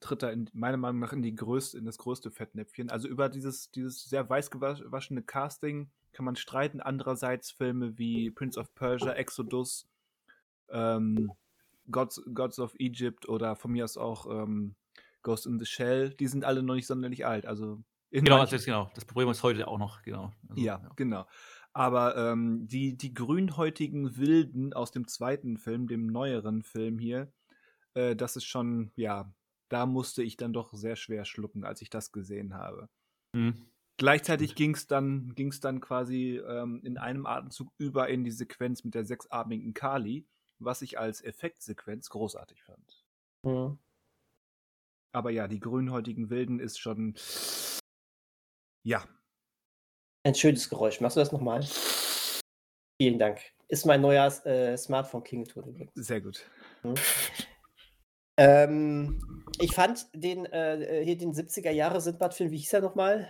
tritt 0.01 0.23
da 0.23 0.31
in, 0.31 0.49
meiner 0.53 0.77
Meinung 0.77 1.01
nach 1.01 1.13
in, 1.13 1.23
die 1.23 1.35
größte, 1.35 1.79
in 1.79 1.85
das 1.85 1.99
größte 1.99 2.31
Fettnäpfchen. 2.31 2.91
Also 2.91 3.09
über 3.09 3.29
dieses, 3.29 3.71
dieses 3.71 4.05
sehr 4.05 4.29
weiß 4.29 4.51
gewaschene 4.51 5.23
Casting 5.23 5.91
kann 6.13 6.25
man 6.25 6.37
streiten. 6.37 6.81
Andererseits 6.81 7.51
Filme 7.51 7.99
wie 7.99 8.31
Prince 8.31 8.59
of 8.59 8.75
Persia, 8.75 9.13
Exodus, 9.13 9.89
ähm, 10.71 11.33
Gods, 11.91 12.23
Gods 12.33 12.59
of 12.59 12.75
Egypt 12.79 13.29
oder 13.29 13.57
von 13.57 13.73
mir 13.73 13.85
aus 13.85 13.97
auch 13.97 14.27
ähm, 14.27 14.75
Ghost 15.23 15.47
in 15.47 15.59
the 15.59 15.67
Shell, 15.67 16.11
die 16.11 16.29
sind 16.29 16.45
alle 16.45 16.63
noch 16.63 16.75
nicht 16.75 16.87
sonderlich 16.87 17.27
alt. 17.27 17.47
Also 17.47 17.83
genau, 18.11 18.39
das 18.39 18.53
ist 18.53 18.65
genau. 18.65 18.91
Das 18.95 19.05
Problem 19.05 19.29
ist 19.29 19.43
heute 19.43 19.69
auch 19.69 19.79
noch, 19.79 20.03
genau. 20.03 20.33
Also, 20.49 20.61
ja, 20.61 20.81
ja, 20.83 20.91
genau. 20.97 21.27
Aber 21.73 22.17
ähm, 22.17 22.67
die, 22.67 22.97
die 22.97 23.15
grünhäutigen 23.15 24.17
Wilden 24.17 24.73
aus 24.73 24.91
dem 24.91 25.07
zweiten 25.07 25.57
Film, 25.57 25.87
dem 25.87 26.07
neueren 26.09 26.63
Film 26.63 26.99
hier, 26.99 27.33
äh, 27.95 28.17
das 28.17 28.37
ist 28.37 28.45
schon, 28.45 28.91
ja, 28.97 29.33
da 29.69 29.87
musste 29.87 30.23
ich 30.23 30.37
dann 30.37 30.53
doch 30.53 30.75
sehr 30.75 30.97
schwer 30.97 31.25
schlucken, 31.25 31.65
als 31.65 31.81
ich 31.81 31.91
das 31.91 32.13
gesehen 32.13 32.55
habe. 32.55 32.89
Mhm. 33.33 33.67
Gleichzeitig 33.99 34.55
ging 34.55 34.75
es 34.75 34.87
dann, 34.87 35.35
ging's 35.35 35.61
dann 35.61 35.81
quasi 35.81 36.39
ähm, 36.39 36.81
in 36.85 36.97
einem 36.97 37.27
Atemzug 37.27 37.71
über 37.79 38.09
in 38.09 38.25
die 38.25 38.31
Sequenz 38.31 38.83
mit 38.83 38.95
der 38.95 39.05
sechsarmigen 39.05 39.75
Kali, 39.75 40.27
was 40.59 40.83
ich 40.83 40.99
als 40.99 41.23
Effektsequenz 41.23 42.09
großartig 42.09 42.63
fand. 42.63 43.05
Mhm. 43.43 43.79
Aber 45.13 45.31
ja, 45.31 45.49
die 45.49 45.61
grünhäutigen 45.61 46.31
Wilden 46.31 46.61
ist 46.61 46.79
schon. 46.79 47.15
Ja. 48.83 49.05
Ein 50.23 50.35
schönes 50.35 50.69
Geräusch. 50.69 51.01
Machst 51.01 51.17
du 51.17 51.21
das 51.21 51.33
nochmal? 51.33 51.65
Vielen 53.01 53.19
Dank. 53.19 53.41
Ist 53.69 53.87
mein 53.87 54.03
neuer 54.03 54.27
äh, 54.45 54.77
Smartphone-Klingelton 54.77 55.65
übrigens. 55.65 55.93
Sehr 55.95 56.21
gut. 56.21 56.45
Mhm. 56.83 56.95
Ähm, 58.37 59.45
ich 59.59 59.75
fand 59.75 60.07
den, 60.15 60.47
äh, 60.47 61.03
hier 61.05 61.17
den 61.17 61.33
70er 61.33 61.71
Jahre 61.71 62.01
Sindbad-Film, 62.01 62.51
wie 62.51 62.59
hieß 62.59 62.73
er 62.73 62.81
nochmal? 62.81 63.29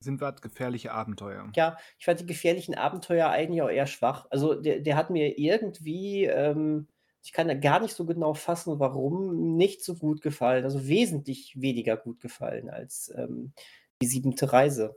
Sindbad 0.00 0.40
gefährliche 0.40 0.92
Abenteuer. 0.92 1.50
Ja, 1.56 1.76
ich 1.98 2.06
fand 2.06 2.20
die 2.20 2.26
gefährlichen 2.26 2.74
Abenteuer 2.74 3.28
eigentlich 3.28 3.62
auch 3.62 3.68
eher 3.68 3.86
schwach. 3.86 4.26
Also 4.30 4.54
der, 4.54 4.80
der 4.80 4.96
hat 4.96 5.10
mir 5.10 5.38
irgendwie, 5.38 6.24
ähm, 6.24 6.88
ich 7.22 7.32
kann 7.32 7.48
da 7.48 7.54
gar 7.54 7.80
nicht 7.80 7.94
so 7.94 8.06
genau 8.06 8.32
fassen, 8.32 8.78
warum, 8.78 9.56
nicht 9.56 9.84
so 9.84 9.94
gut 9.94 10.22
gefallen. 10.22 10.64
Also 10.64 10.86
wesentlich 10.86 11.60
weniger 11.60 11.96
gut 11.98 12.20
gefallen 12.20 12.70
als 12.70 13.12
ähm, 13.16 13.52
die 14.02 14.06
siebente 14.06 14.52
Reise. 14.52 14.96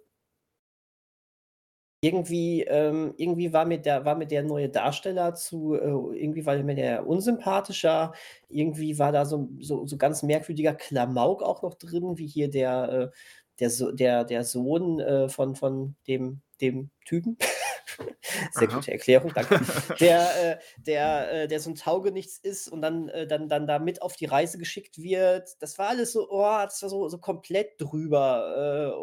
Irgendwie, 2.03 2.63
ähm, 2.63 3.13
irgendwie 3.15 3.53
war 3.53 3.63
mir 3.63 3.77
der, 3.79 4.03
war 4.03 4.17
mir 4.17 4.27
der 4.27 4.43
neue 4.43 4.67
Darsteller 4.67 5.35
zu, 5.35 5.75
äh, 5.75 6.19
irgendwie 6.19 6.45
war 6.45 6.57
mir 6.57 6.75
der 6.75 7.07
unsympathischer, 7.07 8.11
irgendwie 8.49 8.99
war 8.99 9.13
da 9.13 9.23
so, 9.23 9.47
so, 9.61 9.87
so 9.87 9.95
ganz 9.95 10.21
merkwürdiger 10.21 10.73
Klamauk 10.73 11.41
auch 11.41 11.61
noch 11.61 11.75
drin, 11.75 12.17
wie 12.17 12.27
hier 12.27 12.49
der, 12.49 12.89
äh, 13.13 13.17
der, 13.61 13.69
so 13.69 13.93
der, 13.93 14.25
der 14.25 14.43
Sohn 14.43 14.99
äh, 14.99 15.29
von, 15.29 15.55
von 15.55 15.95
dem, 16.05 16.41
dem 16.59 16.89
Typen. 17.05 17.37
Sehr 18.51 18.67
Aha. 18.67 18.75
gute 18.75 18.91
Erklärung, 18.91 19.31
danke. 19.33 19.61
Der, 20.01 20.51
äh, 20.51 20.57
der, 20.85 21.43
äh, 21.43 21.47
der 21.47 21.61
so 21.61 21.69
ein 21.69 21.75
Taugenichts 21.75 22.37
ist 22.37 22.67
und 22.67 22.81
dann, 22.81 23.07
äh, 23.09 23.27
dann, 23.27 23.47
dann 23.47 23.65
da 23.65 23.79
mit 23.79 24.01
auf 24.01 24.17
die 24.17 24.25
Reise 24.25 24.57
geschickt 24.57 24.97
wird. 25.01 25.49
Das 25.61 25.77
war 25.77 25.87
alles 25.87 26.11
so, 26.11 26.27
oh, 26.29 26.63
das 26.63 26.81
war 26.81 26.89
so, 26.89 27.07
so 27.07 27.17
komplett 27.17 27.79
drüber. 27.79 28.93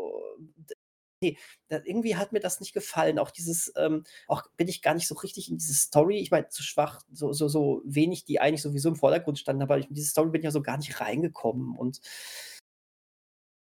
Nee, 1.23 1.39
da, 1.69 1.81
irgendwie 1.85 2.17
hat 2.17 2.33
mir 2.33 2.41
das 2.41 2.61
nicht 2.61 2.73
gefallen. 2.73 3.19
Auch 3.19 3.31
dieses, 3.31 3.73
ähm, 3.77 4.05
auch 4.27 4.45
bin 4.57 4.69
ich 4.69 4.83
gar 4.83 4.95
nicht 4.95 5.07
so 5.07 5.15
richtig 5.17 5.51
in 5.51 5.59
diese 5.59 5.75
Story. 5.75 6.19
Ich 6.19 6.31
meine, 6.31 6.49
zu 6.49 6.63
schwach, 6.63 7.03
so, 7.13 7.33
so, 7.33 7.49
so 7.49 7.83
wenig, 7.85 8.25
die 8.25 8.41
eigentlich 8.41 8.63
sowieso 8.63 8.89
im 8.89 8.97
Vordergrund 8.97 9.39
standen, 9.39 9.63
aber 9.63 9.79
in 9.79 9.95
diese 9.95 10.09
Story 10.09 10.31
bin 10.31 10.41
ich 10.41 10.47
ja 10.47 10.51
so 10.51 10.63
gar 10.63 10.79
nicht 10.79 11.01
reingekommen. 11.01 11.77
Und 11.77 12.01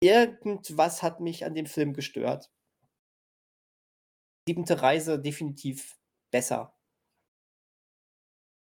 irgendwas 0.01 1.01
hat 1.01 1.19
mich 1.19 1.45
an 1.45 1.55
dem 1.55 1.65
Film 1.65 1.93
gestört. 1.93 2.51
Siebente 4.47 4.81
Reise 4.81 5.19
definitiv 5.19 5.97
besser. 6.31 6.73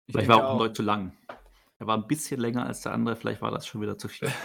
Vielleicht 0.09 0.29
war 0.29 0.49
auch 0.49 0.61
ein 0.61 0.73
zu 0.73 0.81
lang. 0.81 1.15
Er 1.79 1.87
war 1.87 1.97
ein 1.97 2.07
bisschen 2.07 2.39
länger 2.39 2.65
als 2.65 2.81
der 2.81 2.93
andere, 2.93 3.15
vielleicht 3.15 3.41
war 3.41 3.51
das 3.51 3.67
schon 3.67 3.81
wieder 3.81 3.97
zu 3.97 4.07
viel. 4.07 4.31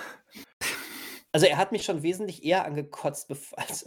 Also 1.33 1.47
er 1.47 1.57
hat 1.57 1.73
mich 1.73 1.85
schon 1.85 2.05
wesentlich 2.05 2.45
eher 2.45 2.65
angekotzt, 2.65 3.29
als, 3.57 3.85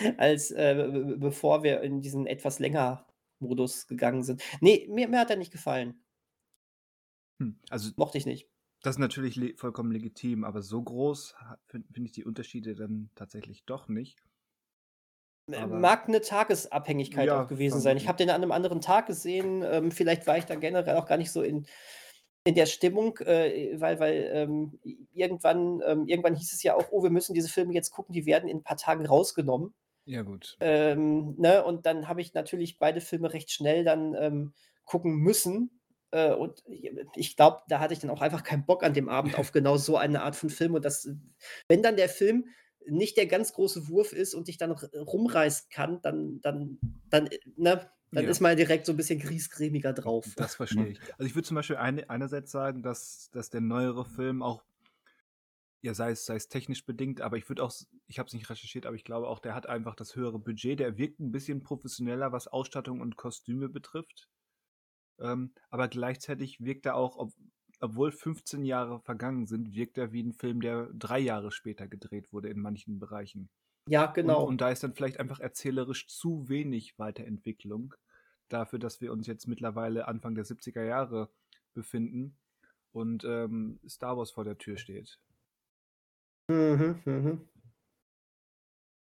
als 0.18 0.50
äh, 0.50 1.14
bevor 1.16 1.62
wir 1.62 1.80
in 1.82 2.00
diesen 2.00 2.26
etwas 2.26 2.58
länger 2.58 3.06
Modus 3.38 3.86
gegangen 3.86 4.22
sind. 4.22 4.42
Nee, 4.60 4.86
mir, 4.90 5.08
mir 5.08 5.20
hat 5.20 5.30
er 5.30 5.36
nicht 5.36 5.52
gefallen. 5.52 6.02
Hm, 7.40 7.58
also 7.68 7.90
mochte 7.96 8.18
ich 8.18 8.26
nicht. 8.26 8.48
Das 8.82 8.96
ist 8.96 9.00
natürlich 9.00 9.36
le 9.36 9.54
vollkommen 9.56 9.90
legitim, 9.90 10.44
aber 10.44 10.62
so 10.62 10.82
groß 10.82 11.34
finde 11.66 11.88
find 11.92 12.06
ich 12.06 12.12
die 12.12 12.24
Unterschiede 12.24 12.74
dann 12.74 13.10
tatsächlich 13.14 13.64
doch 13.64 13.88
nicht. 13.88 14.22
Aber 15.54 15.78
Mag 15.78 16.08
eine 16.08 16.20
Tagesabhängigkeit 16.20 17.28
ja, 17.28 17.42
auch 17.42 17.48
gewesen 17.48 17.80
sein. 17.80 17.96
Ich 17.96 18.08
habe 18.08 18.18
den 18.18 18.30
an 18.30 18.42
einem 18.42 18.52
anderen 18.52 18.80
Tag 18.80 19.06
gesehen. 19.06 19.62
Ähm, 19.62 19.92
vielleicht 19.92 20.26
war 20.26 20.38
ich 20.38 20.44
da 20.44 20.56
generell 20.56 20.96
auch 20.96 21.06
gar 21.06 21.18
nicht 21.18 21.30
so 21.30 21.42
in, 21.42 21.66
in 22.44 22.56
der 22.56 22.66
Stimmung, 22.66 23.18
äh, 23.18 23.80
weil, 23.80 24.00
weil 24.00 24.30
ähm, 24.32 24.80
irgendwann, 25.12 25.82
ähm, 25.86 26.06
irgendwann 26.06 26.34
hieß 26.34 26.52
es 26.52 26.62
ja 26.64 26.74
auch, 26.74 26.86
oh, 26.90 27.04
wir 27.04 27.10
müssen 27.10 27.32
diese 27.32 27.48
Filme 27.48 27.74
jetzt 27.74 27.92
gucken, 27.92 28.12
die 28.12 28.26
werden 28.26 28.48
in 28.48 28.58
ein 28.58 28.64
paar 28.64 28.76
Tagen 28.76 29.06
rausgenommen. 29.06 29.72
Ja, 30.06 30.22
gut. 30.22 30.56
Ähm, 30.60 31.34
ne? 31.36 31.64
Und 31.64 31.84
dann 31.84 32.08
habe 32.08 32.20
ich 32.20 32.32
natürlich 32.32 32.78
beide 32.78 33.00
Filme 33.00 33.32
recht 33.32 33.50
schnell 33.50 33.84
dann 33.84 34.14
ähm, 34.14 34.52
gucken 34.84 35.16
müssen. 35.16 35.80
Äh, 36.12 36.32
und 36.32 36.62
ich 37.14 37.36
glaube, 37.36 37.62
da 37.68 37.80
hatte 37.80 37.92
ich 37.92 38.00
dann 38.00 38.10
auch 38.10 38.22
einfach 38.22 38.44
keinen 38.44 38.64
Bock 38.64 38.84
an 38.84 38.94
dem 38.94 39.08
Abend 39.08 39.36
auf 39.38 39.52
genau 39.52 39.76
so 39.76 39.96
eine 39.96 40.22
Art 40.22 40.36
von 40.36 40.48
Film. 40.48 40.74
Und 40.74 40.84
das, 40.84 41.08
wenn 41.68 41.82
dann 41.82 41.96
der 41.96 42.08
Film 42.08 42.46
nicht 42.88 43.16
der 43.16 43.26
ganz 43.26 43.52
große 43.52 43.88
Wurf 43.88 44.12
ist 44.12 44.34
und 44.34 44.48
dich 44.48 44.58
dann 44.58 44.70
rumreißen 44.70 45.68
kann, 45.70 46.00
dann, 46.02 46.40
dann, 46.40 46.78
dann, 47.10 47.28
ne, 47.56 47.90
dann 48.12 48.24
ja. 48.24 48.30
ist 48.30 48.40
man 48.40 48.56
direkt 48.56 48.86
so 48.86 48.92
ein 48.92 48.96
bisschen 48.96 49.18
griesgrämiger 49.18 49.92
drauf. 49.92 50.26
Das 50.36 50.54
verstehe 50.56 50.86
ich. 50.86 51.00
Also 51.14 51.24
ich 51.24 51.34
würde 51.34 51.48
zum 51.48 51.56
Beispiel 51.56 51.76
eine, 51.76 52.08
einerseits 52.08 52.52
sagen, 52.52 52.82
dass, 52.82 53.30
dass 53.32 53.50
der 53.50 53.60
neuere 53.60 54.04
Film 54.04 54.42
auch, 54.42 54.62
ja, 55.86 55.94
sei 55.94 56.10
es, 56.10 56.26
sei 56.26 56.34
es 56.34 56.48
technisch 56.48 56.84
bedingt, 56.84 57.20
aber 57.20 57.36
ich 57.36 57.48
würde 57.48 57.62
auch, 57.62 57.72
ich 58.08 58.18
habe 58.18 58.26
es 58.26 58.34
nicht 58.34 58.50
recherchiert, 58.50 58.86
aber 58.86 58.96
ich 58.96 59.04
glaube 59.04 59.28
auch, 59.28 59.38
der 59.38 59.54
hat 59.54 59.66
einfach 59.68 59.94
das 59.94 60.16
höhere 60.16 60.40
Budget, 60.40 60.80
der 60.80 60.98
wirkt 60.98 61.20
ein 61.20 61.30
bisschen 61.30 61.62
professioneller, 61.62 62.32
was 62.32 62.48
Ausstattung 62.48 63.00
und 63.00 63.16
Kostüme 63.16 63.68
betrifft. 63.68 64.28
Ähm, 65.20 65.54
aber 65.70 65.86
gleichzeitig 65.86 66.60
wirkt 66.60 66.86
er 66.86 66.96
auch, 66.96 67.16
ob, 67.16 67.32
obwohl 67.78 68.10
15 68.10 68.64
Jahre 68.64 68.98
vergangen 69.00 69.46
sind, 69.46 69.74
wirkt 69.74 69.96
er 69.96 70.12
wie 70.12 70.24
ein 70.24 70.32
Film, 70.32 70.60
der 70.60 70.90
drei 70.92 71.20
Jahre 71.20 71.52
später 71.52 71.86
gedreht 71.86 72.32
wurde 72.32 72.48
in 72.48 72.60
manchen 72.60 72.98
Bereichen. 72.98 73.48
Ja, 73.88 74.06
genau. 74.06 74.42
Und, 74.42 74.48
und 74.48 74.60
da 74.60 74.70
ist 74.70 74.82
dann 74.82 74.94
vielleicht 74.94 75.20
einfach 75.20 75.38
erzählerisch 75.38 76.08
zu 76.08 76.48
wenig 76.48 76.98
Weiterentwicklung 76.98 77.94
dafür, 78.48 78.80
dass 78.80 79.00
wir 79.00 79.12
uns 79.12 79.28
jetzt 79.28 79.46
mittlerweile 79.46 80.08
Anfang 80.08 80.34
der 80.34 80.44
70er 80.44 80.82
Jahre 80.82 81.30
befinden 81.74 82.36
und 82.90 83.22
ähm, 83.22 83.78
Star 83.88 84.16
Wars 84.16 84.32
vor 84.32 84.42
der 84.42 84.58
Tür 84.58 84.78
steht. 84.78 85.20
Mhm, 86.48 87.00
mhm. 87.04 87.48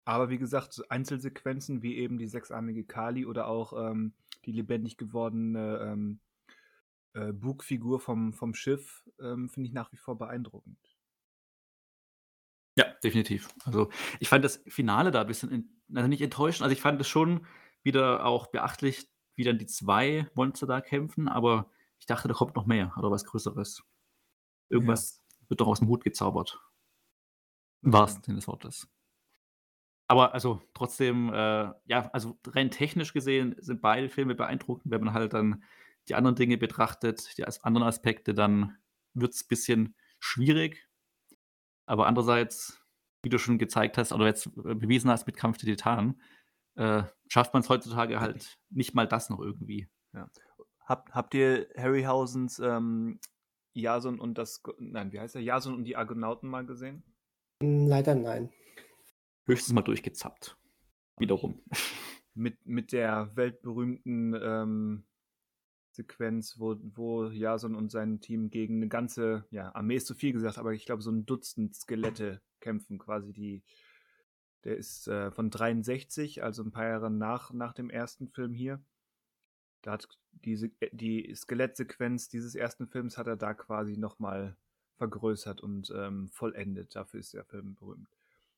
Aber 0.07 0.29
wie 0.29 0.39
gesagt, 0.39 0.83
Einzelsequenzen 0.91 1.83
wie 1.83 1.97
eben 1.97 2.19
die 2.19 2.27
sechsarmige 2.27 2.85
Kali 2.85 3.25
oder 3.25 3.47
auch 3.47 3.73
ähm, 3.73 4.13
die 4.45 4.53
lebendig 4.53 4.99
gewordene 4.99 5.79
ähm, 5.81 6.21
äh, 7.15 7.33
Bugfigur 7.33 8.01
vom, 8.01 8.35
vom 8.35 8.55
Schiff 8.55 9.09
ähm, 9.21 9.49
finde 9.49 9.69
ich 9.69 9.73
nach 9.73 9.91
wie 9.93 9.97
vor 9.97 10.19
beeindruckend. 10.19 10.79
Ja, 12.77 12.87
definitiv. 13.03 13.55
Also 13.65 13.91
ich 14.21 14.29
fand 14.29 14.45
das 14.45 14.63
Finale 14.67 15.11
da 15.11 15.23
ein 15.23 15.27
bisschen, 15.27 15.51
in, 15.51 15.83
also 15.95 16.09
nicht 16.09 16.23
enttäuschend, 16.23 16.63
also 16.63 16.73
ich 16.73 16.81
fand 16.81 17.01
es 17.01 17.09
schon 17.09 17.47
wieder 17.83 18.27
auch 18.27 18.49
beachtlich, 18.49 19.09
wie 19.37 19.45
dann 19.45 19.59
die 19.59 19.67
zwei 19.67 20.29
Monster 20.35 20.67
da 20.67 20.81
kämpfen, 20.81 21.29
aber 21.29 21.71
ich 21.99 22.07
dachte, 22.07 22.29
da 22.29 22.35
kommt 22.35 22.57
noch 22.57 22.67
mehr 22.67 22.93
oder 22.99 23.11
was 23.11 23.25
Größeres. 23.25 23.83
Irgendwas 24.69 25.23
ja. 25.41 25.51
wird 25.51 25.61
doch 25.61 25.69
aus 25.69 25.79
dem 25.79 25.89
Hut 25.89 26.05
gezaubert. 26.05 26.61
Im 27.85 27.93
wahrsten 27.93 28.23
Sinne 28.25 28.37
des 28.37 28.49
Wortes. 28.49 28.89
Aber 30.07 30.35
also 30.35 30.61
trotzdem, 30.75 31.33
äh, 31.33 31.73
ja, 31.87 32.11
also 32.13 32.39
rein 32.47 32.71
technisch 32.71 33.13
gesehen 33.13 33.57
sind 33.59 33.81
beide 33.81 34.09
Filme 34.09 34.35
beeindruckend. 34.35 34.91
Wenn 34.91 35.03
man 35.03 35.15
halt 35.15 35.33
dann 35.33 35.65
die 36.09 36.15
anderen 36.15 36.37
Dinge 36.37 36.59
betrachtet, 36.59 37.39
die 37.39 37.45
anderen 37.45 37.87
Aspekte, 37.87 38.35
dann 38.35 38.77
wird 39.15 39.35
es 39.35 39.45
ein 39.45 39.49
bisschen 39.49 39.97
schwierig. 40.19 40.89
Aber 41.87 42.07
andererseits, 42.07 42.83
wie 43.23 43.31
du 43.31 43.39
schon 43.39 43.59
gezeigt 43.59 43.97
hast 43.97 44.13
oder 44.13 44.27
jetzt 44.27 44.55
bewiesen 44.55 45.11
hast 45.11 45.27
mit 45.27 45.37
Kampf 45.37 45.59
der 45.59 45.71
Titanen, 45.71 46.21
äh, 46.77 47.05
schafft 47.29 47.55
man 47.55 47.63
es 47.63 47.69
heutzutage 47.69 48.21
halt 48.21 48.59
nicht 48.71 48.95
mal 48.95 49.09
das 49.09 49.31
noch 49.31 49.41
irgendwie. 49.41 49.89
Ja. 50.13 50.29
Hab, 50.81 51.11
habt 51.13 51.35
ihr 51.35 51.69
Harryhausens 51.77 52.59
ähm, 52.59 53.21
Jason 53.73 54.21
und 54.21 54.37
das, 54.37 54.63
nein, 54.79 55.13
wie 55.13 55.21
heißt 55.21 55.35
er? 55.35 55.41
Jason 55.41 55.75
und 55.75 55.85
die 55.85 55.97
Argonauten 55.97 56.49
mal 56.49 56.67
gesehen? 56.67 57.03
Leider 57.61 58.15
nein 58.15 58.51
höchstens 59.47 59.75
mal 59.75 59.83
durchgezappt. 59.83 60.57
Wiederum. 61.19 61.63
Mit, 62.37 62.67
mit 62.67 62.91
der 62.91 63.31
weltberühmten 63.37 64.37
ähm, 64.43 65.05
Sequenz, 65.93 66.59
wo, 66.59 66.75
wo 66.83 67.27
Jason 67.27 67.77
und 67.77 67.93
sein 67.93 68.21
Team 68.21 68.51
gegen 68.51 68.79
eine 68.79 68.89
ganze, 68.89 69.47
ja, 69.53 69.73
Armee 69.73 69.95
ist 69.95 70.09
zu 70.09 70.17
viel 70.17 70.33
gesagt, 70.33 70.59
aber 70.59 70.73
ich 70.73 70.85
glaube, 70.85 71.01
so 71.01 71.13
ein 71.13 71.27
Dutzend 71.27 71.77
Skelette 71.77 72.43
kämpfen, 72.59 72.99
quasi 72.99 73.33
die. 73.33 73.63
Der 74.65 74.77
ist 74.77 75.07
äh, 75.07 75.31
von 75.31 75.49
63, 75.49 76.43
also 76.43 76.65
ein 76.65 76.73
paar 76.73 76.89
Jahre 76.89 77.09
nach, 77.09 77.53
nach 77.53 77.73
dem 77.73 77.89
ersten 77.89 78.27
Film 78.27 78.53
hier. 78.53 78.83
Da 79.83 79.93
hat 79.93 80.09
diese, 80.33 80.73
die 80.91 81.33
Skelettsequenz 81.37 82.29
dieses 82.29 82.57
ersten 82.57 82.89
Films 82.89 83.17
hat 83.17 83.29
er 83.29 83.37
da 83.37 83.55
quasi 83.55 83.97
nochmal 83.97 84.57
vergrößert 84.97 85.61
und 85.61 85.93
ähm, 85.95 86.29
vollendet. 86.29 86.95
Dafür 86.95 87.21
ist 87.21 87.35
der 87.35 87.45
Film 87.45 87.75
berühmt. 87.75 88.09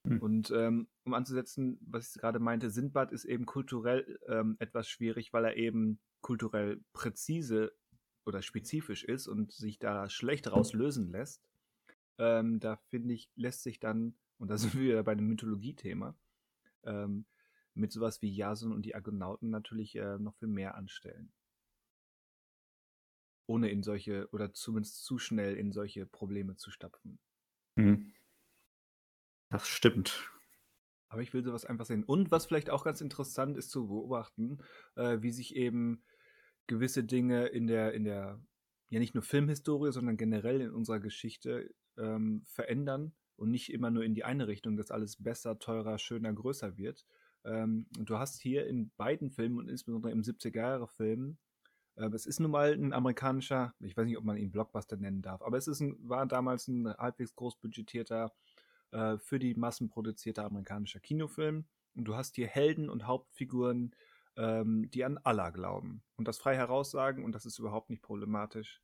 Mhm. 0.05 0.19
Und 0.19 0.51
ähm, 0.51 0.89
um 1.05 1.15
anzusetzen, 1.15 1.79
was 1.81 2.15
ich 2.15 2.21
gerade 2.21 2.39
meinte, 2.39 2.71
Sindbad 2.71 3.13
ist 3.13 3.25
eben 3.25 3.47
kulturell 3.47 4.19
ähm, 4.29 4.57
etwas 4.59 4.89
schwierig, 4.89 5.33
weil 5.33 5.45
er 5.45 5.57
eben 5.57 5.99
kulturell 6.21 6.81
präzise 6.93 7.73
oder 8.25 8.43
spezifisch 8.43 9.05
ist 9.05 9.29
und 9.29 9.53
sich 9.53 9.79
da 9.79 10.09
schlecht 10.09 10.51
rauslösen 10.51 11.11
lässt. 11.11 11.43
Ähm, 12.19 12.61
da 12.61 12.77
finde 12.89 13.15
ich, 13.15 13.31
lässt 13.37 13.63
sich 13.63 13.79
dann, 13.79 14.15
und 14.39 14.49
da 14.51 14.59
sind 14.59 14.75
wir 14.75 14.83
wieder 14.83 15.03
bei 15.03 15.15
dem 15.15 15.29
Mythologie-Thema, 15.29 16.15
ähm, 16.85 17.25
mit 17.75 17.93
sowas 17.93 18.23
wie 18.23 18.35
Jason 18.35 18.73
und 18.73 18.83
die 18.83 18.95
Argonauten 18.95 19.51
natürlich 19.51 19.97
äh, 19.97 20.19
noch 20.19 20.35
viel 20.37 20.49
mehr 20.49 20.77
anstellen. 20.77 21.31
Ohne 23.47 23.71
in 23.71 23.83
solche, 23.83 24.29
oder 24.33 24.53
zumindest 24.53 25.05
zu 25.05 25.19
schnell 25.19 25.57
in 25.57 25.73
solche 25.73 26.07
Probleme 26.07 26.57
zu 26.57 26.71
stapfen. 26.71 27.19
Mhm. 27.77 28.13
Das 29.51 29.69
stimmt. 29.69 30.31
Aber 31.09 31.23
ich 31.23 31.33
will 31.33 31.45
sowas 31.45 31.65
einfach 31.65 31.87
sehen. 31.87 32.05
Und 32.05 32.31
was 32.31 32.47
vielleicht 32.47 32.71
auch 32.71 32.85
ganz 32.85 33.01
interessant 33.01 33.57
ist 33.57 33.71
zu 33.71 33.87
beobachten, 33.87 34.59
äh, 34.97 35.19
wie 35.21 35.31
sich 35.31 35.55
eben 35.55 36.03
gewisse 36.67 37.05
Dinge 37.05 37.47
in 37.47 37.67
der, 37.67 37.95
in 37.95 38.05
der, 38.05 38.43
ja 38.89 38.99
nicht 38.99 39.15
nur 39.15 39.23
Filmhistorie, 39.23 39.93
sondern 39.93 40.17
generell 40.17 40.61
in 40.61 40.71
unserer 40.71 40.99
Geschichte 40.99 41.73
ähm, 41.97 42.43
verändern 42.45 43.13
und 43.37 43.51
nicht 43.51 43.73
immer 43.73 43.91
nur 43.91 44.05
in 44.05 44.15
die 44.15 44.25
eine 44.25 44.49
Richtung, 44.49 44.77
dass 44.77 44.91
alles 44.91 45.23
besser, 45.23 45.59
teurer, 45.59 45.99
schöner, 45.99 46.33
größer 46.33 46.77
wird. 46.77 47.07
Ähm, 47.45 47.87
du 47.99 48.19
hast 48.19 48.41
hier 48.41 48.67
in 48.67 48.91
beiden 48.97 49.31
Filmen 49.31 49.59
und 49.59 49.69
insbesondere 49.69 50.11
im 50.11 50.23
70er-Jahre-Film, 50.23 51.31
äh, 51.31 51.46
es 51.97 52.27
ist 52.27 52.41
nun 52.41 52.51
mal 52.51 52.73
ein 52.73 52.93
amerikanischer, 52.93 53.75
ich 53.81 53.97
weiß 53.97 54.07
nicht, 54.07 54.19
ob 54.19 54.25
man 54.25 54.37
ihn 54.37 54.51
Blockbuster 54.51 54.97
nennen 54.97 55.23
darf, 55.23 55.43
aber 55.43 55.57
es 55.57 55.67
ist 55.67 55.81
ein, 55.81 55.97
war 56.09 56.27
damals 56.27 56.69
ein 56.69 56.89
halbwegs 56.89 57.35
großbudgetierter, 57.35 58.33
äh, 58.93 59.19
für 59.19 59.39
die 59.39 59.55
Massen 59.55 59.89
produzierter 59.89 60.45
amerikanischer 60.45 61.01
Kinofilm. 61.01 61.67
Und 61.95 62.05
du 62.05 62.15
hast 62.15 62.37
hier 62.37 62.47
Helden 62.47 62.89
und 62.91 63.07
Hauptfiguren, 63.07 63.95
ähm, 64.37 64.91
die 64.91 65.05
an 65.05 65.19
Allah 65.19 65.51
glauben 65.51 66.03
und 66.17 66.29
das 66.29 66.39
frei 66.39 66.57
heraussagen 66.57 67.25
und 67.25 67.33
das 67.33 67.47
ist 67.47 67.59
überhaupt 67.59 67.91
nicht 67.91 68.03
problematisch. 68.03 68.83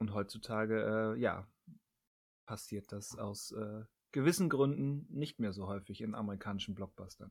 Und 0.00 0.14
heutzutage, 0.14 1.14
äh, 1.16 1.20
ja, 1.20 1.46
passiert 2.46 2.92
das 2.92 3.16
aus 3.18 3.52
äh, 3.52 3.84
gewissen 4.12 4.48
Gründen 4.48 5.06
nicht 5.10 5.38
mehr 5.38 5.52
so 5.52 5.66
häufig 5.66 6.00
in 6.00 6.14
amerikanischen 6.14 6.74
Blockbustern. 6.74 7.30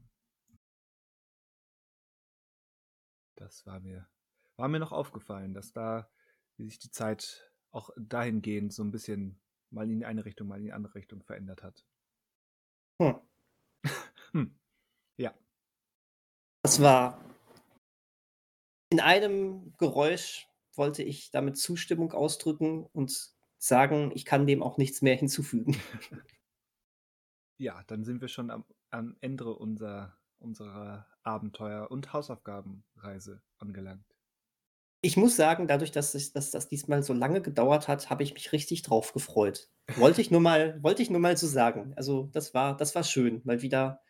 Das 3.37 3.65
war 3.65 3.79
mir, 3.79 4.07
war 4.57 4.67
mir 4.67 4.79
noch 4.79 4.91
aufgefallen, 4.91 5.53
dass 5.53 5.71
da 5.71 6.09
wie 6.57 6.65
sich 6.65 6.79
die 6.79 6.91
Zeit 6.91 7.51
auch 7.71 7.91
dahingehend 7.97 8.73
so 8.73 8.83
ein 8.83 8.91
bisschen 8.91 9.39
mal 9.69 9.89
in 9.89 9.99
die 9.99 10.05
eine 10.05 10.25
Richtung, 10.25 10.47
mal 10.47 10.57
in 10.57 10.63
die 10.63 10.73
andere 10.73 10.95
Richtung 10.95 11.21
verändert 11.21 11.63
hat. 11.63 11.85
Hm. 13.01 13.19
hm. 14.31 14.55
Ja. 15.17 15.33
Das 16.63 16.81
war 16.81 17.23
in 18.89 18.99
einem 18.99 19.73
Geräusch 19.77 20.47
wollte 20.73 21.03
ich 21.03 21.31
damit 21.31 21.57
Zustimmung 21.57 22.11
ausdrücken 22.13 22.85
und 22.93 23.33
sagen, 23.57 24.11
ich 24.13 24.25
kann 24.25 24.47
dem 24.47 24.63
auch 24.63 24.77
nichts 24.77 25.01
mehr 25.01 25.15
hinzufügen. 25.15 25.79
Ja, 27.59 27.83
dann 27.87 28.03
sind 28.03 28.21
wir 28.21 28.27
schon 28.27 28.51
am, 28.51 28.65
am 28.91 29.17
Ende 29.19 29.51
unserer, 29.51 30.15
unserer 30.37 31.07
Abenteuer- 31.27 31.91
und 31.91 32.13
Hausaufgabenreise 32.13 33.41
angelangt. 33.59 34.05
Ich 35.01 35.17
muss 35.17 35.35
sagen, 35.35 35.67
dadurch, 35.67 35.91
dass, 35.91 36.15
ich, 36.15 36.33
dass 36.33 36.49
das 36.49 36.67
diesmal 36.67 37.03
so 37.03 37.13
lange 37.13 37.41
gedauert 37.41 37.87
hat, 37.87 38.09
habe 38.09 38.23
ich 38.23 38.33
mich 38.33 38.51
richtig 38.51 38.81
drauf 38.81 39.13
gefreut. 39.13 39.69
Wollte 39.95 40.21
ich 40.21 40.31
nur 40.31 40.41
mal, 40.41 40.79
wollte 40.83 41.03
ich 41.03 41.09
nur 41.09 41.19
mal 41.19 41.37
so 41.37 41.47
sagen. 41.47 41.93
Also 41.95 42.29
das 42.33 42.53
war, 42.53 42.75
das 42.75 42.95
war 42.95 43.03
schön, 43.03 43.41
mal 43.43 43.61
wieder 43.61 44.01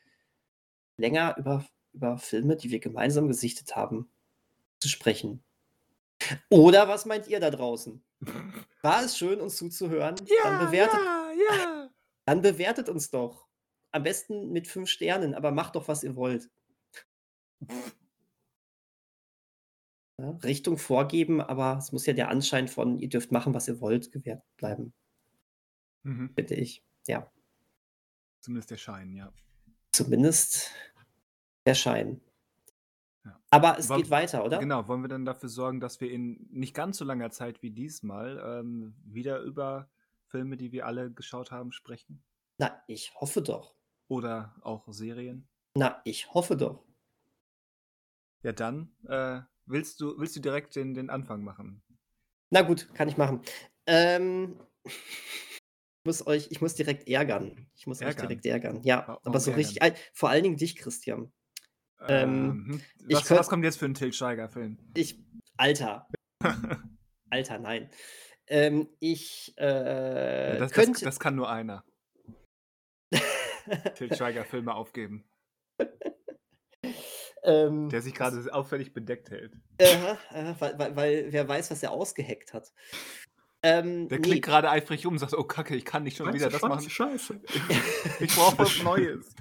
länger 0.98 1.36
über, 1.38 1.66
über 1.94 2.18
Filme, 2.18 2.56
die 2.56 2.72
wir 2.72 2.80
gemeinsam 2.80 3.28
gesichtet 3.28 3.76
haben, 3.76 4.10
zu 4.80 4.88
sprechen. 4.88 5.44
Oder 6.50 6.88
was 6.88 7.06
meint 7.06 7.28
ihr 7.28 7.40
da 7.40 7.52
draußen? 7.52 8.04
War 8.82 9.04
es 9.04 9.18
schön, 9.18 9.40
uns 9.40 9.58
zuzuhören? 9.58 10.16
Ja, 10.26 10.44
dann 10.44 10.66
bewertet, 10.66 11.00
ja, 11.00 11.32
ja. 11.50 11.90
Dann 12.26 12.42
bewertet 12.42 12.90
uns 12.90 13.10
doch. 13.10 13.48
Am 13.92 14.04
besten 14.04 14.52
mit 14.52 14.68
fünf 14.68 14.90
Sternen, 14.90 15.34
aber 15.34 15.52
macht 15.52 15.76
doch, 15.76 15.88
was 15.88 16.04
ihr 16.04 16.16
wollt. 16.18 16.50
Ja, 20.20 20.30
Richtung 20.44 20.78
vorgeben, 20.78 21.42
aber 21.42 21.78
es 21.78 21.92
muss 21.92 22.06
ja 22.08 22.14
der 22.14 22.30
Anschein 22.30 22.68
von, 22.68 22.98
ihr 22.98 23.10
dürft 23.10 23.32
machen, 23.32 23.54
was 23.54 23.68
ihr 23.68 23.80
wollt, 23.82 24.12
gewährt 24.12 24.42
bleiben. 24.58 24.94
Mhm. 26.04 26.34
Bitte 26.34 26.56
ich. 26.56 26.84
Ja. 27.08 27.32
Zumindest 28.42 28.72
der 28.72 28.78
Schein, 28.78 29.14
ja. 29.14 29.32
Zumindest 29.92 30.72
der 31.68 31.76
Schein. 31.76 32.20
Ja. 33.26 33.40
Aber 33.52 33.78
es 33.78 33.90
Wollen- 33.90 34.02
geht 34.02 34.10
weiter, 34.10 34.44
oder? 34.44 34.58
Genau, 34.60 34.88
wollen 34.88 35.02
wir 35.02 35.08
dann 35.08 35.26
dafür 35.26 35.50
sorgen, 35.50 35.80
dass 35.80 36.02
wir 36.02 36.12
in 36.12 36.48
nicht 36.50 36.74
ganz 36.74 36.98
so 36.98 37.06
langer 37.06 37.30
Zeit 37.30 37.62
wie 37.62 37.72
diesmal 37.72 38.42
ähm, 38.44 38.96
wieder 39.04 39.42
über 39.42 39.88
Filme, 40.26 40.58
die 40.58 40.72
wir 40.72 40.88
alle 40.88 41.12
geschaut 41.12 41.52
haben, 41.52 41.72
sprechen? 41.72 42.24
Na, 42.58 42.82
ich 42.88 43.14
hoffe 43.16 43.42
doch. 43.44 43.76
Oder 44.08 44.56
auch 44.62 44.88
Serien? 44.92 45.48
Na, 45.76 46.02
ich 46.06 46.34
hoffe 46.34 46.58
doch. 46.58 46.84
Ja, 48.44 48.52
dann 48.54 48.96
äh, 49.08 49.42
willst 49.66 50.00
du 50.00 50.18
willst 50.20 50.36
du 50.36 50.40
direkt 50.40 50.76
den, 50.76 50.94
den 50.94 51.10
Anfang 51.10 51.44
machen? 51.44 51.82
Na 52.52 52.62
gut, 52.62 52.94
kann 52.94 53.10
ich 53.10 53.18
machen. 53.18 53.42
Ähm, 53.86 54.60
ich, 54.86 54.96
muss 56.06 56.26
euch, 56.28 56.48
ich 56.52 56.62
muss 56.62 56.76
direkt 56.76 57.08
ärgern. 57.10 57.70
Ich 57.76 57.88
muss 57.88 58.00
euch 58.02 58.08
Ärgern? 58.08 58.28
direkt 58.28 58.46
ärgern. 58.46 58.82
Ja, 58.84 59.06
Warum 59.08 59.22
aber 59.26 59.40
so 59.40 59.52
richtig. 59.52 59.82
ein- 59.82 59.96
Vor 60.14 60.30
allen 60.30 60.44
Dingen 60.44 60.58
dich, 60.58 60.76
Christian. 60.78 61.34
Ähm, 62.08 62.68
Ähm, 62.70 62.82
ich 63.08 63.16
was, 63.16 63.26
könnt- 63.26 63.40
was 63.40 63.50
kommt 63.50 63.64
jetzt 63.66 63.78
für 63.80 63.86
ein 63.86 63.96
Til 63.96 64.14
Schweiger-Film? 64.14 64.78
Ich. 64.96 65.20
Alter. 65.58 66.08
Alter, 67.32 67.58
nein. 67.60 67.90
Ähm, 68.48 68.88
ich 69.00 69.54
äh, 69.58 70.54
Ja, 70.54 70.60
das, 70.60 70.72
das, 70.72 70.86
könnte. 70.86 71.04
das 71.06 71.20
kann 71.20 71.36
nur 71.36 71.50
einer. 71.50 71.84
Til 73.96 74.14
Schweiger-Filme 74.16 74.74
aufgeben, 74.74 75.28
ähm, 77.48 77.90
der 77.90 78.02
sich 78.04 78.14
gerade 78.14 78.54
auffällig 78.54 78.94
bedeckt 78.94 79.32
hält. 79.32 79.54
äh, 79.80 79.86
äh, 80.34 80.54
weil, 80.60 80.78
weil, 80.78 80.96
weil 80.96 81.26
wer 81.32 81.48
weiß, 81.48 81.72
was 81.72 81.82
er 81.82 81.92
ausgeheckt 81.92 82.54
hat. 82.54 82.72
Ähm, 83.64 84.08
Der 84.08 84.20
nee, 84.20 84.24
klickt 84.28 84.46
gerade 84.46 84.70
eifrig 84.70 85.06
um 85.08 85.14
und 85.14 85.20
sagt, 85.20 85.34
oh 85.34 85.44
Kacke, 85.44 85.76
ich 85.76 85.84
kann 85.86 86.04
nicht 86.04 86.18
schon 86.18 86.32
wieder 86.32 86.50
das 86.50 86.62
machen. 86.62 86.88
Scheiße. 86.90 87.42
Ich 88.20 88.36
brauche 88.36 88.60
was 88.60 88.84
Neues. 88.84 89.34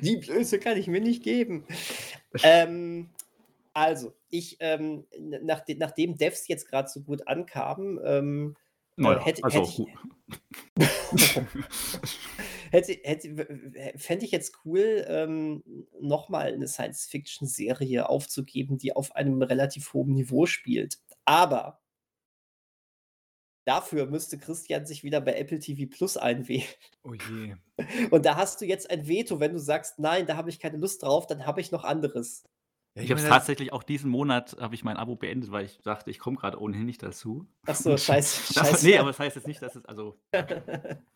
Die 0.00 0.16
Blöße 0.16 0.58
kann 0.58 0.76
ich 0.78 0.88
mir 0.88 1.00
nicht 1.00 1.22
geben. 1.22 1.64
ähm, 2.42 3.10
also, 3.72 4.14
ich, 4.30 4.56
ähm, 4.60 5.04
nach, 5.42 5.62
nachdem 5.76 6.16
Devs 6.16 6.48
jetzt 6.48 6.68
gerade 6.68 6.88
so 6.88 7.02
gut 7.02 7.28
ankamen, 7.28 8.00
ähm, 8.04 8.56
Naja, 8.96 9.20
hätte- 9.24 9.44
also, 9.44 9.60
hätte 9.66 9.84
ich- 10.78 10.84
hätte, 12.74 12.98
hätte, 13.02 13.94
fände 13.96 14.24
ich 14.24 14.32
jetzt 14.32 14.58
cool, 14.64 15.04
ähm, 15.08 15.62
nochmal 16.00 16.52
eine 16.52 16.68
Science-Fiction-Serie 16.68 18.08
aufzugeben, 18.08 18.78
die 18.78 18.94
auf 18.94 19.14
einem 19.16 19.40
relativ 19.42 19.92
hohen 19.94 20.12
Niveau 20.12 20.46
spielt. 20.46 20.98
Aber 21.24 21.80
dafür 23.64 24.06
müsste 24.06 24.38
Christian 24.38 24.86
sich 24.86 25.04
wieder 25.04 25.20
bei 25.20 25.34
Apple 25.34 25.58
TV 25.58 25.88
Plus 25.90 26.16
einwählen. 26.16 26.68
Oh 27.02 27.14
je. 27.14 27.54
Und 28.10 28.26
da 28.26 28.36
hast 28.36 28.60
du 28.60 28.66
jetzt 28.66 28.90
ein 28.90 29.06
Veto, 29.06 29.40
wenn 29.40 29.52
du 29.52 29.58
sagst, 29.58 29.98
nein, 29.98 30.26
da 30.26 30.36
habe 30.36 30.50
ich 30.50 30.58
keine 30.58 30.76
Lust 30.76 31.02
drauf, 31.02 31.26
dann 31.26 31.46
habe 31.46 31.60
ich 31.60 31.70
noch 31.70 31.84
anderes. 31.84 32.44
Ja, 32.96 33.02
ich 33.02 33.10
habe 33.10 33.20
es 33.20 33.26
tatsächlich 33.26 33.72
auch 33.72 33.82
diesen 33.82 34.08
Monat 34.08 34.56
habe 34.60 34.76
ich 34.76 34.84
mein 34.84 34.96
Abo 34.96 35.16
beendet, 35.16 35.50
weil 35.50 35.64
ich 35.64 35.78
dachte, 35.78 36.10
ich 36.10 36.20
komme 36.20 36.36
gerade 36.36 36.60
ohnehin 36.60 36.86
nicht 36.86 37.02
dazu. 37.02 37.46
Ach 37.66 37.74
so, 37.74 37.96
scheiße. 37.96 38.54
Das, 38.54 38.66
scheiße. 38.66 38.86
nee, 38.86 38.98
aber 38.98 39.08
das 39.08 39.18
heißt 39.18 39.34
jetzt 39.36 39.48
nicht, 39.48 39.60
dass 39.60 39.74
es 39.74 39.84
also 39.84 40.16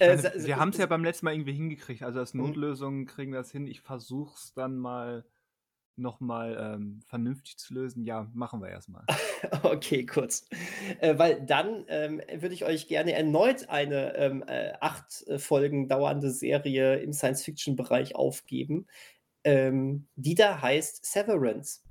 äh, 0.00 0.16
meine, 0.16 0.22
sa- 0.22 0.32
wir 0.34 0.56
haben 0.58 0.70
es 0.70 0.78
ja 0.78 0.86
beim 0.86 1.04
letzten 1.04 1.26
Mal 1.26 1.34
irgendwie 1.34 1.52
hingekriegt. 1.54 2.02
Also 2.02 2.20
als 2.20 2.34
Mhm. 2.34 2.40
Notlösung 2.42 3.06
kriegen 3.06 3.32
wir 3.32 3.38
das 3.38 3.50
hin. 3.52 3.66
Ich 3.66 3.80
versuche 3.80 4.34
es 4.36 4.52
dann 4.54 4.76
mal 4.78 5.24
nochmal 5.98 6.56
ähm, 6.60 7.00
vernünftig 7.06 7.56
zu 7.58 7.72
lösen. 7.74 8.04
Ja, 8.04 8.30
machen 8.34 8.60
wir 8.60 8.68
erstmal. 8.68 9.04
Okay, 9.62 10.06
kurz. 10.06 10.48
Äh, 11.00 11.18
weil 11.18 11.44
dann 11.44 11.84
ähm, 11.88 12.20
würde 12.32 12.54
ich 12.54 12.64
euch 12.64 12.88
gerne 12.88 13.12
erneut 13.12 13.68
eine 13.68 14.16
ähm, 14.16 14.42
äh, 14.46 14.72
acht 14.80 15.26
äh, 15.26 15.38
Folgen 15.38 15.88
dauernde 15.88 16.30
Serie 16.30 16.96
im 16.96 17.12
Science-Fiction-Bereich 17.12 18.16
aufgeben, 18.16 18.86
ähm, 19.44 20.06
die 20.16 20.34
da 20.34 20.60
heißt 20.62 21.04
Severance. 21.04 21.82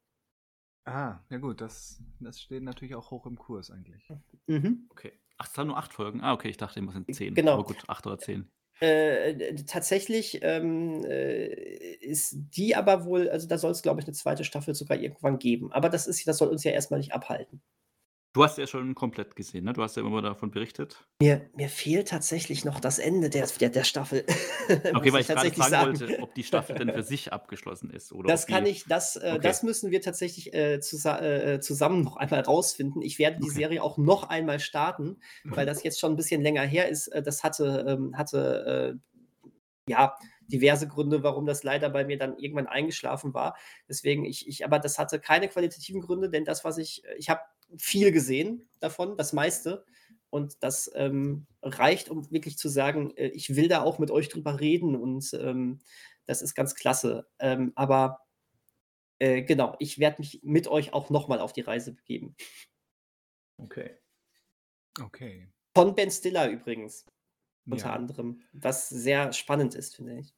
Ah, 0.86 1.19
ja 1.30 1.38
gut, 1.38 1.61
das, 1.61 1.99
das 2.19 2.41
steht 2.41 2.64
natürlich 2.64 2.95
auch 2.95 3.10
hoch 3.11 3.26
im 3.26 3.38
Kurs 3.38 3.72
eigentlich. 3.72 4.07
Mhm. 4.48 4.88
okay. 4.90 5.14
Ach, 5.37 5.47
es 5.49 5.57
waren 5.57 5.67
nur 5.67 5.77
acht 5.77 5.93
Folgen. 5.93 6.21
Ah, 6.21 6.33
okay, 6.33 6.49
ich 6.49 6.57
dachte, 6.57 6.79
immer 6.79 6.93
sind 6.93 7.13
zehn. 7.13 7.33
Genau. 7.33 7.53
Aber 7.53 7.63
gut, 7.63 7.83
acht 7.87 8.05
oder 8.07 8.17
zehn. 8.17 8.49
Äh, 8.81 9.55
tatsächlich 9.65 10.39
ähm, 10.41 11.03
äh, 11.05 11.47
ist 12.01 12.35
die 12.55 12.75
aber 12.75 13.05
wohl, 13.05 13.29
also 13.29 13.47
da 13.47 13.57
soll 13.57 13.71
es, 13.71 13.81
glaube 13.81 14.01
ich, 14.01 14.05
eine 14.05 14.13
zweite 14.13 14.43
Staffel 14.43 14.75
sogar 14.75 14.97
irgendwann 14.97 15.39
geben. 15.39 15.71
Aber 15.71 15.89
das 15.89 16.07
ist, 16.07 16.27
das 16.27 16.37
soll 16.37 16.49
uns 16.49 16.63
ja 16.63 16.71
erstmal 16.71 16.99
nicht 16.99 17.13
abhalten. 17.13 17.61
Du 18.35 18.43
hast 18.43 18.57
ja 18.57 18.67
schon 18.67 18.95
komplett 18.95 19.37
gesehen, 19.37 19.63
ne? 19.63 19.71
Du 19.71 19.81
hast 19.81 19.95
ja 19.95 20.03
immer 20.03 20.21
davon 20.21 20.51
berichtet. 20.51 21.05
Mir, 21.21 21.49
mir 21.55 21.69
fehlt 21.69 22.09
tatsächlich 22.09 22.65
noch 22.65 22.81
das 22.81 22.99
Ende 22.99 23.29
der, 23.29 23.47
der, 23.47 23.69
der 23.69 23.85
Staffel. 23.85 24.25
Okay, 24.95 25.13
weil 25.13 25.21
ich 25.21 25.27
gerade 25.27 25.51
fragen 25.51 25.69
sagen. 25.69 25.99
wollte, 25.99 26.19
ob 26.21 26.33
die 26.33 26.43
Staffel 26.43 26.75
denn 26.75 26.91
für 26.91 27.03
sich 27.03 27.31
abgeschlossen 27.31 27.91
ist. 27.91 28.11
Oder 28.11 28.27
das 28.27 28.47
kann 28.47 28.65
ich, 28.65 28.85
das, 28.85 29.15
äh, 29.15 29.33
okay. 29.35 29.39
das 29.43 29.61
müssen 29.61 29.91
wir 29.91 30.01
tatsächlich 30.01 30.53
äh, 30.55 30.79
zus 30.79 31.05
äh, 31.05 31.59
zusammen 31.61 32.01
noch 32.01 32.17
einmal 32.17 32.41
rausfinden. 32.41 33.03
Ich 33.03 33.19
werde 33.19 33.37
die 33.37 33.43
okay. 33.43 33.53
Serie 33.53 33.83
auch 33.83 33.97
noch 33.97 34.27
einmal 34.27 34.59
starten, 34.59 35.17
weil 35.43 35.67
das 35.67 35.83
jetzt 35.83 35.99
schon 35.99 36.13
ein 36.13 36.15
bisschen 36.15 36.41
länger 36.41 36.63
her 36.63 36.89
ist. 36.89 37.07
Äh, 37.09 37.21
das 37.21 37.43
hatte, 37.43 37.85
ähm, 37.87 38.17
hatte 38.17 38.97
äh, 39.45 39.49
ja 39.87 40.17
diverse 40.47 40.87
Gründe, 40.87 41.23
warum 41.23 41.45
das 41.45 41.63
leider 41.63 41.89
bei 41.89 42.03
mir 42.03 42.17
dann 42.17 42.37
irgendwann 42.37 42.67
eingeschlafen 42.67 43.33
war. 43.33 43.55
Deswegen, 43.87 44.25
ich, 44.25 44.47
ich, 44.47 44.65
aber 44.65 44.79
das 44.79 44.97
hatte 44.97 45.19
keine 45.19 45.47
qualitativen 45.47 46.01
Gründe, 46.01 46.29
denn 46.29 46.43
das, 46.43 46.65
was 46.65 46.79
ich, 46.79 47.03
ich 47.17 47.29
habe 47.29 47.41
viel 47.77 48.11
gesehen 48.11 48.68
davon, 48.80 49.18
das 49.18 49.34
meiste. 49.34 49.85
Und 50.30 50.64
das 50.64 50.91
ähm, 50.95 51.47
reicht, 51.61 52.10
um 52.10 52.30
wirklich 52.31 52.57
zu 52.57 52.68
sagen, 52.68 53.15
äh, 53.15 53.27
ich 53.27 53.56
will 53.56 53.68
da 53.68 53.84
auch 53.84 53.99
mit 53.99 54.11
euch 54.11 54.27
drüber 54.27 54.60
reden 54.60 54.95
und 54.95 55.34
ähm, 55.34 55.80
das 56.26 56.41
ist 56.41 56.56
ganz 56.56 56.76
klasse. 56.76 57.27
Ähm, 57.39 57.72
aber 57.76 58.26
äh, 59.19 59.43
genau, 59.43 59.76
ich 59.80 59.99
werde 59.99 60.18
mich 60.19 60.41
mit 60.43 60.68
euch 60.68 60.93
auch 60.93 61.10
nochmal 61.10 61.39
auf 61.39 61.53
die 61.53 61.61
Reise 61.61 61.93
begeben. 61.93 62.35
Okay. 63.57 63.97
Okay. 64.99 65.49
Von 65.73 65.95
Ben 65.95 66.11
Stiller 66.11 66.49
übrigens, 66.49 67.06
unter 67.65 67.88
ja. 67.88 67.93
anderem, 67.93 68.41
was 68.53 68.89
sehr 68.89 69.34
spannend 69.34 69.76
ist, 69.76 69.95
finde 69.95 70.19
ich. 70.19 70.34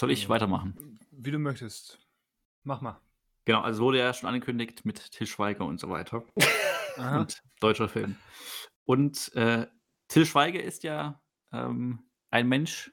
Soll 0.00 0.10
ich 0.10 0.28
weitermachen? 0.28 0.98
Wie 1.10 1.30
du 1.30 1.38
möchtest. 1.38 1.98
Mach 2.64 2.80
mal. 2.80 3.00
Genau, 3.44 3.60
also 3.60 3.84
wurde 3.84 3.98
ja 3.98 4.14
schon 4.14 4.28
angekündigt 4.28 4.84
mit 4.84 5.12
Til 5.12 5.26
Schweiger 5.26 5.64
und 5.64 5.80
so 5.80 5.88
weiter. 5.88 6.24
und 6.96 7.42
deutscher 7.60 7.88
Film. 7.88 8.16
Und 8.84 9.34
äh, 9.34 9.66
Til 10.08 10.26
Schweiger 10.26 10.62
ist 10.62 10.84
ja 10.84 11.20
ähm, 11.52 12.00
ein 12.30 12.48
Mensch, 12.48 12.92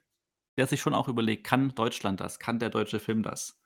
der 0.58 0.68
sich 0.68 0.82
schon 0.82 0.94
auch 0.94 1.08
überlegt, 1.08 1.46
kann 1.46 1.74
Deutschland 1.76 2.20
das? 2.20 2.40
Kann 2.40 2.60
der 2.60 2.70
deutsche 2.70 3.00
Film 3.00 3.24
das? 3.24 3.60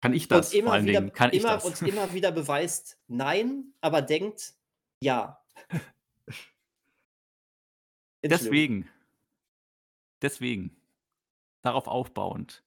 Kann 0.00 0.12
ich 0.12 0.28
das? 0.28 0.52
Und 0.52 0.58
immer, 0.58 0.82
wieder? 0.82 1.10
Kann 1.10 1.30
immer, 1.30 1.56
ich 1.56 1.62
das? 1.62 1.64
und 1.64 1.88
immer 1.88 2.12
wieder 2.12 2.32
beweist 2.32 2.98
nein, 3.06 3.72
aber 3.80 4.02
denkt 4.02 4.54
ja. 5.00 5.40
deswegen, 8.24 8.88
deswegen, 10.22 10.76
darauf 11.62 11.86
aufbauend, 11.86 12.64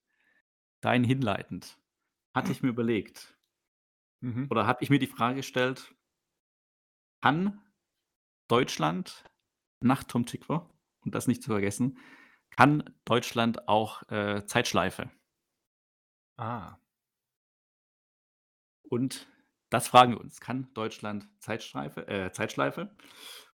dahin 0.80 1.04
hinleitend, 1.04 1.78
hatte 2.34 2.52
ich 2.52 2.62
mir 2.62 2.68
überlegt, 2.68 3.36
Mhm. 4.20 4.48
Oder 4.50 4.66
habe 4.66 4.82
ich 4.82 4.90
mir 4.90 4.98
die 4.98 5.06
Frage 5.06 5.36
gestellt, 5.36 5.94
kann 7.22 7.60
Deutschland 8.48 9.24
nach 9.80 10.04
Tom 10.04 10.26
Tykwer, 10.26 10.68
und 11.00 11.14
das 11.14 11.26
nicht 11.26 11.42
zu 11.42 11.50
vergessen, 11.50 11.98
kann 12.50 12.94
Deutschland 13.04 13.68
auch 13.68 14.02
äh, 14.10 14.44
Zeitschleife? 14.46 15.10
Ah. 16.36 16.76
Und 18.82 19.28
das 19.70 19.88
fragen 19.88 20.12
wir 20.12 20.20
uns. 20.20 20.40
Kann 20.40 20.72
Deutschland 20.74 21.28
Zeitschleife, 21.38 22.08
äh, 22.08 22.32
Zeitschleife? 22.32 22.94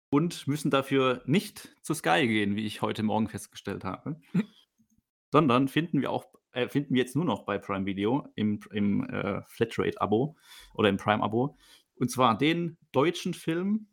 Und 0.09 0.47
müssen 0.47 0.69
dafür 0.69 1.23
nicht 1.25 1.75
zu 1.81 1.95
Sky 1.95 2.27
gehen, 2.27 2.55
wie 2.55 2.65
ich 2.65 2.83
heute 2.83 3.01
Morgen 3.01 3.27
festgestellt 3.27 3.83
habe, 3.83 4.21
sondern 5.31 5.67
finden 5.67 6.01
wir 6.01 6.11
auch 6.11 6.25
äh, 6.53 6.67
finden 6.69 6.93
wir 6.93 7.01
jetzt 7.01 7.15
nur 7.15 7.25
noch 7.25 7.45
bei 7.45 7.57
Prime 7.57 7.85
Video 7.85 8.27
im, 8.35 8.59
im 8.71 9.03
äh, 9.09 9.41
Flatrate-Abo 9.47 10.35
oder 10.73 10.89
im 10.89 10.97
Prime-Abo. 10.97 11.57
Und 11.95 12.09
zwar 12.09 12.37
den 12.37 12.77
deutschen 12.91 13.33
Film 13.33 13.87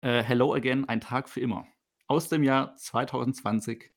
äh, 0.00 0.22
Hello 0.22 0.54
Again, 0.54 0.88
ein 0.88 1.00
Tag 1.00 1.28
für 1.28 1.40
immer. 1.40 1.66
Aus 2.06 2.28
dem 2.28 2.42
Jahr 2.42 2.76
2020. 2.76 3.92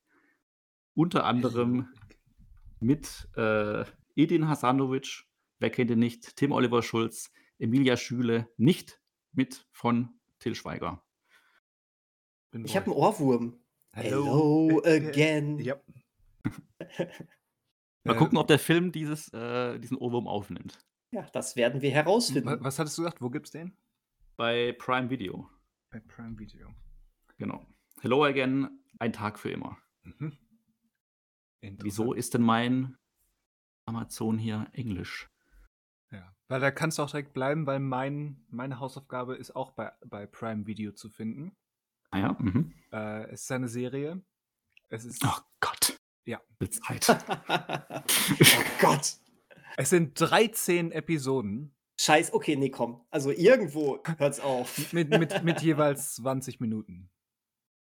Unter 0.94 1.26
anderem 1.26 1.88
mit 2.80 3.30
äh, 3.38 3.86
Edin 4.16 4.48
Hasanovic, 4.48 5.26
wer 5.60 5.70
kennt 5.70 5.92
ihn 5.92 6.00
nicht, 6.00 6.36
Tim 6.36 6.52
Oliver 6.52 6.84
Schulz, 6.84 7.32
Emilia 7.60 7.96
Schüle, 7.96 8.50
nicht 8.58 9.00
mit 9.32 9.68
von 9.72 10.10
Till 10.40 10.56
Schweiger. 10.56 11.04
Bin 12.52 12.66
ich 12.66 12.76
habe 12.76 12.88
einen 12.88 12.96
Ohrwurm. 12.96 13.60
Hello, 13.94 14.26
Hello 14.26 14.82
again. 14.86 15.60
Ja. 15.60 15.80
Mal 18.04 18.16
gucken, 18.16 18.38
ob 18.38 18.48
der 18.48 18.60
Film 18.60 18.92
dieses, 18.92 19.32
äh, 19.34 19.80
diesen 19.80 19.98
Ohrwurm 19.98 20.28
aufnimmt. 20.28 20.80
Ja, 21.12 21.28
das 21.34 21.56
werden 21.56 21.82
wir 21.82 21.92
herausfinden. 21.92 22.58
Was 22.62 22.80
hattest 22.80 22.98
du 22.98 23.04
gesagt? 23.04 23.22
Wo 23.22 23.30
gibt's 23.30 23.52
den? 23.52 23.76
Bei 24.38 24.74
Prime 24.74 25.10
Video. 25.10 25.50
Bei 25.92 26.00
Prime 26.00 26.40
Video. 26.40 26.74
Genau. 27.38 27.66
Hello 28.00 28.24
again, 28.24 28.70
ein 28.98 29.14
Tag 29.14 29.38
für 29.38 29.52
immer. 29.52 29.78
Mhm. 30.04 30.38
Wieso 31.62 32.14
ist 32.14 32.34
denn 32.34 32.42
mein 32.42 32.98
Amazon 33.86 34.40
hier 34.40 34.68
Englisch? 34.74 35.30
Ja, 36.12 36.36
weil 36.48 36.60
da 36.60 36.72
kannst 36.72 36.98
du 36.98 37.04
auch 37.04 37.10
direkt 37.10 37.34
bleiben, 37.34 37.68
weil 37.68 37.80
mein, 37.80 38.44
meine 38.50 38.80
Hausaufgabe 38.80 39.36
ist 39.36 39.56
auch 39.56 39.72
bei, 39.72 39.92
bei 40.06 40.26
Prime 40.26 40.66
Video 40.66 40.92
zu 40.92 41.10
finden. 41.10 41.56
Ah 42.10 42.20
ja. 42.20 42.36
Mhm. 42.40 42.74
Äh, 42.92 43.26
es 43.30 43.44
ist 43.44 43.52
eine 43.52 43.68
Serie. 43.68 44.24
Es 44.90 45.06
ist. 45.06 45.24
Oh 45.24 45.40
Gott. 45.60 45.91
Ja. 46.26 46.40
Zeit. 46.70 47.08
oh 47.50 48.64
Gott. 48.80 49.14
Es 49.78 49.90
sind 49.90 50.20
13 50.20 50.92
Episoden. 50.92 51.74
Scheiß, 52.00 52.34
okay, 52.34 52.56
nee, 52.56 52.70
komm. 52.70 53.06
Also 53.10 53.32
irgendwo 53.32 54.00
hört's 54.18 54.40
auf. 54.40 54.92
mit, 54.94 55.10
mit, 55.10 55.44
mit 55.44 55.62
jeweils 55.62 56.16
20 56.16 56.60
Minuten. 56.60 57.10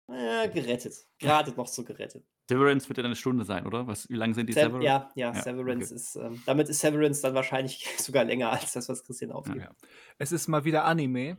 Ja, 0.09 0.47
gerettet. 0.47 1.07
Gerade 1.19 1.53
noch 1.53 1.67
so 1.67 1.85
gerettet. 1.85 2.25
Severance 2.49 2.89
wird 2.89 2.99
ja 2.99 3.05
eine 3.05 3.17
Stunde 3.17 3.45
sein, 3.45 3.67
oder? 3.67 3.87
Was, 3.87 4.09
wie 4.11 4.17
lang 4.17 4.35
sind 4.35 4.49
die 4.49 4.53
Se 4.53 4.61
Severance? 4.61 4.85
Ja, 4.85 5.11
ja, 5.15 5.33
ja, 5.33 5.43
Severance 5.43 5.87
okay. 5.87 5.95
ist, 5.95 6.17
ähm, 6.17 6.43
damit 6.45 6.69
ist 6.69 6.81
Severance 6.81 7.23
dann 7.23 7.35
wahrscheinlich 7.35 7.89
sogar 7.99 8.25
länger 8.25 8.51
als 8.51 8.73
das, 8.73 8.89
was 8.89 9.03
Christian 9.05 9.33
aufgibt. 9.33 9.63
Ja, 9.63 9.75
es 10.19 10.31
ist 10.31 10.47
mal 10.49 10.65
wieder 10.65 10.85
Anime 10.85 11.39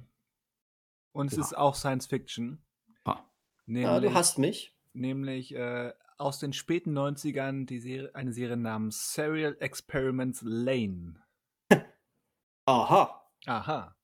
und 1.11 1.31
es 1.31 1.37
ist 1.37 1.55
auch 1.55 1.75
Science 1.75 2.07
Fiction. 2.07 2.63
Ah. 3.03 3.23
Nämlich, 3.67 4.09
du 4.09 4.13
hast 4.15 4.39
mich. 4.39 4.75
Nämlich 4.93 5.53
äh, 5.53 5.93
aus 6.17 6.39
den 6.39 6.53
späten 6.53 6.97
90ern 6.97 7.65
die 7.65 7.79
Serie, 7.79 8.13
eine 8.15 8.31
Serie 8.31 8.57
namens 8.57 9.13
Serial 9.13 9.57
Experiments 9.59 10.41
Lane. 10.43 11.21
Aha. 12.65 13.31
Aha. 13.45 13.95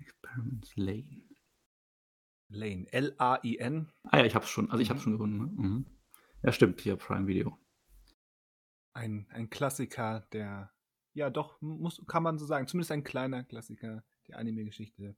Experiments 0.00 0.76
Lane. 0.76 1.22
Lane. 2.48 2.86
L-A-I-N. 2.92 3.92
Ah 4.04 4.18
ja, 4.18 4.24
ich 4.24 4.34
hab's 4.34 4.48
schon. 4.48 4.70
Also 4.70 4.82
ich 4.82 4.88
mhm. 4.88 4.92
hab's 4.94 5.02
schon 5.02 5.12
gefunden. 5.12 5.38
Ne? 5.38 5.68
Mhm. 5.68 5.86
Ja, 6.42 6.52
stimmt. 6.52 6.80
Hier 6.80 6.96
Prime 6.96 7.26
Video. 7.26 7.58
Ein, 8.92 9.26
ein 9.30 9.50
Klassiker 9.50 10.26
der, 10.32 10.72
ja 11.14 11.30
doch, 11.30 11.60
muss, 11.60 12.02
kann 12.06 12.22
man 12.22 12.38
so 12.38 12.46
sagen, 12.46 12.66
zumindest 12.66 12.90
ein 12.90 13.04
kleiner 13.04 13.44
Klassiker 13.44 14.02
der 14.26 14.38
Anime-Geschichte 14.38 15.16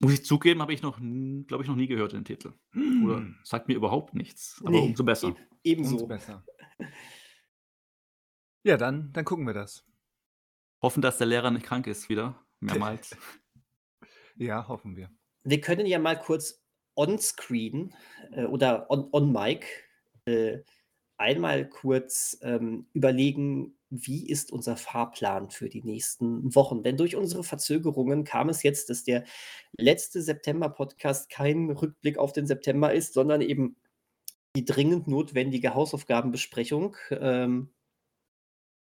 muss 0.00 0.14
ich 0.14 0.24
zugeben, 0.24 0.62
habe 0.62 0.72
ich 0.72 0.82
noch, 0.82 0.98
glaube 0.98 1.62
ich, 1.62 1.68
noch 1.68 1.76
nie 1.76 1.86
gehört 1.86 2.12
den 2.12 2.24
Titel. 2.24 2.54
Hm. 2.72 3.04
Oder 3.04 3.26
sagt 3.44 3.68
mir 3.68 3.74
überhaupt 3.74 4.14
nichts. 4.14 4.60
Aber 4.60 4.70
nee, 4.70 4.80
umso 4.80 5.04
besser. 5.04 5.36
E 5.62 5.72
ebenso. 5.72 5.94
Umso 5.94 6.06
besser. 6.06 6.44
Ja, 8.62 8.76
dann, 8.76 9.12
dann 9.12 9.24
gucken 9.24 9.46
wir 9.46 9.54
das. 9.54 9.86
Hoffen, 10.82 11.02
dass 11.02 11.18
der 11.18 11.26
Lehrer 11.26 11.50
nicht 11.50 11.66
krank 11.66 11.86
ist 11.86 12.08
wieder. 12.08 12.42
Mehrmals. 12.60 13.16
ja, 14.36 14.66
hoffen 14.68 14.96
wir. 14.96 15.10
Wir 15.44 15.60
können 15.60 15.86
ja 15.86 15.98
mal 15.98 16.18
kurz 16.18 16.62
on-screen 16.94 17.94
äh, 18.32 18.44
oder 18.44 18.90
on-mic 18.90 19.66
on 20.26 20.32
äh, 20.32 20.62
einmal 21.20 21.68
kurz 21.68 22.38
ähm, 22.42 22.86
überlegen, 22.92 23.74
wie 23.90 24.28
ist 24.28 24.52
unser 24.52 24.76
Fahrplan 24.76 25.50
für 25.50 25.68
die 25.68 25.82
nächsten 25.82 26.54
Wochen? 26.54 26.82
Denn 26.82 26.96
durch 26.96 27.16
unsere 27.16 27.44
Verzögerungen 27.44 28.24
kam 28.24 28.48
es 28.48 28.62
jetzt, 28.62 28.88
dass 28.88 29.04
der 29.04 29.24
letzte 29.76 30.22
September-Podcast 30.22 31.28
kein 31.28 31.70
Rückblick 31.70 32.16
auf 32.16 32.32
den 32.32 32.46
September 32.46 32.92
ist, 32.92 33.14
sondern 33.14 33.40
eben 33.40 33.76
die 34.56 34.64
dringend 34.64 35.06
notwendige 35.08 35.74
Hausaufgabenbesprechung. 35.74 36.96
Ähm, 37.10 37.70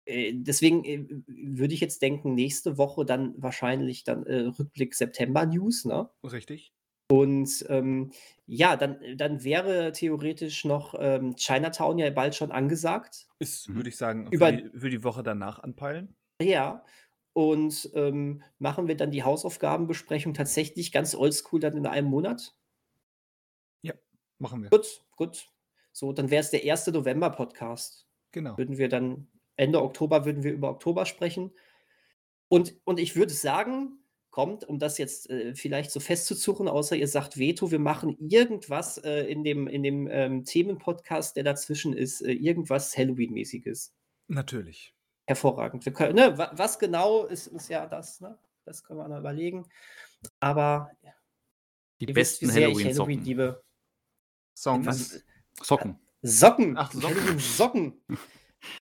äh, 0.06 0.34
deswegen 0.34 0.84
äh, 0.86 1.06
würde 1.28 1.74
ich 1.74 1.82
jetzt 1.82 2.02
denken, 2.02 2.36
nächste 2.36 2.78
Woche 2.78 3.06
dann 3.06 3.34
wahrscheinlich 3.38 4.04
dann 4.04 4.26
äh, 4.26 4.48
Rückblick 4.48 4.96
September 4.96 5.46
News, 5.46 5.86
ne? 5.86 6.10
Richtig. 6.24 6.74
Und 7.14 7.64
ähm, 7.70 8.12
ja, 8.48 8.76
dann, 8.76 8.98
dann 9.18 9.44
wäre 9.44 9.92
theoretisch 9.92 10.66
noch 10.66 10.96
ähm, 10.98 11.36
Chinatown 11.36 12.00
ja 12.00 12.10
bald 12.10 12.34
schon 12.34 12.52
angesagt. 12.52 13.28
Ist, 13.38 13.70
mhm. 13.70 13.76
würde 13.76 13.90
ich 13.90 13.98
sagen, 13.98 14.30
Über, 14.32 14.48
für, 14.48 14.54
die, 14.58 14.80
für 14.80 14.90
die 14.90 15.04
Woche 15.04 15.22
danach 15.22 15.60
anpeilen. 15.60 16.16
Ja. 16.42 16.84
Und 17.34 17.92
ähm, 17.94 18.42
machen 18.58 18.88
wir 18.88 18.98
dann 18.98 19.12
die 19.12 19.22
Hausaufgabenbesprechung 19.22 20.34
tatsächlich 20.34 20.92
ganz 20.92 21.14
oldschool 21.14 21.60
dann 21.60 21.78
in 21.78 21.86
einem 21.86 22.10
Monat? 22.10 22.56
Ja, 23.84 23.94
machen 24.40 24.64
wir. 24.64 24.72
Gut, 24.72 25.06
gut. 25.16 25.52
So, 25.92 26.14
dann 26.14 26.32
wäre 26.32 26.42
es 26.42 26.50
der 26.50 26.64
erste 26.64 26.92
November-Podcast. 26.92 28.08
Genau. 28.32 28.58
Würden 28.58 28.80
wir 28.80 28.90
dann, 28.90 29.28
Ende 29.56 29.84
Oktober 29.84 30.26
würden 30.26 30.42
wir 30.42 30.52
über 30.52 30.72
Oktober 30.72 31.06
sprechen. 31.06 31.52
Und, 32.48 32.74
und 32.86 33.00
ich 33.00 33.16
würde 33.16 33.34
sagen, 33.34 34.03
kommt, 34.34 34.68
um 34.68 34.80
das 34.80 34.98
jetzt 34.98 35.30
äh, 35.30 35.54
vielleicht 35.54 35.92
so 35.92 36.00
festzuzurren, 36.00 36.68
außer 36.68 36.96
ihr 36.96 37.08
sagt 37.08 37.38
Veto, 37.38 37.70
wir 37.70 37.78
machen 37.78 38.18
irgendwas 38.20 38.98
äh, 38.98 39.26
in 39.26 39.44
dem, 39.44 39.68
in 39.68 39.84
dem 39.84 40.08
ähm, 40.10 40.44
Themenpodcast, 40.44 41.36
der 41.36 41.44
dazwischen 41.44 41.94
ist, 41.94 42.22
äh, 42.22 42.32
irgendwas 42.32 42.98
Halloween-mäßiges. 42.98 43.94
Natürlich. 44.28 44.96
Hervorragend. 45.28 45.86
Wir 45.86 45.94
können, 45.94 46.16
ne, 46.16 46.36
was 46.52 46.80
genau 46.80 47.26
ist, 47.26 47.46
ist 47.46 47.70
ja 47.70 47.86
das, 47.86 48.22
ne? 48.22 48.36
Das 48.66 48.84
können 48.84 49.00
wir 49.00 49.08
noch 49.08 49.20
überlegen. 49.20 49.68
Aber 50.40 50.90
die 52.00 52.08
besten 52.08 52.52
Halloween-Socken. 52.52 52.96
Halloween 52.96 53.24
liebe. 53.24 53.64
Songs. 54.58 55.24
Socken. 55.62 56.00
Socken. 56.24 56.76
Ach, 56.76 56.92
Socken. 56.92 57.08
Halloween-Socken. 57.08 58.02
Ich 58.10 58.18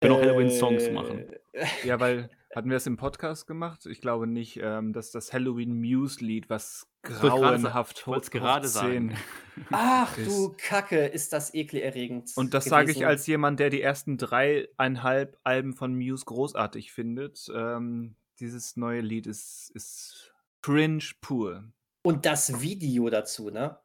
will 0.03 0.13
auch 0.13 0.21
Halloween-Songs 0.21 0.91
machen. 0.91 1.33
Ja, 1.85 1.99
weil 1.99 2.31
hatten 2.55 2.69
wir 2.69 2.77
es 2.77 2.87
im 2.87 2.97
Podcast 2.97 3.47
gemacht? 3.47 3.87
Ich 3.87 4.01
glaube 4.01 4.27
nicht, 4.27 4.59
ähm, 4.63 4.93
dass 4.93 5.11
das 5.13 5.33
Halloween 5.33 5.81
Muse-Lied, 5.81 6.51
was 6.51 6.89
grauenhaft 7.03 8.07
hoch 8.07 8.21
gerade 8.31 8.69
sein. 8.69 9.17
Ach 9.71 10.15
du 10.17 10.55
Kacke, 10.59 11.07
ist 11.07 11.33
das 11.33 11.55
ekelerregend. 11.55 12.33
Und 12.37 12.53
das 12.55 12.65
sage 12.65 12.91
ich 12.91 13.07
als 13.07 13.27
jemand, 13.27 13.61
der 13.61 13.71
die 13.71 13.81
ersten 13.81 14.19
dreieinhalb 14.19 15.39
Alben 15.45 15.75
von 15.75 15.95
Muse 15.95 16.25
großartig 16.25 16.93
findet. 16.93 17.47
Ähm, 17.55 18.17
dieses 18.41 18.77
neue 18.77 19.01
Lied 19.01 19.27
ist, 19.27 19.71
ist 19.75 20.33
cringe 20.63 21.05
pur. 21.21 21.65
Und 22.03 22.27
das 22.27 22.61
Video 22.61 23.11
dazu, 23.11 23.51
ne? 23.51 23.79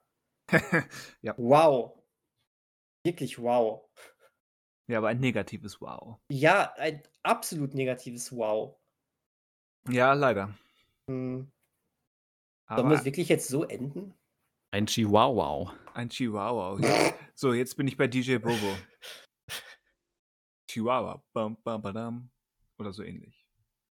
ja. 1.22 1.34
Wow. 1.38 2.00
Wirklich 3.04 3.38
wow. 3.38 3.88
Ja, 4.88 5.00
aber 5.00 5.08
ein 5.10 5.20
negatives 5.20 5.82
Wow. 5.82 6.20
Ja, 6.30 6.74
ein 6.74 7.02
absolut 7.24 7.74
negatives 7.74 8.32
Wow. 8.32 8.78
Ja, 9.90 10.14
leider. 10.14 10.56
Hm. 11.10 11.52
Sollen 12.68 12.90
wir 12.90 12.96
es 12.96 13.06
wirklich 13.06 13.30
jetzt 13.30 13.48
so 13.48 13.64
enden? 13.64 14.14
Ein 14.72 14.88
Chihuahua. 14.88 15.74
Ein 15.94 16.10
Chihuahua. 16.10 16.80
Jetzt, 16.80 17.16
so, 17.36 17.54
jetzt 17.54 17.78
bin 17.78 17.88
ich 17.88 17.98
bei 17.98 18.08
DJ 18.08 18.38
Bobo. 18.38 18.76
Chihuahua. 20.70 21.24
Bam, 21.34 21.58
bam, 21.64 21.82
badam. 21.82 22.30
Oder 22.78 22.92
so 22.92 23.04
ähnlich. 23.04 23.46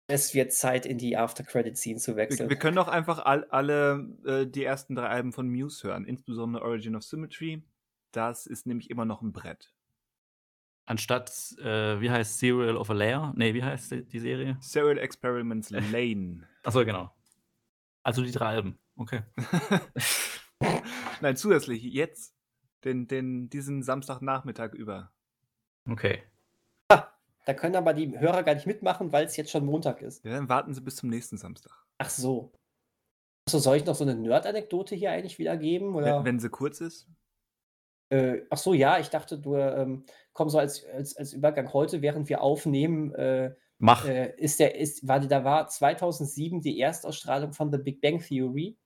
Es 0.07 0.33
wird 0.33 0.53
Zeit, 0.53 0.85
in 0.85 0.97
die 0.97 1.17
After-Credit-Scene 1.17 1.99
zu 1.99 2.15
wechseln. 2.15 2.49
Wir, 2.49 2.55
wir, 2.55 2.59
können 2.59 2.77
doch 2.77 2.87
einfach 2.87 3.19
all, 3.25 3.43
alle 3.45 4.17
äh, 4.25 4.47
die 4.47 4.63
ersten 4.63 4.95
drei 4.95 5.07
Alben 5.07 5.33
von 5.33 5.49
Muse 5.49 5.87
hören, 5.87 6.05
insbesondere 6.05 6.63
Origin 6.63 6.95
of 6.95 7.03
Symmetry. 7.03 7.63
Das 8.11 8.47
ist 8.47 8.65
nämlich 8.65 8.89
immer 8.89 9.05
noch 9.05 9.21
ein 9.21 9.31
Brett. 9.31 9.73
Anstatt, 10.89 11.55
äh, 11.59 12.01
wie 12.01 12.09
heißt 12.09 12.39
Serial 12.39 12.75
of 12.75 12.89
a 12.89 12.93
Layer? 12.93 13.31
Nee, 13.35 13.53
wie 13.53 13.63
heißt 13.63 13.91
die, 13.91 14.03
die 14.05 14.19
Serie? 14.19 14.57
Serial 14.59 14.97
Experiments 14.97 15.69
Lane. 15.69 16.47
Achso, 16.63 16.83
genau. 16.83 17.11
Also 18.01 18.23
die 18.23 18.31
drei 18.31 18.47
Alben. 18.47 18.79
Okay. 18.95 19.21
Nein, 21.21 21.37
zusätzlich 21.37 21.83
jetzt, 21.83 22.33
den, 22.85 23.07
den, 23.07 23.51
diesen 23.51 23.83
Samstagnachmittag 23.83 24.73
über. 24.73 25.11
Okay. 25.87 26.23
Ah, 26.87 27.05
da 27.45 27.53
können 27.53 27.75
aber 27.75 27.93
die 27.93 28.17
Hörer 28.17 28.41
gar 28.41 28.55
nicht 28.55 28.65
mitmachen, 28.65 29.11
weil 29.11 29.25
es 29.25 29.37
jetzt 29.37 29.51
schon 29.51 29.67
Montag 29.67 30.01
ist. 30.01 30.25
Ja, 30.25 30.31
dann 30.31 30.49
warten 30.49 30.73
sie 30.73 30.81
bis 30.81 30.95
zum 30.95 31.09
nächsten 31.09 31.37
Samstag. 31.37 31.85
Ach 31.99 32.09
so. 32.09 32.51
Achso, 33.45 33.59
soll 33.59 33.77
ich 33.77 33.85
noch 33.85 33.93
so 33.93 34.05
eine 34.05 34.15
Nerd-Anekdote 34.15 34.95
hier 34.95 35.11
eigentlich 35.11 35.37
wiedergeben? 35.37 35.93
Oder? 35.93 36.17
Wenn, 36.17 36.25
wenn 36.25 36.39
sie 36.39 36.49
kurz 36.49 36.81
ist? 36.81 37.07
Äh, 38.09 38.41
ach 38.49 38.57
so, 38.57 38.73
ja, 38.73 38.99
ich 38.99 39.09
dachte, 39.09 39.37
du 39.37 39.55
ähm, 39.55 40.05
komm 40.33 40.49
so 40.49 40.57
als, 40.59 40.85
als, 40.85 41.15
als 41.15 41.33
Übergang 41.33 41.71
heute, 41.73 42.01
während 42.01 42.29
wir 42.29 42.41
aufnehmen, 42.41 43.13
äh, 43.13 43.53
Mach. 43.79 44.05
Äh, 44.05 44.35
ist 44.37 44.59
der, 44.59 44.75
ist, 44.75 45.07
war, 45.07 45.21
da 45.21 45.43
war 45.45 45.67
2007 45.67 46.61
die 46.61 46.79
Erstausstrahlung 46.79 47.53
von 47.53 47.71
The 47.71 47.77
Big 47.77 48.01
Bang 48.01 48.19
Theory. 48.19 48.77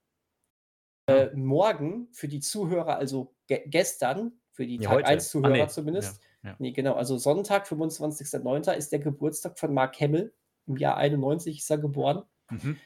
Äh, 1.08 1.36
morgen 1.36 2.08
für 2.12 2.28
die 2.28 2.40
Zuhörer, 2.40 2.96
also 2.98 3.36
ge 3.48 3.64
gestern, 3.66 4.40
für 4.52 4.68
die 4.68 4.78
ja, 4.78 4.92
Tag 4.92 5.08
1 5.08 5.30
Zuhörer 5.30 5.54
ah, 5.54 5.58
nee. 5.58 5.68
zumindest. 5.68 6.22
Ja, 6.44 6.52
ja. 6.52 6.56
Nee, 6.60 6.72
genau, 6.72 6.94
also 6.94 7.18
Sonntag, 7.18 7.66
25.09. 7.66 8.72
ist 8.74 8.92
der 8.92 9.00
Geburtstag 9.00 9.58
von 9.58 9.74
Mark 9.74 10.00
Hamill. 10.00 10.32
Im 10.68 10.78
Jahr 10.78 10.96
91 10.96 11.58
ist 11.58 11.70
er 11.72 11.80
geboren. 11.80 12.24
Mhm. 12.52 12.78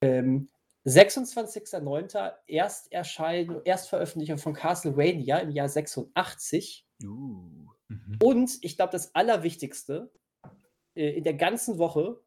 Ähm, 0.00 0.48
26.09. 0.86 2.32
Ersterscheinen, 2.46 3.60
Erstveröffentlichung 3.64 4.38
von 4.38 4.54
Castlevania 4.54 5.38
im 5.38 5.50
Jahr 5.50 5.68
86. 5.68 6.86
Uh. 7.02 7.66
Mhm. 7.88 8.18
Und 8.22 8.58
ich 8.62 8.76
glaube, 8.76 8.92
das 8.92 9.14
Allerwichtigste, 9.14 10.12
äh, 10.94 11.10
in 11.10 11.24
der 11.24 11.34
ganzen 11.34 11.78
Woche, 11.78 12.20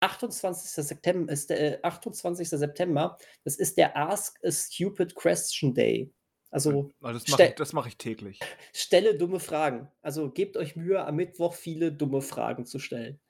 28. 0.00 0.84
September, 0.84 1.32
ist 1.32 1.50
der, 1.50 1.78
äh, 1.78 1.82
28. 1.82 2.48
September, 2.48 3.18
das 3.44 3.56
ist 3.56 3.78
der 3.78 3.96
Ask 3.96 4.38
a 4.44 4.50
Stupid 4.50 5.14
Question 5.14 5.74
Day. 5.74 6.12
Also, 6.50 6.90
das 7.00 7.28
mache 7.28 7.54
ich, 7.58 7.72
mach 7.72 7.86
ich 7.86 7.98
täglich. 7.98 8.40
Stelle 8.72 9.18
dumme 9.18 9.38
Fragen. 9.38 9.90
Also 10.00 10.30
gebt 10.30 10.56
euch 10.56 10.76
Mühe, 10.76 11.04
am 11.04 11.16
Mittwoch 11.16 11.54
viele 11.54 11.92
dumme 11.92 12.22
Fragen 12.22 12.64
zu 12.64 12.78
stellen. 12.78 13.20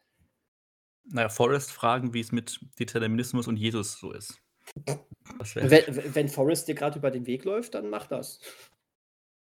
Naja, 1.04 1.28
Forrest 1.28 1.72
fragen, 1.72 2.14
wie 2.14 2.20
es 2.20 2.32
mit 2.32 2.60
Determinismus 2.78 3.48
und 3.48 3.56
Jesus 3.56 3.98
so 3.98 4.12
ist. 4.12 4.38
Wenn, 5.54 6.14
wenn 6.14 6.28
Forrest 6.28 6.68
dir 6.68 6.74
gerade 6.74 6.98
über 6.98 7.10
den 7.10 7.26
Weg 7.26 7.44
läuft, 7.44 7.74
dann 7.74 7.90
mach 7.90 8.06
das. 8.06 8.40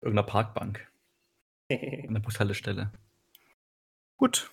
Irgendeiner 0.01 0.27
Parkbank. 0.27 0.91
An 1.71 2.15
der 2.15 2.21
Bushaltestelle. 2.21 2.93
Gut. 4.17 4.51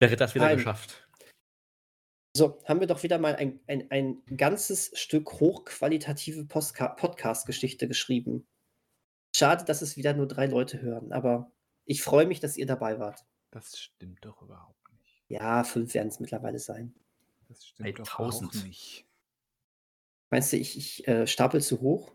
Wäre 0.00 0.16
das 0.16 0.34
wieder 0.34 0.46
Nein. 0.46 0.56
geschafft. 0.56 1.08
So, 2.36 2.60
haben 2.64 2.80
wir 2.80 2.88
doch 2.88 3.02
wieder 3.04 3.18
mal 3.18 3.36
ein, 3.36 3.60
ein, 3.68 3.90
ein 3.90 4.22
ganzes 4.36 4.90
Stück 4.98 5.34
hochqualitative 5.34 6.46
Podcast-Geschichte 6.46 7.86
geschrieben. 7.86 8.46
Schade, 9.36 9.64
dass 9.64 9.82
es 9.82 9.96
wieder 9.96 10.14
nur 10.14 10.26
drei 10.26 10.46
Leute 10.46 10.80
hören, 10.80 11.12
aber 11.12 11.52
ich 11.84 12.02
freue 12.02 12.26
mich, 12.26 12.40
dass 12.40 12.56
ihr 12.56 12.66
dabei 12.66 12.98
wart. 12.98 13.24
Das 13.50 13.78
stimmt 13.78 14.24
doch 14.24 14.42
überhaupt 14.42 14.92
nicht. 14.92 15.22
Ja, 15.28 15.62
fünf 15.62 15.94
werden 15.94 16.08
es 16.08 16.18
mittlerweile 16.18 16.58
sein. 16.58 16.94
Das 17.54 17.66
stimmt 17.68 17.86
Ey, 17.86 17.94
doch 17.94 18.04
tausend. 18.04 18.50
auch 18.50 18.64
nicht. 18.64 19.06
Meinst 20.30 20.52
du, 20.52 20.56
ich, 20.56 20.76
ich 20.76 21.06
äh, 21.06 21.28
stapel 21.28 21.62
zu 21.62 21.80
hoch? 21.80 22.12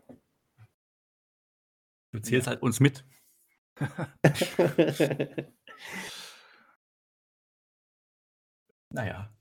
Du 2.12 2.20
zählst 2.20 2.46
ja. 2.46 2.52
halt 2.52 2.62
uns 2.62 2.80
mit. 2.80 3.04
naja. 8.92 9.34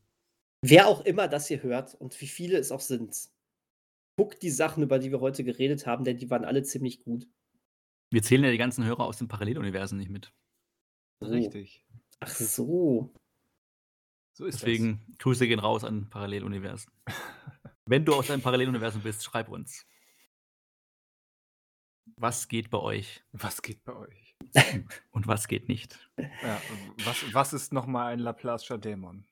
Wer 0.61 0.87
auch 0.87 1.01
immer 1.01 1.27
das 1.27 1.47
hier 1.47 1.61
hört 1.63 1.95
und 1.95 2.21
wie 2.21 2.27
viele 2.27 2.57
es 2.57 2.71
auch 2.71 2.79
sind, 2.79 3.29
guckt 4.17 4.41
die 4.41 4.51
Sachen, 4.51 4.83
über 4.83 4.99
die 4.99 5.11
wir 5.11 5.19
heute 5.19 5.43
geredet 5.43 5.85
haben, 5.85 6.05
denn 6.05 6.15
die 6.17 6.29
waren 6.29 6.45
alle 6.45 6.63
ziemlich 6.63 7.03
gut. 7.03 7.27
Wir 8.11 8.23
zählen 8.23 8.45
ja 8.45 8.51
die 8.51 8.57
ganzen 8.57 8.85
Hörer 8.85 9.03
aus 9.05 9.17
dem 9.17 9.27
Paralleluniversen 9.27 9.97
nicht 9.97 10.09
mit. 10.09 10.31
Richtig. 11.21 11.85
Ach 12.21 12.33
so. 12.33 13.13
So 14.39 14.45
ist 14.45 14.61
Deswegen 14.61 15.01
das. 15.05 15.17
Grüße 15.17 15.47
gehen 15.49 15.59
raus 15.59 15.83
an 15.83 16.09
Paralleluniversen. 16.09 16.89
Wenn 17.85 18.05
du 18.05 18.13
aus 18.13 18.31
einem 18.31 18.41
Paralleluniversum 18.41 19.01
bist, 19.01 19.21
schreib 19.21 19.49
uns. 19.49 19.85
Was 22.15 22.47
geht 22.47 22.69
bei 22.69 22.77
euch? 22.77 23.21
Was 23.33 23.61
geht 23.61 23.83
bei 23.83 23.93
euch? 23.93 24.37
Und 25.11 25.27
was 25.27 25.49
geht 25.49 25.67
nicht? 25.67 25.99
Ja, 26.17 26.61
was, 27.03 27.33
was 27.33 27.51
ist 27.51 27.73
nochmal 27.73 28.13
ein 28.13 28.21
Laplace'scher 28.21 28.77
Dämon? 28.77 29.25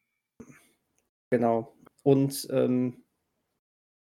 Genau. 1.29 1.73
Und 2.03 2.45
ähm, 2.51 3.05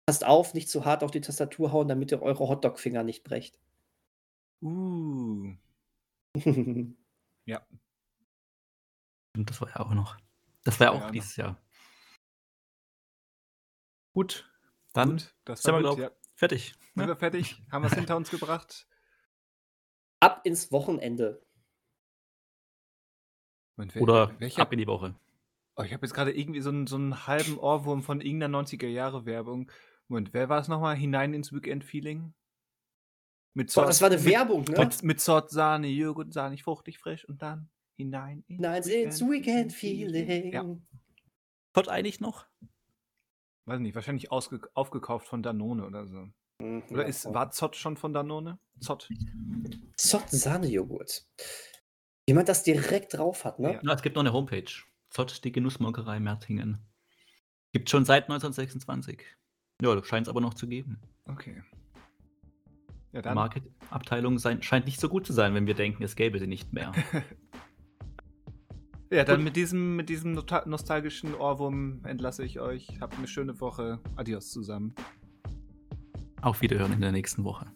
passt 0.06 0.24
auf, 0.24 0.55
nicht 0.55 0.70
zu 0.70 0.86
hart 0.86 1.05
auf 1.05 1.10
die 1.10 1.20
Tastatur 1.20 1.73
hauen, 1.73 1.89
damit 1.89 2.10
ihr 2.10 2.23
eure 2.23 2.48
Hotdog-Finger 2.48 3.02
nicht 3.02 3.23
brecht. 3.23 3.60
Uh. 4.62 5.56
ja. 7.44 7.66
Und 9.36 9.51
das 9.51 9.60
war 9.60 9.68
ja 9.68 9.81
auch 9.81 9.93
noch. 9.93 10.16
Das 10.67 10.81
war 10.81 10.89
ja 10.89 10.93
auch 10.93 11.11
dieses 11.13 11.37
Jahr. 11.37 11.63
Gut, 14.13 14.51
dann 14.93 15.11
Gut, 15.11 15.35
das 15.45 15.63
sind 15.63 15.75
wir, 15.75 15.81
glaub, 15.81 15.99
ja. 15.99 16.11
fertig. 16.35 16.75
Sind 16.95 16.97
ne? 16.97 17.07
wir 17.07 17.17
fertig? 17.17 17.63
Haben 17.71 17.85
wir 17.85 17.93
es 17.93 17.95
hinter 17.95 18.17
uns 18.17 18.31
gebracht? 18.31 18.89
Ab 20.19 20.41
ins 20.45 20.73
Wochenende. 20.73 21.47
Moment, 23.77 23.95
wer, 23.95 24.03
Oder 24.03 24.41
welcher? 24.41 24.63
ab 24.63 24.73
in 24.73 24.81
die 24.81 24.89
Woche. 24.89 25.15
Oh, 25.77 25.83
ich 25.83 25.93
habe 25.93 26.05
jetzt 26.05 26.15
gerade 26.15 26.37
irgendwie 26.37 26.63
so 26.63 26.71
einen, 26.71 26.89
so 26.89 26.97
einen 26.97 27.29
halben 27.29 27.59
Ohrwurm 27.59 28.03
von 28.03 28.21
irgendeiner 28.21 28.59
90er-Jahre-Werbung. 28.59 29.71
Moment, 30.09 30.35
wer 30.35 30.49
war 30.49 30.59
es 30.59 30.67
nochmal? 30.67 30.97
Hinein 30.97 31.33
ins 31.33 31.53
Weekend-Feeling? 31.53 32.35
Mit 33.55 33.71
Sort, 33.71 33.87
oh, 33.87 33.89
das 33.89 34.01
war 34.01 34.11
eine 34.11 34.25
Werbung, 34.25 34.65
ne? 34.65 34.81
Mit, 34.81 35.03
mit 35.05 35.21
Sort 35.21 35.51
Sahne, 35.51 35.87
Joghurt, 35.87 36.33
sahnig, 36.33 36.65
fruchtig, 36.65 36.99
frisch 36.99 37.25
und 37.25 37.43
dann 37.43 37.71
hinein 37.97 38.44
Nein, 38.48 38.82
ins 38.82 39.20
Weekend-Feeling. 39.20 40.52
Ja. 40.52 40.62
Kommt 41.73 41.89
eigentlich 41.89 42.20
noch? 42.20 42.47
Weiß 43.66 43.81
nicht, 43.81 43.94
wahrscheinlich 43.94 44.31
ausge 44.31 44.60
aufgekauft 44.74 45.27
von 45.27 45.43
Danone 45.43 45.85
oder 45.85 46.06
so. 46.06 46.28
Mhm, 46.60 46.85
oder 46.90 47.06
ist, 47.06 47.27
war 47.27 47.51
Zott 47.51 47.77
schon 47.77 47.97
von 47.97 48.12
Danone? 48.12 48.59
Zott. 48.81 49.09
Zott 49.97 50.31
Sahnejoghurt. 50.31 51.27
Wie 52.27 52.35
man 52.35 52.47
das 52.47 52.62
direkt 52.62 53.14
drauf 53.14 53.44
hat, 53.44 53.59
ne? 53.59 53.81
Ja. 53.82 53.93
es 53.93 54.02
gibt 54.02 54.16
noch 54.16 54.23
eine 54.23 54.32
Homepage. 54.32 54.73
Zott, 55.10 55.44
die 55.44 55.52
Genussmolkerei 55.52 56.20
Mertingen. 56.20 56.78
Gibt 57.73 57.90
schon 57.90 58.05
seit 58.05 58.24
1926. 58.24 59.23
Ja, 59.82 60.02
scheint 60.05 60.27
es 60.27 60.31
aber 60.31 60.40
noch 60.40 60.55
zu 60.55 60.66
geben. 60.66 61.01
Okay. 61.27 61.62
Ja, 63.12 63.23
dann. 63.23 63.32
Die 63.32 63.36
Marketabteilung 63.36 64.39
scheint 64.39 64.86
nicht 64.86 65.01
so 65.01 65.09
gut 65.09 65.27
zu 65.27 65.32
sein, 65.32 65.55
wenn 65.55 65.66
wir 65.66 65.74
denken, 65.74 66.02
es 66.02 66.16
gäbe 66.16 66.39
sie 66.39 66.47
nicht 66.47 66.73
mehr. 66.73 66.93
ja, 69.11 69.24
dann 69.24 69.45
mit 69.45 69.57
diesem, 69.57 69.97
mit 69.97 70.09
diesem 70.09 70.33
nostalgischen 70.33 71.35
Ohrwurm 71.35 72.01
entlasse 72.05 72.45
ich 72.45 72.61
euch. 72.61 72.99
Habt 73.01 73.16
eine 73.19 73.27
schöne 73.27 73.61
Woche. 73.61 74.01
Adios 74.16 74.51
zusammen. 74.51 74.95
Auf 76.43 76.61
Wiederhören 76.61 76.93
in 76.93 77.01
der 77.01 77.12
nächsten 77.12 77.45
Woche. 77.45 77.66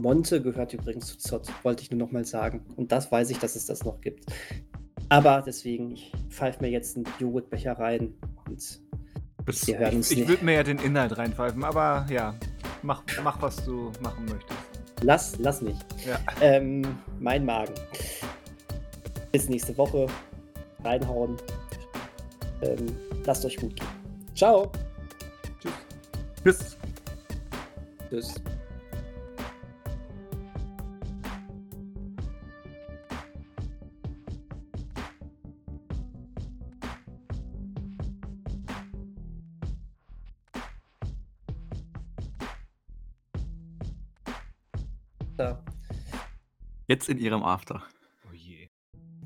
Monte 0.00 0.40
gehört 0.40 0.72
übrigens 0.72 1.06
zu 1.08 1.18
Zott, 1.18 1.52
wollte 1.64 1.82
ich 1.82 1.90
nur 1.90 1.98
noch 1.98 2.12
mal 2.12 2.24
sagen. 2.24 2.64
Und 2.76 2.92
das 2.92 3.10
weiß 3.10 3.30
ich, 3.30 3.38
dass 3.38 3.56
es 3.56 3.66
das 3.66 3.84
noch 3.84 4.00
gibt. 4.00 4.26
Aber 5.08 5.42
deswegen, 5.44 5.92
ich 5.92 6.12
pfeife 6.28 6.62
mir 6.62 6.70
jetzt 6.70 6.96
einen 6.96 7.06
Joghurtbecher 7.18 7.72
rein 7.72 8.14
und 8.46 8.80
das, 9.46 9.66
wir 9.66 9.78
hören 9.78 9.96
uns 9.96 10.10
Ich, 10.10 10.20
ich 10.20 10.28
würde 10.28 10.44
mir 10.44 10.54
ja 10.54 10.62
den 10.62 10.78
Inhalt 10.78 11.16
reinpfeifen, 11.16 11.64
aber 11.64 12.06
ja, 12.10 12.34
mach, 12.82 13.02
mach 13.24 13.40
was 13.40 13.64
du 13.64 13.90
machen 14.00 14.26
möchtest. 14.26 14.58
Lass, 15.02 15.38
lass 15.38 15.62
mich. 15.62 15.76
Ja. 16.06 16.18
Ähm, 16.40 16.82
mein 17.18 17.44
Magen. 17.44 17.74
Bis 19.38 19.48
nächste 19.48 19.78
Woche. 19.78 20.08
Reinhauen. 20.82 21.36
Ähm, 22.60 22.96
lasst 23.24 23.44
euch 23.44 23.56
gut 23.56 23.76
gehen. 23.76 23.86
Ciao. 24.34 24.72
Tschüss. 25.62 25.72
Tschüss. 26.42 26.76
Tschüss. 28.10 28.34
Jetzt 46.88 47.08
in 47.08 47.18
ihrem 47.18 47.44
After. 47.44 47.84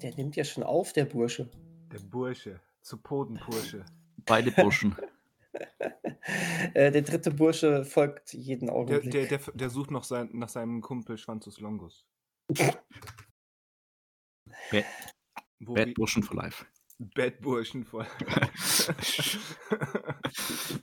Der 0.03 0.15
nimmt 0.15 0.35
ja 0.37 0.45
schon 0.45 0.65
auf, 0.65 0.93
der 0.93 1.05
Bursche. 1.05 1.49
Der 1.93 2.01
Bursche. 2.01 2.61
Zu 2.83 2.97
Podenbursche. 2.97 3.85
Beide 4.27 4.51
Burschen. 4.51 4.97
äh, 6.74 6.91
der 6.91 7.03
dritte 7.03 7.31
Bursche 7.31 7.85
folgt 7.85 8.33
jeden 8.33 8.69
Augenblick. 8.69 9.12
Der, 9.12 9.27
der, 9.27 9.39
der, 9.39 9.53
der 9.55 9.70
sucht 9.70 9.93
noch 9.93 10.05
sein, 10.05 10.31
nach 10.33 10.49
seinem 10.49 10.81
Kumpel 10.81 11.16
Schwanzus 11.19 11.61
Longus. 11.61 12.05
Bad, 14.70 14.85
Bad 15.61 15.95
Burschen 15.95 16.23
for 16.23 16.37
Life. 16.37 16.66
Bad 16.99 17.41
Burschen 17.41 17.85
for 17.85 18.05
Life. 18.27 18.95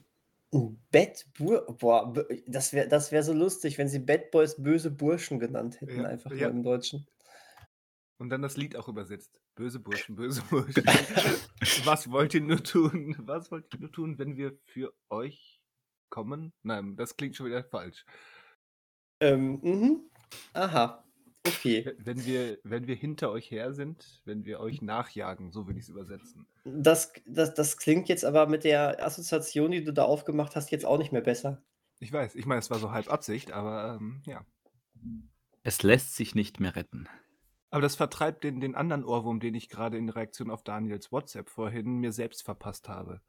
Bad 0.90 1.24
Bur 1.38 1.76
boah, 1.78 2.12
das 2.46 2.72
wäre 2.72 2.88
das 2.88 3.12
wär 3.12 3.22
so 3.22 3.32
lustig, 3.32 3.78
wenn 3.78 3.88
sie 3.88 4.00
Bad 4.00 4.30
Boys 4.30 4.60
böse 4.60 4.90
Burschen 4.90 5.38
genannt 5.38 5.80
hätten, 5.80 6.00
ja, 6.00 6.08
einfach 6.08 6.32
ja. 6.32 6.48
im 6.48 6.62
Deutschen. 6.62 7.06
Und 8.20 8.28
dann 8.28 8.42
das 8.42 8.58
Lied 8.58 8.76
auch 8.76 8.86
übersetzt. 8.86 9.40
Böse 9.54 9.80
Burschen, 9.80 10.14
böse 10.14 10.42
Burschen. 10.50 10.84
Was 11.84 12.10
wollt 12.10 12.34
ihr 12.34 12.42
nur 12.42 12.62
tun? 12.62 13.16
Was 13.18 13.50
wollt 13.50 13.72
ihr 13.72 13.80
nur 13.80 13.90
tun, 13.90 14.18
wenn 14.18 14.36
wir 14.36 14.58
für 14.66 14.92
euch 15.08 15.58
kommen? 16.10 16.52
Nein, 16.62 16.96
das 16.96 17.16
klingt 17.16 17.34
schon 17.34 17.46
wieder 17.46 17.64
falsch. 17.64 18.04
Ähm, 19.20 19.58
mhm. 19.62 20.10
Aha. 20.52 21.02
Okay. 21.46 21.94
Wenn 21.96 22.22
wir, 22.26 22.58
wenn 22.62 22.86
wir 22.86 22.94
hinter 22.94 23.30
euch 23.30 23.50
her 23.50 23.72
sind, 23.72 24.20
wenn 24.26 24.44
wir 24.44 24.60
euch 24.60 24.82
nachjagen, 24.82 25.50
so 25.50 25.66
würde 25.66 25.78
ich 25.78 25.86
es 25.86 25.90
übersetzen. 25.90 26.46
Das, 26.64 27.14
das, 27.24 27.54
das 27.54 27.78
klingt 27.78 28.10
jetzt 28.10 28.26
aber 28.26 28.46
mit 28.46 28.64
der 28.64 29.02
Assoziation, 29.02 29.70
die 29.70 29.82
du 29.82 29.94
da 29.94 30.04
aufgemacht 30.04 30.56
hast, 30.56 30.70
jetzt 30.72 30.84
auch 30.84 30.98
nicht 30.98 31.12
mehr 31.12 31.22
besser. 31.22 31.62
Ich 32.00 32.12
weiß, 32.12 32.34
ich 32.34 32.44
meine, 32.44 32.58
es 32.58 32.68
war 32.68 32.78
so 32.78 32.90
halb 32.90 33.10
Absicht, 33.10 33.52
aber 33.52 33.96
ähm, 33.98 34.20
ja. 34.26 34.44
Es 35.62 35.82
lässt 35.82 36.16
sich 36.16 36.34
nicht 36.34 36.60
mehr 36.60 36.76
retten. 36.76 37.08
Aber 37.70 37.82
das 37.82 37.94
vertreibt 37.94 38.42
den, 38.44 38.60
den 38.60 38.74
anderen 38.74 39.04
Ohrwurm, 39.04 39.38
den 39.38 39.54
ich 39.54 39.68
gerade 39.68 39.96
in 39.96 40.08
Reaktion 40.08 40.50
auf 40.50 40.64
Daniels 40.64 41.12
WhatsApp 41.12 41.48
vorhin 41.48 41.98
mir 41.98 42.12
selbst 42.12 42.42
verpasst 42.42 42.88
habe. 42.88 43.20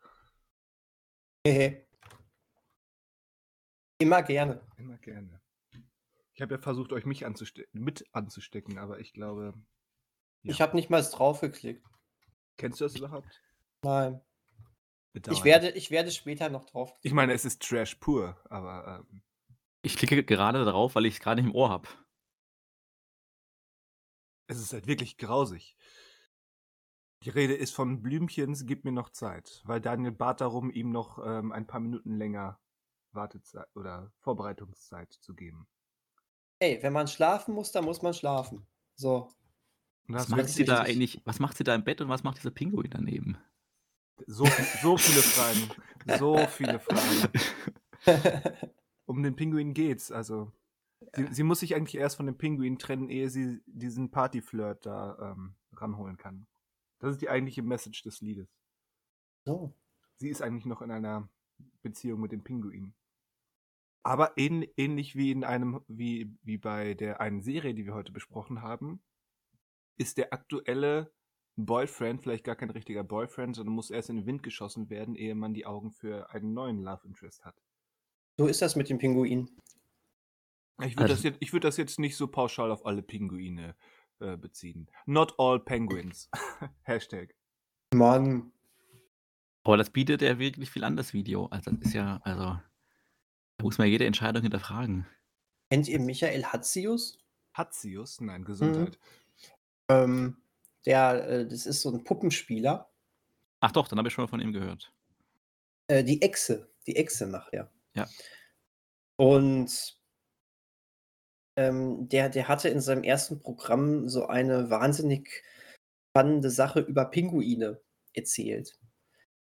Immer 3.99 4.23
gerne. 4.23 4.61
Immer 4.77 4.97
gerne. 4.97 5.41
Ich 6.33 6.41
habe 6.41 6.55
ja 6.55 6.61
versucht, 6.61 6.91
euch 6.91 7.05
mich 7.05 7.25
anzuste 7.25 7.67
mit 7.71 8.05
anzustecken, 8.13 8.79
aber 8.79 8.99
ich 8.99 9.13
glaube. 9.13 9.53
Ja. 10.41 10.51
Ich 10.51 10.61
habe 10.61 10.75
nicht 10.75 10.89
mal 10.89 11.03
drauf 11.03 11.41
geklickt. 11.41 11.85
Kennst 12.57 12.81
du 12.81 12.85
das 12.85 12.95
überhaupt? 12.95 13.41
Nein. 13.83 14.21
Ich 15.29 15.43
werde, 15.43 15.69
ich 15.71 15.91
werde 15.91 16.09
später 16.09 16.49
noch 16.49 16.65
drauf. 16.65 16.95
Ich 17.01 17.13
meine, 17.13 17.33
es 17.33 17.45
ist 17.45 17.61
Trash 17.61 17.95
pur, 17.95 18.39
aber. 18.49 19.05
Ähm, 19.11 19.21
ich 19.83 19.97
klicke 19.97 20.23
gerade 20.23 20.63
darauf, 20.63 20.95
weil 20.95 21.05
ich 21.05 21.15
es 21.15 21.19
gerade 21.19 21.41
im 21.41 21.53
Ohr 21.53 21.69
habe. 21.69 21.87
Es 24.51 24.59
ist 24.59 24.73
halt 24.73 24.85
wirklich 24.85 25.17
grausig. 25.17 25.77
Die 27.23 27.29
Rede 27.29 27.53
ist 27.53 27.73
von 27.73 28.01
Blümchens, 28.01 28.65
gib 28.65 28.83
mir 28.83 28.91
noch 28.91 29.09
Zeit, 29.09 29.61
weil 29.63 29.79
Daniel 29.79 30.11
bat 30.11 30.41
darum, 30.41 30.69
ihm 30.69 30.91
noch 30.91 31.25
ähm, 31.25 31.53
ein 31.53 31.67
paar 31.67 31.79
Minuten 31.79 32.17
länger 32.17 32.59
Wartezeit 33.13 33.67
oder 33.75 34.11
Vorbereitungszeit 34.19 35.13
zu 35.13 35.35
geben. 35.35 35.67
Ey, 36.59 36.83
wenn 36.83 36.91
man 36.91 37.07
schlafen 37.07 37.53
muss, 37.55 37.71
dann 37.71 37.85
muss 37.85 38.01
man 38.01 38.13
schlafen. 38.13 38.67
So. 38.95 39.29
Was 40.07 40.27
macht 40.27 40.49
sie 40.49 40.65
da 40.65 40.81
eigentlich, 40.81 41.21
was 41.23 41.39
macht 41.39 41.55
sie 41.55 41.63
da 41.63 41.73
im 41.73 41.85
Bett 41.85 42.01
und 42.01 42.09
was 42.09 42.23
macht 42.23 42.39
dieser 42.39 42.51
Pinguin 42.51 42.91
daneben? 42.91 43.37
So, 44.27 44.45
so 44.81 44.97
viele 44.97 45.21
Fragen. 45.21 46.19
So 46.19 46.37
viele 46.47 46.79
Fragen. 46.81 47.31
Um 49.05 49.23
den 49.23 49.35
Pinguin 49.35 49.73
geht's, 49.73 50.11
also. 50.11 50.51
Sie, 51.13 51.27
sie, 51.31 51.43
muss 51.43 51.59
sich 51.59 51.75
eigentlich 51.75 51.95
erst 51.95 52.17
von 52.17 52.25
dem 52.25 52.37
Pinguin 52.37 52.77
trennen, 52.77 53.09
ehe 53.09 53.29
sie 53.29 53.61
diesen 53.65 54.11
Partyflirt 54.11 54.85
da 54.85 55.31
ähm, 55.31 55.55
ranholen 55.73 56.17
kann. 56.17 56.47
Das 56.99 57.11
ist 57.11 57.21
die 57.21 57.29
eigentliche 57.29 57.63
Message 57.63 58.03
des 58.03 58.21
Liedes. 58.21 58.47
So. 59.45 59.73
Sie 60.15 60.29
ist 60.29 60.41
eigentlich 60.41 60.65
noch 60.65 60.81
in 60.81 60.91
einer 60.91 61.29
Beziehung 61.81 62.21
mit 62.21 62.31
dem 62.31 62.43
Pinguin. 62.43 62.93
Aber 64.03 64.37
ähn, 64.37 64.65
ähnlich 64.77 65.15
wie 65.15 65.31
in 65.31 65.43
einem, 65.43 65.81
wie, 65.87 66.35
wie 66.43 66.57
bei 66.57 66.93
der 66.93 67.21
einen 67.21 67.41
Serie, 67.41 67.73
die 67.73 67.85
wir 67.85 67.93
heute 67.93 68.11
besprochen 68.11 68.61
haben, 68.61 69.03
ist 69.97 70.17
der 70.17 70.33
aktuelle 70.33 71.11
Boyfriend 71.55 72.21
vielleicht 72.21 72.43
gar 72.43 72.55
kein 72.55 72.69
richtiger 72.69 73.03
Boyfriend, 73.03 73.55
sondern 73.55 73.75
muss 73.75 73.91
erst 73.91 74.09
in 74.09 74.15
den 74.17 74.25
Wind 74.25 74.43
geschossen 74.43 74.89
werden, 74.89 75.15
ehe 75.15 75.35
man 75.35 75.53
die 75.53 75.65
Augen 75.65 75.91
für 75.91 76.31
einen 76.31 76.53
neuen 76.53 76.81
Love 76.81 77.05
Interest 77.05 77.43
hat. 77.43 77.55
So 78.37 78.47
ist 78.47 78.61
das 78.61 78.75
mit 78.75 78.89
dem 78.89 78.97
Pinguin. 78.97 79.49
Ich 80.83 80.97
würde 80.97 81.13
also, 81.13 81.29
das, 81.29 81.53
würd 81.53 81.63
das 81.63 81.77
jetzt 81.77 81.99
nicht 81.99 82.15
so 82.15 82.27
pauschal 82.27 82.71
auf 82.71 82.85
alle 82.85 83.01
Pinguine 83.01 83.75
äh, 84.19 84.37
beziehen. 84.37 84.89
Not 85.05 85.35
all 85.37 85.59
penguins. 85.59 86.29
Hashtag. 86.83 87.35
Mann. 87.93 88.51
Aber 89.63 89.77
das 89.77 89.89
bietet 89.89 90.21
ja 90.21 90.39
wirklich 90.39 90.69
viel 90.69 90.83
an, 90.83 90.95
das 90.95 91.13
Video. 91.13 91.47
Also 91.47 91.71
das 91.71 91.87
ist 91.87 91.93
ja, 91.93 92.19
also 92.23 92.43
da 93.57 93.63
muss 93.63 93.77
man 93.77 93.87
jede 93.87 94.05
Entscheidung 94.05 94.41
hinterfragen. 94.41 95.05
Kennt 95.69 95.87
ihr 95.87 95.99
Michael 95.99 96.45
Hatzius? 96.45 97.19
Hatzius? 97.53 98.21
Nein, 98.21 98.43
Gesundheit. 98.43 98.97
Mhm. 99.89 99.95
Ähm, 99.95 100.37
der, 100.85 101.27
äh, 101.27 101.47
das 101.47 101.65
ist 101.65 101.81
so 101.81 101.91
ein 101.91 102.03
Puppenspieler. 102.03 102.89
Ach 103.59 103.71
doch, 103.71 103.87
dann 103.87 103.99
habe 103.99 104.07
ich 104.07 104.13
schon 104.13 104.23
mal 104.23 104.29
von 104.29 104.41
ihm 104.41 104.53
gehört. 104.53 104.91
Äh, 105.87 106.03
die 106.03 106.21
Echse. 106.21 106.71
Die 106.87 106.95
Echse 106.95 107.27
macht 107.27 107.53
er. 107.53 107.71
Ja. 107.93 108.07
Und 109.17 110.00
ähm, 111.61 112.09
der, 112.09 112.29
der 112.29 112.47
hatte 112.47 112.69
in 112.69 112.81
seinem 112.81 113.03
ersten 113.03 113.39
Programm 113.39 114.09
so 114.09 114.27
eine 114.27 114.69
wahnsinnig 114.69 115.43
spannende 116.11 116.49
Sache 116.49 116.79
über 116.81 117.05
Pinguine 117.05 117.81
erzählt. 118.13 118.77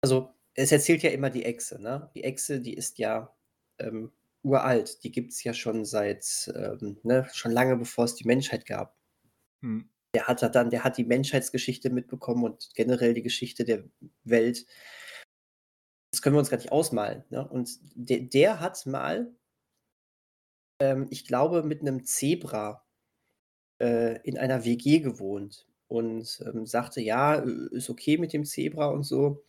Also, 0.02 0.34
es 0.54 0.72
erzählt 0.72 1.02
ja 1.02 1.10
immer 1.10 1.30
die 1.30 1.44
Echse, 1.44 1.80
ne? 1.80 2.10
Die 2.14 2.24
Echse, 2.24 2.60
die 2.60 2.74
ist 2.74 2.98
ja 2.98 3.34
ähm, 3.78 4.12
uralt. 4.42 5.02
Die 5.04 5.12
gibt 5.12 5.32
es 5.32 5.44
ja 5.44 5.54
schon 5.54 5.84
seit, 5.84 6.50
ähm, 6.54 6.98
ne, 7.02 7.28
schon 7.32 7.52
lange 7.52 7.76
bevor 7.76 8.04
es 8.04 8.14
die 8.14 8.26
Menschheit 8.26 8.66
gab. 8.66 8.96
Hm. 9.62 9.88
Der 10.14 10.26
hat 10.26 10.42
dann, 10.54 10.70
der 10.70 10.84
hat 10.84 10.96
die 10.96 11.04
Menschheitsgeschichte 11.04 11.90
mitbekommen 11.90 12.44
und 12.44 12.70
generell 12.74 13.14
die 13.14 13.22
Geschichte 13.22 13.64
der 13.64 13.84
Welt. 14.24 14.66
Das 16.12 16.22
können 16.22 16.34
wir 16.34 16.40
uns 16.40 16.50
gar 16.50 16.56
nicht 16.56 16.72
ausmalen. 16.72 17.24
Ne? 17.28 17.46
Und 17.46 17.78
der, 17.94 18.20
der 18.20 18.60
hat 18.60 18.84
mal, 18.86 19.30
ähm, 20.80 21.06
ich 21.10 21.26
glaube, 21.26 21.62
mit 21.62 21.80
einem 21.80 22.04
Zebra 22.04 22.84
äh, 23.80 24.20
in 24.22 24.38
einer 24.38 24.64
WG 24.64 25.00
gewohnt 25.00 25.66
und 25.88 26.42
ähm, 26.46 26.66
sagte, 26.66 27.00
ja, 27.00 27.34
ist 27.34 27.90
okay 27.90 28.18
mit 28.18 28.32
dem 28.32 28.44
Zebra 28.44 28.88
und 28.88 29.04
so. 29.04 29.44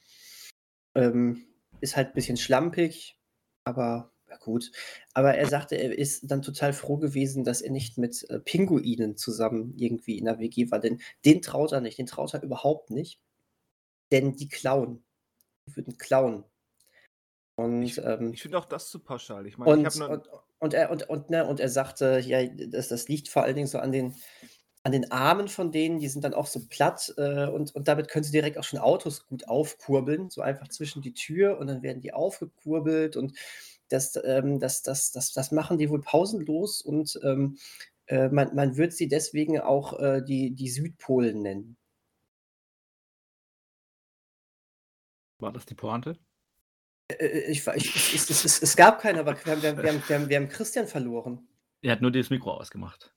Ähm, 0.96 1.46
ist 1.82 1.96
halt 1.96 2.10
ein 2.10 2.14
bisschen 2.14 2.38
schlampig, 2.38 3.20
aber 3.64 4.12
ja, 4.30 4.38
gut. 4.38 4.72
Aber 5.14 5.36
er 5.36 5.48
sagte, 5.48 5.76
er 5.76 5.98
ist 5.98 6.30
dann 6.32 6.42
total 6.42 6.74
froh 6.74 6.98
gewesen, 6.98 7.44
dass 7.44 7.62
er 7.62 7.72
nicht 7.72 7.98
mit 7.98 8.30
äh, 8.30 8.40
Pinguinen 8.40 9.18
zusammen 9.18 9.74
irgendwie 9.78 10.18
in 10.18 10.26
der 10.26 10.40
WG 10.40 10.72
war, 10.72 10.80
denn 10.80 11.02
den 11.26 11.42
traut 11.42 11.72
er 11.72 11.82
nicht, 11.82 11.98
den 11.98 12.06
traut 12.08 12.34
er 12.34 12.44
überhaupt 12.44 12.92
nicht. 12.92 13.20
denn 14.12 14.36
die 14.36 14.48
klauen. 14.50 15.04
Die 15.68 15.76
würden 15.76 15.98
klauen. 15.98 16.46
Und, 17.64 17.84
Ich, 17.84 17.98
ähm, 17.98 18.34
ich 18.34 18.42
finde 18.42 18.58
auch 18.58 18.66
das 18.66 18.90
zu 18.90 19.00
pauschal. 19.00 19.46
Ich 19.48 19.58
meine, 19.58 19.76
ich 19.76 19.96
und, 19.96 19.96
noch. 19.98 20.10
und, 20.10 20.30
und, 20.60 20.74
er, 20.74 20.92
und, 20.92 21.10
und, 21.10 21.30
ne, 21.30 21.46
und 21.46 21.60
er 21.60 21.70
sagte, 21.70 22.20
ja, 22.20 22.46
das, 22.48 22.90
das 22.90 23.08
liegt 23.08 23.28
vor 23.30 23.44
allen 23.44 23.56
Dingen 23.56 23.68
so 23.68 23.80
an 23.80 23.92
den, 23.92 24.16
an 24.84 24.92
den 24.94 25.12
Armen 25.12 25.48
von 25.48 25.72
denen, 25.72 26.00
die 26.00 26.08
sind 26.08 26.24
dann 26.24 26.34
auch 26.34 26.48
so 26.48 26.62
platt 26.70 27.14
äh, 27.18 27.48
und, 27.48 27.76
und 27.76 27.88
damit 27.88 28.08
können 28.08 28.24
sie 28.24 28.32
direkt 28.32 28.58
auch 28.58 28.64
schon 28.64 28.80
Autos 28.80 29.26
gut 29.28 29.48
aufkurbeln, 29.48 30.30
so 30.30 30.42
einfach 30.42 30.70
zwischen 30.70 31.02
die 31.02 31.14
Tür 31.14 31.58
und 31.60 31.68
dann 31.68 31.82
werden 31.82 32.02
die 32.02 32.14
aufgekurbelt 32.14 33.18
und 33.18 33.34
das, 33.90 34.18
ähm, 34.24 34.60
das, 34.60 34.84
das, 34.84 35.12
das, 35.12 35.34
das 35.34 35.52
machen 35.52 35.78
die 35.78 35.90
wohl 35.90 36.02
pausenlos 36.02 36.82
und 36.82 37.20
ähm, 37.24 37.58
äh, 38.08 38.30
man, 38.30 38.56
man 38.56 38.78
wird 38.78 38.94
sie 38.94 39.08
deswegen 39.10 39.60
auch 39.60 40.00
äh, 40.00 40.22
die, 40.24 40.52
die 40.52 40.70
Südpolen 40.70 41.42
nennen. 41.42 41.78
War 45.40 45.52
das 45.52 45.66
die 45.66 45.76
Pointe? 45.76 46.18
Äh, 47.10 47.26
äh, 47.26 47.52
ich, 47.52 47.68
ich, 47.68 48.14
ich, 48.14 48.30
es, 48.30 48.62
es, 48.62 48.76
gab 48.76 49.02
keine, 49.02 49.20
aber 49.20 49.34
wir 49.44 49.52
haben, 49.52 49.62
wir, 49.62 49.70
haben, 49.70 49.84
wir, 49.84 50.16
haben, 50.16 50.30
wir, 50.30 50.38
haben, 50.38 50.50
Christian 50.50 50.88
verloren. 50.88 51.48
Er 51.82 51.94
hat 51.94 52.02
nur 52.02 52.12
das 52.12 52.30
Mikro 52.30 52.54
ausgemacht. 52.54 53.14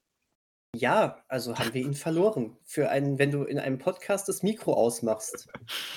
Ja, 0.74 1.22
also 1.28 1.58
haben 1.58 1.74
wir 1.74 1.82
ihn 1.82 1.94
verloren. 1.94 2.56
Für 2.64 2.88
einen, 2.88 3.18
wenn 3.18 3.30
du 3.30 3.44
in 3.44 3.58
einem 3.58 3.78
Podcast 3.78 4.28
das 4.28 4.42
Mikro 4.42 4.72
ausmachst, 4.72 5.48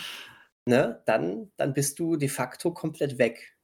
ne, 0.66 1.02
dann, 1.06 1.52
dann 1.56 1.74
bist 1.74 2.00
du 2.00 2.18
de 2.18 2.28
facto 2.28 2.74
komplett 2.74 3.18
weg. 3.18 3.58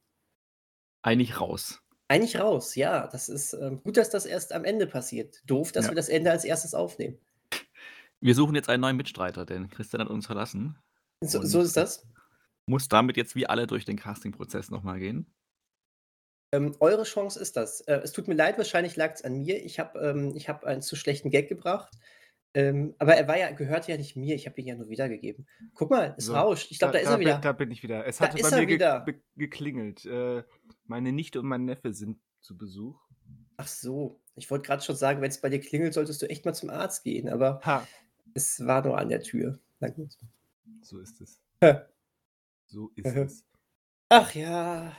Eigentlich 1.02 1.40
raus. 1.40 1.82
Eigentlich 2.08 2.38
raus, 2.38 2.74
ja. 2.74 3.06
Das 3.08 3.28
ist 3.28 3.52
ähm, 3.54 3.82
gut, 3.82 3.96
dass 3.96 4.08
das 4.10 4.24
erst 4.24 4.52
am 4.52 4.64
Ende 4.64 4.86
passiert. 4.86 5.42
Doof, 5.46 5.72
dass 5.72 5.86
Ja. 5.86 5.90
wir 5.90 5.96
das 5.96 6.08
Ende 6.08 6.30
als 6.30 6.44
erstes 6.44 6.74
aufnehmen. 6.74 7.18
Wir 8.20 8.34
suchen 8.34 8.54
jetzt 8.54 8.68
einen 8.68 8.82
neuen 8.82 8.96
Mitstreiter, 8.96 9.44
denn 9.44 9.68
Christian 9.68 10.00
hat 10.00 10.08
uns 10.08 10.26
verlassen. 10.26 10.78
So, 11.22 11.42
so 11.42 11.60
ist 11.60 11.76
das. 11.76 12.06
Muss 12.66 12.88
damit 12.88 13.16
jetzt 13.16 13.34
wie 13.34 13.46
alle 13.46 13.66
durch 13.66 13.84
den 13.84 13.96
Casting-Prozess 13.96 14.70
nochmal 14.70 14.98
gehen. 14.98 15.26
Ähm, 16.52 16.76
eure 16.80 17.04
Chance 17.04 17.40
ist 17.40 17.56
das. 17.56 17.80
Äh, 17.82 18.00
es 18.04 18.12
tut 18.12 18.28
mir 18.28 18.34
leid, 18.34 18.58
wahrscheinlich 18.58 18.96
lag 18.96 19.14
es 19.14 19.22
an 19.24 19.38
mir. 19.38 19.64
Ich 19.64 19.78
habe 19.78 19.98
ähm, 20.00 20.32
ich 20.36 20.48
hab 20.48 20.64
einen 20.64 20.82
zu 20.82 20.96
schlechten 20.96 21.30
Gag 21.30 21.48
gebracht. 21.48 21.92
Ähm, 22.54 22.94
aber 22.98 23.16
er 23.16 23.26
war 23.26 23.38
ja, 23.38 23.50
gehört 23.52 23.88
ja 23.88 23.96
nicht 23.96 24.14
mir. 24.14 24.34
Ich 24.34 24.46
habe 24.46 24.60
ihn 24.60 24.66
ja 24.66 24.74
nur 24.74 24.90
wiedergegeben. 24.90 25.48
Guck 25.74 25.90
mal, 25.90 26.14
es 26.18 26.26
So, 26.26 26.34
rauscht. 26.34 26.70
Ich 26.70 26.78
glaube, 26.78 26.92
da, 26.92 26.98
ist 26.98 27.06
er 27.08 27.12
bin- 27.16 27.26
wieder. 27.26 27.38
Da 27.38 27.52
bin 27.52 27.70
ich 27.70 27.82
wieder. 27.82 28.06
Es 28.06 28.18
Da 28.18 28.26
hatte 28.26 28.38
ist 28.38 28.50
bei 28.50 28.66
mir 28.66 28.66
ge 28.66 29.14
geklingelt. 29.36 30.04
Äh, 30.04 30.42
meine 30.84 31.12
Nichte 31.12 31.40
und 31.40 31.46
mein 31.46 31.64
Neffe 31.64 31.94
sind 31.94 32.18
zu 32.40 32.56
Besuch. 32.58 33.00
Ach 33.56 33.66
so. 33.66 34.20
Ich 34.34 34.50
wollte 34.50 34.66
gerade 34.66 34.82
schon 34.82 34.96
sagen, 34.96 35.22
wenn 35.22 35.30
es 35.30 35.40
bei 35.40 35.48
dir 35.48 35.60
klingelt, 35.60 35.94
solltest 35.94 36.20
du 36.20 36.28
echt 36.28 36.44
mal 36.44 36.52
zum 36.52 36.68
Arzt 36.68 37.04
gehen. 37.04 37.30
Aber 37.30 37.60
Ha, 37.64 37.86
es 38.34 38.64
war 38.66 38.84
nur 38.84 38.98
an 38.98 39.08
der 39.08 39.22
Tür. 39.22 39.58
Na 39.80 39.88
gut. 39.88 40.18
so 40.82 40.98
ist 40.98 41.20
es. 41.22 41.40
So 42.72 42.90
ist 42.96 43.04
es. 43.04 43.44
Ach 44.08 44.34
ja. 44.34 44.96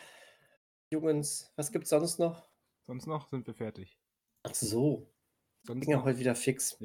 Jungs, 0.92 1.52
was 1.56 1.72
gibt's 1.72 1.90
sonst 1.90 2.20
noch? 2.20 2.48
Sonst 2.84 3.08
noch 3.08 3.28
sind 3.30 3.48
wir 3.48 3.56
fertig. 3.56 4.00
Ach 4.44 4.54
so. 4.54 5.12
Sonst 5.64 5.82
Ging 5.82 5.92
ja 5.94 6.04
heute 6.04 6.20
wieder 6.20 6.36
fix. 6.36 6.78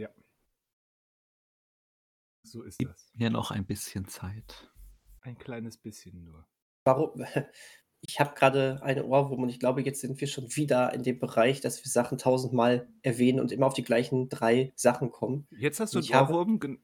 So 2.42 2.62
ist 2.62 2.78
Gib 2.78 2.88
das. 2.88 3.10
mir 3.12 3.28
noch 3.28 3.50
ein 3.50 3.66
bisschen 3.66 4.08
Zeit. 4.08 4.72
Ein 5.20 5.36
kleines 5.36 5.76
bisschen 5.76 6.24
nur. 6.24 6.46
Warum? 6.84 7.22
Ich 8.00 8.20
habe 8.20 8.32
gerade 8.36 8.80
eine 8.84 9.04
Ohrwurm 9.06 9.42
und 9.42 9.48
ich 9.48 9.58
glaube, 9.58 9.82
jetzt 9.82 10.00
sind 10.00 10.20
wir 10.20 10.28
schon 10.28 10.54
wieder 10.54 10.94
in 10.94 11.02
dem 11.02 11.18
Bereich, 11.18 11.60
dass 11.60 11.84
wir 11.84 11.90
Sachen 11.90 12.16
tausendmal 12.16 12.88
erwähnen 13.02 13.40
und 13.40 13.50
immer 13.50 13.66
auf 13.66 13.74
die 13.74 13.82
gleichen 13.82 14.28
drei 14.28 14.72
Sachen 14.76 15.10
kommen. 15.10 15.48
Jetzt 15.50 15.80
hast 15.80 15.94
du 15.96 15.98
einen 15.98 16.08
habe- 16.14 16.32
Ohrwurm. 16.32 16.60
gen- 16.60 16.80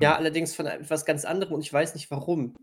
Ja, 0.00 0.10
Hm. 0.12 0.18
allerdings 0.18 0.54
von 0.54 0.66
etwas 0.66 1.04
ganz 1.04 1.24
anderem 1.24 1.54
und 1.54 1.62
ich 1.62 1.72
weiß 1.72 1.94
nicht 1.96 2.08
warum. 2.12 2.54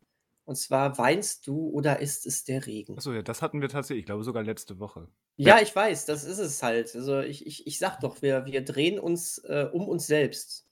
Und 0.50 0.56
zwar 0.56 0.98
weinst 0.98 1.45
du 1.45 1.69
oder 1.69 2.00
ist 2.00 2.26
es 2.26 2.44
der 2.44 2.66
Regen? 2.66 2.98
Achso, 2.98 3.14
ja, 3.14 3.22
das 3.22 3.44
hatten 3.44 3.61
wir 3.61 3.69
tatsächlich. 3.69 4.00
Ich 4.00 4.06
glaube 4.08 4.24
sogar 4.24 4.42
letzte 4.42 4.80
Woche. 4.80 5.08
Ja, 5.36 5.61
ich 5.61 5.76
weiß, 5.76 6.08
das 6.08 6.24
ist 6.24 6.40
es 6.40 6.64
halt. 6.64 6.95
Also 6.95 7.19
ich, 7.19 7.45
ich, 7.45 7.68
ich 7.68 7.78
sag 7.78 8.00
doch, 8.00 8.24
wir, 8.24 8.48
wir 8.48 8.66
drehen 8.66 8.98
uns 8.98 9.38
äh, 9.44 9.69
um 9.72 9.88
uns 9.88 10.08
selbst. 10.08 10.68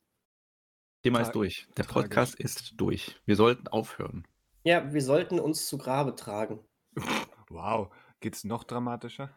Thema 1.04 1.20
ist 1.20 1.34
durch. 1.34 1.68
Der 1.78 1.86
tragisch. 1.86 1.94
Podcast 1.94 2.40
ist 2.40 2.74
durch. 2.78 3.22
Wir 3.26 3.36
sollten 3.36 3.68
aufhören. 3.68 4.28
Ja, 4.64 4.92
wir 4.92 5.04
sollten 5.04 5.40
uns 5.40 5.68
zu 5.68 5.78
Grabe 5.78 6.16
tragen. 6.16 6.60
Wow. 7.50 7.94
Geht's 8.20 8.44
noch 8.46 8.64
dramatischer? 8.64 9.30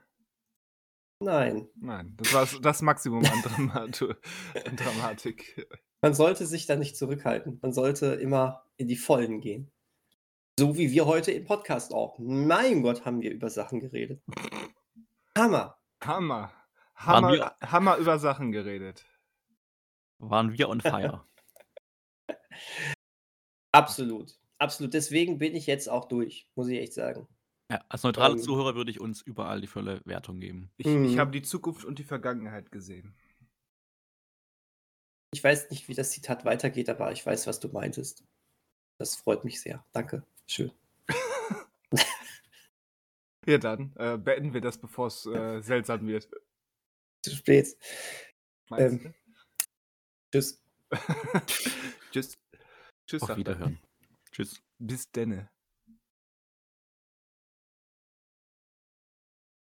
Nein, 1.22 1.68
Nein, 1.76 2.16
das 2.16 2.32
war 2.32 2.48
das 2.62 2.80
Maximum 2.80 3.26
an 3.26 3.42
Dramatu 3.42 4.14
an 4.66 4.76
Dramatik. 4.76 5.68
man 6.00 6.14
sollte 6.14 6.46
sich 6.46 6.64
da 6.64 6.76
nicht 6.76 6.96
zurückhalten. 6.96 7.58
Man 7.60 7.74
sollte 7.74 8.14
immer 8.14 8.64
in 8.78 8.88
die 8.88 8.96
Vollen 8.96 9.42
gehen. 9.42 9.70
So 10.60 10.76
wie 10.76 10.90
wir 10.90 11.06
heute 11.06 11.32
im 11.32 11.46
Podcast 11.46 11.94
auch. 11.94 12.18
Mein 12.18 12.82
Gott, 12.82 13.06
haben 13.06 13.22
wir 13.22 13.30
über 13.30 13.48
Sachen 13.48 13.80
geredet. 13.80 14.22
Hammer. 15.34 15.78
Hammer. 16.04 16.52
Hammer, 16.96 17.32
wir- 17.32 17.56
Hammer 17.62 17.96
über 17.96 18.18
Sachen 18.18 18.52
geredet. 18.52 19.06
Waren 20.18 20.52
wir 20.52 20.68
on 20.68 20.82
fire? 20.82 21.24
Absolut. 23.72 24.38
Absolut. 24.58 24.92
Deswegen 24.92 25.38
bin 25.38 25.54
ich 25.54 25.66
jetzt 25.66 25.88
auch 25.88 26.04
durch, 26.08 26.46
muss 26.56 26.68
ich 26.68 26.78
echt 26.78 26.92
sagen. 26.92 27.26
ja, 27.72 27.82
als 27.88 28.02
neutraler 28.02 28.34
Ähm. 28.34 28.42
Zuhörer 28.42 28.74
würde 28.74 28.90
ich 28.90 29.00
uns 29.00 29.22
überall 29.22 29.62
die 29.62 29.66
volle 29.66 30.02
Wertung 30.04 30.40
geben. 30.40 30.70
Ich, 30.76 30.84
Mhm. 30.86 31.06
ich 31.06 31.16
habe 31.16 31.30
die 31.30 31.40
Zukunft 31.40 31.86
und 31.86 31.98
die 31.98 32.04
Vergangenheit 32.04 32.70
gesehen. 32.70 33.14
Ich 35.32 35.42
weiß 35.42 35.70
nicht, 35.70 35.88
wie 35.88 35.94
das 35.94 36.10
Zitat 36.10 36.44
weitergeht, 36.44 36.90
aber 36.90 37.12
ich 37.12 37.24
weiß, 37.24 37.46
was 37.46 37.60
du 37.60 37.68
meintest. 37.68 38.24
Das 38.98 39.16
freut 39.16 39.44
mich 39.46 39.62
sehr. 39.62 39.82
Danke. 39.92 40.22
Schön. 40.50 40.72
Ja, 43.46 43.56
dann 43.56 43.94
äh, 43.96 44.18
beenden 44.18 44.52
wir 44.52 44.60
das, 44.60 44.78
bevor 44.78 45.06
es 45.06 45.24
äh, 45.24 45.60
seltsam 45.62 46.06
wird. 46.06 46.28
Zu 47.24 47.34
spät. 47.34 47.74
Ähm, 48.76 49.14
Tschüss. 50.30 50.62
Tschüss. 52.12 52.38
Tschüss. 53.06 53.22
Auf 53.22 53.30
er. 53.30 53.36
Wiederhören. 53.38 53.80
Tschüss. 54.30 54.62
Bis 54.78 55.10
denne. 55.10 55.50